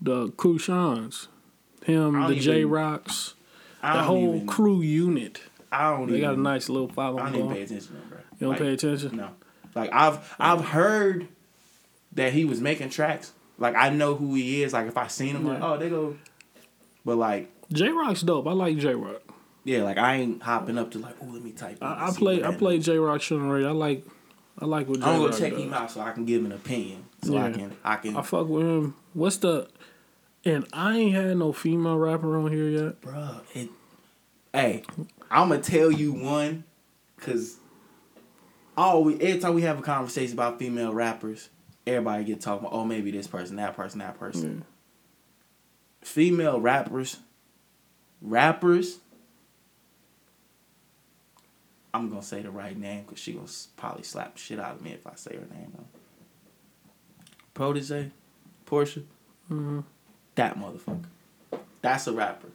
the 0.00 0.30
Crucians? 0.30 1.28
Him, 1.84 2.26
the 2.28 2.34
J 2.34 2.64
Rocks, 2.66 3.34
the 3.82 4.02
whole 4.02 4.34
even, 4.36 4.46
crew 4.46 4.82
unit. 4.82 5.40
I 5.72 5.90
don't 5.90 6.08
They 6.08 6.18
even. 6.18 6.30
got 6.30 6.38
a 6.38 6.40
nice 6.40 6.68
little 6.68 6.90
I 6.90 6.94
following 6.94 7.32
don't 7.32 7.34
even 7.36 7.48
pay 7.54 7.62
attention 7.62 7.86
to 7.86 7.92
them, 7.94 8.02
bro. 8.10 8.18
You 8.18 8.24
don't 8.40 8.50
Like, 8.50 8.58
pay 8.58 8.72
attention? 8.74 9.16
No. 9.16 9.30
Like 9.74 9.90
I've 9.92 10.36
I've 10.38 10.64
heard 10.66 11.28
that 12.12 12.32
he 12.34 12.44
was 12.44 12.60
making 12.60 12.90
tracks. 12.90 13.32
Like 13.56 13.74
I 13.76 13.88
know 13.88 14.14
who 14.14 14.34
he 14.34 14.62
is. 14.62 14.72
Like 14.74 14.88
if 14.88 14.96
I 14.98 15.06
seen 15.06 15.34
him, 15.36 15.46
like 15.46 15.62
oh 15.62 15.78
they 15.78 15.88
go. 15.88 16.16
But 17.04 17.16
like 17.16 17.50
J 17.72 17.88
Rock's 17.88 18.20
dope. 18.20 18.46
I 18.46 18.52
like 18.52 18.76
J 18.76 18.94
Rock. 18.94 19.22
yeah, 19.64 19.82
like 19.82 19.96
I 19.96 20.16
ain't 20.16 20.42
hopping 20.42 20.76
up 20.76 20.90
to 20.90 20.98
like 20.98 21.16
oh 21.22 21.26
let 21.26 21.42
me 21.42 21.52
type. 21.52 21.78
I, 21.80 22.08
I 22.08 22.10
play 22.14 22.44
I 22.44 22.54
play. 22.54 22.78
J 22.78 22.98
Rock 22.98 23.22
shit 23.22 23.38
on. 23.38 23.50
I 23.64 23.70
like 23.70 24.04
I 24.60 24.64
like 24.66 24.88
what 24.88 25.00
J 25.00 25.06
I'm 25.06 25.20
gonna 25.22 25.38
check 25.38 25.52
does. 25.52 25.60
him 25.62 25.72
out 25.72 25.90
so 25.90 26.00
I 26.00 26.12
can 26.12 26.24
give 26.24 26.44
an 26.44 26.52
opinion. 26.52 27.04
So 27.22 27.36
I 27.36 27.48
Yeah. 27.48 27.54
can 27.56 27.76
I 27.84 27.96
can. 27.96 28.16
I 28.16 28.22
fuck 28.22 28.48
with 28.48 28.66
him. 28.66 28.94
What's 29.14 29.38
the 29.38 29.68
and 30.44 30.66
I 30.72 30.96
ain't 30.96 31.14
had 31.14 31.36
no 31.36 31.52
female 31.52 31.98
rapper 31.98 32.36
on 32.38 32.50
here 32.52 32.68
yet. 32.68 33.00
Bruh, 33.02 33.40
it. 33.54 33.68
Hey, 34.52 34.82
I'm 35.30 35.48
gonna 35.48 35.60
tell 35.62 35.90
you 35.92 36.12
one, 36.12 36.64
cause 37.18 37.56
always 38.76 39.18
every 39.20 39.38
time 39.40 39.54
we 39.54 39.62
have 39.62 39.78
a 39.78 39.82
conversation 39.82 40.32
about 40.34 40.58
female 40.58 40.92
rappers, 40.92 41.48
everybody 41.86 42.24
get 42.24 42.40
talking 42.40 42.66
about 42.66 42.76
oh 42.76 42.84
maybe 42.84 43.10
this 43.10 43.26
person, 43.26 43.56
that 43.56 43.76
person, 43.76 43.98
that 44.00 44.18
person. 44.18 44.64
Female 46.02 46.60
rappers, 46.60 47.18
rappers. 48.22 48.98
I'm 51.92 52.08
gonna 52.08 52.22
say 52.22 52.42
the 52.42 52.50
right 52.50 52.76
name 52.78 53.02
because 53.04 53.18
she 53.18 53.32
gonna 53.32 53.46
probably 53.76 54.02
slap 54.04 54.36
shit 54.38 54.60
out 54.60 54.76
of 54.76 54.82
me 54.82 54.92
if 54.92 55.06
I 55.06 55.14
say 55.16 55.34
her 55.34 55.54
name 55.54 55.72
wrong. 55.76 55.88
Protege, 57.54 58.10
Portia, 58.66 59.00
Mm-hmm. 59.50 59.80
that 60.36 60.56
motherfucker. 60.56 61.04
That's 61.82 62.06
a 62.06 62.12
rapper. 62.12 62.48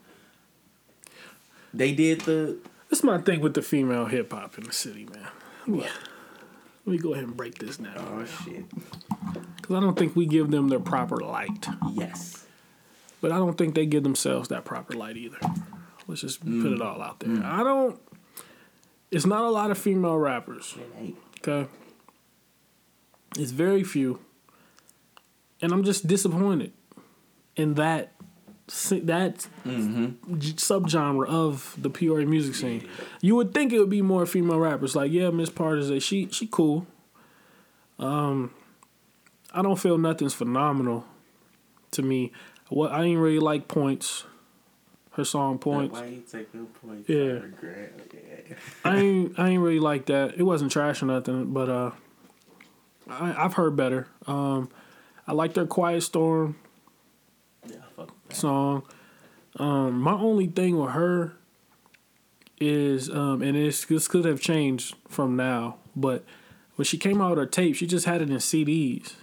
They 1.73 1.93
did 1.93 2.21
the 2.21 2.57
That's 2.89 3.03
my 3.03 3.17
thing 3.17 3.41
with 3.41 3.53
the 3.53 3.61
female 3.61 4.05
hip 4.05 4.31
hop 4.31 4.57
in 4.57 4.63
the 4.63 4.71
city, 4.71 5.05
man. 5.13 5.27
Let 5.67 5.67
me, 5.67 5.79
let 6.85 6.91
me 6.93 6.97
go 6.97 7.11
ahead 7.13 7.25
and 7.25 7.35
break 7.35 7.57
this 7.57 7.77
down. 7.77 7.97
oh 7.97 8.25
shit. 8.25 8.63
Because 9.57 9.75
I 9.75 9.79
don't 9.81 9.97
think 9.97 10.15
we 10.15 10.25
give 10.25 10.51
them 10.51 10.69
their 10.69 10.79
proper 10.79 11.17
light. 11.17 11.67
Yes. 11.93 12.45
But 13.19 13.31
I 13.33 13.37
don't 13.37 13.57
think 13.57 13.75
they 13.75 13.85
give 13.85 14.03
themselves 14.03 14.47
that 14.49 14.63
proper 14.63 14.93
light 14.93 15.17
either. 15.17 15.39
Let's 16.07 16.21
just 16.21 16.39
put 16.41 16.49
Mm. 16.49 16.75
it 16.75 16.81
all 16.81 17.01
out 17.01 17.19
there. 17.19 17.43
I 17.43 17.63
don't. 17.63 17.99
It's 19.11 19.25
not 19.25 19.43
a 19.43 19.49
lot 19.49 19.71
of 19.71 19.77
female 19.77 20.17
rappers. 20.17 20.75
It 20.77 20.91
ain't. 20.99 21.17
Okay. 21.39 21.69
It's 23.37 23.51
very 23.51 23.83
few. 23.83 24.19
And 25.61 25.71
I'm 25.71 25.83
just 25.83 26.07
disappointed 26.07 26.71
in 27.55 27.75
that 27.75 28.11
that 28.67 29.47
Mm-hmm. 29.65 30.35
subgenre 30.39 31.27
of 31.27 31.75
the 31.77 31.89
Peoria 31.89 32.25
music 32.25 32.55
scene. 32.55 32.87
You 33.21 33.35
would 33.35 33.53
think 33.53 33.71
it 33.71 33.79
would 33.79 33.89
be 33.91 34.01
more 34.01 34.25
female 34.25 34.59
rappers. 34.59 34.95
Like, 34.95 35.11
yeah, 35.11 35.29
Miss 35.29 35.49
Partizan, 35.49 35.99
she 35.99 36.27
she 36.31 36.47
cool. 36.47 36.87
Um, 37.99 38.51
I 39.53 39.61
don't 39.61 39.77
feel 39.79 39.97
nothing's 39.97 40.33
phenomenal 40.33 41.05
to 41.91 42.01
me. 42.01 42.31
What 42.69 42.91
I 42.91 43.03
ain't 43.03 43.19
really 43.19 43.39
like 43.39 43.67
points. 43.67 44.25
Her 45.15 45.23
song 45.23 45.59
points. 45.59 45.93
Why 45.93 46.07
you 46.07 46.23
taking 46.29 46.65
points? 46.65 47.07
Yeah. 47.07 47.39
Yeah. 47.63 48.55
I 48.83 48.97
ain't 48.97 49.39
I 49.39 49.49
ain't 49.49 49.61
really 49.61 49.79
like 49.79 50.07
that. 50.07 50.35
It 50.37 50.43
wasn't 50.43 50.71
trash 50.71 51.01
or 51.01 51.05
nothing, 51.05 51.53
but 51.53 51.69
uh, 51.69 51.91
I, 53.09 53.45
I've 53.45 53.53
heard 53.53 53.75
better. 53.77 54.07
Um, 54.27 54.69
I 55.25 55.31
like 55.31 55.53
their 55.53 55.65
Quiet 55.65 56.01
Storm 56.01 56.57
Yeah, 57.67 57.77
fuck 57.95 58.13
song. 58.29 58.83
Um, 59.57 60.01
my 60.01 60.13
only 60.13 60.47
thing 60.47 60.77
with 60.77 60.91
her 60.91 61.33
is, 62.59 63.09
um, 63.09 63.41
and 63.41 63.55
it's, 63.55 63.85
this 63.85 64.07
could 64.09 64.25
have 64.25 64.41
changed 64.41 64.95
from 65.07 65.35
now, 65.37 65.77
but 65.95 66.25
when 66.75 66.85
she 66.85 66.97
came 66.97 67.21
out 67.21 67.29
with 67.31 67.39
her 67.39 67.45
tape, 67.45 67.75
she 67.75 67.87
just 67.87 68.05
had 68.05 68.21
it 68.21 68.29
in 68.29 68.35
CDs, 68.37 69.13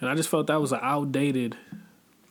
and 0.00 0.10
I 0.10 0.16
just 0.16 0.28
felt 0.28 0.48
that 0.48 0.60
was 0.60 0.72
an 0.72 0.80
outdated 0.82 1.56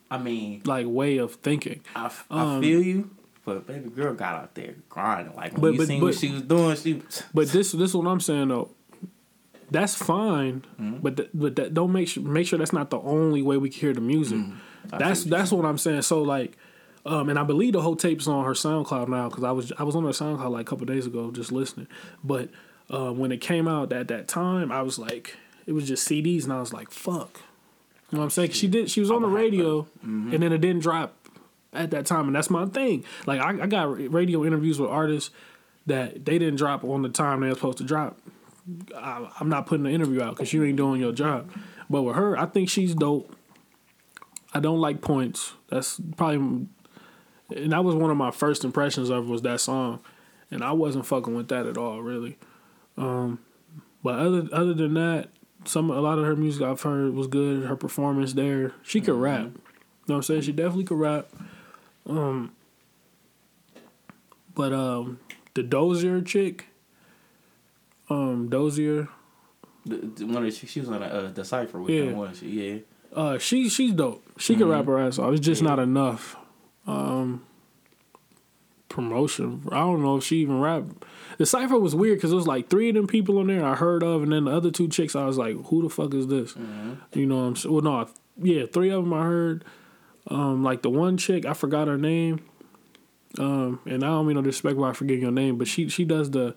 I 0.09 0.17
mean, 0.17 0.61
like 0.65 0.85
way 0.88 1.17
of 1.17 1.35
thinking. 1.35 1.81
I, 1.95 2.11
I 2.31 2.59
feel 2.61 2.81
you, 2.81 3.09
but 3.45 3.67
baby 3.67 3.89
girl 3.89 4.13
got 4.13 4.35
out 4.35 4.55
there 4.55 4.75
grinding. 4.89 5.35
Like 5.35 5.53
when 5.57 5.61
But- 5.61 5.71
you 5.73 5.77
but- 5.79 5.88
seen 5.88 6.01
what 6.01 6.15
she 6.15 6.31
was 6.31 6.41
doing, 6.43 6.75
she 6.77 7.01
But 7.34 7.49
this 7.49 7.71
this 7.73 7.89
is 7.91 7.95
what 7.95 8.07
I'm 8.07 8.19
saying 8.21 8.47
though. 8.49 8.69
That's 9.69 9.95
fine, 9.95 10.63
Mm-hmm. 10.79 10.99
but 10.99 11.17
th- 11.17 11.29
but 11.34 11.55
that 11.57 11.73
don't 11.73 11.91
make 11.91 12.07
sure 12.07 12.23
make 12.23 12.47
sure 12.47 12.57
that's 12.57 12.71
not 12.71 12.89
the 12.89 12.99
only 12.99 13.41
way 13.41 13.57
we 13.57 13.69
can 13.69 13.79
hear 13.81 13.93
the 13.93 13.99
music. 14.01 14.38
Mm-hmm. 14.38 14.97
That's 14.97 15.25
that's 15.25 15.51
what 15.51 15.65
I'm 15.65 15.77
saying. 15.77 16.03
So 16.03 16.21
like, 16.21 16.57
um, 17.05 17.27
and 17.27 17.38
I 17.38 17.43
believe 17.43 17.73
the 17.73 17.81
whole 17.81 17.97
tape's 17.97 18.27
on 18.27 18.45
her 18.45 18.51
SoundCloud 18.53 19.09
now 19.09 19.27
because 19.27 19.43
I 19.43 19.51
was 19.51 19.73
I 19.77 19.84
was 19.84 19.93
on 19.97 20.03
her 20.05 20.11
SoundCloud 20.11 20.49
like 20.51 20.61
a 20.61 20.69
couple 20.69 20.85
days 20.85 21.05
ago 21.05 21.31
just 21.31 21.51
listening. 21.51 21.88
But 22.23 22.47
uh, 22.89 23.11
when 23.11 23.34
it 23.34 23.41
came 23.41 23.67
out 23.67 23.91
at 23.91 24.07
that 24.07 24.29
time, 24.29 24.71
I 24.71 24.81
was 24.84 24.97
like, 24.97 25.35
it 25.65 25.73
was 25.73 25.85
just 25.85 26.07
CDs, 26.07 26.45
and 26.45 26.53
I 26.53 26.61
was 26.61 26.71
like, 26.71 26.89
fuck. 26.89 27.41
You 28.11 28.17
know 28.17 28.19
what 28.19 28.23
I'm 28.25 28.29
saying? 28.29 28.51
She 28.51 28.67
did. 28.67 28.89
She 28.89 28.99
was 29.01 29.11
on 29.11 29.21
the 29.21 29.27
radio, 29.27 29.81
Mm-hmm. 30.05 30.34
and 30.34 30.43
then 30.43 30.53
it 30.53 30.59
didn't 30.59 30.81
drop 30.81 31.13
at 31.73 31.91
that 31.91 32.05
time, 32.05 32.27
and 32.27 32.35
that's 32.35 32.49
my 32.49 32.65
thing. 32.65 33.03
Like 33.25 33.41
I, 33.41 33.63
I 33.63 33.67
got 33.67 33.84
radio 34.13 34.45
interviews 34.45 34.79
with 34.79 34.89
artists 34.89 35.29
that 35.85 36.25
they 36.25 36.38
didn't 36.39 36.55
drop 36.57 36.84
on 36.84 37.01
the 37.01 37.09
time 37.09 37.41
they 37.41 37.49
were 37.49 37.55
supposed 37.55 37.77
to 37.79 37.84
drop. 37.84 38.17
I, 38.95 39.29
I'm 39.39 39.49
not 39.49 39.65
putting 39.67 39.84
the 39.84 39.89
interview 39.91 40.21
out 40.21 40.35
because 40.35 40.51
you 40.53 40.63
ain't 40.63 40.77
doing 40.77 40.99
your 41.01 41.11
job. 41.13 41.49
But 41.89 42.01
with 42.03 42.15
her, 42.15 42.38
I 42.38 42.45
think 42.45 42.69
she's 42.69 42.93
dope. 42.95 43.34
I 44.53 44.59
don't 44.59 44.79
like 44.81 45.01
points. 45.01 45.53
That's 45.69 45.99
probably, 46.15 46.67
and 47.55 47.71
that 47.71 47.84
was 47.84 47.95
one 47.95 48.11
of 48.11 48.17
my 48.17 48.31
first 48.31 48.63
impressions 48.65 49.09
of 49.09 49.27
was 49.29 49.41
that 49.43 49.59
song, 49.61 49.99
and 50.51 50.63
I 50.63 50.71
wasn't 50.71 51.05
fucking 51.05 51.35
with 51.35 51.49
that 51.49 51.65
at 51.65 51.77
all, 51.77 52.01
really. 52.01 52.38
Um, 52.97 53.39
but 54.03 54.15
other 54.19 54.47
other 54.53 54.73
than 54.73 54.93
that, 54.95 55.29
some 55.65 55.89
a 55.91 55.99
lot 56.01 56.17
of 56.19 56.25
her 56.25 56.35
music 56.35 56.61
I've 56.63 56.81
heard 56.81 57.13
was 57.13 57.27
good. 57.27 57.63
Her 57.65 57.75
performance 57.75 58.34
there, 58.34 58.73
she 58.84 59.01
could 59.01 59.15
rap. 59.15 59.41
You 59.41 59.47
know 59.47 59.53
what 60.05 60.15
I'm 60.17 60.23
saying? 60.23 60.41
She 60.41 60.51
definitely 60.51 60.85
could 60.85 60.99
rap. 60.99 61.27
Um, 62.07 62.53
but 64.55 64.73
um, 64.73 65.19
the 65.53 65.63
Dozier 65.63 66.21
chick, 66.21 66.67
um, 68.09 68.47
Dozier, 68.49 69.09
the, 69.85 69.97
the 69.97 70.25
one 70.25 70.45
of 70.45 70.53
she, 70.53 70.67
she 70.67 70.79
was 70.79 70.89
on 70.89 71.03
a 71.03 71.05
uh, 71.05 71.27
decipher 71.31 71.79
with 71.81 71.89
Yeah. 71.91 72.11
them, 72.11 72.34
she? 72.34 72.47
Yeah. 72.47 72.79
uh, 73.13 73.38
she 73.38 73.69
she's 73.69 73.91
dope. 73.93 74.23
She 74.38 74.55
can 74.55 74.67
rap 74.69 74.85
her 74.85 74.97
ass 74.99 75.19
off. 75.19 75.34
It's 75.34 75.45
just 75.45 75.61
Yeah. 75.61 75.69
not 75.69 75.79
enough. 75.79 76.35
Um, 76.85 77.43
promotion. 78.89 79.68
I 79.72 79.80
don't 79.80 80.01
know 80.01 80.18
if 80.18 80.23
she 80.23 80.38
even 80.38 80.59
rap. 80.59 80.84
The 81.38 81.45
cipher 81.45 81.77
was 81.80 81.93
weird 81.95 82.18
because 82.18 82.31
it 82.31 82.35
was 82.35 82.47
like 82.47 82.69
three 82.69 82.89
of 82.89 82.95
them 82.95 83.07
people 83.07 83.38
on 83.38 83.47
there 83.47 83.65
I 83.65 83.76
heard 83.76 84.03
of, 84.03 84.23
and 84.23 84.31
then 84.31 84.45
the 84.45 84.51
other 84.51 84.72
two 84.72 84.88
chicks 84.88 85.15
I 85.15 85.26
was 85.26 85.38
like, 85.38 85.55
who 85.68 85.84
the 85.84 85.89
fuck 85.89 86.14
is 86.14 86.27
this? 86.27 86.55
You 87.14 87.26
know 87.26 87.38
what 87.38 87.41
I'm 87.43 87.55
saying? 87.55 87.73
Well, 87.73 87.84
no, 87.84 88.09
yeah, 88.41 88.65
three 88.65 88.89
of 88.89 89.03
them 89.03 89.14
I 89.14 89.23
heard. 89.23 89.65
Um, 90.30 90.64
like 90.64 90.81
the 90.81 90.89
one 90.89 91.18
chick, 91.18 91.45
I 91.45 91.53
forgot 91.53 91.88
her 91.88 91.97
name. 91.97 92.41
Um, 93.39 93.80
and 93.85 94.03
I 94.03 94.07
don't 94.07 94.26
mean 94.27 94.35
no 94.35 94.41
disrespect 94.41 94.80
by 94.80 94.93
forgetting 94.93 95.22
your 95.22 95.31
name, 95.31 95.57
but 95.57 95.68
she 95.68 95.89
she 95.89 96.05
does 96.05 96.31
the. 96.31 96.55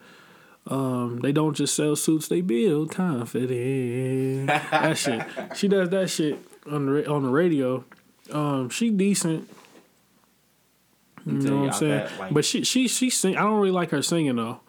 Um, 0.67 1.21
they 1.21 1.33
don't 1.33 1.57
just 1.57 1.75
sell 1.75 1.97
suits; 1.97 2.29
they 2.29 2.41
build 2.43 2.91
confidence. 2.91 4.47
that 4.47 4.97
shit. 4.97 5.23
She 5.57 5.69
does 5.69 5.89
that 5.91 6.11
shit 6.11 6.39
on 6.71 6.87
the 6.87 7.11
on 7.11 7.23
the 7.25 7.29
radio. 7.31 7.85
Um, 8.31 8.71
she 8.71 8.91
decent. 8.91 9.49
You 11.27 11.33
know 11.33 11.57
what 11.61 11.67
I'm 11.67 11.73
saying? 11.73 11.91
that, 11.93 12.19
like- 12.19 12.35
but 12.35 12.45
she 12.45 12.65
she 12.65 12.89
she 12.89 13.11
sing. 13.11 13.37
I 13.37 13.43
don't 13.43 13.59
really 13.59 13.71
like 13.71 13.91
her 13.91 14.03
singing 14.03 14.37
though. 14.37 14.61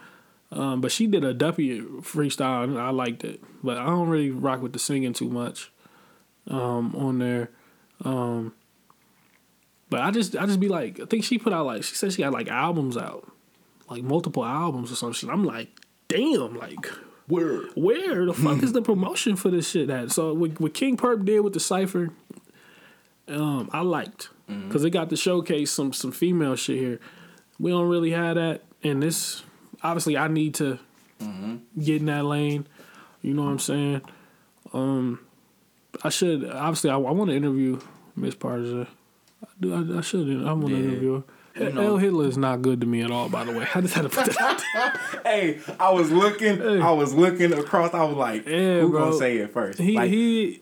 Um, 0.53 0.81
but 0.81 0.91
she 0.91 1.07
did 1.07 1.23
a 1.23 1.33
Duppy 1.33 1.79
freestyle 1.79 2.65
and 2.65 2.77
I 2.77 2.89
liked 2.89 3.23
it. 3.23 3.41
But 3.63 3.77
I 3.77 3.85
don't 3.85 4.09
really 4.09 4.31
rock 4.31 4.61
with 4.61 4.73
the 4.73 4.79
singing 4.79 5.13
too 5.13 5.29
much. 5.29 5.71
Um, 6.47 6.93
on 6.95 7.19
there. 7.19 7.51
Um, 8.03 8.53
but 9.89 10.01
I 10.01 10.11
just 10.11 10.35
I 10.35 10.45
just 10.45 10.59
be 10.59 10.67
like 10.67 10.99
I 10.99 11.05
think 11.05 11.23
she 11.23 11.37
put 11.37 11.53
out 11.53 11.65
like 11.65 11.83
she 11.83 11.95
said 11.95 12.11
she 12.13 12.21
got 12.23 12.33
like 12.33 12.47
albums 12.49 12.97
out, 12.97 13.31
like 13.89 14.03
multiple 14.03 14.43
albums 14.43 14.91
or 14.91 14.95
some 14.95 15.13
shit. 15.13 15.29
I'm 15.29 15.43
like, 15.45 15.69
damn, 16.07 16.57
like 16.57 16.85
where 17.27 17.61
where 17.75 18.25
the 18.25 18.33
fuck 18.33 18.61
is 18.63 18.73
the 18.73 18.81
promotion 18.81 19.35
for 19.35 19.49
this 19.49 19.69
shit 19.69 19.89
at? 19.89 20.11
So 20.11 20.33
what, 20.33 20.59
what 20.59 20.73
King 20.73 20.97
Perp 20.97 21.23
did 21.25 21.41
with 21.41 21.53
the 21.53 21.59
cipher, 21.59 22.09
um, 23.27 23.69
I 23.71 23.81
liked 23.81 24.29
because 24.67 24.83
it 24.83 24.89
got 24.91 25.09
to 25.09 25.15
showcase 25.15 25.71
some 25.71 25.93
some 25.93 26.11
female 26.11 26.55
shit 26.55 26.77
here. 26.77 26.99
We 27.59 27.71
don't 27.71 27.87
really 27.89 28.11
have 28.11 28.35
that, 28.35 28.63
and 28.83 29.01
this 29.03 29.43
obviously 29.83 30.17
I 30.17 30.27
need 30.27 30.55
to 30.55 30.79
get 31.79 31.97
in 32.01 32.05
that 32.07 32.25
lane. 32.25 32.67
You 33.21 33.33
know 33.33 33.43
what 33.43 33.51
I'm 33.51 33.59
saying? 33.59 34.01
Um, 34.73 35.19
I 36.03 36.09
should 36.09 36.49
obviously 36.49 36.89
I, 36.89 36.95
I 36.95 36.97
want 37.11 37.29
to 37.29 37.35
interview 37.35 37.79
Miss 38.15 38.35
Parza. 38.35 38.87
I 39.43 39.47
do. 39.59 39.73
I, 39.95 39.99
I 39.99 40.01
should. 40.01 40.27
I 40.45 40.53
want 40.53 40.67
to 40.69 40.73
Yeah. 40.75 40.83
interview 40.89 41.13
her. 41.15 41.23
You 41.65 41.71
know- 41.73 41.81
El 41.81 41.97
Hitler 41.97 42.27
is 42.27 42.37
not 42.37 42.61
good 42.61 42.79
to 42.81 42.87
me 42.87 43.01
at 43.01 43.11
all. 43.11 43.27
By 43.27 43.43
the 43.43 43.51
way, 43.51 43.67
I 43.75 43.81
just 43.81 43.93
had 43.93 44.03
to 44.03 44.09
put 44.09 44.25
that 44.37 44.63
out. 44.75 45.25
Hey, 45.25 45.59
I 45.79 45.91
was 45.91 46.09
looking. 46.11 46.61
I 46.81 46.91
was 46.91 47.13
looking 47.13 47.51
across. 47.53 47.93
I 47.93 48.03
was 48.05 48.15
like, 48.15 48.47
Yeah, 48.47 48.79
"Who 48.81 48.89
bro. 48.89 48.99
gonna 49.07 49.17
say 49.17 49.37
it 49.37 49.51
first? 49.53 49.77
He 49.79 49.93
like, 49.95 50.09
he. 50.09 50.60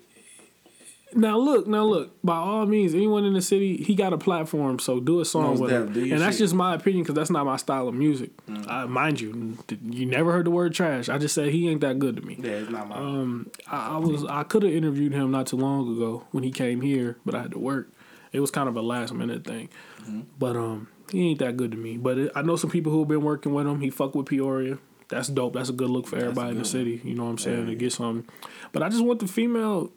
Now 1.15 1.37
look, 1.39 1.65
now 1.65 1.85
look. 1.85 2.11
By 2.23 2.35
all 2.35 2.65
means, 2.67 2.93
anyone 2.93 3.25
in 3.25 3.33
the 3.33 3.41
city, 3.41 3.77
he 3.77 3.95
got 3.95 4.13
a 4.13 4.17
platform, 4.17 4.77
so 4.77 4.99
do 4.99 5.19
a 5.21 5.25
song 5.25 5.43
Most 5.51 5.59
with 5.61 5.71
him. 5.71 5.77
definitely, 5.87 6.01
do 6.01 6.07
your 6.07 6.15
And 6.17 6.23
that's 6.23 6.35
shit. 6.37 6.41
Mm. 6.41 6.45
just 6.45 6.53
my 6.53 6.75
opinion 6.75 7.03
because 7.03 7.15
that's 7.15 7.31
not 7.31 7.45
my 7.45 7.57
style 7.57 7.87
of 7.87 7.95
music. 7.95 8.29
Uh, 8.67 8.85
mind 8.85 9.19
you, 9.19 9.57
you 9.89 10.05
never 10.05 10.31
heard 10.31 10.45
the 10.45 10.51
word 10.51 10.73
trash. 10.75 11.09
I 11.09 11.17
just 11.17 11.33
said 11.33 11.49
he 11.49 11.67
ain't 11.67 11.81
that 11.81 11.97
good 11.97 12.15
to 12.17 12.21
me. 12.21 12.37
yeah, 12.39 12.51
it's 12.51 12.69
not 12.69 12.87
my. 12.89 12.95
Um, 12.95 13.49
I, 13.67 13.95
I 13.95 13.97
was 13.97 14.23
I 14.25 14.43
could 14.43 14.61
have 14.63 14.71
interviewed 14.71 15.13
him 15.13 15.31
not 15.31 15.47
too 15.47 15.57
long 15.57 15.91
ago 15.95 16.27
when 16.31 16.43
he 16.43 16.51
came 16.51 16.81
here, 16.81 17.17
but 17.25 17.33
I 17.33 17.41
had 17.41 17.51
to 17.51 17.59
work. 17.59 17.89
It 18.31 18.39
was 18.41 18.51
kind 18.51 18.69
of 18.69 18.75
a 18.77 18.81
last 18.81 19.11
minute 19.13 19.43
thing, 19.45 19.69
Mm-hmm. 20.01 20.21
but 20.37 20.55
um, 20.55 20.89
he 21.11 21.29
ain't 21.31 21.39
that 21.39 21.57
good 21.57 21.71
to 21.71 21.77
me. 21.77 21.97
But 21.97 22.17
it, 22.19 22.31
I 22.35 22.43
know 22.43 22.55
some 22.55 22.69
people 22.69 22.91
who've 22.91 23.07
been 23.07 23.23
working 23.23 23.53
with 23.55 23.65
him. 23.65 23.81
He 23.81 23.89
fuck 23.89 24.13
with 24.13 24.27
Peoria. 24.27 24.77
That's 25.09 25.27
dope. 25.27 25.53
That's 25.53 25.69
a 25.69 25.73
good 25.73 25.89
look 25.89 26.05
for 26.05 26.17
everybody 26.17 26.51
in 26.51 26.59
the 26.59 26.65
city. 26.65 27.01
You 27.03 27.15
know 27.15 27.23
what 27.23 27.31
I'm 27.31 27.37
saying? 27.39 27.59
Yeah. 27.61 27.65
To 27.71 27.75
get 27.75 27.93
something. 27.93 28.31
But 28.71 28.83
I 28.83 28.89
just 28.89 29.03
want 29.03 29.19
the 29.21 29.27
female 29.27 29.91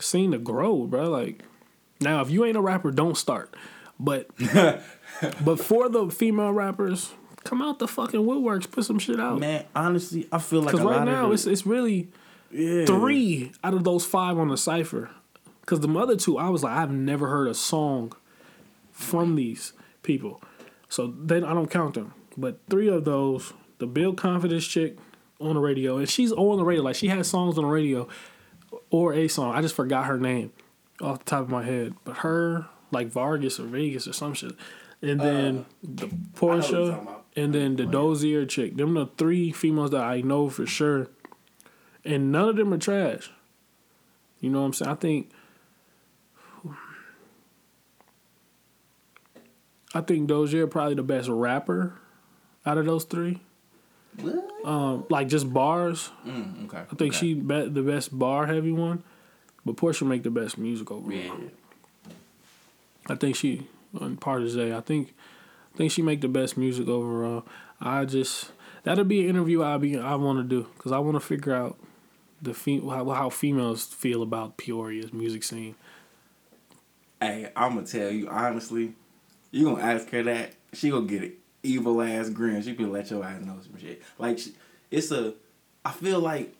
scene 0.00 0.32
to 0.32 0.38
grow, 0.38 0.86
bro. 0.86 1.08
Like 1.08 1.42
now, 2.00 2.20
if 2.22 2.30
you 2.30 2.44
ain't 2.44 2.56
a 2.56 2.60
rapper, 2.60 2.90
don't 2.90 3.16
start. 3.16 3.54
But 3.98 4.28
but 5.44 5.60
for 5.60 5.88
the 5.88 6.08
female 6.10 6.52
rappers, 6.52 7.12
come 7.44 7.62
out 7.62 7.78
the 7.78 7.88
fucking 7.88 8.20
woodworks, 8.20 8.70
put 8.70 8.84
some 8.84 8.98
shit 8.98 9.20
out. 9.20 9.38
Man, 9.38 9.64
honestly, 9.74 10.26
I 10.32 10.38
feel 10.38 10.62
like 10.62 10.72
Because 10.72 10.86
right 10.86 11.04
now 11.04 11.32
it's 11.32 11.46
it's 11.46 11.66
really 11.66 12.08
yeah. 12.50 12.86
three 12.86 13.52
out 13.62 13.74
of 13.74 13.84
those 13.84 14.06
five 14.06 14.38
on 14.38 14.48
the 14.48 14.56
cipher. 14.56 15.10
Because 15.60 15.80
the 15.80 15.98
other 15.98 16.16
two, 16.16 16.36
I 16.38 16.48
was 16.48 16.64
like, 16.64 16.72
I've 16.72 16.90
never 16.90 17.28
heard 17.28 17.46
a 17.46 17.54
song 17.54 18.12
from 18.90 19.36
these 19.36 19.72
people, 20.02 20.42
so 20.88 21.14
then 21.16 21.44
I 21.44 21.52
don't 21.52 21.70
count 21.70 21.94
them. 21.94 22.14
But 22.36 22.58
three 22.68 22.88
of 22.88 23.04
those, 23.04 23.52
the 23.78 23.86
Build 23.86 24.16
Confidence 24.16 24.66
chick 24.66 24.96
on 25.40 25.54
the 25.54 25.60
radio, 25.60 25.98
and 25.98 26.08
she's 26.08 26.32
on 26.32 26.56
the 26.56 26.64
radio, 26.64 26.82
like 26.82 26.96
she 26.96 27.08
has 27.08 27.28
songs 27.28 27.56
on 27.56 27.64
the 27.64 27.70
radio 27.70 28.08
or 28.90 29.12
a 29.12 29.28
song. 29.28 29.54
I 29.54 29.62
just 29.62 29.74
forgot 29.74 30.06
her 30.06 30.18
name 30.18 30.52
off 31.00 31.20
the 31.20 31.24
top 31.24 31.42
of 31.42 31.48
my 31.48 31.64
head, 31.64 31.94
but 32.04 32.18
her 32.18 32.66
like 32.90 33.08
Vargas 33.08 33.60
or 33.60 33.64
Vegas 33.64 34.06
or 34.08 34.12
some 34.12 34.34
shit, 34.34 34.52
and 35.02 35.20
then 35.20 35.66
the 35.82 36.06
Uh, 36.06 36.08
know 36.08 36.16
Portia, 36.34 37.06
and 37.36 37.54
then 37.54 37.76
the 37.76 37.86
Dozier 37.86 38.44
chick. 38.46 38.76
Them 38.76 38.94
the 38.94 39.06
three 39.06 39.52
females 39.52 39.90
that 39.92 40.02
I 40.02 40.20
know 40.20 40.48
for 40.48 40.66
sure, 40.66 41.08
and 42.04 42.32
none 42.32 42.48
of 42.48 42.56
them 42.56 42.72
are 42.74 42.78
trash. 42.78 43.30
You 44.40 44.50
know 44.50 44.60
what 44.60 44.66
I'm 44.66 44.72
saying? 44.72 44.90
I 44.90 44.94
think. 44.94 45.30
I 49.92 50.00
think 50.00 50.28
Dozier 50.28 50.68
probably 50.68 50.94
the 50.94 51.02
best 51.02 51.28
rapper 51.28 51.94
out 52.64 52.78
of 52.78 52.86
those 52.86 53.04
three. 53.04 53.40
Um, 54.64 55.06
like 55.08 55.28
just 55.28 55.52
bars. 55.52 56.10
Mm, 56.26 56.66
okay. 56.66 56.82
I 56.90 56.94
think 56.96 57.14
she 57.14 57.34
be- 57.34 57.68
the 57.68 57.82
best 57.82 58.16
bar 58.16 58.46
heavy 58.46 58.72
one, 58.72 59.02
but 59.64 59.76
Portia 59.76 60.04
make 60.04 60.22
the 60.22 60.30
best 60.30 60.58
music 60.58 60.90
overall. 60.90 61.12
Yeah. 61.14 61.32
I 63.08 63.14
think 63.14 63.36
she 63.36 63.66
on 63.98 64.16
part 64.16 64.42
of 64.42 64.50
Zay. 64.50 64.74
I 64.74 64.80
think 64.80 65.14
I 65.74 65.78
think 65.78 65.92
she 65.92 66.02
make 66.02 66.20
the 66.20 66.28
best 66.28 66.56
music 66.56 66.88
overall. 66.88 67.46
I 67.80 68.04
just 68.04 68.52
that'll 68.82 69.04
be 69.04 69.22
an 69.24 69.30
interview 69.30 69.62
I 69.62 69.78
be 69.78 69.98
I 69.98 70.14
want 70.16 70.38
to 70.38 70.44
do 70.44 70.68
because 70.76 70.92
I 70.92 70.98
want 70.98 71.14
to 71.16 71.20
figure 71.20 71.54
out 71.54 71.78
the 72.42 72.52
fe- 72.54 72.80
how, 72.80 73.08
how 73.10 73.30
females 73.30 73.84
feel 73.86 74.22
about 74.22 74.56
Peoria's 74.58 75.12
music 75.12 75.42
scene. 75.42 75.74
Hey, 77.20 77.50
I'm 77.56 77.74
gonna 77.74 77.86
tell 77.86 78.10
you 78.10 78.28
honestly. 78.28 78.92
You 79.50 79.64
gonna 79.64 79.82
ask 79.82 80.08
her 80.10 80.22
that? 80.24 80.52
She 80.72 80.90
gonna 80.90 81.06
get 81.06 81.22
an 81.22 81.32
evil 81.62 82.00
ass 82.02 82.28
grin. 82.30 82.62
She 82.62 82.72
be 82.72 82.84
let 82.84 83.10
your 83.10 83.24
ass 83.24 83.40
know 83.42 83.58
some 83.62 83.78
shit. 83.78 84.02
Like 84.18 84.38
she, 84.38 84.54
it's 84.90 85.10
a. 85.10 85.34
I 85.84 85.92
feel 85.92 86.20
like. 86.20 86.54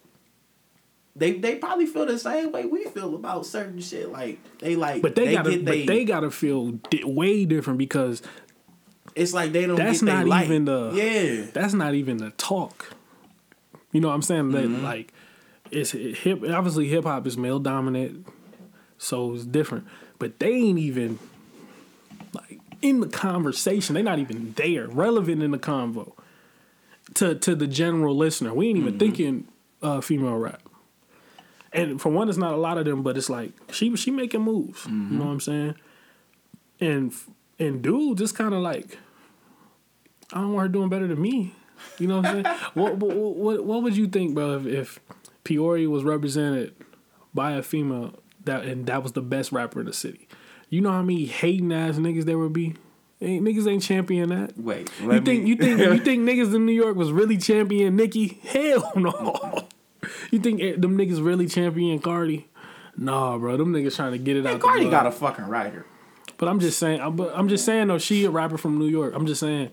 They 1.17 1.33
they 1.33 1.57
probably 1.57 1.87
feel 1.87 2.07
the 2.07 2.19
same 2.19 2.53
way 2.53 2.67
we 2.67 2.85
feel 2.85 3.15
about 3.17 3.45
certain 3.45 3.81
shit. 3.81 4.11
Like 4.11 4.39
they 4.61 4.77
like. 4.77 5.03
But 5.03 5.17
they, 5.17 5.33
gotta 5.33 5.51
get 5.51 5.65
but 5.65 5.71
they, 5.73 5.85
they 5.87 6.05
gotta 6.05 6.31
feel 6.31 6.71
di- 6.89 7.03
way 7.05 7.45
different 7.45 7.79
because 7.81 8.23
It's 9.17 9.35
like 9.35 9.51
they 9.53 9.67
don't. 9.67 9.75
That's 9.77 10.01
get 10.01 10.07
they 10.07 10.13
not 10.13 10.27
light. 10.29 10.45
even 10.47 10.65
the- 10.67 10.93
Yeah. 10.95 11.51
that's 11.53 11.75
not 11.75 11.95
even 11.95 12.19
the 12.19 12.31
talk. 12.33 12.95
You 13.93 14.01
know 14.01 14.09
what 14.09 14.15
I'm 14.15 14.23
saying? 14.23 14.53
That 14.53 14.65
Mm-hmm. 14.65 14.85
like 14.85 15.13
it's 15.73 15.91
hip. 15.91 16.45
Obviously, 16.49 16.87
hip 16.89 17.05
hop 17.05 17.27
is 17.27 17.37
male 17.37 17.59
dominant, 17.59 18.27
so 18.97 19.35
it's 19.35 19.45
different. 19.45 19.87
But 20.21 20.39
they 20.39 20.53
ain't 20.53 20.79
even 20.79 21.19
in 22.82 23.01
the 23.01 23.09
conversation. 23.09 23.94
They're 23.94 24.02
not 24.02 24.19
even 24.19 24.52
there, 24.57 24.86
relevant 24.89 25.43
in 25.43 25.51
the 25.51 25.59
convo 25.59 26.12
to 27.15 27.35
to 27.35 27.55
the 27.55 27.66
general 27.66 28.16
listener. 28.16 28.55
We 28.55 28.69
ain't 28.69 28.78
even 28.78 28.93
Mm-hmm. 28.93 28.98
thinking 28.98 29.48
uh, 29.82 30.01
female 30.01 30.36
rap. 30.36 30.62
And 31.73 32.01
for 32.01 32.09
one, 32.11 32.28
it's 32.28 32.39
not 32.39 32.52
a 32.52 32.57
lot 32.57 32.78
of 32.78 32.85
them, 32.85 33.02
but 33.02 33.16
it's 33.16 33.31
like 33.31 33.52
she 33.73 33.94
she 33.97 34.11
making 34.11 34.43
moves. 34.43 34.86
You 34.86 34.93
Mm-hmm. 34.93 35.19
know 35.19 35.24
what 35.27 35.31
I'm 35.32 35.40
saying? 35.40 35.74
And 36.81 37.12
and 37.59 37.82
dude, 37.82 38.19
just 38.19 38.35
kind 38.35 38.55
of 38.55 38.61
like 38.61 38.98
I 40.32 40.40
don't 40.40 40.52
want 40.52 40.62
her 40.66 40.69
doing 40.69 40.89
better 40.89 41.07
than 41.07 41.20
me. 41.20 41.55
You 41.98 42.07
know 42.09 42.19
what 42.20 42.27
I'm 42.27 42.43
saying? 42.44 42.57
what, 42.74 42.97
what 42.97 43.16
what 43.16 43.65
what 43.65 43.82
would 43.82 43.97
you 43.97 44.07
think, 44.07 44.35
bro, 44.35 44.57
if, 44.59 44.66
if 44.66 45.01
Peoria 45.44 45.89
was 45.89 46.05
represented 46.05 46.74
by 47.35 47.52
a 47.52 47.62
female 47.62 48.15
that 48.44 48.65
and 48.65 48.86
that 48.86 49.02
was 49.02 49.12
the 49.12 49.23
best 49.23 49.52
rapper 49.52 49.81
in 49.81 49.86
the 49.86 49.93
city? 49.93 50.28
You 50.71 50.81
know 50.81 50.91
how 50.93 51.03
many 51.03 51.27
hating 51.27 51.73
ass 51.73 51.97
niggas 51.97 52.25
there 52.25 52.39
would 52.39 52.53
be? 52.53 52.75
Ain't 53.21 53.45
niggas 53.45 53.71
ain't 53.71 53.83
champion 53.83 54.31
that. 54.31 54.57
Wait. 54.59 54.91
You 55.03 55.21
think 55.21 55.43
me- 55.45 55.49
you 55.51 55.57
think 55.57 55.79
you 55.81 55.99
think 56.05 56.23
niggas 56.27 56.55
in 56.55 56.65
New 56.65 56.73
York 56.73 56.97
was 56.97 57.13
really 57.13 57.37
champion 57.37 57.97
Nicki? 57.97 58.41
Hell 58.45 58.93
no. 58.97 59.69
You 60.31 60.39
think 60.39 60.63
eh, 60.63 60.75
them 60.79 60.97
niggas 60.97 61.23
really 61.23 61.47
champion 61.47 61.99
Cardi? 61.99 62.49
Nah, 62.97 63.37
bro. 63.37 63.57
Them 63.59 63.73
niggas 63.75 63.97
trying 63.97 64.13
to 64.13 64.19
get 64.19 64.37
it 64.37 64.47
Hey, 64.47 64.55
out. 64.55 64.61
Cardi 64.61 64.85
the 64.85 64.91
got 64.91 65.07
a 65.07 65.11
fucking 65.11 65.47
writer. 65.47 65.85
But 66.39 66.49
I'm 66.49 66.61
just 66.61 66.79
saying. 66.79 67.01
I'm, 67.03 67.17
but 67.17 67.33
I'm 67.37 67.49
just 67.49 67.65
saying 67.67 67.89
though. 67.89 67.99
She 67.99 68.25
a 68.25 68.31
rapper 68.31 68.57
from 68.57 68.79
New 68.79 68.87
York. 68.89 69.13
I'm 69.15 69.27
just 69.27 69.41
saying. 69.41 69.71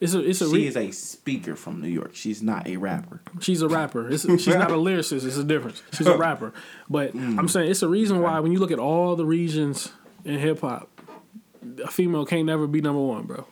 It's 0.00 0.14
a 0.14 0.20
it's 0.28 0.40
a 0.40 0.46
She 0.48 0.54
re- 0.56 0.66
is 0.66 0.76
a 0.76 0.90
speaker 0.90 1.54
from 1.54 1.80
New 1.80 1.88
York. 1.88 2.10
She's 2.14 2.42
not 2.42 2.66
a 2.66 2.76
rapper. 2.76 3.20
she's 3.40 3.62
a 3.62 3.68
rapper. 3.68 4.10
It's, 4.10 4.24
she's 4.24 4.48
not 4.48 4.70
a 4.72 4.74
lyricist. 4.74 5.24
It's 5.24 5.36
a 5.36 5.44
difference. 5.44 5.80
She's 5.92 6.08
a 6.08 6.16
rapper. 6.18 6.52
But 6.90 7.14
Mm. 7.14 7.38
I'm 7.38 7.46
saying 7.48 7.70
it's 7.70 7.82
a 7.82 7.88
reason 7.88 8.20
why 8.20 8.40
when 8.40 8.50
you 8.52 8.58
look 8.58 8.72
at 8.72 8.80
all 8.80 9.14
the 9.16 9.24
regions 9.24 9.92
in 10.24 10.38
hip 10.38 10.60
hop, 10.60 10.88
a 11.84 11.88
female 11.90 12.24
can't 12.24 12.46
never 12.46 12.66
be 12.66 12.80
number 12.80 13.00
one, 13.00 13.24
bro. 13.24 13.46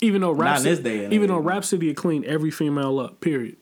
Even 0.00 0.20
though 0.20 0.32
Not 0.32 0.40
rap, 0.42 0.58
in 0.58 0.64
this 0.64 0.78
day 0.78 1.06
even 1.06 1.30
age, 1.30 1.44
though 1.44 1.60
City 1.60 1.92
clean 1.94 2.24
every 2.24 2.50
female 2.50 3.00
up. 3.00 3.20
Period. 3.20 3.56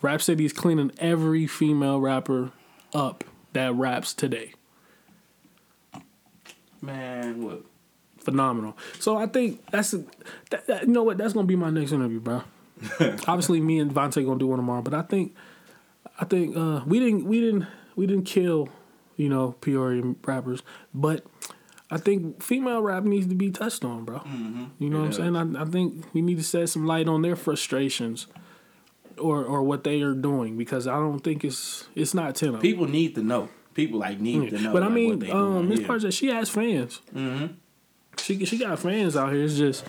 Rapsody 0.00 0.44
is 0.44 0.52
cleaning 0.52 0.90
every 0.98 1.46
female 1.46 2.00
rapper 2.00 2.50
up 2.92 3.22
that 3.52 3.72
raps 3.74 4.12
today. 4.12 4.52
Man, 6.80 7.46
look. 7.46 7.66
phenomenal. 8.18 8.76
So 8.98 9.16
I 9.16 9.26
think 9.26 9.64
that's 9.70 9.94
a, 9.94 9.98
that, 10.50 10.66
that- 10.66 10.82
you 10.82 10.88
know 10.92 11.04
what 11.04 11.18
that's 11.18 11.32
gonna 11.32 11.46
be 11.46 11.54
my 11.56 11.70
next 11.70 11.92
interview, 11.92 12.18
bro. 12.20 12.42
Obviously, 13.28 13.60
me 13.60 13.78
and 13.78 13.92
Vontae 13.92 14.24
gonna 14.26 14.40
do 14.40 14.48
one 14.48 14.58
tomorrow, 14.58 14.82
but 14.82 14.92
I 14.94 15.02
think 15.02 15.34
I 16.20 16.24
think 16.24 16.56
uh, 16.56 16.80
we 16.84 16.98
didn't 16.98 17.24
we 17.26 17.40
didn't 17.40 17.66
we 17.94 18.06
didn't 18.06 18.24
kill 18.24 18.68
you 19.22 19.28
know 19.28 19.52
Peoria 19.60 20.02
rappers, 20.24 20.62
but 20.92 21.24
I 21.90 21.98
think 21.98 22.42
female 22.42 22.80
rap 22.80 23.04
needs 23.04 23.26
to 23.28 23.34
be 23.34 23.50
touched 23.50 23.84
on, 23.84 24.04
bro. 24.04 24.18
Mm-hmm. 24.18 24.64
You 24.78 24.90
know 24.90 25.00
what 25.00 25.06
I'm 25.06 25.12
saying? 25.12 25.56
I, 25.56 25.62
I 25.62 25.64
think 25.66 26.06
we 26.12 26.22
need 26.22 26.38
to 26.38 26.42
set 26.42 26.68
some 26.68 26.86
light 26.86 27.06
on 27.06 27.22
their 27.22 27.36
frustrations 27.36 28.26
or 29.18 29.44
or 29.44 29.62
what 29.62 29.84
they 29.84 30.00
are 30.02 30.14
doing 30.14 30.56
because 30.56 30.86
I 30.88 30.96
don't 30.96 31.20
think 31.20 31.44
it's 31.44 31.86
it's 31.94 32.14
not 32.14 32.34
ten. 32.34 32.58
People 32.58 32.88
need 32.88 33.14
to 33.14 33.22
know. 33.22 33.48
People 33.74 34.00
like 34.00 34.18
need 34.20 34.50
to 34.50 34.58
know. 34.58 34.72
But 34.72 34.82
I 34.82 34.88
mean, 34.88 35.30
um. 35.30 35.68
Miss 35.68 35.80
Yeah. 35.80 36.10
She 36.10 36.28
has 36.28 36.50
fans. 36.50 37.00
Mhm. 37.14 37.54
She 38.18 38.44
she 38.44 38.58
got 38.58 38.78
fans 38.78 39.16
out 39.16 39.32
here. 39.32 39.44
It's 39.44 39.56
just, 39.56 39.84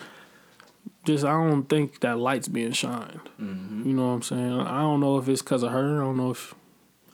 just 1.05 1.25
I 1.25 1.31
don't 1.31 1.63
think 1.63 2.01
that 2.01 2.19
light's 2.19 2.47
being 2.47 2.71
shined. 2.73 3.29
Mm-hmm. 3.41 3.87
You 3.87 3.93
know 3.93 4.07
what 4.07 4.13
I'm 4.13 4.21
saying? 4.21 4.59
I 4.59 4.81
don't 4.81 4.99
know 4.99 5.17
if 5.17 5.27
it's 5.27 5.41
because 5.41 5.63
of 5.63 5.71
her. 5.71 6.01
I 6.01 6.05
don't 6.05 6.17
know 6.17 6.31
if 6.31 6.53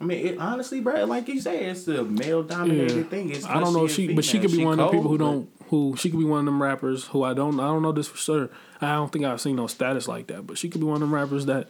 I 0.02 0.06
mean, 0.06 0.26
it, 0.26 0.38
honestly, 0.40 0.80
bro, 0.80 1.04
like 1.06 1.28
you 1.28 1.42
say, 1.42 1.66
it's 1.66 1.88
a 1.88 2.04
male 2.04 2.44
dominated 2.44 2.96
Yeah. 2.96 3.04
thing. 3.04 3.30
It's 3.32 3.46
I 3.46 3.60
don't 3.60 3.74
know 3.74 3.86
if 3.86 3.92
she, 3.92 4.14
but 4.14 4.24
she 4.24 4.40
could 4.40 4.52
be 4.52 4.64
one 4.64 4.80
of 4.80 4.86
the 4.86 4.92
people 4.98 5.10
who 5.10 5.18
don't 5.18 5.50
who 5.70 5.96
she 5.98 6.10
could 6.10 6.20
be 6.20 6.26
one 6.26 6.40
of 6.40 6.46
them 6.46 6.62
rappers 6.62 7.06
who 7.08 7.24
I 7.24 7.34
don't 7.34 7.60
I 7.60 7.68
don't 7.68 7.82
know 7.82 7.92
this 7.92 8.08
for 8.08 8.18
sure. 8.18 8.50
I 8.82 8.94
don't 8.94 9.12
think 9.12 9.26
I've 9.26 9.42
seen 9.42 9.56
no 9.58 9.68
status 9.68 10.08
like 10.08 10.28
that, 10.28 10.48
but 10.48 10.58
she 10.58 10.70
could 10.70 10.82
be 10.82 10.88
one 10.88 10.96
of 10.96 11.02
them 11.02 11.14
rappers 11.14 11.46
that 11.48 11.70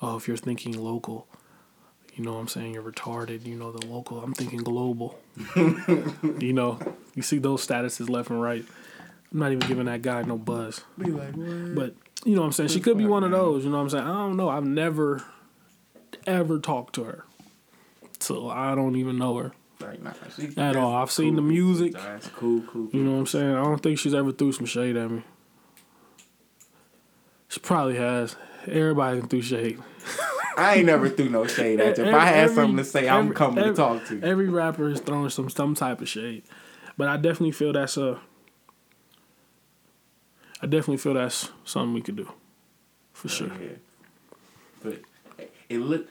oh 0.00 0.16
if 0.16 0.28
you're 0.28 0.36
thinking 0.36 0.72
local, 0.82 1.26
you 2.14 2.24
know 2.24 2.34
what 2.34 2.40
I'm 2.40 2.48
saying 2.48 2.74
you're 2.74 2.82
retarded. 2.82 3.44
You 3.44 3.56
know 3.56 3.72
the 3.72 3.86
local. 3.86 4.20
I'm 4.20 4.34
thinking 4.34 4.60
global. 4.60 5.18
you 5.56 6.52
know 6.52 6.78
you 7.14 7.22
see 7.22 7.38
those 7.38 7.66
statuses 7.66 8.08
left 8.08 8.30
and 8.30 8.40
right. 8.40 8.64
I'm 9.32 9.38
not 9.40 9.50
even 9.50 9.66
giving 9.66 9.86
that 9.86 10.02
guy 10.02 10.22
no 10.22 10.38
buzz. 10.38 10.82
Be 10.96 11.10
like, 11.10 11.34
what? 11.34 11.74
But 11.74 11.94
you 12.24 12.36
know 12.36 12.42
what 12.42 12.46
I'm 12.46 12.52
saying? 12.52 12.68
She 12.68 12.80
could 12.80 12.96
be 12.96 13.04
one 13.04 13.24
of 13.24 13.32
those, 13.32 13.64
you 13.64 13.70
know 13.70 13.78
what 13.78 13.82
I'm 13.82 13.90
saying? 13.90 14.04
I 14.04 14.12
don't 14.12 14.36
know. 14.36 14.48
I've 14.48 14.64
never 14.64 15.24
ever 16.26 16.60
talked 16.60 16.94
to 16.94 17.04
her. 17.04 17.24
So 18.24 18.48
I 18.48 18.74
don't 18.74 18.96
even 18.96 19.18
know 19.18 19.36
her. 19.36 19.52
Like, 19.80 20.02
nah, 20.02 20.12
she, 20.34 20.48
At 20.56 20.76
all. 20.76 20.94
I've 20.94 21.10
seen 21.10 21.36
the 21.36 21.42
music. 21.42 21.92
That's 21.92 22.28
cool, 22.28 22.62
cool. 22.62 22.88
You 22.92 23.02
know 23.04 23.12
what 23.12 23.18
I'm 23.18 23.26
saying? 23.26 23.54
I 23.54 23.62
don't 23.62 23.82
think 23.82 23.98
she's 23.98 24.14
ever 24.14 24.32
threw 24.32 24.50
some 24.52 24.66
shade 24.66 24.96
at 24.96 25.10
me. 25.10 25.22
She 27.48 27.60
probably 27.60 27.96
has. 27.96 28.36
Everybody 28.66 29.20
can 29.20 29.40
shade. 29.42 29.78
I 30.56 30.76
ain't 30.76 30.86
never 30.86 31.08
threw 31.08 31.28
no 31.28 31.46
shade 31.46 31.80
at 31.80 31.98
you. 31.98 32.04
If 32.04 32.08
Every- 32.08 32.14
I 32.14 32.24
had 32.26 32.50
something 32.50 32.76
to 32.78 32.84
say, 32.84 33.08
I'm 33.08 33.34
coming 33.34 33.58
every- 33.58 33.72
to 33.72 33.76
talk 33.76 34.06
to 34.06 34.16
you. 34.16 34.22
Every 34.22 34.48
rapper 34.48 34.88
is 34.88 35.00
throwing 35.00 35.28
some 35.28 35.50
some 35.50 35.74
type 35.74 36.00
of 36.00 36.08
shade. 36.08 36.44
But 36.96 37.08
I 37.08 37.16
definitely 37.16 37.52
feel 37.52 37.72
that's 37.72 37.96
a 37.96 38.20
I 40.62 40.66
definitely 40.66 40.96
feel 40.98 41.14
that's 41.14 41.50
something 41.64 41.92
we 41.92 42.00
could 42.00 42.16
do. 42.16 42.30
For 43.12 43.28
sure. 43.28 43.48
Yeah. 43.60 43.68
But 44.82 45.00
it 45.68 45.78
look, 45.78 46.06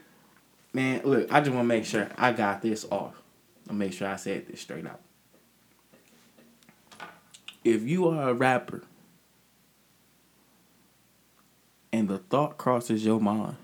man. 0.74 1.02
Look, 1.04 1.32
I 1.32 1.40
just 1.40 1.52
want 1.52 1.66
to 1.66 1.68
make 1.68 1.86
sure 1.86 2.10
I 2.18 2.34
got 2.34 2.62
this 2.62 2.86
off. 2.92 3.22
I'll 3.70 3.76
make 3.76 3.94
sure 3.94 4.08
I 4.08 4.18
said 4.18 4.48
this 4.48 4.62
straight 4.62 4.86
out. 4.86 5.00
If 7.64 7.84
you 7.84 8.10
are 8.10 8.30
a 8.30 8.34
rapper 8.34 8.82
and 11.94 12.10
the 12.10 12.18
thought 12.18 12.58
crosses 12.58 13.06
your 13.06 13.22
mind 13.22 13.56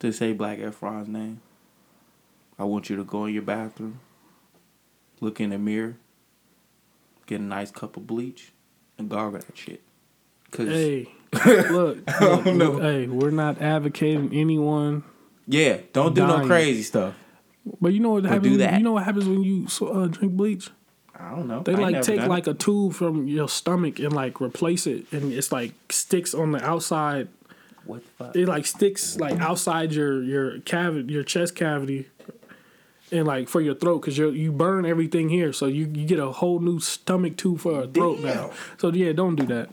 to 0.00 0.12
say 0.12 0.32
Black 0.32 0.58
Efron's 0.58 1.06
name, 1.06 1.40
I 2.58 2.64
want 2.64 2.90
you 2.90 2.96
to 2.96 3.04
go 3.04 3.26
in 3.26 3.34
your 3.34 3.42
bathroom, 3.42 4.00
look 5.20 5.40
in 5.40 5.50
the 5.50 5.58
mirror, 5.58 5.96
get 7.26 7.40
a 7.40 7.44
nice 7.44 7.70
cup 7.70 7.96
of 7.96 8.06
bleach, 8.08 8.52
and 8.98 9.08
gargle 9.08 9.40
that 9.40 9.56
shit. 9.56 9.82
Cause 10.50 10.68
Hey, 10.68 11.08
look, 11.46 11.70
look, 12.20 12.44
don't 12.44 12.80
hey, 12.82 13.06
we're 13.06 13.30
not 13.30 13.60
advocating 13.62 14.30
anyone, 14.34 15.02
Yeah, 15.46 15.78
don't 15.92 16.14
do 16.14 16.26
no 16.26 16.46
crazy 16.46 16.82
stuff. 16.82 17.14
but 17.80 17.92
you 17.92 18.00
know 18.00 18.10
what 18.10 18.24
happens. 18.24 18.42
do 18.42 18.56
that. 18.58 18.74
You 18.78 18.84
know 18.84 18.92
what 18.92 19.04
happens 19.04 19.26
when 19.26 19.42
you 19.42 19.66
uh, 19.86 20.06
drink 20.08 20.34
bleach? 20.34 20.70
I 21.18 21.30
don't 21.30 21.46
know. 21.46 21.62
They 21.62 21.74
I 21.74 21.78
like 21.78 22.02
take 22.02 22.20
like 22.22 22.46
a 22.46 22.54
tube 22.54 22.94
from 22.94 23.28
your 23.28 23.48
stomach 23.48 23.98
and 23.98 24.12
like 24.12 24.40
replace 24.40 24.86
it, 24.86 25.10
and 25.12 25.32
it's 25.32 25.52
like 25.52 25.72
sticks 25.90 26.34
on 26.34 26.52
the 26.52 26.62
outside. 26.64 27.28
what 27.84 28.02
the 28.02 28.24
fuck? 28.24 28.36
It 28.36 28.46
like 28.48 28.66
sticks 28.66 29.16
like 29.18 29.38
outside 29.40 29.92
your 29.92 30.22
your 30.22 30.58
cavity, 30.60 31.12
your 31.12 31.22
chest 31.22 31.54
cavity, 31.54 32.08
and 33.10 33.26
like 33.26 33.48
for 33.48 33.60
your 33.60 33.74
throat 33.74 34.00
because 34.00 34.18
you 34.18 34.30
you 34.30 34.52
burn 34.52 34.84
everything 34.84 35.28
here, 35.28 35.52
so 35.52 35.66
you, 35.66 35.84
you 35.94 36.06
get 36.06 36.18
a 36.18 36.30
whole 36.32 36.58
new 36.58 36.80
stomach 36.80 37.36
tube 37.36 37.60
for 37.60 37.82
a 37.82 37.86
throat 37.86 38.16
Damn. 38.16 38.36
now. 38.36 38.50
So 38.78 38.92
yeah, 38.92 39.12
don't 39.12 39.36
do 39.36 39.46
that. 39.46 39.70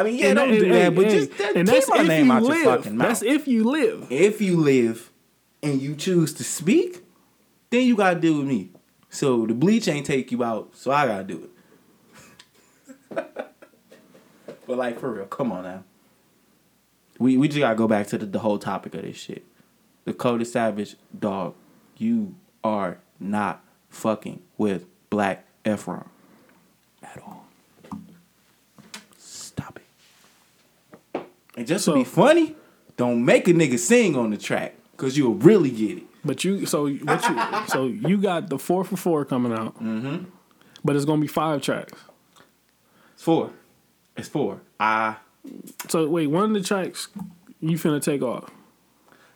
I 0.00 0.02
mean, 0.04 0.16
yeah, 0.16 0.26
And 0.28 0.36
don't 0.36 0.50
do 0.50 0.68
that, 0.72 0.94
but 0.94 1.08
just 1.08 1.36
that, 1.38 1.56
and 1.56 1.68
keep 1.68 1.74
that's 1.74 1.88
my 1.88 2.00
if 2.00 2.08
name 2.08 2.26
you 2.26 2.32
out 2.32 2.42
live. 2.42 2.64
your 2.64 2.76
fucking 2.76 2.96
mouth. 2.96 3.08
That's 3.08 3.22
if 3.22 3.46
you 3.46 3.64
live. 3.64 4.06
if 4.10 4.40
you 4.40 4.56
live 4.56 5.10
and 5.62 5.80
you 5.80 5.94
choose 5.94 6.32
to 6.34 6.44
speak, 6.44 7.04
then 7.70 7.86
you 7.86 7.96
gotta 7.96 8.18
deal 8.18 8.38
with 8.38 8.46
me. 8.46 8.70
So 9.10 9.44
the 9.46 9.54
bleach 9.54 9.88
ain't 9.88 10.06
take 10.06 10.32
you 10.32 10.42
out, 10.42 10.70
so 10.74 10.90
I 10.90 11.06
gotta 11.06 11.24
do 11.24 11.44
it. 11.44 11.50
but 13.14 14.78
like 14.78 14.98
for 14.98 15.12
real, 15.12 15.26
come 15.26 15.52
on 15.52 15.64
now. 15.64 15.84
We 17.18 17.36
we 17.36 17.48
just 17.48 17.60
gotta 17.60 17.74
go 17.74 17.86
back 17.86 18.06
to 18.08 18.18
the, 18.18 18.26
the 18.26 18.38
whole 18.38 18.58
topic 18.58 18.94
of 18.94 19.02
this 19.02 19.16
shit. 19.16 19.44
Dakota 20.06 20.44
Savage, 20.44 20.96
dog, 21.18 21.54
you 21.98 22.34
are 22.64 22.98
not 23.18 23.62
fucking 23.90 24.40
with 24.56 24.86
Black 25.10 25.44
Efron 25.64 26.06
at 27.02 27.20
all. 27.22 27.46
Stop 29.18 29.78
it. 31.14 31.20
And 31.56 31.66
just 31.66 31.84
So- 31.84 31.92
to 31.92 31.98
be 31.98 32.04
funny, 32.04 32.54
don't 32.96 33.24
make 33.24 33.48
a 33.48 33.52
nigga 33.52 33.78
sing 33.78 34.16
on 34.16 34.30
the 34.30 34.36
track, 34.36 34.74
cause 34.96 35.16
you'll 35.16 35.34
really 35.34 35.70
get 35.70 35.98
it. 35.98 36.04
But 36.24 36.44
you 36.44 36.66
so 36.66 36.86
what 36.88 37.28
you 37.28 37.68
so 37.68 37.86
you 37.86 38.18
got 38.18 38.50
the 38.50 38.58
four 38.58 38.84
for 38.84 38.96
four 38.98 39.24
coming 39.24 39.52
out, 39.52 39.82
mm-hmm. 39.82 40.24
but 40.84 40.94
it's 40.96 41.06
gonna 41.06 41.20
be 41.20 41.26
five 41.26 41.62
tracks. 41.62 41.94
It's 43.14 43.22
four. 43.22 43.50
It's 44.16 44.28
four. 44.28 44.60
I 44.78 45.16
So 45.88 46.06
wait, 46.08 46.26
one 46.26 46.44
of 46.44 46.52
the 46.52 46.60
tracks 46.62 47.08
you 47.60 47.78
finna 47.78 48.02
take 48.02 48.20
off. 48.22 48.50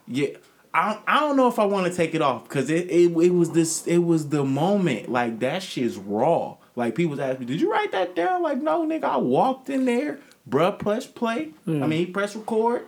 yeah. 0.07 0.27
I, 0.75 0.99
I 1.07 1.21
don't 1.21 1.37
know 1.37 1.47
if 1.47 1.57
I 1.57 1.63
want 1.63 1.87
to 1.89 1.95
take 1.95 2.13
it 2.13 2.21
off 2.21 2.43
because 2.43 2.69
it, 2.69 2.89
it 2.91 3.09
it 3.17 3.29
was 3.33 3.51
this 3.51 3.87
it 3.87 3.99
was 3.99 4.27
the 4.27 4.43
moment 4.43 5.09
like 5.09 5.39
that 5.39 5.63
shit's 5.63 5.95
raw 5.95 6.57
like 6.75 6.95
people 6.95 7.19
ask 7.21 7.39
me 7.39 7.45
did 7.45 7.61
you 7.61 7.71
write 7.71 7.93
that 7.93 8.13
down 8.13 8.43
like 8.43 8.61
no 8.61 8.85
nigga 8.85 9.05
I 9.05 9.15
walked 9.17 9.69
in 9.69 9.85
there 9.85 10.19
bruh 10.49 10.77
press 10.77 11.05
play. 11.05 11.49
I 11.67 11.71
mean 11.71 11.91
he 11.91 12.05
press 12.05 12.35
record. 12.35 12.85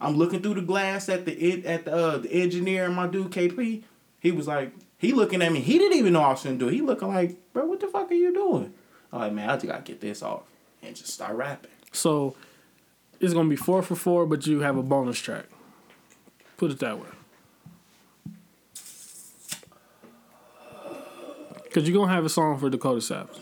I'm 0.00 0.16
looking 0.16 0.40
through 0.40 0.54
the 0.54 0.62
glass 0.62 1.08
at 1.08 1.24
the 1.26 1.66
at 1.66 1.84
the 1.84 1.94
uh, 1.94 2.18
the 2.18 2.32
engineer 2.32 2.86
and 2.86 2.94
my 2.94 3.06
dude 3.06 3.30
KP 3.30 3.82
he 4.18 4.32
was 4.32 4.46
like 4.46 4.72
he 4.98 5.12
looking 5.12 5.42
at 5.42 5.52
me. 5.52 5.60
He 5.60 5.78
didn't 5.78 5.98
even 5.98 6.12
know 6.12 6.22
I 6.22 6.30
was 6.30 6.42
gonna 6.42 6.56
do 6.56 6.68
it. 6.68 6.74
He 6.74 6.80
looking 6.80 7.08
like 7.08 7.36
bro 7.52 7.66
what 7.66 7.80
the 7.80 7.86
fuck 7.88 8.10
are 8.10 8.14
you 8.14 8.32
doing? 8.32 8.72
I'm 9.12 9.20
like 9.20 9.32
man 9.32 9.50
I 9.50 9.54
just 9.54 9.66
gotta 9.66 9.82
get 9.82 10.00
this 10.00 10.22
off 10.22 10.42
and 10.82 10.94
just 10.96 11.12
start 11.12 11.36
rapping. 11.36 11.70
So 11.92 12.34
it's 13.20 13.34
gonna 13.34 13.48
be 13.48 13.56
four 13.56 13.82
for 13.82 13.94
four, 13.94 14.26
but 14.26 14.46
you 14.46 14.60
have 14.60 14.76
a 14.76 14.82
bonus 14.82 15.18
track. 15.18 15.46
Put 16.56 16.70
it 16.70 16.78
that 16.80 16.98
way. 16.98 17.06
Cause 21.72 21.86
you're 21.86 21.96
gonna 21.96 22.12
have 22.12 22.24
a 22.24 22.28
song 22.28 22.58
for 22.58 22.68
Dakota 22.68 23.00
Savage. 23.00 23.38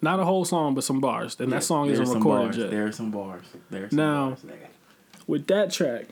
Not 0.00 0.20
a 0.20 0.24
whole 0.24 0.44
song, 0.44 0.74
but 0.74 0.84
some 0.84 1.00
bars. 1.00 1.36
And 1.40 1.50
that 1.52 1.64
song 1.64 1.90
isn't 1.90 2.08
recorded 2.08 2.56
yet. 2.56 2.70
There 2.70 2.86
are 2.86 2.92
some 2.92 3.10
bars. 3.10 3.44
There 3.70 3.84
are 3.84 3.88
some 3.90 3.96
Now- 3.96 4.28
bars. 4.30 4.44
With 5.26 5.46
that 5.48 5.70
track, 5.70 6.06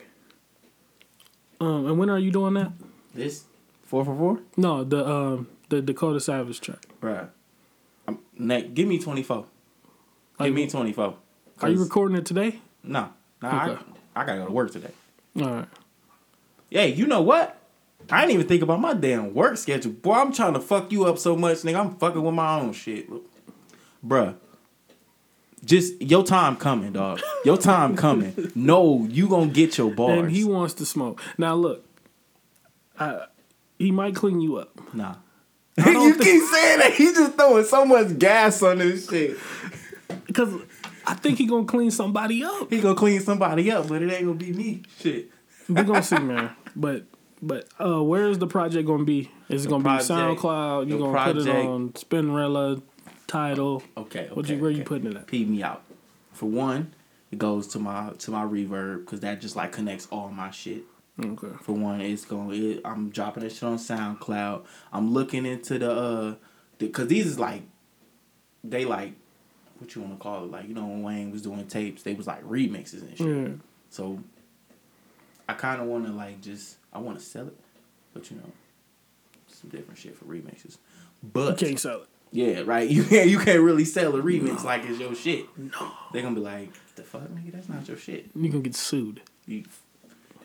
um, 1.60 1.86
and 1.86 1.98
when 1.98 2.10
are 2.10 2.18
you 2.18 2.30
doing 2.30 2.52
that? 2.54 2.72
This 3.14 3.44
four 3.82 4.04
for 4.04 4.14
four, 4.14 4.40
No, 4.58 4.84
the 4.84 5.08
um, 5.08 5.48
the 5.70 5.80
Dakota 5.80 6.20
Savage 6.20 6.60
track. 6.60 6.86
Right. 7.00 7.28
I'm, 8.06 8.18
Nick, 8.38 8.74
give 8.74 8.86
me 8.86 8.98
twenty 8.98 9.22
four. 9.22 9.46
Like, 10.38 10.48
Give 10.48 10.54
me 10.54 10.68
twenty 10.68 10.92
four. 10.92 11.14
Are 11.62 11.68
you 11.70 11.82
recording 11.82 12.18
it 12.18 12.26
today? 12.26 12.60
No, 12.82 13.08
no. 13.40 13.48
Okay. 13.48 13.56
I, 13.56 14.20
I 14.20 14.24
gotta 14.26 14.40
go 14.40 14.46
to 14.46 14.52
work 14.52 14.70
today. 14.70 14.90
All 15.40 15.46
right. 15.50 15.68
Hey, 16.68 16.92
you 16.92 17.06
know 17.06 17.22
what? 17.22 17.58
I 18.10 18.20
didn't 18.20 18.34
even 18.34 18.48
think 18.48 18.62
about 18.62 18.80
my 18.80 18.92
damn 18.92 19.32
work 19.32 19.56
schedule. 19.56 19.92
Boy, 19.92 20.12
I'm 20.12 20.32
trying 20.32 20.52
to 20.52 20.60
fuck 20.60 20.92
you 20.92 21.06
up 21.06 21.16
so 21.18 21.34
much, 21.36 21.58
nigga. 21.58 21.76
I'm 21.80 21.96
fucking 21.96 22.22
with 22.22 22.34
my 22.34 22.60
own 22.60 22.72
shit, 22.74 23.08
bruh. 24.06 24.34
Just 25.64 26.00
your 26.00 26.22
time 26.22 26.56
coming, 26.56 26.92
dog. 26.92 27.20
Your 27.44 27.56
time 27.56 27.96
coming. 27.96 28.52
No, 28.54 29.06
you 29.10 29.28
gonna 29.28 29.50
get 29.50 29.76
your 29.78 29.90
bars. 29.90 30.20
And 30.20 30.30
he 30.30 30.44
wants 30.44 30.74
to 30.74 30.86
smoke. 30.86 31.20
Now 31.38 31.54
look, 31.54 31.84
I, 32.98 33.24
he 33.78 33.90
might 33.90 34.14
clean 34.14 34.40
you 34.40 34.56
up. 34.56 34.78
nah. 34.94 35.16
you 35.78 36.12
think- 36.12 36.22
keep 36.22 36.42
saying 36.42 36.78
that. 36.78 36.92
He's 36.94 37.14
just 37.14 37.34
throwing 37.34 37.64
so 37.64 37.84
much 37.84 38.18
gas 38.18 38.62
on 38.62 38.78
this 38.78 39.08
shit. 39.10 39.36
Because 40.26 40.54
I 41.06 41.14
think 41.14 41.38
he 41.38 41.46
gonna 41.46 41.66
clean 41.66 41.90
somebody 41.90 42.44
up. 42.44 42.70
He 42.70 42.80
gonna 42.80 42.94
clean 42.94 43.20
somebody 43.20 43.70
up, 43.70 43.88
but 43.88 44.02
it 44.02 44.10
ain't 44.12 44.24
gonna 44.26 44.34
be 44.34 44.52
me. 44.52 44.82
Shit. 45.00 45.30
we 45.68 45.82
gonna 45.82 46.02
see, 46.02 46.18
man. 46.20 46.50
But 46.76 47.04
but 47.42 47.68
uh, 47.80 48.02
where 48.02 48.28
is 48.28 48.38
the 48.38 48.46
project 48.46 48.86
gonna 48.86 49.04
be? 49.04 49.30
Is 49.48 49.66
it 49.66 49.68
gonna 49.68 49.82
project- 49.84 50.08
be 50.08 50.14
SoundCloud? 50.14 50.88
You 50.88 50.98
gonna 50.98 51.24
put 51.24 51.36
it 51.38 51.44
project- 51.44 51.66
on 51.68 51.90
Spinrilla, 51.90 52.82
Title? 53.26 53.82
Okay. 53.96 54.20
okay 54.20 54.34
What 54.34 54.48
you 54.48 54.58
where 54.58 54.70
you 54.70 54.84
putting 54.84 55.10
it 55.10 55.16
at? 55.16 55.26
Pee 55.26 55.44
me 55.44 55.62
out. 55.62 55.82
For 56.32 56.46
one, 56.46 56.94
it 57.30 57.38
goes 57.38 57.66
to 57.68 57.78
my 57.78 58.12
to 58.18 58.30
my 58.30 58.44
reverb 58.44 59.04
because 59.04 59.20
that 59.20 59.40
just 59.40 59.56
like 59.56 59.72
connects 59.72 60.06
all 60.10 60.28
my 60.30 60.50
shit. 60.50 60.82
Okay. 61.22 61.48
For 61.62 61.72
one, 61.72 62.00
it's 62.00 62.24
going. 62.24 62.52
It, 62.52 62.82
I'm 62.84 63.10
dropping 63.10 63.42
that 63.42 63.52
shit 63.52 63.62
on 63.62 63.78
SoundCloud. 63.78 64.64
I'm 64.92 65.12
looking 65.12 65.46
into 65.46 65.78
the 65.78 65.90
uh 65.90 66.34
because 66.78 67.08
these 67.08 67.26
is 67.26 67.38
like, 67.38 67.62
they 68.62 68.84
like, 68.84 69.14
what 69.78 69.94
you 69.94 70.02
want 70.02 70.18
to 70.18 70.22
call 70.22 70.44
it? 70.44 70.50
Like 70.50 70.68
you 70.68 70.74
know 70.74 70.86
when 70.86 71.02
Wayne 71.02 71.30
was 71.32 71.42
doing 71.42 71.66
tapes, 71.66 72.02
they 72.02 72.14
was 72.14 72.26
like 72.26 72.44
remixes 72.44 73.00
and 73.00 73.16
shit. 73.16 73.26
Yeah. 73.26 73.54
So 73.88 74.18
I 75.48 75.54
kind 75.54 75.80
of 75.80 75.86
want 75.86 76.06
to 76.06 76.12
like 76.12 76.40
just 76.42 76.76
I 76.92 76.98
want 76.98 77.18
to 77.18 77.24
sell 77.24 77.46
it, 77.46 77.56
but 78.12 78.30
you 78.30 78.36
know, 78.36 78.52
some 79.48 79.70
different 79.70 79.98
shit 79.98 80.16
for 80.16 80.26
remixes. 80.26 80.76
But 81.22 81.60
You 81.60 81.68
can't 81.68 81.80
sell 81.80 82.02
it. 82.02 82.08
Yeah, 82.36 82.62
right. 82.66 82.88
You 82.96 83.02
can't 83.02 83.28
you 83.30 83.38
can't 83.38 83.60
really 83.60 83.86
sell 83.86 84.14
a 84.14 84.22
remix 84.22 84.62
like 84.62 84.84
it's 84.84 85.00
your 85.00 85.14
shit. 85.14 85.46
No, 85.56 85.90
they're 86.12 86.22
gonna 86.22 86.34
be 86.34 86.42
like, 86.42 86.70
the 86.94 87.02
fuck, 87.02 87.22
nigga, 87.22 87.52
that's 87.52 87.68
not 87.68 87.88
your 87.88 87.96
shit. 87.96 88.26
You 88.34 88.50
gonna 88.50 88.62
get 88.62 88.74
sued. 88.74 89.22
You, 89.46 89.64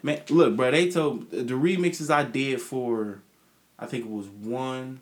man, 0.02 0.22
look, 0.30 0.56
bro. 0.56 0.72
They 0.72 0.90
told 0.90 1.30
the 1.32 1.54
remixes 1.54 2.10
I 2.10 2.24
did 2.24 2.62
for, 2.62 3.22
I 3.78 3.88
think 3.88 4.06
it 4.06 4.12
was 4.12 4.28
one. 4.28 5.02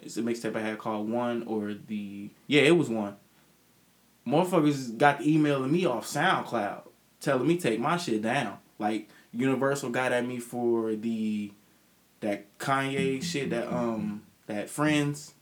It's 0.00 0.16
a 0.16 0.22
mixtape 0.22 0.56
I 0.56 0.60
had 0.60 0.78
called 0.78 1.10
one 1.10 1.42
or 1.46 1.74
the 1.74 2.30
yeah, 2.46 2.62
it 2.62 2.76
was 2.76 2.88
one. 2.88 3.16
Motherfuckers 4.26 4.96
got 4.96 5.18
the 5.18 5.34
emailing 5.34 5.70
me 5.70 5.84
off 5.84 6.06
SoundCloud, 6.06 6.82
telling 7.20 7.46
me 7.46 7.58
take 7.58 7.78
my 7.78 7.98
shit 7.98 8.22
down. 8.22 8.58
Like 8.78 9.08
Universal 9.32 9.90
got 9.90 10.12
at 10.12 10.26
me 10.26 10.38
for 10.38 10.96
the 10.96 11.52
that 12.20 12.58
Kanye 12.58 13.22
shit 13.22 13.50
that 13.50 13.70
um 13.70 14.22
that 14.46 14.70
friends 14.70 15.34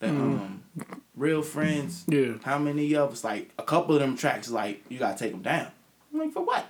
that 0.00 0.10
um 0.10 0.62
real 1.16 1.42
friends. 1.42 2.04
Yeah. 2.08 2.34
How 2.44 2.58
many 2.58 2.94
of 2.94 3.12
us 3.12 3.24
like 3.24 3.50
a 3.58 3.62
couple 3.62 3.94
of 3.94 4.00
them 4.00 4.16
tracks 4.16 4.50
like 4.50 4.84
you 4.88 4.98
gotta 4.98 5.18
take 5.18 5.32
them 5.32 5.42
down? 5.42 5.68
I'm 6.12 6.20
like 6.20 6.32
for 6.32 6.44
what? 6.44 6.66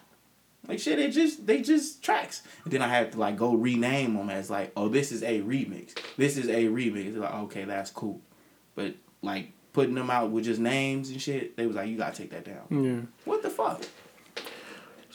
Like 0.67 0.79
shit, 0.79 0.99
they 0.99 1.11
just 1.11 1.47
they 1.47 1.63
just 1.63 2.03
tracks. 2.03 2.43
And 2.65 2.73
then 2.73 2.83
I 2.83 2.89
had 2.89 3.13
to 3.13 3.19
like 3.19 3.37
go 3.37 3.55
rename 3.55 4.15
them 4.15 4.31
as 4.31 4.51
like, 4.51 4.73
oh, 4.77 4.89
this 4.89 5.13
is 5.13 5.23
a 5.23 5.41
remix. 5.41 5.99
This 6.17 6.37
is 6.37 6.49
a 6.49 6.65
remix. 6.67 7.13
They're 7.13 7.23
like, 7.23 7.35
okay, 7.35 7.65
that's 7.65 7.91
cool. 7.91 8.21
But 8.75 8.95
like 9.23 9.53
putting 9.73 9.95
them 9.95 10.11
out 10.11 10.31
with 10.31 10.45
just 10.45 10.61
names 10.61 11.11
and 11.11 11.21
shit, 11.21 11.57
they 11.57 11.67
was 11.67 11.77
like, 11.77 11.89
you 11.89 11.97
gotta 11.97 12.17
take 12.17 12.31
that 12.31 12.45
down. 12.45 12.85
Yeah. 12.85 13.01
What 13.25 13.43
the 13.43 13.51
fuck? 13.51 13.83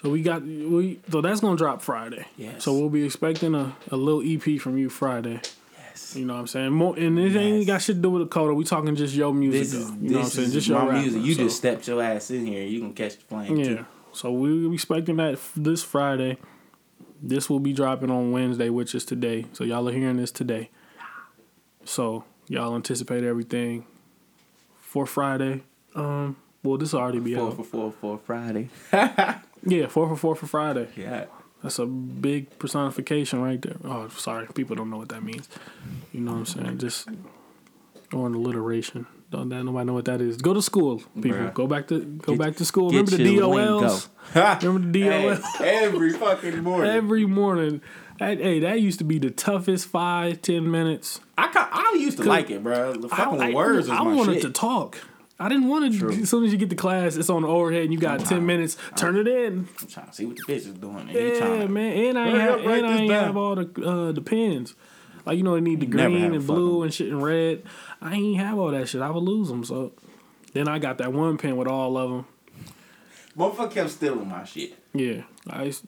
So 0.01 0.09
we 0.09 0.21
got 0.21 0.41
we 0.43 0.99
so 1.11 1.21
that's 1.21 1.39
gonna 1.39 1.55
drop 1.55 1.81
Friday. 1.81 2.25
Yes. 2.35 2.63
So 2.63 2.73
we'll 2.73 2.89
be 2.89 3.05
expecting 3.05 3.55
a, 3.55 3.75
a 3.89 3.95
little 3.95 4.21
EP 4.25 4.59
from 4.59 4.77
you 4.77 4.89
Friday. 4.89 5.39
Yes. 5.93 6.15
You 6.15 6.25
know 6.25 6.33
what 6.33 6.39
I'm 6.41 6.47
saying? 6.47 6.71
More 6.71 6.97
and 6.97 7.19
it 7.19 7.35
ain't 7.35 7.67
got 7.67 7.81
shit 7.81 7.97
to 7.97 8.01
do 8.01 8.09
with 8.09 8.23
Dakota. 8.23 8.53
We 8.53 8.63
talking 8.63 8.95
just 8.95 9.13
your 9.13 9.33
music. 9.33 9.61
This 9.61 9.73
is 9.73 9.91
though. 9.91 9.97
You 10.01 10.09
know 10.09 10.17
what 10.19 10.23
I'm 10.25 10.29
saying? 10.31 10.51
Just 10.51 10.67
your 10.67 10.91
music. 10.91 11.21
You 11.23 11.33
so- 11.35 11.43
just 11.43 11.57
stepped 11.57 11.87
your 11.87 12.01
ass 12.01 12.31
in 12.31 12.45
here. 12.45 12.65
You 12.65 12.81
gonna 12.81 12.93
catch 12.93 13.17
the 13.17 13.23
flame 13.25 13.55
Yeah. 13.57 13.65
too. 13.65 13.85
So 14.11 14.31
we're 14.31 14.73
expecting 14.73 15.17
that 15.17 15.39
this 15.55 15.83
Friday. 15.83 16.37
This 17.21 17.49
will 17.49 17.59
be 17.59 17.73
dropping 17.73 18.11
on 18.11 18.31
Wednesday, 18.31 18.69
which 18.69 18.93
is 18.95 19.05
today. 19.05 19.45
So 19.53 19.63
y'all 19.63 19.87
are 19.87 19.91
hearing 19.93 20.17
this 20.17 20.31
today. 20.31 20.69
So 21.85 22.23
y'all 22.47 22.75
anticipate 22.75 23.23
everything 23.23 23.85
for 24.79 25.05
Friday. 25.05 25.63
Um, 25.95 26.35
well, 26.63 26.77
this 26.77 26.93
will 26.93 26.99
already 27.01 27.19
be 27.19 27.35
Four 27.35 27.47
out. 27.49 27.55
for 27.57 27.63
four 27.63 27.91
for 27.91 28.17
Friday. 28.17 28.69
Yeah, 29.65 29.87
four 29.87 30.09
for 30.09 30.17
four 30.17 30.35
for 30.35 30.45
Friday. 30.45 30.89
yeah. 30.97 31.25
That's 31.63 31.79
a 31.79 31.85
big 31.85 32.59
personification 32.59 33.41
right 33.41 33.61
there. 33.61 33.77
Oh, 33.85 34.09
sorry, 34.09 34.47
people 34.53 34.75
don't 34.75 34.89
know 34.89 34.97
what 34.97 35.09
that 35.09 35.23
means. 35.23 35.47
You 36.11 36.19
know 36.19 36.33
what 36.33 36.37
I'm 36.39 36.45
saying? 36.45 36.77
Just 36.79 37.07
on 38.13 38.35
alliteration. 38.35 39.07
Don't 39.31 39.49
that 39.49 39.63
nobody 39.63 39.85
know 39.85 39.93
what 39.93 40.05
that 40.05 40.21
is? 40.21 40.37
Go 40.37 40.53
to 40.53 40.61
school, 40.61 41.01
people. 41.15 41.39
Bruh. 41.39 41.53
Go 41.53 41.65
back 41.65 41.87
to 41.87 42.01
go 42.01 42.33
Get- 42.33 42.39
back 42.39 42.55
to 42.57 42.65
school. 42.65 42.89
Remember 42.89 43.11
the. 43.11 43.37
DOLs? 43.37 44.09
Remember 44.35 44.91
the 44.91 45.01
DOLs? 45.01 45.41
Hey, 45.57 45.85
every 45.85 46.11
fucking 46.11 46.61
morning. 46.61 46.91
Every 46.91 47.25
morning. 47.25 47.81
That, 48.19 48.37
hey, 48.37 48.59
that 48.59 48.79
used 48.79 48.99
to 48.99 49.05
be 49.05 49.17
the 49.17 49.31
toughest 49.31 49.87
five, 49.87 50.41
ten 50.43 50.69
minutes. 50.69 51.19
I 51.37 51.49
I 51.55 51.97
used 51.97 52.17
to 52.17 52.25
like 52.25 52.51
it, 52.51 52.61
bro. 52.61 52.93
The 52.93 53.09
fucking 53.09 53.41
I, 53.41 53.53
words 53.53 53.89
was 53.89 53.97
I 53.97 54.03
wanted 54.03 54.33
shit. 54.35 54.41
to 54.43 54.51
talk. 54.51 54.99
I 55.43 55.49
didn't 55.49 55.67
want 55.67 55.99
to. 55.99 56.09
As 56.21 56.29
soon 56.29 56.45
as 56.45 56.53
you 56.53 56.57
get 56.57 56.69
to 56.69 56.75
class, 56.77 57.17
it's 57.17 57.29
on 57.29 57.41
the 57.41 57.49
overhead, 57.49 57.83
and 57.83 57.91
you 57.91 57.99
got 57.99 58.21
ten 58.21 58.45
minutes. 58.45 58.77
Turn 58.95 59.17
it 59.17 59.27
in. 59.27 59.67
I'm 59.81 59.87
trying 59.89 60.07
to 60.07 60.13
see 60.13 60.25
what 60.25 60.37
the 60.37 60.43
bitch 60.43 60.55
is 60.55 60.67
doing. 60.67 61.09
And 61.09 61.11
Yeah, 61.11 61.67
man. 61.67 62.05
And 62.05 62.17
I 62.17 62.29
have, 62.29 62.59
and 62.61 62.85
I 62.85 63.23
have 63.25 63.35
all 63.35 63.55
the 63.55 63.83
uh, 63.85 64.11
the 64.13 64.21
pens. 64.21 64.73
Like 65.25 65.35
you 65.35 65.43
know, 65.43 65.55
they 65.55 65.59
need 65.59 65.81
the 65.81 65.87
Never 65.87 66.11
green 66.11 66.33
and 66.33 66.47
blue 66.47 66.83
and 66.83 66.93
shit 66.93 67.09
and 67.09 67.21
red. 67.21 67.63
I 68.01 68.13
ain't 68.13 68.39
have 68.39 68.57
all 68.57 68.71
that 68.71 68.87
shit. 68.87 69.01
I 69.01 69.09
would 69.09 69.21
lose 69.21 69.49
them. 69.49 69.65
So 69.65 69.91
then 70.53 70.69
I 70.69 70.79
got 70.79 70.99
that 70.99 71.11
one 71.11 71.37
pen 71.37 71.57
with 71.57 71.67
all 71.67 71.97
of 71.97 72.09
them. 72.09 72.25
Motherfucker 73.37 73.71
kept 73.71 73.89
stealing 73.89 74.29
my 74.29 74.45
shit. 74.45 74.77
Yeah, 74.93 75.23
I 75.49 75.63
used, 75.63 75.83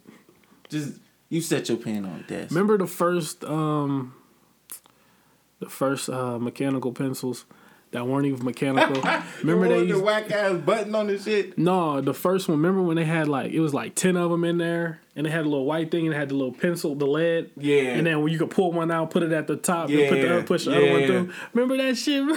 Just 0.67 0.99
you 1.29 1.39
set 1.39 1.69
your 1.69 1.77
pen 1.77 2.03
on 2.03 2.17
the 2.17 2.23
desk. 2.23 2.51
remember 2.51 2.77
the 2.77 2.87
first 2.87 3.45
um 3.45 4.15
the 5.59 5.69
first 5.69 6.09
uh 6.09 6.39
mechanical 6.39 6.91
pencils 6.91 7.45
that 7.95 8.05
weren't 8.07 8.27
even 8.27 8.43
mechanical. 8.45 9.01
remember 9.41 9.67
they 9.67 9.79
the 9.79 9.85
used, 9.87 10.03
whack 10.03 10.29
ass 10.31 10.57
button 10.61 10.93
on 10.95 11.07
the 11.07 11.17
shit. 11.17 11.57
No, 11.57 12.01
the 12.01 12.13
first 12.13 12.47
one. 12.47 12.57
Remember 12.57 12.81
when 12.81 12.95
they 12.97 13.05
had 13.05 13.27
like 13.27 13.51
it 13.51 13.59
was 13.59 13.73
like 13.73 13.95
ten 13.95 14.15
of 14.15 14.29
them 14.31 14.43
in 14.43 14.57
there, 14.57 14.99
and 15.15 15.25
it 15.25 15.29
had 15.29 15.41
a 15.41 15.49
little 15.49 15.65
white 15.65 15.91
thing, 15.91 16.05
and 16.05 16.13
it 16.13 16.17
had 16.17 16.29
the 16.29 16.35
little 16.35 16.53
pencil, 16.53 16.93
the 16.93 17.05
lead. 17.07 17.51
Yeah. 17.55 17.93
And 17.93 18.05
then 18.05 18.21
when 18.21 18.33
you 18.33 18.37
could 18.37 18.49
pull 18.51 18.73
one 18.73 18.91
out, 18.91 19.11
put 19.11 19.23
it 19.23 19.31
at 19.31 19.47
the 19.47 19.55
top, 19.55 19.89
and 19.89 20.09
put 20.09 20.21
the 20.21 20.29
other, 20.33 20.43
push 20.43 20.65
the 20.65 20.75
other 20.75 20.91
one 20.91 21.05
through. 21.05 21.33
Remember 21.53 21.77
that 21.77 21.97
shit? 21.97 22.23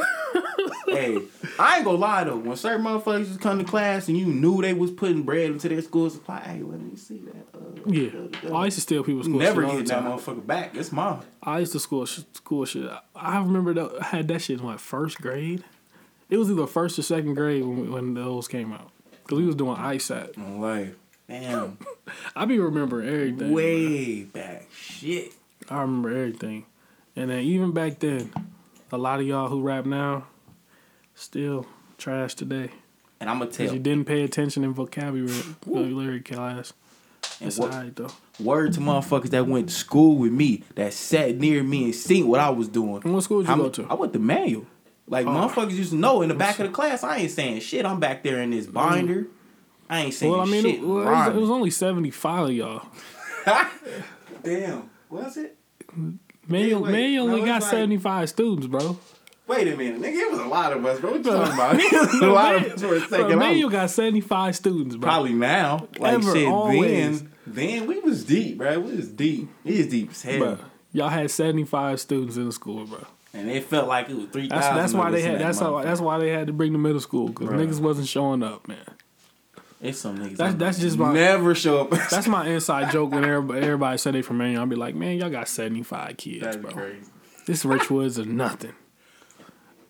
hey, 0.86 1.18
I 1.58 1.76
ain't 1.76 1.84
gonna 1.84 1.98
lie 1.98 2.24
though. 2.24 2.36
When 2.36 2.56
certain 2.56 2.84
motherfuckers 2.84 3.26
just 3.26 3.40
come 3.40 3.58
to 3.58 3.64
class 3.64 4.08
and 4.08 4.16
you 4.16 4.26
knew 4.26 4.62
they 4.62 4.74
was 4.74 4.92
putting 4.92 5.22
bread 5.24 5.50
into 5.50 5.68
their 5.68 5.82
school 5.82 6.08
supply, 6.08 6.40
hey, 6.40 6.62
let 6.62 6.80
me 6.80 6.94
see 6.96 7.18
that. 7.18 7.58
Uh, 7.58 7.82
yeah. 7.86 8.10
uh, 8.50 8.54
uh, 8.54 8.58
I 8.58 8.66
used 8.66 8.76
to 8.76 8.80
steal 8.80 9.02
people's 9.02 9.26
school 9.26 9.40
Never 9.40 9.62
shit 9.62 9.70
all 9.70 9.76
the 9.76 9.82
get 9.82 9.88
that 9.88 10.04
motherfucker 10.04 10.46
back. 10.46 10.76
It's 10.76 10.92
mine. 10.92 11.20
I 11.42 11.58
used 11.58 11.72
to 11.72 11.80
school 11.80 12.06
school 12.06 12.64
shit. 12.64 12.88
I- 13.16 13.38
remember 13.38 13.74
that 13.74 13.90
I 14.00 14.04
had 14.04 14.28
that 14.28 14.42
shit 14.42 14.60
in 14.60 14.64
what 14.64 14.80
first 14.80 15.20
grade. 15.20 15.64
It 16.30 16.36
was 16.36 16.50
either 16.50 16.66
first 16.66 16.98
or 16.98 17.02
second 17.02 17.34
grade 17.34 17.64
when 17.64 17.90
when 17.90 18.14
those 18.14 18.46
came 18.46 18.72
out 18.72 18.90
because 19.24 19.38
we 19.38 19.46
was 19.46 19.56
doing 19.56 19.76
ISAT. 19.76 20.36
I'm 20.36 20.60
damn, 21.28 21.78
I 22.36 22.44
be 22.44 22.58
remembering 22.58 23.08
everything. 23.08 23.52
way 23.52 24.24
back. 24.24 24.68
Shit. 24.74 25.32
I 25.68 25.80
remember 25.82 26.10
everything. 26.10 26.64
And 27.16 27.30
then 27.30 27.40
even 27.40 27.72
back 27.72 27.98
then, 27.98 28.32
a 28.92 28.96
lot 28.98 29.20
of 29.20 29.26
y'all 29.26 29.48
who 29.48 29.60
rap 29.60 29.84
now 29.86 30.26
still 31.14 31.66
trash 31.98 32.34
today. 32.34 32.70
And 33.20 33.28
I'm 33.28 33.38
gonna 33.40 33.50
tell. 33.50 33.66
you 33.66 33.72
you 33.74 33.78
didn't 33.80 34.06
pay 34.06 34.22
attention 34.22 34.62
in 34.64 34.72
vocabulary 34.72 35.32
vocabulary 35.66 36.20
class. 36.20 36.72
And 37.40 37.48
It's 37.48 37.58
what- 37.58 37.72
alright 37.72 37.94
though. 37.96 38.10
Word 38.40 38.72
to 38.74 38.80
motherfuckers 38.80 39.30
that 39.30 39.48
went 39.48 39.68
to 39.68 39.74
school 39.74 40.16
with 40.16 40.32
me, 40.32 40.62
that 40.76 40.92
sat 40.92 41.36
near 41.38 41.62
me 41.64 41.86
and 41.86 41.94
seen 41.94 42.28
what 42.28 42.38
I 42.38 42.50
was 42.50 42.68
doing. 42.68 43.02
And 43.04 43.12
what 43.12 43.24
school 43.24 43.40
did 43.40 43.48
you 43.48 43.54
How 43.56 43.62
go 43.62 43.68
to? 43.70 43.86
I 43.90 43.94
went 43.94 44.12
to 44.12 44.20
manual. 44.20 44.66
Like 45.08 45.26
Oh. 45.26 45.30
motherfuckers 45.30 45.72
used 45.72 45.90
to 45.90 45.96
know 45.96 46.22
in 46.22 46.28
the 46.28 46.36
back 46.36 46.60
of 46.60 46.66
the 46.68 46.72
class, 46.72 47.02
I 47.02 47.16
ain't 47.18 47.32
saying 47.32 47.60
shit. 47.60 47.84
I'm 47.84 47.98
back 47.98 48.22
there 48.22 48.40
in 48.40 48.50
this 48.50 48.66
binder. 48.68 49.26
I 49.90 50.00
ain't 50.00 50.14
saying 50.14 50.30
Well, 50.32 50.40
I 50.40 50.44
mean, 50.44 50.62
shit. 50.62 50.74
it, 50.76 50.82
well, 50.82 51.00
it, 51.00 51.04
was, 51.10 51.28
it 51.36 51.40
was 51.40 51.50
only 51.50 51.70
75 51.70 52.44
of 52.44 52.52
y'all. 52.52 52.86
Damn. 54.42 54.90
Was 55.10 55.36
it? 55.36 55.56
Man, 55.96 56.18
Yeah, 56.68 56.76
wait, 56.76 56.92
man 56.92 57.10
you 57.10 57.20
only 57.20 57.40
no, 57.40 57.46
got 57.46 57.62
like- 57.62 57.70
75 57.70 58.28
students, 58.28 58.66
bro. 58.66 58.98
Wait 59.46 59.66
a 59.66 59.74
minute, 59.76 59.98
nigga. 60.02 60.12
It 60.14 60.30
was 60.30 60.40
a 60.40 60.44
lot 60.44 60.74
of 60.74 60.84
us, 60.84 61.00
bro. 61.00 61.12
What 61.12 61.24
you 61.24 61.30
talking 61.30 61.54
about? 61.54 61.74
It 61.80 61.90
was 61.92 62.14
a 62.20 62.26
lot 62.26 62.54
of 62.56 62.64
us 62.64 62.82
for 62.82 62.94
a 62.96 63.00
second. 63.00 63.38
man, 63.38 63.42
I 63.48 63.52
you 63.52 63.70
got 63.70 63.88
75 63.88 64.54
students, 64.54 64.96
bro. 64.96 65.08
Probably 65.08 65.32
now. 65.32 65.88
Like 65.98 66.14
Ever, 66.14 66.34
shit, 66.36 66.46
always. 66.48 67.22
then 67.22 67.32
then 67.46 67.86
we 67.86 67.98
was 68.00 68.24
deep, 68.24 68.58
bro. 68.58 68.78
We 68.78 68.96
was 68.96 69.08
deep. 69.08 69.48
We 69.64 69.78
was 69.78 69.86
deep 69.86 70.10
as 70.10 70.20
hell. 70.20 70.38
Bro, 70.38 70.58
y'all 70.92 71.08
had 71.08 71.30
75 71.30 71.98
students 71.98 72.36
in 72.36 72.44
the 72.44 72.52
school, 72.52 72.84
bro. 72.84 73.06
And 73.32 73.50
it 73.50 73.64
felt 73.64 73.88
like 73.88 74.10
it 74.10 74.16
was 74.16 74.26
three 74.26 74.48
That's 74.48 74.66
that's 74.68 74.92
why 74.92 75.10
they 75.10 75.22
had 75.22 75.40
that's 75.40 75.58
how 75.60 75.80
that's 75.80 76.00
why 76.02 76.18
they 76.18 76.28
had 76.28 76.46
to 76.48 76.52
bring 76.52 76.72
the 76.72 76.78
middle 76.78 77.00
school 77.00 77.28
because 77.28 77.48
Bruh. 77.48 77.66
niggas 77.66 77.80
wasn't 77.80 78.06
showing 78.08 78.42
up, 78.42 78.68
man. 78.68 78.78
It's 79.80 79.98
some 80.00 80.18
niggas. 80.18 80.36
That's- 80.36 80.54
that's 80.56 80.78
just 80.80 80.98
my- 80.98 81.12
never 81.12 81.54
show 81.54 81.82
up. 81.82 81.90
That's 82.10 82.26
my 82.26 82.48
inside 82.54 82.90
joke 82.92 83.12
when 83.12 83.24
everybody, 83.24 83.60
everybody 83.60 83.98
said 83.98 84.14
they 84.14 84.22
from 84.22 84.38
Maine. 84.38 84.56
I'll 84.58 84.66
be 84.66 84.74
like, 84.76 84.94
man, 84.96 85.16
y'all 85.18 85.30
got 85.30 85.46
75 85.48 86.16
kids, 86.16 86.42
That's 86.44 86.56
bro. 86.56 86.70
crazy. 86.72 86.98
This 87.46 87.64
Richwoods 87.64 88.18
is 88.18 88.26
nothing. 88.26 88.72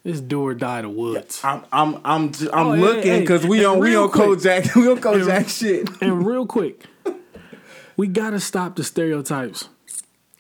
This 0.05 0.21
do 0.21 0.43
or 0.43 0.55
die 0.55 0.83
the 0.83 0.89
woods. 0.89 1.41
I'm 1.43 1.65
I'm 1.73 2.01
I'm 2.05 2.33
just, 2.33 2.51
I'm 2.53 2.67
Oh, 2.69 2.73
hey, 2.75 2.81
looking 2.81 3.03
hey, 3.13 3.21
because 3.21 3.47
we 3.47 3.59
and 3.59 3.67
on 3.67 3.79
we 3.81 3.91
real 3.91 4.05
on 4.05 4.11
quick- 4.11 4.29
Kojak 4.39 4.77
we 4.77 4.89
on 4.89 4.99
Kojak 4.99 5.49
shit. 5.49 5.89
And 6.01 6.25
real 6.25 6.47
quick, 6.47 6.85
we 7.97 8.07
gotta 8.07 8.39
stop 8.41 8.77
the 8.77 8.85
stereotypes 8.85 9.69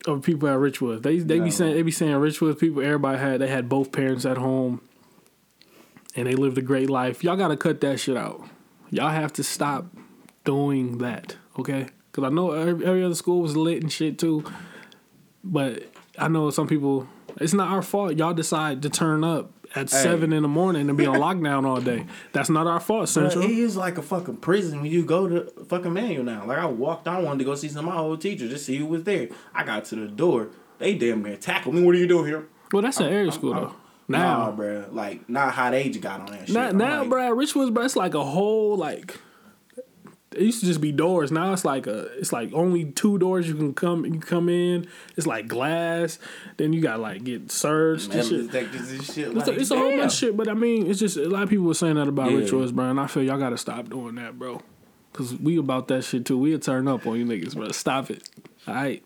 of 0.06 0.22
people 0.22 0.48
at 0.48 0.58
Richwood. 0.58 1.02
They 1.02 1.18
they 1.18 1.38
No. 1.38 1.44
be 1.46 1.50
saying 1.50 1.74
they 1.74 1.82
be 1.82 1.90
saying 1.90 2.12
Richwood 2.12 2.58
people. 2.58 2.82
Everybody 2.82 3.18
had 3.18 3.40
they 3.40 3.48
had 3.48 3.68
both 3.68 3.90
parents 3.92 4.24
at 4.24 4.36
home, 4.38 4.80
and 6.14 6.26
they 6.28 6.34
lived 6.36 6.56
a 6.56 6.62
great 6.62 6.88
life. 6.88 7.24
Y'all 7.24 7.36
gotta 7.36 7.56
cut 7.56 7.80
that 7.80 7.98
shit 7.98 8.16
out. 8.16 8.42
Y'all 8.90 9.10
have 9.10 9.32
to 9.34 9.44
stop 9.44 9.86
doing 10.44 10.98
that, 10.98 11.36
okay? 11.58 11.88
Because 12.10 12.24
I 12.24 12.30
know 12.34 12.52
every, 12.52 12.84
every 12.86 13.04
other 13.04 13.14
school 13.14 13.42
was 13.42 13.56
lit 13.56 13.82
and 13.82 13.92
shit 13.92 14.18
too, 14.18 14.44
but 15.44 15.84
I 16.18 16.28
know 16.28 16.50
some 16.50 16.66
people. 16.66 17.08
It's 17.40 17.52
not 17.52 17.68
our 17.68 17.82
fault. 17.82 18.16
Y'all 18.16 18.34
decide 18.34 18.82
to 18.82 18.90
turn 18.90 19.22
up 19.22 19.52
at 19.76 19.90
seven 19.90 20.32
in 20.32 20.42
the 20.42 20.48
morning 20.48 20.88
and 20.88 20.98
be 20.98 21.06
on 21.06 21.16
lockdown 21.20 21.64
all 21.66 21.80
day. 21.80 22.06
That's 22.32 22.50
not 22.50 22.66
our 22.66 22.80
fault, 22.80 23.02
But 23.02 23.08
Central. 23.08 23.44
it 23.44 23.50
is 23.50 23.76
like 23.76 23.96
a 23.98 24.02
fucking 24.02 24.38
prison 24.38 24.80
when 24.80 24.90
you 24.90 25.04
go 25.04 25.28
to 25.28 25.64
fucking 25.66 25.92
manual 25.92 26.24
now. 26.24 26.44
Like 26.46 26.58
I 26.58 26.66
walked, 26.66 27.06
I 27.06 27.20
wanted 27.20 27.40
to 27.40 27.44
go 27.44 27.54
see 27.54 27.68
some 27.68 27.86
of 27.88 27.94
my 27.94 28.00
old 28.00 28.20
teachers, 28.20 28.50
just 28.50 28.64
see 28.66 28.76
who 28.78 28.86
was 28.86 29.04
there. 29.04 29.28
I 29.54 29.62
got 29.64 29.84
to 29.86 29.96
the 29.96 30.08
door. 30.08 30.48
They 30.78 30.94
damn 30.94 31.22
near 31.22 31.36
tackled 31.36 31.74
me. 31.74 31.82
What 31.82 31.94
are 31.94 31.98
you 31.98 32.08
doing 32.08 32.26
here? 32.26 32.48
Well, 32.72 32.82
that's 32.82 32.98
an 32.98 33.06
area 33.12 33.30
school 33.30 33.54
though. 33.54 33.74
Now, 34.08 34.46
Nah, 34.46 34.50
bro. 34.52 34.86
Like 34.90 35.28
not 35.28 35.52
hot 35.52 35.74
age 35.74 36.00
got 36.00 36.20
on 36.20 36.26
that 36.32 36.46
shit. 36.46 36.54
now, 36.54 36.70
now 36.70 37.00
like, 37.00 37.10
bro, 37.10 37.36
Richwoods, 37.36 37.72
bro, 37.72 37.84
it's 37.84 37.96
like 37.96 38.14
a 38.14 38.24
whole 38.24 38.76
like. 38.76 39.18
It 40.32 40.42
used 40.42 40.60
to 40.60 40.66
just 40.66 40.80
be 40.80 40.92
doors. 40.92 41.32
Now 41.32 41.52
it's 41.52 41.64
like 41.64 41.86
a. 41.86 42.06
It's 42.18 42.32
like 42.32 42.52
only 42.52 42.84
two 42.84 43.18
doors 43.18 43.48
you 43.48 43.54
can 43.54 43.74
come. 43.74 44.04
You 44.04 44.20
come 44.20 44.48
in. 44.48 44.86
It's 45.16 45.26
like 45.26 45.48
glass. 45.48 46.18
Then 46.58 46.72
you 46.72 46.80
got 46.80 47.00
like 47.00 47.24
get 47.24 47.50
searched. 47.50 48.12
and 48.14 48.24
shit. 48.24 48.54
and 48.54 49.04
shit. 49.04 49.36
It's, 49.36 49.48
a, 49.48 49.52
it's 49.52 49.70
a 49.70 49.76
whole 49.76 49.90
bunch 49.90 50.12
of 50.12 50.18
shit, 50.18 50.36
but 50.36 50.48
I 50.48 50.54
mean, 50.54 50.86
it's 50.88 51.00
just 51.00 51.16
a 51.16 51.28
lot 51.28 51.42
of 51.44 51.48
people 51.48 51.64
were 51.66 51.74
saying 51.74 51.94
that 51.96 52.08
about 52.08 52.30
Yeah. 52.30 52.38
Rich 52.38 52.50
bro. 52.74 52.84
And 52.90 53.00
I 53.00 53.06
feel 53.06 53.22
y'all 53.22 53.38
gotta 53.38 53.58
stop 53.58 53.88
doing 53.88 54.16
that, 54.16 54.38
bro. 54.38 54.62
Cause 55.14 55.34
we 55.34 55.56
about 55.58 55.88
that 55.88 56.04
shit 56.04 56.24
too. 56.26 56.38
We'll 56.38 56.60
turn 56.60 56.86
up 56.86 57.06
on 57.06 57.18
you 57.18 57.24
niggas, 57.24 57.56
bro. 57.56 57.72
Stop 57.72 58.10
it. 58.10 58.28
All 58.68 58.74
right. 58.74 59.02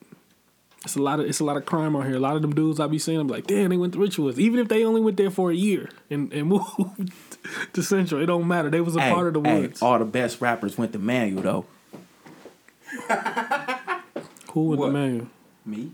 It's 0.85 0.97
a 0.97 1.03
lot 1.03 1.21
of 1.21 1.27
it's 1.27 1.39
a 1.41 1.45
lot 1.45 1.57
of 1.57 1.65
crime 1.65 1.95
out 1.95 2.07
here. 2.07 2.17
A 2.17 2.21
lot 2.21 2.35
of 2.35 2.43
them 2.43 2.53
dudes 2.55 2.81
I 2.81 2.87
be 2.89 2.99
seeing, 2.99 3.19
I'm 3.21 3.29
like, 3.29 3.47
damn, 3.47 3.71
they 3.71 3.77
went 3.77 3.93
to 3.93 3.99
Richwoods. 4.01 4.39
Even 4.39 4.59
if 4.59 4.69
they 4.69 4.85
only 4.85 5.01
went 5.01 5.17
there 5.17 5.31
for 5.31 5.51
a 5.53 5.55
year 5.55 5.89
and, 6.11 6.33
and 6.33 6.49
moved 6.49 7.13
to 7.73 7.83
Central, 7.83 8.21
it 8.21 8.27
don't 8.27 8.49
matter. 8.49 8.69
They 8.71 8.81
was 8.81 8.97
a 8.97 9.01
Hey, 9.01 9.13
part 9.13 9.29
of 9.29 9.35
the 9.43 9.49
hey, 9.49 9.61
woods. 9.61 9.81
all 9.81 9.99
the 9.99 10.05
best 10.05 10.41
rappers 10.41 10.77
went 10.77 10.93
to 10.93 10.99
Manual 10.99 11.43
though. 11.43 11.67
Who 14.53 14.65
went 14.69 14.81
what? 14.81 14.87
the 14.89 14.93
manual? 14.93 15.27
Me. 15.65 15.93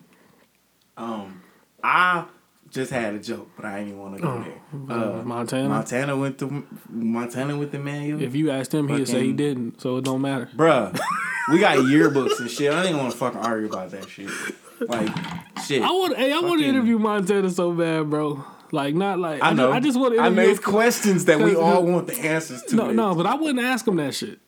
Um, 0.97 1.43
I 1.82 2.24
just 2.70 2.90
had 2.90 3.15
a 3.15 3.19
joke, 3.19 3.51
but 3.56 3.65
I 3.66 3.78
ain't 3.78 3.89
even 3.89 4.01
want 4.01 4.16
to 4.16 4.23
go 4.23 4.43
there. 4.43 4.97
Uh, 4.98 5.23
Montana. 5.23 5.69
Montana 5.69 6.16
went 6.16 6.39
to 6.39 6.66
Montana 6.89 7.56
with 7.56 7.70
the 7.73 7.78
Manual. 7.78 8.20
If 8.20 8.35
you 8.35 8.51
asked 8.51 8.74
him, 8.74 8.89
he'd 8.89 9.06
say 9.06 9.23
he 9.24 9.32
didn't, 9.32 9.81
so 9.81 9.98
it 9.98 10.05
don't 10.05 10.20
matter. 10.20 10.48
Bruh, 10.56 10.98
we 11.52 11.60
got 11.60 11.77
yearbooks 11.86 12.40
and 12.40 12.51
shit. 12.51 12.73
I 12.73 12.82
didn't 12.82 12.98
want 12.98 13.12
to 13.12 13.19
fucking 13.19 13.40
argue 13.40 13.69
about 13.69 13.90
that 13.93 14.09
shit. 14.09 14.31
Like, 14.80 15.10
shit. 15.64 15.82
I 15.82 15.90
want, 15.90 16.16
hey, 16.16 16.32
I 16.32 16.40
want 16.40 16.60
to 16.60 16.66
interview 16.66 16.98
Montana 16.98 17.50
so 17.50 17.72
bad, 17.72 18.10
bro. 18.10 18.44
Like, 18.70 18.94
not 18.94 19.18
like 19.18 19.42
I 19.42 19.52
know. 19.52 19.68
Just, 19.68 19.76
I 19.76 19.80
just 19.80 19.98
want 19.98 20.14
to 20.14 20.20
I 20.20 20.28
him 20.30 20.59
questions 20.59 21.24
that 21.24 21.38
we 21.40 21.56
all 21.56 21.84
want 21.84 22.06
the 22.06 22.18
answers 22.18 22.62
to. 22.64 22.76
No, 22.76 22.92
no, 22.92 23.14
but 23.14 23.26
I 23.26 23.34
wouldn't 23.34 23.60
ask 23.60 23.86
him 23.86 23.96
that 23.96 24.14
shit. 24.14 24.38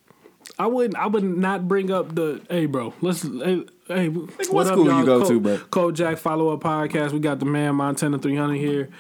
I 0.59 0.67
wouldn't. 0.67 0.97
I 0.97 1.07
would 1.07 1.25
not 1.25 1.67
bring 1.69 1.91
up 1.91 2.15
the. 2.15 2.43
Hey, 2.51 2.67
bro. 2.67 2.93
Let's. 3.01 3.23
Hey, 3.23 3.65
hey 3.89 4.09
what 4.09 4.67
school 4.67 4.85
you 4.85 5.07
go 5.07 5.27
to, 5.27 5.41
bro? 5.41 5.91
jack 5.93 6.19
Follow 6.19 6.51
Up 6.51 6.61
Podcast. 6.61 7.13
We 7.13 7.21
got 7.21 7.39
the 7.39 7.47
man 7.47 7.77
Montana 7.77 8.19
three 8.19 8.37
hundred 8.37 8.57
here. 8.57 8.91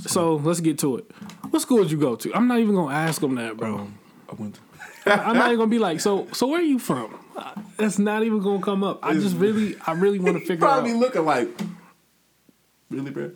So 0.00 0.36
let's 0.36 0.60
get 0.60 0.78
to 0.80 0.96
it. 0.96 1.10
What 1.50 1.60
school 1.60 1.82
did 1.82 1.90
you 1.90 1.98
go 1.98 2.14
to? 2.14 2.34
I'm 2.34 2.46
not 2.46 2.60
even 2.60 2.74
gonna 2.74 2.94
ask 2.94 3.20
him 3.22 3.34
that, 3.34 3.56
bro. 3.56 3.88
I 4.30 4.34
went 4.34 4.54
to. 4.54 4.60
I'm 5.10 5.36
not 5.36 5.46
even 5.46 5.58
gonna 5.58 5.70
be 5.70 5.78
like, 5.78 6.00
so. 6.00 6.26
So 6.32 6.46
where 6.46 6.60
are 6.60 6.64
you 6.64 6.78
from? 6.78 7.18
Uh, 7.36 7.54
That's 7.76 7.98
not 7.98 8.22
even 8.24 8.40
gonna 8.40 8.62
come 8.62 8.82
up. 8.84 9.00
I 9.02 9.14
just 9.14 9.36
really, 9.36 9.76
I 9.86 9.92
really 9.92 10.18
want 10.18 10.38
to 10.38 10.40
figure 10.40 10.58
Probably 10.58 10.92
out. 10.92 11.00
Probably 11.00 11.20
looking 11.20 11.24
like. 11.24 11.48
Really, 12.90 13.10
bro? 13.10 13.32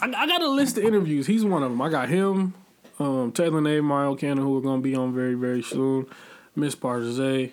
I, 0.00 0.06
I 0.06 0.26
got 0.26 0.42
a 0.42 0.48
list 0.48 0.78
of 0.78 0.84
interviews. 0.84 1.26
He's 1.26 1.44
one 1.44 1.62
of 1.62 1.70
them. 1.70 1.80
I 1.80 1.88
got 1.88 2.08
him, 2.08 2.54
um, 2.98 3.32
Taylor 3.32 3.60
Nave, 3.60 3.84
Mario 3.84 4.14
Cannon, 4.14 4.38
who 4.38 4.54
we're 4.54 4.60
gonna 4.60 4.82
be 4.82 4.94
on 4.94 5.14
very, 5.14 5.34
very 5.34 5.62
soon. 5.62 6.06
Miss 6.54 6.74
Partizay, 6.74 7.52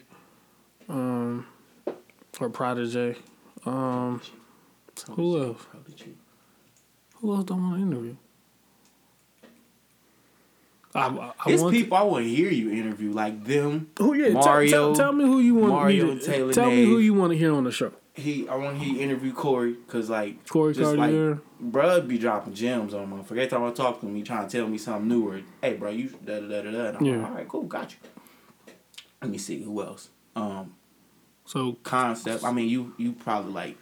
um, 0.88 1.45
or 2.40 2.49
Protege. 2.49 3.18
Um, 3.65 4.22
who 5.11 5.41
else? 5.44 5.61
Who 7.15 7.34
else 7.34 7.44
don't 7.45 7.61
want 7.61 7.76
to 7.77 7.81
interview? 7.81 8.15
I, 10.95 11.07
I, 11.07 11.49
It's 11.51 11.63
to- 11.63 11.71
people 11.71 11.97
I 11.97 12.03
want 12.03 12.25
to 12.25 12.29
hear 12.29 12.49
you 12.51 12.69
interview, 12.71 13.11
like 13.11 13.43
them. 13.45 13.89
who, 13.97 14.13
yeah, 14.13 14.25
tell- 14.33 14.43
Mario, 14.45 14.69
tell, 14.71 14.95
tell 14.95 15.11
me 15.13 15.25
who 15.25 15.39
you 15.39 15.55
want 15.55 15.73
Mario 15.73 16.13
me 16.13 16.19
to, 16.19 16.25
Taylor 16.25 16.53
Tell 16.53 16.69
me 16.69 16.85
who 16.85 16.99
you 16.99 17.13
want 17.13 17.31
to 17.31 17.37
hear 17.37 17.53
on 17.53 17.63
the 17.63 17.71
show. 17.71 17.91
He, 18.15 18.47
I 18.47 18.55
want 18.55 18.77
to 18.77 18.83
hear 18.85 18.93
you 18.95 19.01
interview 19.01 19.33
Corey, 19.33 19.75
cause 19.87 20.07
like 20.09 20.47
Corey 20.47 20.73
just 20.75 20.95
Cartier. 20.95 21.29
like 21.31 21.71
bruh 21.71 22.07
be 22.07 22.19
dropping 22.19 22.53
gems 22.53 22.93
on 22.93 23.07
motherfucker. 23.11 23.31
Every 23.31 23.47
time 23.47 23.63
I 23.63 23.71
talk 23.71 24.01
to 24.01 24.05
him, 24.07 24.15
he 24.15 24.21
trying 24.21 24.47
to 24.47 24.55
tell 24.57 24.67
me 24.67 24.77
something 24.77 25.07
new 25.07 25.27
or 25.29 25.41
hey, 25.63 25.73
bro, 25.73 25.89
you 25.89 26.09
da 26.23 26.39
da 26.39 26.47
da 26.47 26.61
da 26.61 26.71
da. 26.91 26.97
And 26.99 27.07
Yeah. 27.07 27.17
like, 27.17 27.25
all 27.29 27.35
right, 27.35 27.47
cool, 27.47 27.63
got 27.63 27.91
you. 27.91 27.97
Let 29.19 29.31
me 29.31 29.39
see 29.39 29.63
who 29.63 29.81
else. 29.81 30.09
Um, 30.35 30.75
So 31.45 31.73
concept. 31.81 32.43
I 32.43 32.51
mean, 32.51 32.69
you 32.69 32.93
you 32.97 33.13
probably 33.13 33.51
like 33.51 33.77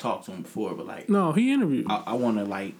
talked 0.00 0.24
to 0.26 0.32
him 0.32 0.42
before, 0.42 0.74
but 0.74 0.86
like 0.86 1.08
no, 1.08 1.30
he 1.32 1.52
interviewed. 1.52 1.86
I, 1.88 2.02
I 2.08 2.12
want 2.14 2.38
to 2.38 2.44
like 2.44 2.74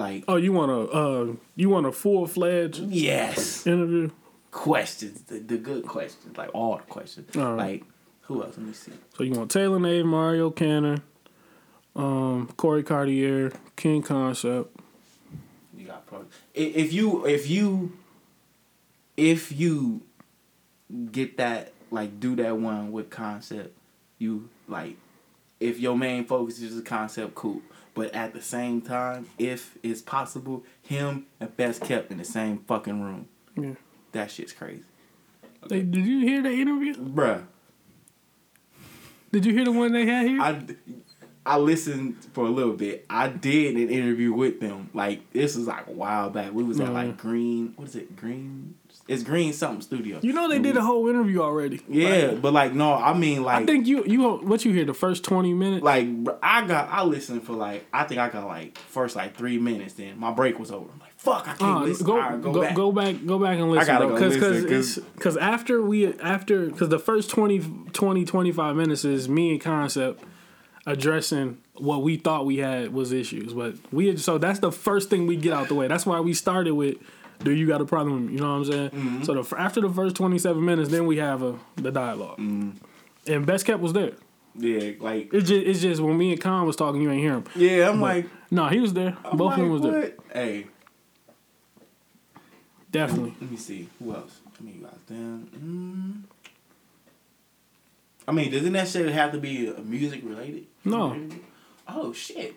like 0.00 0.24
oh, 0.26 0.36
you 0.36 0.52
want 0.52 0.70
a 0.72 0.90
uh, 0.90 1.32
you 1.54 1.68
want 1.68 1.86
a 1.86 1.92
full 1.92 2.26
fledged 2.26 2.80
yes 2.80 3.66
interview? 3.66 4.10
questions, 4.50 5.22
the, 5.22 5.38
the 5.38 5.56
good 5.56 5.86
questions, 5.86 6.36
like 6.36 6.50
all 6.54 6.76
the 6.76 6.82
questions. 6.84 7.36
All 7.36 7.54
right. 7.54 7.72
Like 7.72 7.84
who 8.22 8.42
else? 8.42 8.56
Let 8.56 8.66
me 8.66 8.72
see. 8.72 8.92
So 9.16 9.22
you 9.24 9.32
want 9.32 9.50
Taylor 9.50 9.78
Nave, 9.78 10.06
Mario 10.06 10.50
Cannon, 10.50 11.02
um, 11.94 12.48
Corey 12.56 12.82
Cartier, 12.82 13.52
King 13.76 14.02
Concept. 14.02 14.74
You 15.76 15.86
got 15.86 16.06
probably 16.06 16.28
if 16.54 16.92
you 16.92 17.26
if 17.26 17.48
you 17.48 17.92
if 19.16 19.52
you 19.52 20.02
get 21.12 21.36
that 21.36 21.72
like 21.90 22.18
do 22.18 22.36
that 22.36 22.56
one 22.56 22.90
with 22.90 23.10
concept, 23.10 23.76
you 24.18 24.48
like 24.66 24.96
if 25.60 25.78
your 25.78 25.96
main 25.96 26.24
focus 26.24 26.60
is 26.60 26.74
the 26.74 26.82
concept, 26.82 27.34
cool. 27.34 27.62
But 27.94 28.14
at 28.14 28.32
the 28.32 28.42
same 28.42 28.80
time, 28.80 29.28
if 29.38 29.76
it's 29.82 30.00
possible, 30.00 30.64
him 30.82 31.26
and 31.38 31.54
best 31.56 31.82
kept 31.82 32.10
in 32.10 32.18
the 32.18 32.24
same 32.24 32.58
fucking 32.66 33.02
room. 33.02 33.28
Yeah. 33.56 33.74
That 34.12 34.30
shit's 34.30 34.52
crazy, 34.52 34.82
Hey, 35.68 35.82
did 35.82 36.04
you 36.04 36.20
hear 36.20 36.42
the 36.42 36.50
interview? 36.50 36.94
bruh. 36.94 37.44
Did 39.32 39.46
you 39.46 39.52
hear 39.52 39.64
the 39.64 39.72
one 39.72 39.92
they 39.92 40.06
had 40.06 40.26
here? 40.26 40.40
I, 40.40 40.60
I 41.46 41.58
listened 41.58 42.16
for 42.32 42.46
a 42.46 42.50
little 42.50 42.72
bit. 42.72 43.06
I 43.08 43.28
did 43.28 43.76
an 43.76 43.88
interview 43.88 44.32
with 44.32 44.60
them. 44.60 44.90
Like 44.92 45.30
this 45.32 45.56
was 45.56 45.66
like 45.68 45.86
a 45.86 45.92
while 45.92 46.30
back. 46.30 46.52
We 46.52 46.64
was 46.64 46.80
at 46.80 46.92
like 46.92 47.08
mm-hmm. 47.08 47.28
Green. 47.28 47.72
What 47.76 47.88
is 47.88 47.96
it? 47.96 48.16
Green. 48.16 48.74
It's 49.08 49.22
Green 49.24 49.52
something 49.52 49.80
studio. 49.80 50.20
you 50.22 50.32
know 50.32 50.48
they 50.48 50.60
did 50.60 50.76
a 50.76 50.82
whole 50.82 51.08
interview 51.08 51.40
already. 51.42 51.80
Yeah, 51.88 52.26
Like, 52.28 52.42
but 52.42 52.52
like 52.52 52.74
no, 52.74 52.94
I 52.94 53.12
mean 53.12 53.42
like 53.42 53.62
I 53.62 53.66
think 53.66 53.86
you 53.86 54.04
you 54.04 54.36
what 54.38 54.64
you 54.64 54.72
hear 54.72 54.84
the 54.84 54.94
first 54.94 55.24
twenty 55.24 55.52
minutes. 55.52 55.82
like 55.82 56.06
I 56.42 56.64
got 56.66 56.88
I 56.90 57.02
listened 57.02 57.42
for 57.42 57.54
like 57.54 57.86
I 57.92 58.04
think 58.04 58.20
I 58.20 58.28
got 58.28 58.46
like 58.46 58.78
first 58.78 59.16
like 59.16 59.36
three 59.36 59.58
minutes. 59.58 59.94
Then 59.94 60.18
my 60.18 60.30
break 60.30 60.58
was 60.58 60.70
over. 60.70 60.88
I'm 60.92 60.98
like 61.00 61.10
fuck, 61.16 61.48
I 61.48 61.54
can't 61.54 61.62
Uh, 61.62 61.80
listen. 61.84 62.06
go, 62.06 62.16
right, 62.16 62.40
go, 62.40 62.52
go, 62.52 62.72
go 62.74 62.92
back. 62.92 63.14
back. 63.16 63.26
go 63.26 63.38
back 63.38 63.58
and 63.58 63.70
listen, 63.70 63.90
I 63.90 63.98
gotta 63.98 64.06
bro. 64.06 64.18
go 64.18 64.30
Because 64.30 64.98
because 65.14 65.36
after 65.36 65.82
we 65.82 66.14
after 66.20 66.66
because 66.66 66.88
the 66.88 66.98
first 67.00 67.30
20, 67.30 67.58
20, 67.92 68.24
25 68.24 68.76
minutes 68.76 69.04
is 69.04 69.28
me 69.28 69.50
and 69.50 69.60
Concept 69.60 70.22
addressing 70.86 71.58
what 71.74 72.02
we 72.02 72.16
thought 72.16 72.46
we 72.46 72.58
had 72.58 72.92
was 72.92 73.12
issues, 73.12 73.52
but 73.54 73.74
we 73.92 74.08
had, 74.08 74.20
so 74.20 74.38
that's 74.38 74.58
the 74.60 74.72
first 74.72 75.10
thing 75.10 75.26
we 75.26 75.36
get 75.36 75.52
out 75.52 75.68
the 75.68 75.74
way. 75.74 75.88
That's 75.88 76.06
why 76.06 76.20
we 76.20 76.32
started 76.34 76.74
with. 76.74 76.96
Do 77.42 77.52
you 77.52 77.66
got 77.66 77.80
a 77.80 77.84
problem? 77.86 78.28
You 78.30 78.38
know 78.38 78.50
what 78.58 78.58
I'm 78.58 78.64
saying? 78.72 78.90
Mm-hmm. 78.90 79.22
So 79.24 79.42
the, 79.42 79.56
after 79.60 79.80
the 79.80 79.88
first 79.90 80.16
27 80.16 80.62
minutes, 80.64 80.90
then 80.90 81.06
we 81.06 81.16
have 81.18 81.42
a 81.42 81.58
the 81.76 81.90
dialog 81.90 82.38
Mm-hmm. 82.38 82.70
And 83.32 83.46
Best 83.46 83.66
Kept 83.66 83.80
was 83.80 83.92
there. 83.92 84.12
Yeah, 84.56 84.92
like 85.00 85.32
It's 85.32 85.48
just, 85.48 85.66
it's 85.66 85.80
just 85.80 86.00
when 86.02 86.18
me 86.18 86.32
and 86.32 86.40
Con 86.40 86.66
was 86.66 86.74
talking, 86.76 87.00
you 87.00 87.10
ain't 87.10 87.20
hear 87.22 87.34
him. 87.34 87.44
yeah, 87.54 87.88
I'm 87.88 88.00
like 88.00 88.26
No, 88.50 88.66
he 88.68 88.80
was 88.80 88.92
there. 88.92 89.16
I'm 89.24 89.36
Both 89.36 89.52
of 89.54 89.58
them 89.60 89.70
was 89.70 89.82
like, 89.82 89.92
there. 89.92 90.00
what? 90.00 90.16
Hey, 90.34 90.66
Definitely. 92.90 93.34
let 93.40 93.50
me 93.50 93.56
see 93.56 93.88
who 93.98 94.14
else. 94.14 94.40
I 94.58 94.62
mean, 94.64 94.74
you 94.76 94.82
guys 94.82 94.98
then. 95.08 96.24
Mm. 96.26 96.46
I 98.26 98.32
mean, 98.32 98.50
doesn't 98.50 98.72
necessarily 98.72 99.12
have 99.12 99.32
to 99.32 99.38
be 99.38 99.72
music 99.84 100.20
related? 100.24 100.66
No. 100.84 101.16
Oh 101.88 102.12
shit. 102.12 102.54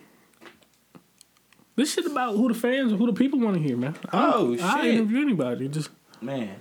This 1.76 1.92
shit 1.94 2.06
about 2.06 2.36
who 2.36 2.48
the 2.48 2.54
fans 2.54 2.92
or 2.92 2.96
who 2.96 3.06
the 3.06 3.12
people 3.12 3.40
want 3.40 3.56
to 3.56 3.62
hear, 3.62 3.76
man. 3.76 3.96
I, 4.12 4.32
Oh, 4.34 4.54
shit! 4.54 4.64
I 4.64 4.88
interview 4.90 5.20
anybody. 5.22 5.68
Just 5.68 5.90
Man. 6.20 6.56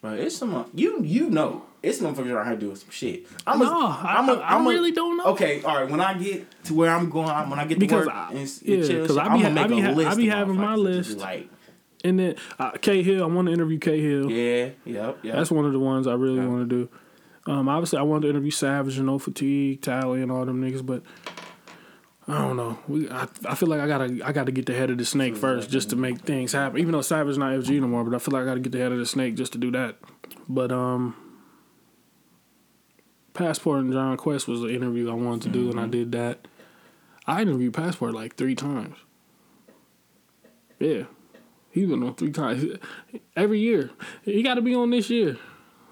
Bro, 0.00 0.14
it's 0.14 0.36
some 0.36 0.68
you 0.74 1.00
you 1.04 1.30
know 1.30 1.64
it's 1.82 1.98
some 1.98 2.12
motherfuckers 2.14 2.30
around 2.32 2.46
here 2.48 2.56
doing 2.56 2.74
some 2.76 2.90
shit. 2.90 3.26
I'm 3.46 3.60
no, 3.60 3.64
a, 3.66 3.86
I'm 4.04 4.28
a, 4.28 4.32
I, 4.34 4.54
I'm 4.56 4.66
a- 4.66 4.70
really 4.70 4.90
don't 4.92 5.16
know. 5.16 5.24
Okay, 5.26 5.62
all 5.62 5.76
right. 5.80 5.88
When 5.90 6.00
I 6.00 6.14
get 6.14 6.64
to 6.64 6.74
where 6.74 6.90
I'm 6.90 7.08
going, 7.08 7.28
when 7.50 7.58
I 7.58 7.64
get 7.64 7.74
to 7.74 7.80
Because 7.80 8.06
work, 8.06 8.14
I- 8.14 8.30
and, 8.30 8.38
s- 8.40 8.62
yeah, 8.62 8.76
and 8.78 8.86
chill, 8.86 9.06
'cause 9.06 9.16
shit, 9.16 9.24
I 9.24 9.28
be 9.28 9.34
I'm 9.34 9.40
ha- 9.40 9.42
gonna 9.42 9.54
make 9.54 9.64
I 9.64 9.68
be 9.68 9.78
a 9.80 9.84
ha- 9.84 9.90
list. 9.92 10.10
I 10.10 10.14
be 10.16 10.28
having 10.28 10.56
my 10.56 10.64
motherfuckers 10.76 10.84
that 10.84 10.92
just 10.94 11.08
list. 11.10 11.20
Like, 11.20 11.48
And 12.04 12.18
then 12.18 12.34
uh, 12.58 12.70
K 12.72 13.02
Hill, 13.04 13.22
I 13.22 13.26
want 13.26 13.46
to 13.46 13.52
interview 13.54 13.78
K 13.78 14.00
Hill. 14.00 14.28
yeah, 14.30 14.70
yep, 14.84 15.18
yep. 15.22 15.34
That's 15.36 15.50
one 15.52 15.64
of 15.66 15.72
the 15.72 15.78
ones 15.78 16.06
I 16.08 16.14
really 16.14 16.36
Yeah. 16.38 16.46
want 16.48 16.68
to 16.68 16.76
do. 16.76 16.88
Um, 17.52 17.68
obviously, 17.68 17.98
I 18.00 18.02
wanted 18.02 18.22
to 18.22 18.30
interview 18.30 18.50
Savage 18.50 18.96
and 18.98 19.06
No 19.06 19.18
Fatigue, 19.20 19.82
Tally, 19.82 20.20
and 20.22 20.30
all 20.32 20.44
them 20.44 20.60
niggas, 20.60 20.84
but 20.84 21.02
I 22.32 22.38
don't 22.38 22.56
know. 22.56 22.78
We, 22.88 23.10
I, 23.10 23.28
I 23.44 23.54
feel 23.54 23.68
like 23.68 23.80
I 23.80 23.86
gotta, 23.86 24.20
I 24.24 24.32
gotta 24.32 24.52
get 24.52 24.64
the 24.64 24.72
head 24.72 24.88
of 24.88 24.96
the 24.96 25.04
snake 25.04 25.36
first 25.36 25.68
just 25.68 25.90
to 25.90 25.96
make 25.96 26.20
things 26.20 26.52
happen. 26.52 26.78
Even 26.78 26.92
though 26.92 27.02
Savage 27.02 27.36
not 27.36 27.52
FG 27.52 27.78
no 27.78 27.88
more, 27.88 28.04
but 28.04 28.14
I 28.14 28.18
feel 28.18 28.32
like 28.32 28.44
I 28.44 28.46
gotta 28.46 28.60
get 28.60 28.72
the 28.72 28.78
head 28.78 28.90
of 28.90 28.96
the 28.96 29.04
snake 29.04 29.34
just 29.34 29.52
to 29.52 29.58
do 29.58 29.70
that. 29.72 29.96
But 30.48 30.72
um, 30.72 31.14
Passport 33.34 33.80
and 33.80 33.92
John 33.92 34.16
Quest 34.16 34.48
was 34.48 34.62
the 34.62 34.68
interview 34.68 35.10
I 35.10 35.14
wanted 35.14 35.42
to 35.42 35.48
do, 35.50 35.70
and 35.70 35.78
I 35.78 35.86
did 35.86 36.12
that. 36.12 36.48
I 37.26 37.42
interviewed 37.42 37.74
Passport 37.74 38.14
like 38.14 38.36
three 38.36 38.54
times. 38.54 38.96
Yeah, 40.78 41.04
he's 41.70 41.86
been 41.86 42.02
on 42.02 42.14
three 42.14 42.32
times 42.32 42.78
every 43.36 43.60
year. 43.60 43.90
He 44.22 44.42
got 44.42 44.54
to 44.54 44.62
be 44.62 44.74
on 44.74 44.88
this 44.88 45.10
year. 45.10 45.36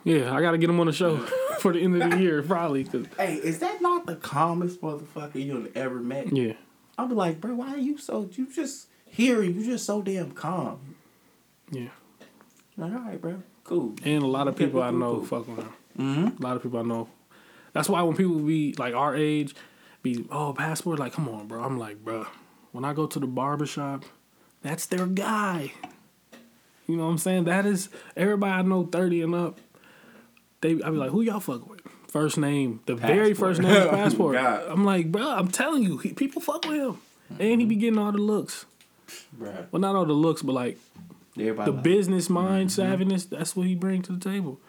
Yeah, 0.04 0.34
I 0.34 0.40
got 0.40 0.52
to 0.52 0.58
get 0.58 0.70
him 0.70 0.80
on 0.80 0.86
the 0.86 0.92
show 0.92 1.18
for 1.58 1.72
the 1.72 1.80
end 1.80 2.02
of 2.02 2.10
the 2.10 2.18
year, 2.18 2.42
probably. 2.42 2.84
'cause- 2.84 3.06
hey, 3.18 3.34
is 3.34 3.58
that 3.58 3.82
not 3.82 4.06
the 4.06 4.16
calmest 4.16 4.80
motherfucker 4.80 5.34
you've 5.44 5.76
ever 5.76 5.96
met? 6.00 6.34
yeah, 6.34 6.54
I'll 6.98 7.06
be 7.08 7.14
like, 7.14 7.40
bro, 7.40 7.54
why 7.54 7.72
are 7.74 7.78
you 7.78 7.98
so 7.98 8.28
you 8.32 8.46
just 8.52 8.88
here? 9.04 9.42
You 9.42 9.62
just 9.64 9.84
so 9.84 10.00
damn 10.02 10.30
calm. 10.32 10.96
Yeah. 11.70 11.88
Like, 12.76 12.92
all 12.92 12.98
right, 13.00 13.20
bro, 13.20 13.42
cool. 13.64 13.94
And 14.04 14.22
a 14.22 14.26
lot 14.26 14.48
of 14.48 14.56
people 14.56 14.82
I 14.82 14.90
know 14.90 15.16
cool. 15.16 15.24
fuck 15.26 15.48
with 15.48 15.58
him. 15.58 15.72
Mm-hmm. 15.98 16.42
A 16.42 16.46
lot 16.46 16.56
of 16.56 16.62
people 16.62 16.78
I 16.78 16.82
know. 16.82 17.08
That's 17.72 17.88
why 17.88 18.00
when 18.02 18.16
people 18.16 18.38
be 18.38 18.74
like 18.78 18.94
our 18.94 19.14
age, 19.14 19.54
be 20.02 20.26
oh 20.30 20.54
passport, 20.54 20.98
like 20.98 21.12
come 21.12 21.28
on, 21.28 21.46
bro. 21.46 21.62
I'm 21.62 21.78
like, 21.78 22.02
bro. 22.02 22.26
When 22.72 22.84
I 22.84 22.94
go 22.94 23.06
to 23.06 23.18
the 23.18 23.26
barber 23.26 23.66
shop, 23.66 24.04
that's 24.62 24.86
their 24.86 25.06
guy. 25.06 25.72
You 26.86 26.96
know 26.96 27.04
what 27.04 27.10
I'm 27.10 27.18
saying? 27.18 27.44
That 27.44 27.66
is 27.66 27.88
everybody 28.16 28.52
I 28.52 28.62
know, 28.62 28.84
thirty 28.84 29.20
and 29.22 29.34
up. 29.34 29.60
They, 30.60 30.72
I 30.72 30.90
be 30.90 30.96
like, 30.96 31.10
who 31.10 31.22
y'all 31.22 31.40
fuck 31.40 31.68
with? 31.68 31.80
First 32.08 32.38
name, 32.38 32.80
the 32.86 32.94
very 32.96 33.34
first 33.34 33.60
name 33.62 33.88
passport. 33.90 34.34
God. 34.34 34.64
I'm 34.68 34.84
like, 34.84 35.10
bro, 35.12 35.22
I'm 35.22 35.48
telling 35.48 35.82
you, 35.82 35.98
he, 35.98 36.12
people 36.12 36.42
fuck 36.42 36.66
with 36.66 36.76
him, 36.76 36.98
and 37.38 37.60
he 37.60 37.66
be 37.66 37.76
getting 37.76 37.98
all 37.98 38.12
the 38.12 38.18
looks. 38.18 38.66
Bro, 39.32 39.66
Well, 39.70 39.80
not 39.80 39.94
all 39.96 40.04
the 40.06 40.12
looks, 40.12 40.42
but 40.42 40.52
like 40.52 40.78
everybody 41.38 41.70
the 41.70 41.74
like, 41.76 41.84
business 41.84 42.28
mind 42.28 42.70
Mm-hmm. 42.70 43.02
savviness. 43.02 43.28
That's 43.28 43.54
what 43.56 43.66
he 43.66 43.74
bring 43.74 44.02
to 44.02 44.12
the 44.12 44.20
table. 44.20 44.60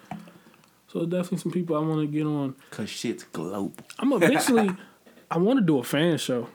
So 0.88 1.06
definitely 1.06 1.38
some 1.40 1.52
people 1.52 1.76
I 1.76 1.80
want 1.80 2.02
to 2.02 2.08
get 2.08 2.26
on. 2.26 2.56
cause 2.70 2.90
shit's 2.90 3.24
global. 3.24 3.74
I'm 4.00 4.14
eventually. 4.14 4.72
I 5.32 5.38
want 5.38 5.60
to 5.60 5.66
do 5.66 5.80
a 5.80 5.84
fan 5.84 6.18
show. 6.18 6.50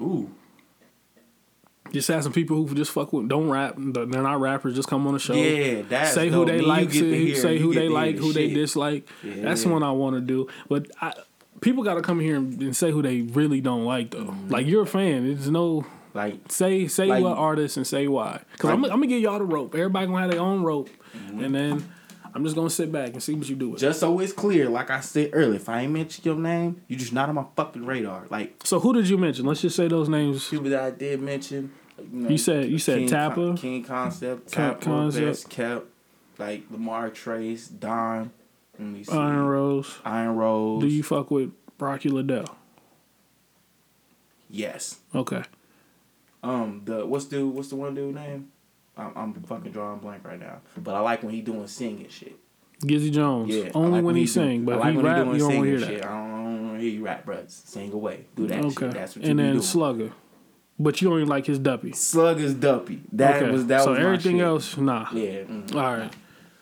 Ooh, 0.00 0.30
Just 1.92 2.08
have 2.08 2.22
some 2.22 2.32
people 2.32 2.64
who 2.66 2.74
just 2.74 2.90
fuck 2.92 3.12
with, 3.12 3.28
don't 3.28 3.48
rap. 3.50 3.74
They're 3.76 4.06
not 4.06 4.40
rappers. 4.40 4.74
Just 4.76 4.88
come 4.88 5.06
on 5.06 5.14
the 5.14 5.18
show. 5.18 5.34
yeah, 5.34 5.82
that's 5.88 6.12
say 6.12 6.28
who 6.28 6.44
dope. 6.44 6.48
they 6.48 6.60
like. 6.60 6.90
to 6.92 7.34
Say, 7.34 7.58
who 7.58 7.74
they 7.74 7.88
like. 7.88 8.16
Who 8.16 8.32
they 8.32 8.46
shit. 8.48 8.54
dislike. 8.54 9.08
That's 9.22 9.64
Yeah. 9.64 9.70
one 9.72 9.82
I 9.82 9.90
want 9.92 10.16
to 10.16 10.20
do. 10.20 10.46
But 10.68 10.86
I, 11.00 11.12
people 11.60 11.82
got 11.82 11.94
to 11.94 12.02
come 12.02 12.20
here 12.20 12.36
and, 12.36 12.60
and 12.62 12.76
say 12.76 12.90
who 12.90 13.02
they 13.02 13.22
really 13.22 13.60
don't 13.60 13.84
like 13.84 14.10
though. 14.12 14.24
Mm-hmm. 14.26 14.48
Like 14.50 14.66
you're 14.66 14.82
a 14.82 14.86
fan. 14.86 15.26
There's 15.26 15.50
no 15.50 15.84
Like, 16.14 16.50
say 16.50 16.86
say 16.88 17.06
Like- 17.06 17.22
what 17.24 17.36
artist 17.36 17.76
and 17.76 17.86
say 17.86 18.06
why. 18.08 18.40
Because 18.52 18.70
Like- 18.70 18.74
I'm, 18.78 18.84
I'm 18.84 18.90
gonna 18.90 19.06
give 19.08 19.20
y'all 19.20 19.38
the 19.38 19.44
rope. 19.44 19.74
Everybody 19.74 20.06
gonna 20.06 20.20
have 20.20 20.30
their 20.30 20.40
own 20.40 20.62
rope, 20.62 20.88
Mm-hmm. 21.16 21.44
and 21.44 21.54
then 21.54 21.88
I'm 22.32 22.44
just 22.44 22.54
gonna 22.54 22.70
sit 22.70 22.92
back 22.92 23.10
and 23.14 23.20
see 23.22 23.34
what 23.34 23.48
you 23.48 23.56
do 23.56 23.70
with 23.70 23.82
it. 23.82 23.86
just 23.86 23.98
so 23.98 24.20
it's 24.20 24.32
clear, 24.32 24.68
like 24.68 24.90
I 24.90 25.00
said 25.00 25.30
earlier, 25.32 25.56
if 25.56 25.68
I 25.68 25.80
ain't 25.80 25.92
mention 25.92 26.22
your 26.24 26.36
name, 26.36 26.80
you 26.86 26.94
just 26.96 27.12
not 27.12 27.28
on 27.28 27.34
my 27.34 27.44
fucking 27.56 27.84
radar. 27.84 28.26
Like 28.30 28.60
So 28.64 28.78
who 28.78 28.92
did 28.94 29.08
you 29.08 29.18
mention? 29.18 29.44
Let's 29.46 29.60
just 29.62 29.74
say 29.74 29.88
those 29.88 30.08
names. 30.08 30.48
people 30.48 30.70
that 30.70 30.80
I 30.82 30.90
did 30.92 31.20
mention. 31.20 31.72
You, 32.12 32.20
know, 32.20 32.28
You 32.30 32.38
said 32.38 32.70
you 32.70 32.78
said 32.78 32.98
King 33.00 33.08
Tappa. 33.08 33.34
Con- 33.34 33.56
King 33.56 33.84
Concept, 33.84 34.52
Con- 34.52 34.70
Tappa, 34.70 34.84
Concept. 34.84 35.26
Best 35.26 35.50
Kept, 35.50 35.86
like 36.38 36.62
Lamar 36.70 37.10
Trace, 37.10 37.68
Don. 37.68 38.30
Let 38.78 38.88
me 38.88 39.04
see. 39.04 39.12
Iron 39.12 39.44
Rose. 39.46 39.98
Iron 40.04 40.36
Rose. 40.36 40.80
Do 40.82 40.88
you 40.88 41.02
fuck 41.02 41.30
with 41.30 41.52
Rocky 41.78 42.08
Liddell? 42.08 42.56
Yes. 44.48 44.98
Okay. 45.14 45.42
Um. 46.42 46.82
The 46.84 47.04
what's 47.06 47.26
the 47.26 47.46
what's 47.46 47.68
the 47.68 47.76
one 47.76 47.94
dude 47.94 48.14
name? 48.14 48.50
I'm, 48.96 49.12
I'm 49.16 49.34
fucking 49.34 49.72
drawing 49.72 50.00
blank 50.00 50.24
right 50.26 50.38
now. 50.40 50.58
But 50.76 50.94
I 50.94 51.00
like 51.00 51.22
when 51.22 51.32
he 51.32 51.40
doing 51.42 51.66
singing 51.68 52.08
shit. 52.08 52.36
Gizzy 52.82 53.12
Jones. 53.12 53.54
Yeah. 53.54 53.70
Only 53.74 53.98
like 53.98 54.04
when 54.04 54.16
he 54.16 54.22
do- 54.22 54.26
sing, 54.26 54.62
I 54.62 54.64
but 54.64 54.78
like 54.80 54.90
he 54.92 54.96
when 54.96 55.06
rap, 55.06 55.16
doing 55.24 55.32
you 55.34 55.38
don't 55.38 55.56
want 55.56 55.64
to 55.64 55.64
singing 55.64 55.64
hear 55.64 55.80
that. 55.80 55.86
shit. 55.86 56.04
I 56.04 56.08
don't, 56.08 56.30
I 56.30 56.36
don't 56.44 56.66
wanna 56.68 56.78
hear 56.80 56.90
you 56.90 57.04
rap, 57.04 57.24
bro. 57.26 57.38
Sing 57.46 57.92
away. 57.92 58.24
Do 58.36 58.46
that 58.46 58.64
Okay. 58.64 58.86
shit. 58.86 58.90
That's 58.92 59.16
what 59.16 59.24
you 59.24 59.30
and 59.30 59.38
be 59.38 59.42
then. 59.44 59.62
Slugger. 59.62 60.12
But 60.80 61.02
you 61.02 61.12
only 61.12 61.26
like 61.26 61.44
his 61.44 61.58
duppy. 61.58 61.92
Slug 61.92 62.40
is 62.40 62.54
duppy. 62.54 63.02
That 63.12 63.42
okay. 63.42 63.50
was 63.52 63.66
that 63.66 63.82
so 63.82 63.90
was 63.90 63.98
my 63.98 64.04
everything 64.06 64.40
else, 64.40 64.78
nah. 64.78 65.08
Yeah. 65.12 65.42
mm. 65.42 65.74
All 65.74 65.98
right. 65.98 66.12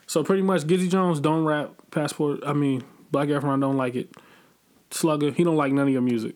So 0.08 0.24
pretty 0.24 0.42
much 0.42 0.62
Gizzy 0.62 0.90
Jones 0.90 1.20
don't 1.20 1.44
rap 1.44 1.70
passport. 1.92 2.40
I 2.44 2.52
mean, 2.52 2.82
Black 3.12 3.28
Efron 3.28 3.60
don't 3.60 3.76
like 3.76 3.94
it. 3.94 4.10
Slugger, 4.90 5.30
he 5.30 5.44
don't 5.44 5.56
like 5.56 5.72
none 5.72 5.86
of 5.86 5.92
your 5.92 6.02
music. 6.02 6.34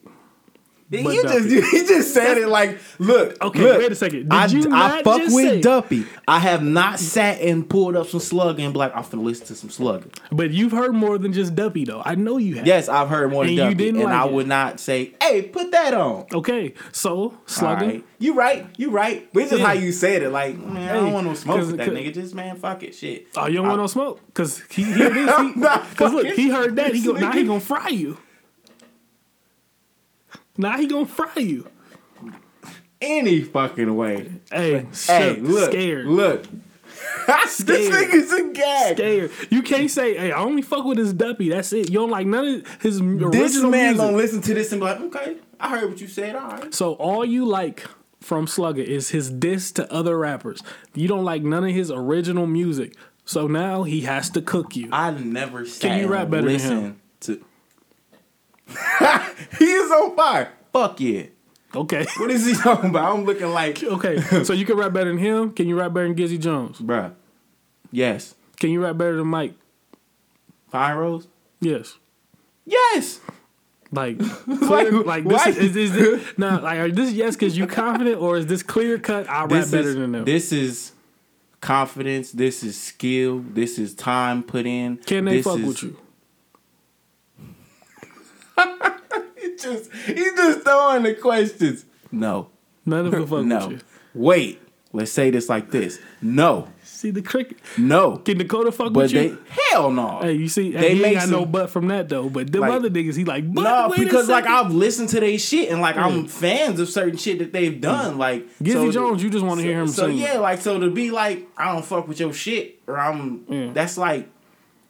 He 0.93 1.03
But 1.03 1.15
just 1.23 1.49
he 1.73 1.87
just 1.87 2.13
said 2.13 2.37
it 2.37 2.49
like, 2.49 2.79
look. 2.99 3.43
Okay, 3.43 3.61
look, 3.61 3.79
wait 3.79 3.93
a 3.93 3.95
second. 3.95 4.29
Did 4.29 4.33
I, 4.33 4.47
you 4.47 4.69
I 4.75 5.03
fuck 5.03 5.21
with 5.23 5.33
say- 5.33 5.61
Duppy. 5.63 6.05
I 6.29 6.39
have 6.39 6.63
not 6.63 6.99
sat 6.99 7.41
and 7.41 7.69
pulled 7.69 7.97
up 7.97 8.09
some 8.09 8.21
Slugger 8.21 8.63
and 8.63 8.73
be 8.75 8.79
like, 8.79 8.95
I'm 8.95 9.03
finna 9.03 9.23
listen 9.25 9.47
to 9.47 9.55
some 9.55 9.71
Slugger. 9.71 10.09
But 10.31 10.51
you've 10.51 10.73
heard 10.73 10.93
more 10.95 11.17
than 11.17 11.33
just 11.33 11.55
Duppy 11.55 11.87
though. 11.87 12.03
I 12.05 12.15
know 12.15 12.37
you 12.37 12.57
have. 12.57 12.67
Yes, 12.67 12.91
I've 12.91 13.09
heard 13.09 13.31
more 13.31 13.45
than 13.45 13.51
And 13.59 13.59
Duppy, 13.59 13.75
didn't 13.75 14.03
and 14.03 14.11
like 14.11 14.15
I 14.23 14.27
it. 14.27 14.33
would 14.35 14.47
not 14.47 14.81
say, 14.81 15.15
hey, 15.23 15.43
put 15.43 15.71
that 15.73 15.95
on. 15.95 16.27
Okay. 16.33 16.75
So 16.93 17.39
Slugger. 17.47 17.85
All 17.85 17.91
right. 17.91 18.05
You 18.19 18.35
right, 18.35 18.67
you 18.77 18.91
right. 18.91 19.29
But 19.33 19.41
it's 19.45 19.51
just 19.53 19.61
Yeah. 19.61 19.67
how 19.69 19.73
you 19.73 19.91
said 19.93 20.23
it. 20.23 20.29
Like, 20.31 20.57
man, 20.59 20.89
I 20.91 20.93
don't 21.01 21.13
want 21.13 21.27
no 21.27 21.35
smoke 21.35 21.57
with 21.61 21.77
that 21.79 21.87
'cause- 21.87 21.95
nigga. 21.97 22.13
Just 22.15 22.35
man, 22.35 22.57
fuck 22.57 22.83
it, 22.83 22.95
shit. 22.95 23.29
Oh, 23.37 23.47
you 23.47 23.55
don't 23.57 23.65
I- 23.65 23.69
want 23.71 23.81
no 23.81 23.87
smoke? 23.87 24.21
Cause 24.35 24.63
he 24.71 24.85
hear 24.85 25.09
this. 25.11 25.31
I'm 25.37 25.55
Because 25.55 26.13
look, 26.13 26.27
he 26.27 26.51
heard 26.51 26.77
that. 26.77 26.95
He 26.95 27.03
go, 27.03 27.15
this 27.15 27.23
now 27.23 27.33
he 27.33 27.45
gonna 27.45 27.61
fry 27.61 27.89
you. 27.89 28.19
Now 30.57 30.77
he 30.79 30.87
gonna 30.87 31.07
fry 31.07 31.33
you. 31.37 31.67
Any 33.01 33.41
fucking 33.43 33.97
way. 33.97 34.31
Hey, 34.51 34.87
Hey, 35.07 35.37
look, 35.41 35.71
scared, 35.73 36.07
look. 36.07 36.45
this 37.27 37.61
nigga's 37.63 38.33
a 38.33 38.53
gag. 38.53 38.97
scared. 38.97 39.31
You 39.51 39.63
can't 39.63 39.91
say, 39.91 40.17
"Hey, 40.17 40.31
I 40.31 40.39
only 40.41 40.63
fuck 40.63 40.85
with 40.85 40.99
his 40.99 41.13
Duppy." 41.13 41.49
That's 41.49 41.73
it. 41.73 41.89
You 41.91 41.99
don't 41.99 42.11
like 42.11 42.27
none 42.27 42.47
of 42.47 42.67
his 42.81 43.01
original 43.01 43.31
This 43.31 43.57
man 43.63 43.71
music. 43.71 43.97
gonna 43.99 44.17
listen 44.17 44.41
to 44.43 44.55
this 44.55 44.71
and 44.73 44.81
be 44.81 44.85
like, 44.85 45.01
okay, 45.01 45.37
I 45.59 45.69
heard 45.71 45.89
what 45.91 46.01
you 46.01 46.07
said. 46.07 46.37
All 46.37 46.49
right. 46.49 46.73
So 46.75 46.93
all 46.95 47.25
you 47.25 47.45
like 47.45 47.85
from 48.21 48.47
Slugger 48.47 48.83
is 48.83 49.11
his 49.11 49.31
diss 49.31 49.73
to 49.73 49.93
other 49.93 50.17
rappers. 50.17 50.63
You 50.95 51.09
don't 51.09 51.25
like 51.25 51.43
none 51.43 51.65
of 51.65 51.73
his 51.73 51.91
original 51.91 52.47
music. 52.47 52.95
So 53.25 53.47
now 53.49 53.83
he 53.83 54.03
has 54.03 54.31
to 54.31 54.43
cook 54.43 54.77
you. 54.77 54.89
I 54.93 55.11
never 55.13 55.65
Can 55.65 55.99
you 56.01 56.07
rap 56.09 56.31
better 56.31 56.57
than 56.57 56.61
him? 56.61 57.01
to. 57.21 57.45
he 59.59 59.65
is 59.65 59.91
on 59.91 60.17
fire. 60.17 60.53
Fuck 60.73 61.01
yeah. 61.01 61.25
Okay. 61.75 62.05
What 62.19 62.31
is 62.31 62.45
he 62.47 62.55
talking 62.55 62.91
about? 62.91 63.15
I'm 63.15 63.25
looking 63.25 63.49
like, 63.49 63.83
Okay. 63.83 64.21
So 64.45 64.53
you 64.53 64.67
can 64.67 64.77
rap 64.77 64.93
better 64.93 65.09
than 65.11 65.19
him. 65.19 65.53
Can 65.53 65.69
you 65.69 65.79
rap 65.79 65.93
better 65.95 66.07
than 66.09 66.17
Gizzy 66.17 66.39
Jones? 66.39 66.79
bruh. 66.79 67.13
Yes. 67.91 68.35
Can 68.59 68.71
you 68.71 68.83
rap 68.83 68.97
better 68.99 69.17
than 69.17 69.27
Mike? 69.27 69.55
Rose. 70.73 71.27
Yes. 71.61 71.97
Yes. 72.65 73.21
Like, 73.91 74.19
clear, 74.45 74.91
like 75.03 75.25
this 75.29 75.47
is, 75.49 75.59
is, 75.59 75.77
is 75.77 75.93
this 75.93 76.39
now 76.39 76.63
like 76.63 76.79
are 76.79 76.91
this 76.91 77.13
yes 77.13 77.37
because 77.37 77.59
you 77.59 77.67
confident 77.67 78.19
or 78.23 78.39
is 78.39 78.47
this 78.47 78.63
clear 78.63 78.99
cut? 78.99 79.29
I 79.29 79.41
rap 79.43 79.51
This 79.51 79.71
better 79.71 79.89
is 79.91 79.95
than 79.97 80.13
them. 80.13 80.25
this 80.25 80.51
is 80.51 80.93
confidence. 81.61 82.33
This 82.33 82.63
is 82.63 82.81
skill. 82.81 83.41
This 83.41 83.79
is 83.79 83.95
time 83.95 84.43
put 84.43 84.65
in. 84.65 84.97
Can 84.97 85.27
they 85.27 85.37
This 85.37 85.45
fuck 85.45 85.59
is- 85.59 85.67
with 85.67 85.83
you? 85.83 85.97
He 89.41 89.57
just 89.57 89.93
he 90.07 90.15
just 90.15 90.61
throwing 90.63 91.03
the 91.03 91.15
questions. 91.15 91.85
No. 92.13 92.51
None 92.87 93.07
of 93.07 93.13
them 93.13 93.27
fuck 93.27 93.45
no. 93.45 93.69
with 93.69 93.71
you. 93.79 93.81
Wait. 94.15 94.59
Let's 94.95 95.11
say 95.11 95.31
this 95.31 95.49
like 95.49 95.71
this. 95.71 95.99
No. 96.21 96.69
See 96.85 97.11
the 97.11 97.23
cricket. 97.23 97.57
No. 97.79 98.19
Can 98.19 98.37
Dakota 98.39 98.71
fuck 98.71 98.93
But 98.93 99.05
with 99.05 99.13
they 99.13 99.27
you? 99.29 99.39
hell 99.49 99.91
no. 99.91 100.21
Hey, 100.21 100.35
you 100.35 100.49
see, 100.49 100.71
They 100.71 100.91
hey, 100.91 100.95
he 100.97 101.05
ain't 101.07 101.15
got 101.17 101.29
no 101.31 101.47
butt 101.47 101.71
from 101.71 101.89
that 101.89 102.09
though. 102.11 102.29
But 102.29 102.53
them 102.53 102.61
Like- 102.61 102.73
other 102.73 102.91
niggas, 102.91 103.17
he 103.17 103.25
like, 103.25 103.53
but 103.53 103.63
No, 103.63 103.93
because 103.97 104.29
like. 104.29 104.47
I've 104.47 104.71
listened 104.71 105.09
to 105.11 105.21
their 105.21 105.39
shit 105.39 105.71
and 105.71 105.81
like 105.81 105.97
I'm 105.97 106.27
fans 106.29 106.79
of 106.79 106.89
certain 106.91 107.17
shit 107.17 107.39
that 107.41 107.53
they've 107.53 107.81
done. 107.81 108.19
Like 108.19 108.47
Gizzy 108.61 108.73
so- 108.75 108.93
Jones, 108.93 109.23
you 109.23 109.31
just 109.31 109.45
want 109.45 109.59
to 109.61 109.65
so, 109.65 109.69
hear 109.69 109.81
him 109.81 109.89
So 109.89 110.07
sing. 110.09 110.19
yeah, 110.19 110.39
like 110.39 110.61
so 110.61 110.79
to 110.79 110.91
be 110.91 111.11
like 111.11 111.49
I 111.57 111.73
don't 111.73 111.85
fuck 111.85 112.07
with 112.07 112.21
your 112.21 112.33
shit 112.35 112.79
or 112.87 112.99
I'm 112.99 113.45
Yeah. 113.49 113.71
that's 113.73 113.97
like 113.99 114.29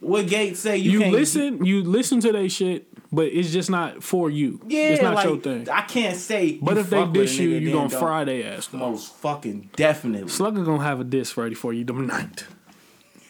what 0.01 0.27
Gates 0.27 0.59
say 0.59 0.79
you, 0.79 1.01
you 1.05 1.11
listen, 1.13 1.65
you 1.65 1.85
listen 1.85 2.19
to 2.23 2.33
their 2.33 2.49
shit, 2.49 2.89
but 3.13 3.27
it's 3.27 3.53
just 3.53 3.69
not 3.71 4.03
for 4.03 4.31
you. 4.31 4.61
Yeah, 4.67 4.89
it's 4.89 5.03
not 5.03 5.15
like 5.15 5.27
your 5.27 5.37
thing. 5.37 5.69
I 5.69 5.83
can't 5.83 6.17
say. 6.17 6.59
But 6.61 6.79
if 6.79 6.89
they 6.91 6.97
fuck 6.97 7.13
with 7.13 7.17
a 7.17 7.25
dish 7.25 7.39
you, 7.39 7.51
you 7.51 7.73
gonna 7.73 7.91
fry 7.91 8.25
their 8.25 8.55
ass. 8.55 8.69
Though. 8.69 8.79
Most 8.79 9.15
fucking 9.17 9.71
definitely. 9.77 10.29
Slugger 10.29 10.65
gonna 10.65 10.83
have 10.83 11.01
a 11.01 11.05
diss 11.05 11.37
ready 11.37 11.55
for 11.55 11.73
you 11.73 11.85
tonight. 11.85 12.47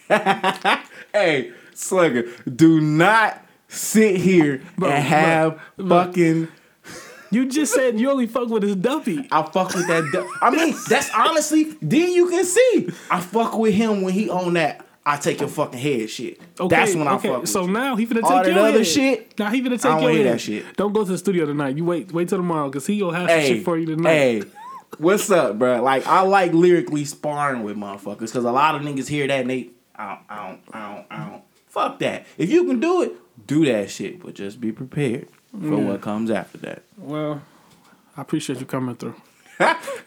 hey, 1.12 1.52
Slugger, 1.74 2.28
do 2.48 2.80
not 2.80 3.44
sit 3.68 4.16
here 4.16 4.62
Bro, 4.78 4.90
and 4.90 5.04
have 5.04 5.60
look, 5.76 6.08
fucking. 6.08 6.48
You 7.32 7.46
just 7.48 7.72
said 7.72 7.98
you 7.98 8.10
only 8.10 8.26
fuck 8.26 8.50
with 8.50 8.62
his 8.62 8.76
duppy. 8.76 9.26
I 9.32 9.42
fuck 9.42 9.74
with 9.74 9.88
that. 9.88 10.06
du- 10.12 10.28
I 10.42 10.50
mean, 10.50 10.76
that's 10.88 11.10
honestly. 11.14 11.74
Then 11.80 12.12
you 12.12 12.28
can 12.28 12.44
see 12.44 12.90
I 13.10 13.20
fuck 13.20 13.56
with 13.56 13.74
him 13.74 14.02
when 14.02 14.12
he 14.12 14.28
on 14.28 14.52
that. 14.52 14.86
I 15.04 15.16
take 15.16 15.40
your 15.40 15.48
fucking 15.48 15.78
head 15.80 16.08
shit. 16.10 16.38
Okay, 16.60 16.68
that's 16.76 16.94
when 16.94 17.08
I 17.08 17.14
okay. 17.14 17.28
fuck. 17.28 17.40
With 17.42 17.50
So 17.50 17.62
you. 17.66 17.72
now 17.72 17.96
he 17.96 18.06
finna 18.06 18.14
take 18.20 18.24
All 18.24 18.42
that 18.44 18.46
your 18.46 18.58
other 18.60 18.78
head. 18.78 18.86
shit, 18.86 19.38
Now 19.38 19.50
he 19.50 19.60
finna 19.60 19.70
take 19.80 19.86
I 19.86 20.00
don't 20.00 20.02
your 20.14 20.24
head. 20.24 20.34
that 20.34 20.40
shit. 20.40 20.76
Don't 20.76 20.92
go 20.92 21.04
to 21.04 21.10
the 21.10 21.18
studio 21.18 21.44
tonight. 21.46 21.76
You 21.76 21.84
wait, 21.84 22.12
wait 22.12 22.28
till 22.28 22.38
tomorrow 22.38 22.68
because 22.68 22.86
he 22.86 23.00
gonna 23.00 23.18
have 23.18 23.28
some 23.28 23.38
hey, 23.40 23.48
shit 23.54 23.64
for 23.64 23.76
you 23.76 23.86
tonight. 23.86 24.10
hey, 24.10 24.42
what's 24.98 25.28
up, 25.30 25.58
bro? 25.58 25.82
Like 25.82 26.06
I 26.06 26.20
like 26.20 26.52
lyrically 26.52 27.04
sparring 27.04 27.64
with 27.64 27.76
motherfuckers 27.76 28.18
because 28.20 28.44
a 28.44 28.52
lot 28.52 28.76
of 28.76 28.82
niggas 28.82 29.08
hear 29.08 29.26
that 29.26 29.40
and 29.40 29.50
they, 29.50 29.70
I 29.96 30.06
don't, 30.08 30.20
I 30.28 30.46
don't, 30.48 30.60
I 30.72 30.94
don't, 30.94 31.06
I 31.10 31.30
don't. 31.30 31.42
Fuck 31.68 31.98
that. 32.00 32.26
If 32.38 32.50
you 32.50 32.64
can 32.66 32.78
do 32.80 33.02
it, 33.02 33.12
do 33.46 33.64
that 33.64 33.90
shit, 33.90 34.22
but 34.22 34.34
just 34.34 34.60
be 34.60 34.70
prepared 34.72 35.26
for 35.50 35.78
what 35.78 36.00
comes 36.00 36.30
after 36.30 36.58
that. 36.58 36.82
Well, 36.96 37.42
I 38.16 38.20
appreciate 38.20 38.60
you 38.60 38.66
coming 38.66 38.94
through. 38.94 39.14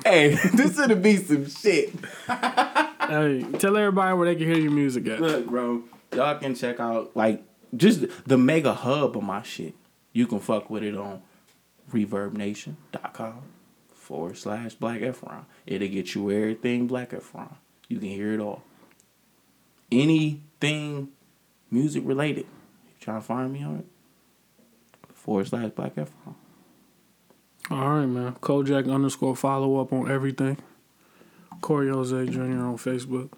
hey, 0.05 0.35
this 0.53 0.77
gonna 0.77 0.95
be 0.95 1.17
some 1.17 1.49
shit. 1.49 1.91
hey, 3.07 3.45
tell 3.59 3.75
everybody 3.77 4.15
where 4.17 4.25
they 4.27 4.35
can 4.35 4.47
hear 4.47 4.57
your 4.57 4.71
music 4.71 5.07
at. 5.07 5.21
Look, 5.21 5.47
bro, 5.47 5.83
y'all 6.13 6.37
can 6.37 6.55
check 6.55 6.79
out 6.79 7.15
like 7.15 7.43
just 7.75 8.05
the 8.25 8.37
mega 8.37 8.73
hub 8.73 9.17
of 9.17 9.23
my 9.23 9.43
shit. 9.43 9.75
You 10.13 10.27
can 10.27 10.39
fuck 10.39 10.69
with 10.69 10.83
it 10.83 10.95
on 10.95 11.21
ReverbNation.com, 11.91 13.41
forward 13.93 14.37
slash 14.37 14.75
Black 14.75 15.01
Efron. 15.01 15.45
It'll 15.65 15.87
get 15.87 16.15
you 16.15 16.31
everything 16.31 16.87
Black 16.87 17.11
Efron. 17.11 17.55
You 17.87 17.99
can 17.99 18.09
hear 18.09 18.33
it 18.33 18.39
all. 18.39 18.63
Anything 19.91 21.09
music 21.69 22.03
related. 22.05 22.45
You 22.87 22.93
trying 22.99 23.21
to 23.21 23.25
find 23.25 23.53
me 23.53 23.63
on 23.63 23.79
it? 23.79 23.85
Forward 25.13 25.47
slash 25.47 25.71
Black 25.71 25.95
Efron. 25.95 26.35
All 27.71 27.89
right, 27.89 28.05
man. 28.05 28.33
Kojak 28.41 28.91
underscore 28.91 29.35
follow 29.35 29.79
up 29.79 29.91
on 29.91 30.09
everything. 30.09 30.57
Corey 31.61 31.89
Jose 31.89 32.25
Jr. 32.27 32.39
on 32.39 32.77
Facebook. 32.77 33.29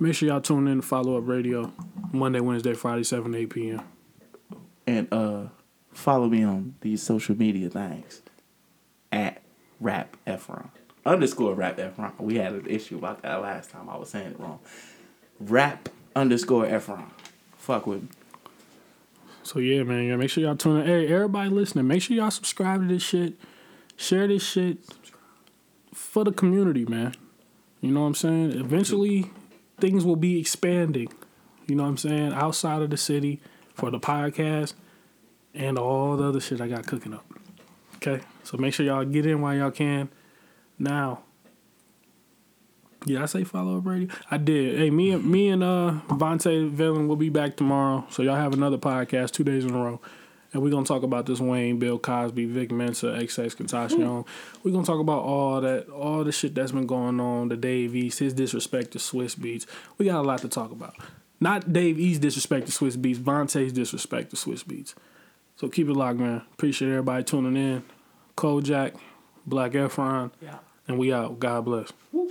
Make 0.00 0.14
sure 0.14 0.28
y'all 0.28 0.40
tune 0.40 0.66
in 0.66 0.80
to 0.80 0.82
Follow 0.82 1.16
Up 1.16 1.26
Radio 1.26 1.72
Monday, 2.12 2.40
Wednesday, 2.40 2.74
Friday, 2.74 3.04
7 3.04 3.30
to 3.32 3.38
8 3.38 3.50
p.m. 3.50 3.82
And 4.86 5.12
uh 5.12 5.44
follow 5.92 6.28
me 6.28 6.42
on 6.42 6.74
these 6.80 7.02
social 7.02 7.36
media 7.36 7.70
things. 7.70 8.22
At 9.12 9.42
Rap 9.80 10.16
Efron. 10.26 10.68
Underscore 11.06 11.54
Rap 11.54 11.76
Efron. 11.76 12.18
We 12.18 12.36
had 12.36 12.52
an 12.52 12.66
issue 12.66 12.98
about 12.98 13.22
that 13.22 13.40
last 13.40 13.70
time. 13.70 13.88
I 13.88 13.96
was 13.96 14.08
saying 14.08 14.32
it 14.32 14.40
wrong. 14.40 14.58
Rap 15.38 15.88
underscore 16.16 16.66
Efron. 16.66 17.10
Fuck 17.56 17.86
with 17.86 18.02
me. 18.02 18.08
So 19.44 19.58
yeah, 19.58 19.82
man, 19.82 20.04
yeah, 20.04 20.16
make 20.16 20.30
sure 20.30 20.42
y'all 20.42 20.56
tune 20.56 20.80
in. 20.80 20.86
Hey, 20.86 21.06
everybody 21.06 21.50
listening, 21.50 21.86
make 21.86 22.02
sure 22.02 22.16
y'all 22.16 22.30
subscribe 22.30 22.80
to 22.80 22.88
this 22.88 23.02
shit. 23.02 23.34
Share 23.96 24.26
this 24.26 24.42
shit 24.42 24.78
for 26.14 26.22
the 26.22 26.30
community, 26.30 26.84
man. 26.84 27.12
You 27.80 27.90
know 27.90 28.02
what 28.02 28.06
I'm 28.06 28.14
saying? 28.14 28.52
Eventually 28.52 29.32
things 29.80 30.04
will 30.04 30.14
be 30.14 30.38
expanding. 30.38 31.08
You 31.66 31.74
know 31.74 31.82
what 31.82 31.88
I'm 31.88 31.96
saying? 31.96 32.32
Outside 32.32 32.82
of 32.82 32.90
the 32.90 32.96
city 32.96 33.40
for 33.74 33.90
the 33.90 33.98
podcast 33.98 34.74
and 35.54 35.76
all 35.76 36.16
the 36.16 36.28
other 36.28 36.38
shit 36.38 36.60
I 36.60 36.68
got 36.68 36.86
cooking 36.86 37.14
up. 37.14 37.26
Okay? 37.96 38.22
So 38.44 38.56
make 38.56 38.74
sure 38.74 38.86
y'all 38.86 39.04
get 39.04 39.26
in 39.26 39.40
while 39.40 39.56
y'all 39.56 39.72
can. 39.72 40.08
Now, 40.78 41.24
yeah, 43.06 43.24
I 43.24 43.26
say 43.26 43.42
follow 43.42 43.78
up 43.78 43.84
radio. 43.84 44.06
I 44.30 44.36
did. 44.36 44.78
Hey, 44.78 44.90
me 44.90 45.10
and 45.10 45.24
me 45.24 45.48
and 45.48 45.64
uh 45.64 45.98
Vontae 46.10 46.70
Villain 46.70 47.08
will 47.08 47.16
be 47.16 47.28
back 47.28 47.56
tomorrow. 47.56 48.06
So 48.10 48.22
y'all 48.22 48.36
have 48.36 48.52
another 48.52 48.78
podcast 48.78 49.32
two 49.32 49.42
days 49.42 49.64
in 49.64 49.74
a 49.74 49.78
row. 49.84 50.00
And 50.54 50.62
we're 50.62 50.70
gonna 50.70 50.86
talk 50.86 51.02
about 51.02 51.26
this 51.26 51.40
Wayne, 51.40 51.78
Bill 51.80 51.98
Cosby, 51.98 52.46
Vic 52.46 52.70
Mensa, 52.70 53.06
XXXTentacion. 53.08 54.22
Hmm. 54.24 54.30
We're 54.62 54.70
gonna 54.72 54.86
talk 54.86 55.00
about 55.00 55.22
all 55.24 55.60
that, 55.60 55.88
all 55.90 56.22
the 56.24 56.32
shit 56.32 56.54
that's 56.54 56.72
been 56.72 56.86
going 56.86 57.20
on, 57.20 57.48
the 57.48 57.56
Dave 57.56 57.94
East, 57.94 58.20
his 58.20 58.32
disrespect 58.32 58.92
to 58.92 58.98
Swizz 58.98 59.36
Beatz. 59.36 59.66
We 59.98 60.06
got 60.06 60.20
a 60.20 60.26
lot 60.26 60.38
to 60.40 60.48
talk 60.48 60.70
about. 60.70 60.94
Not 61.40 61.72
Dave 61.72 61.98
East 61.98 62.20
disrespect 62.22 62.66
to 62.68 62.72
Swizz 62.72 62.96
Beatz, 62.96 63.16
Vontae's 63.18 63.72
disrespect 63.72 64.30
to 64.30 64.36
Swizz 64.36 64.64
Beatz. 64.64 64.94
So 65.56 65.68
keep 65.68 65.88
it 65.88 65.94
locked, 65.94 66.20
man. 66.20 66.42
Appreciate 66.52 66.88
everybody 66.88 67.24
tuning 67.24 67.56
in. 67.56 67.82
Kojak, 68.36 68.94
Black 69.46 69.72
Efron, 69.72 70.30
Yeah. 70.40 70.58
and 70.88 70.98
we 70.98 71.12
out. 71.12 71.38
God 71.40 71.64
bless. 71.64 71.92
Woo. 72.12 72.30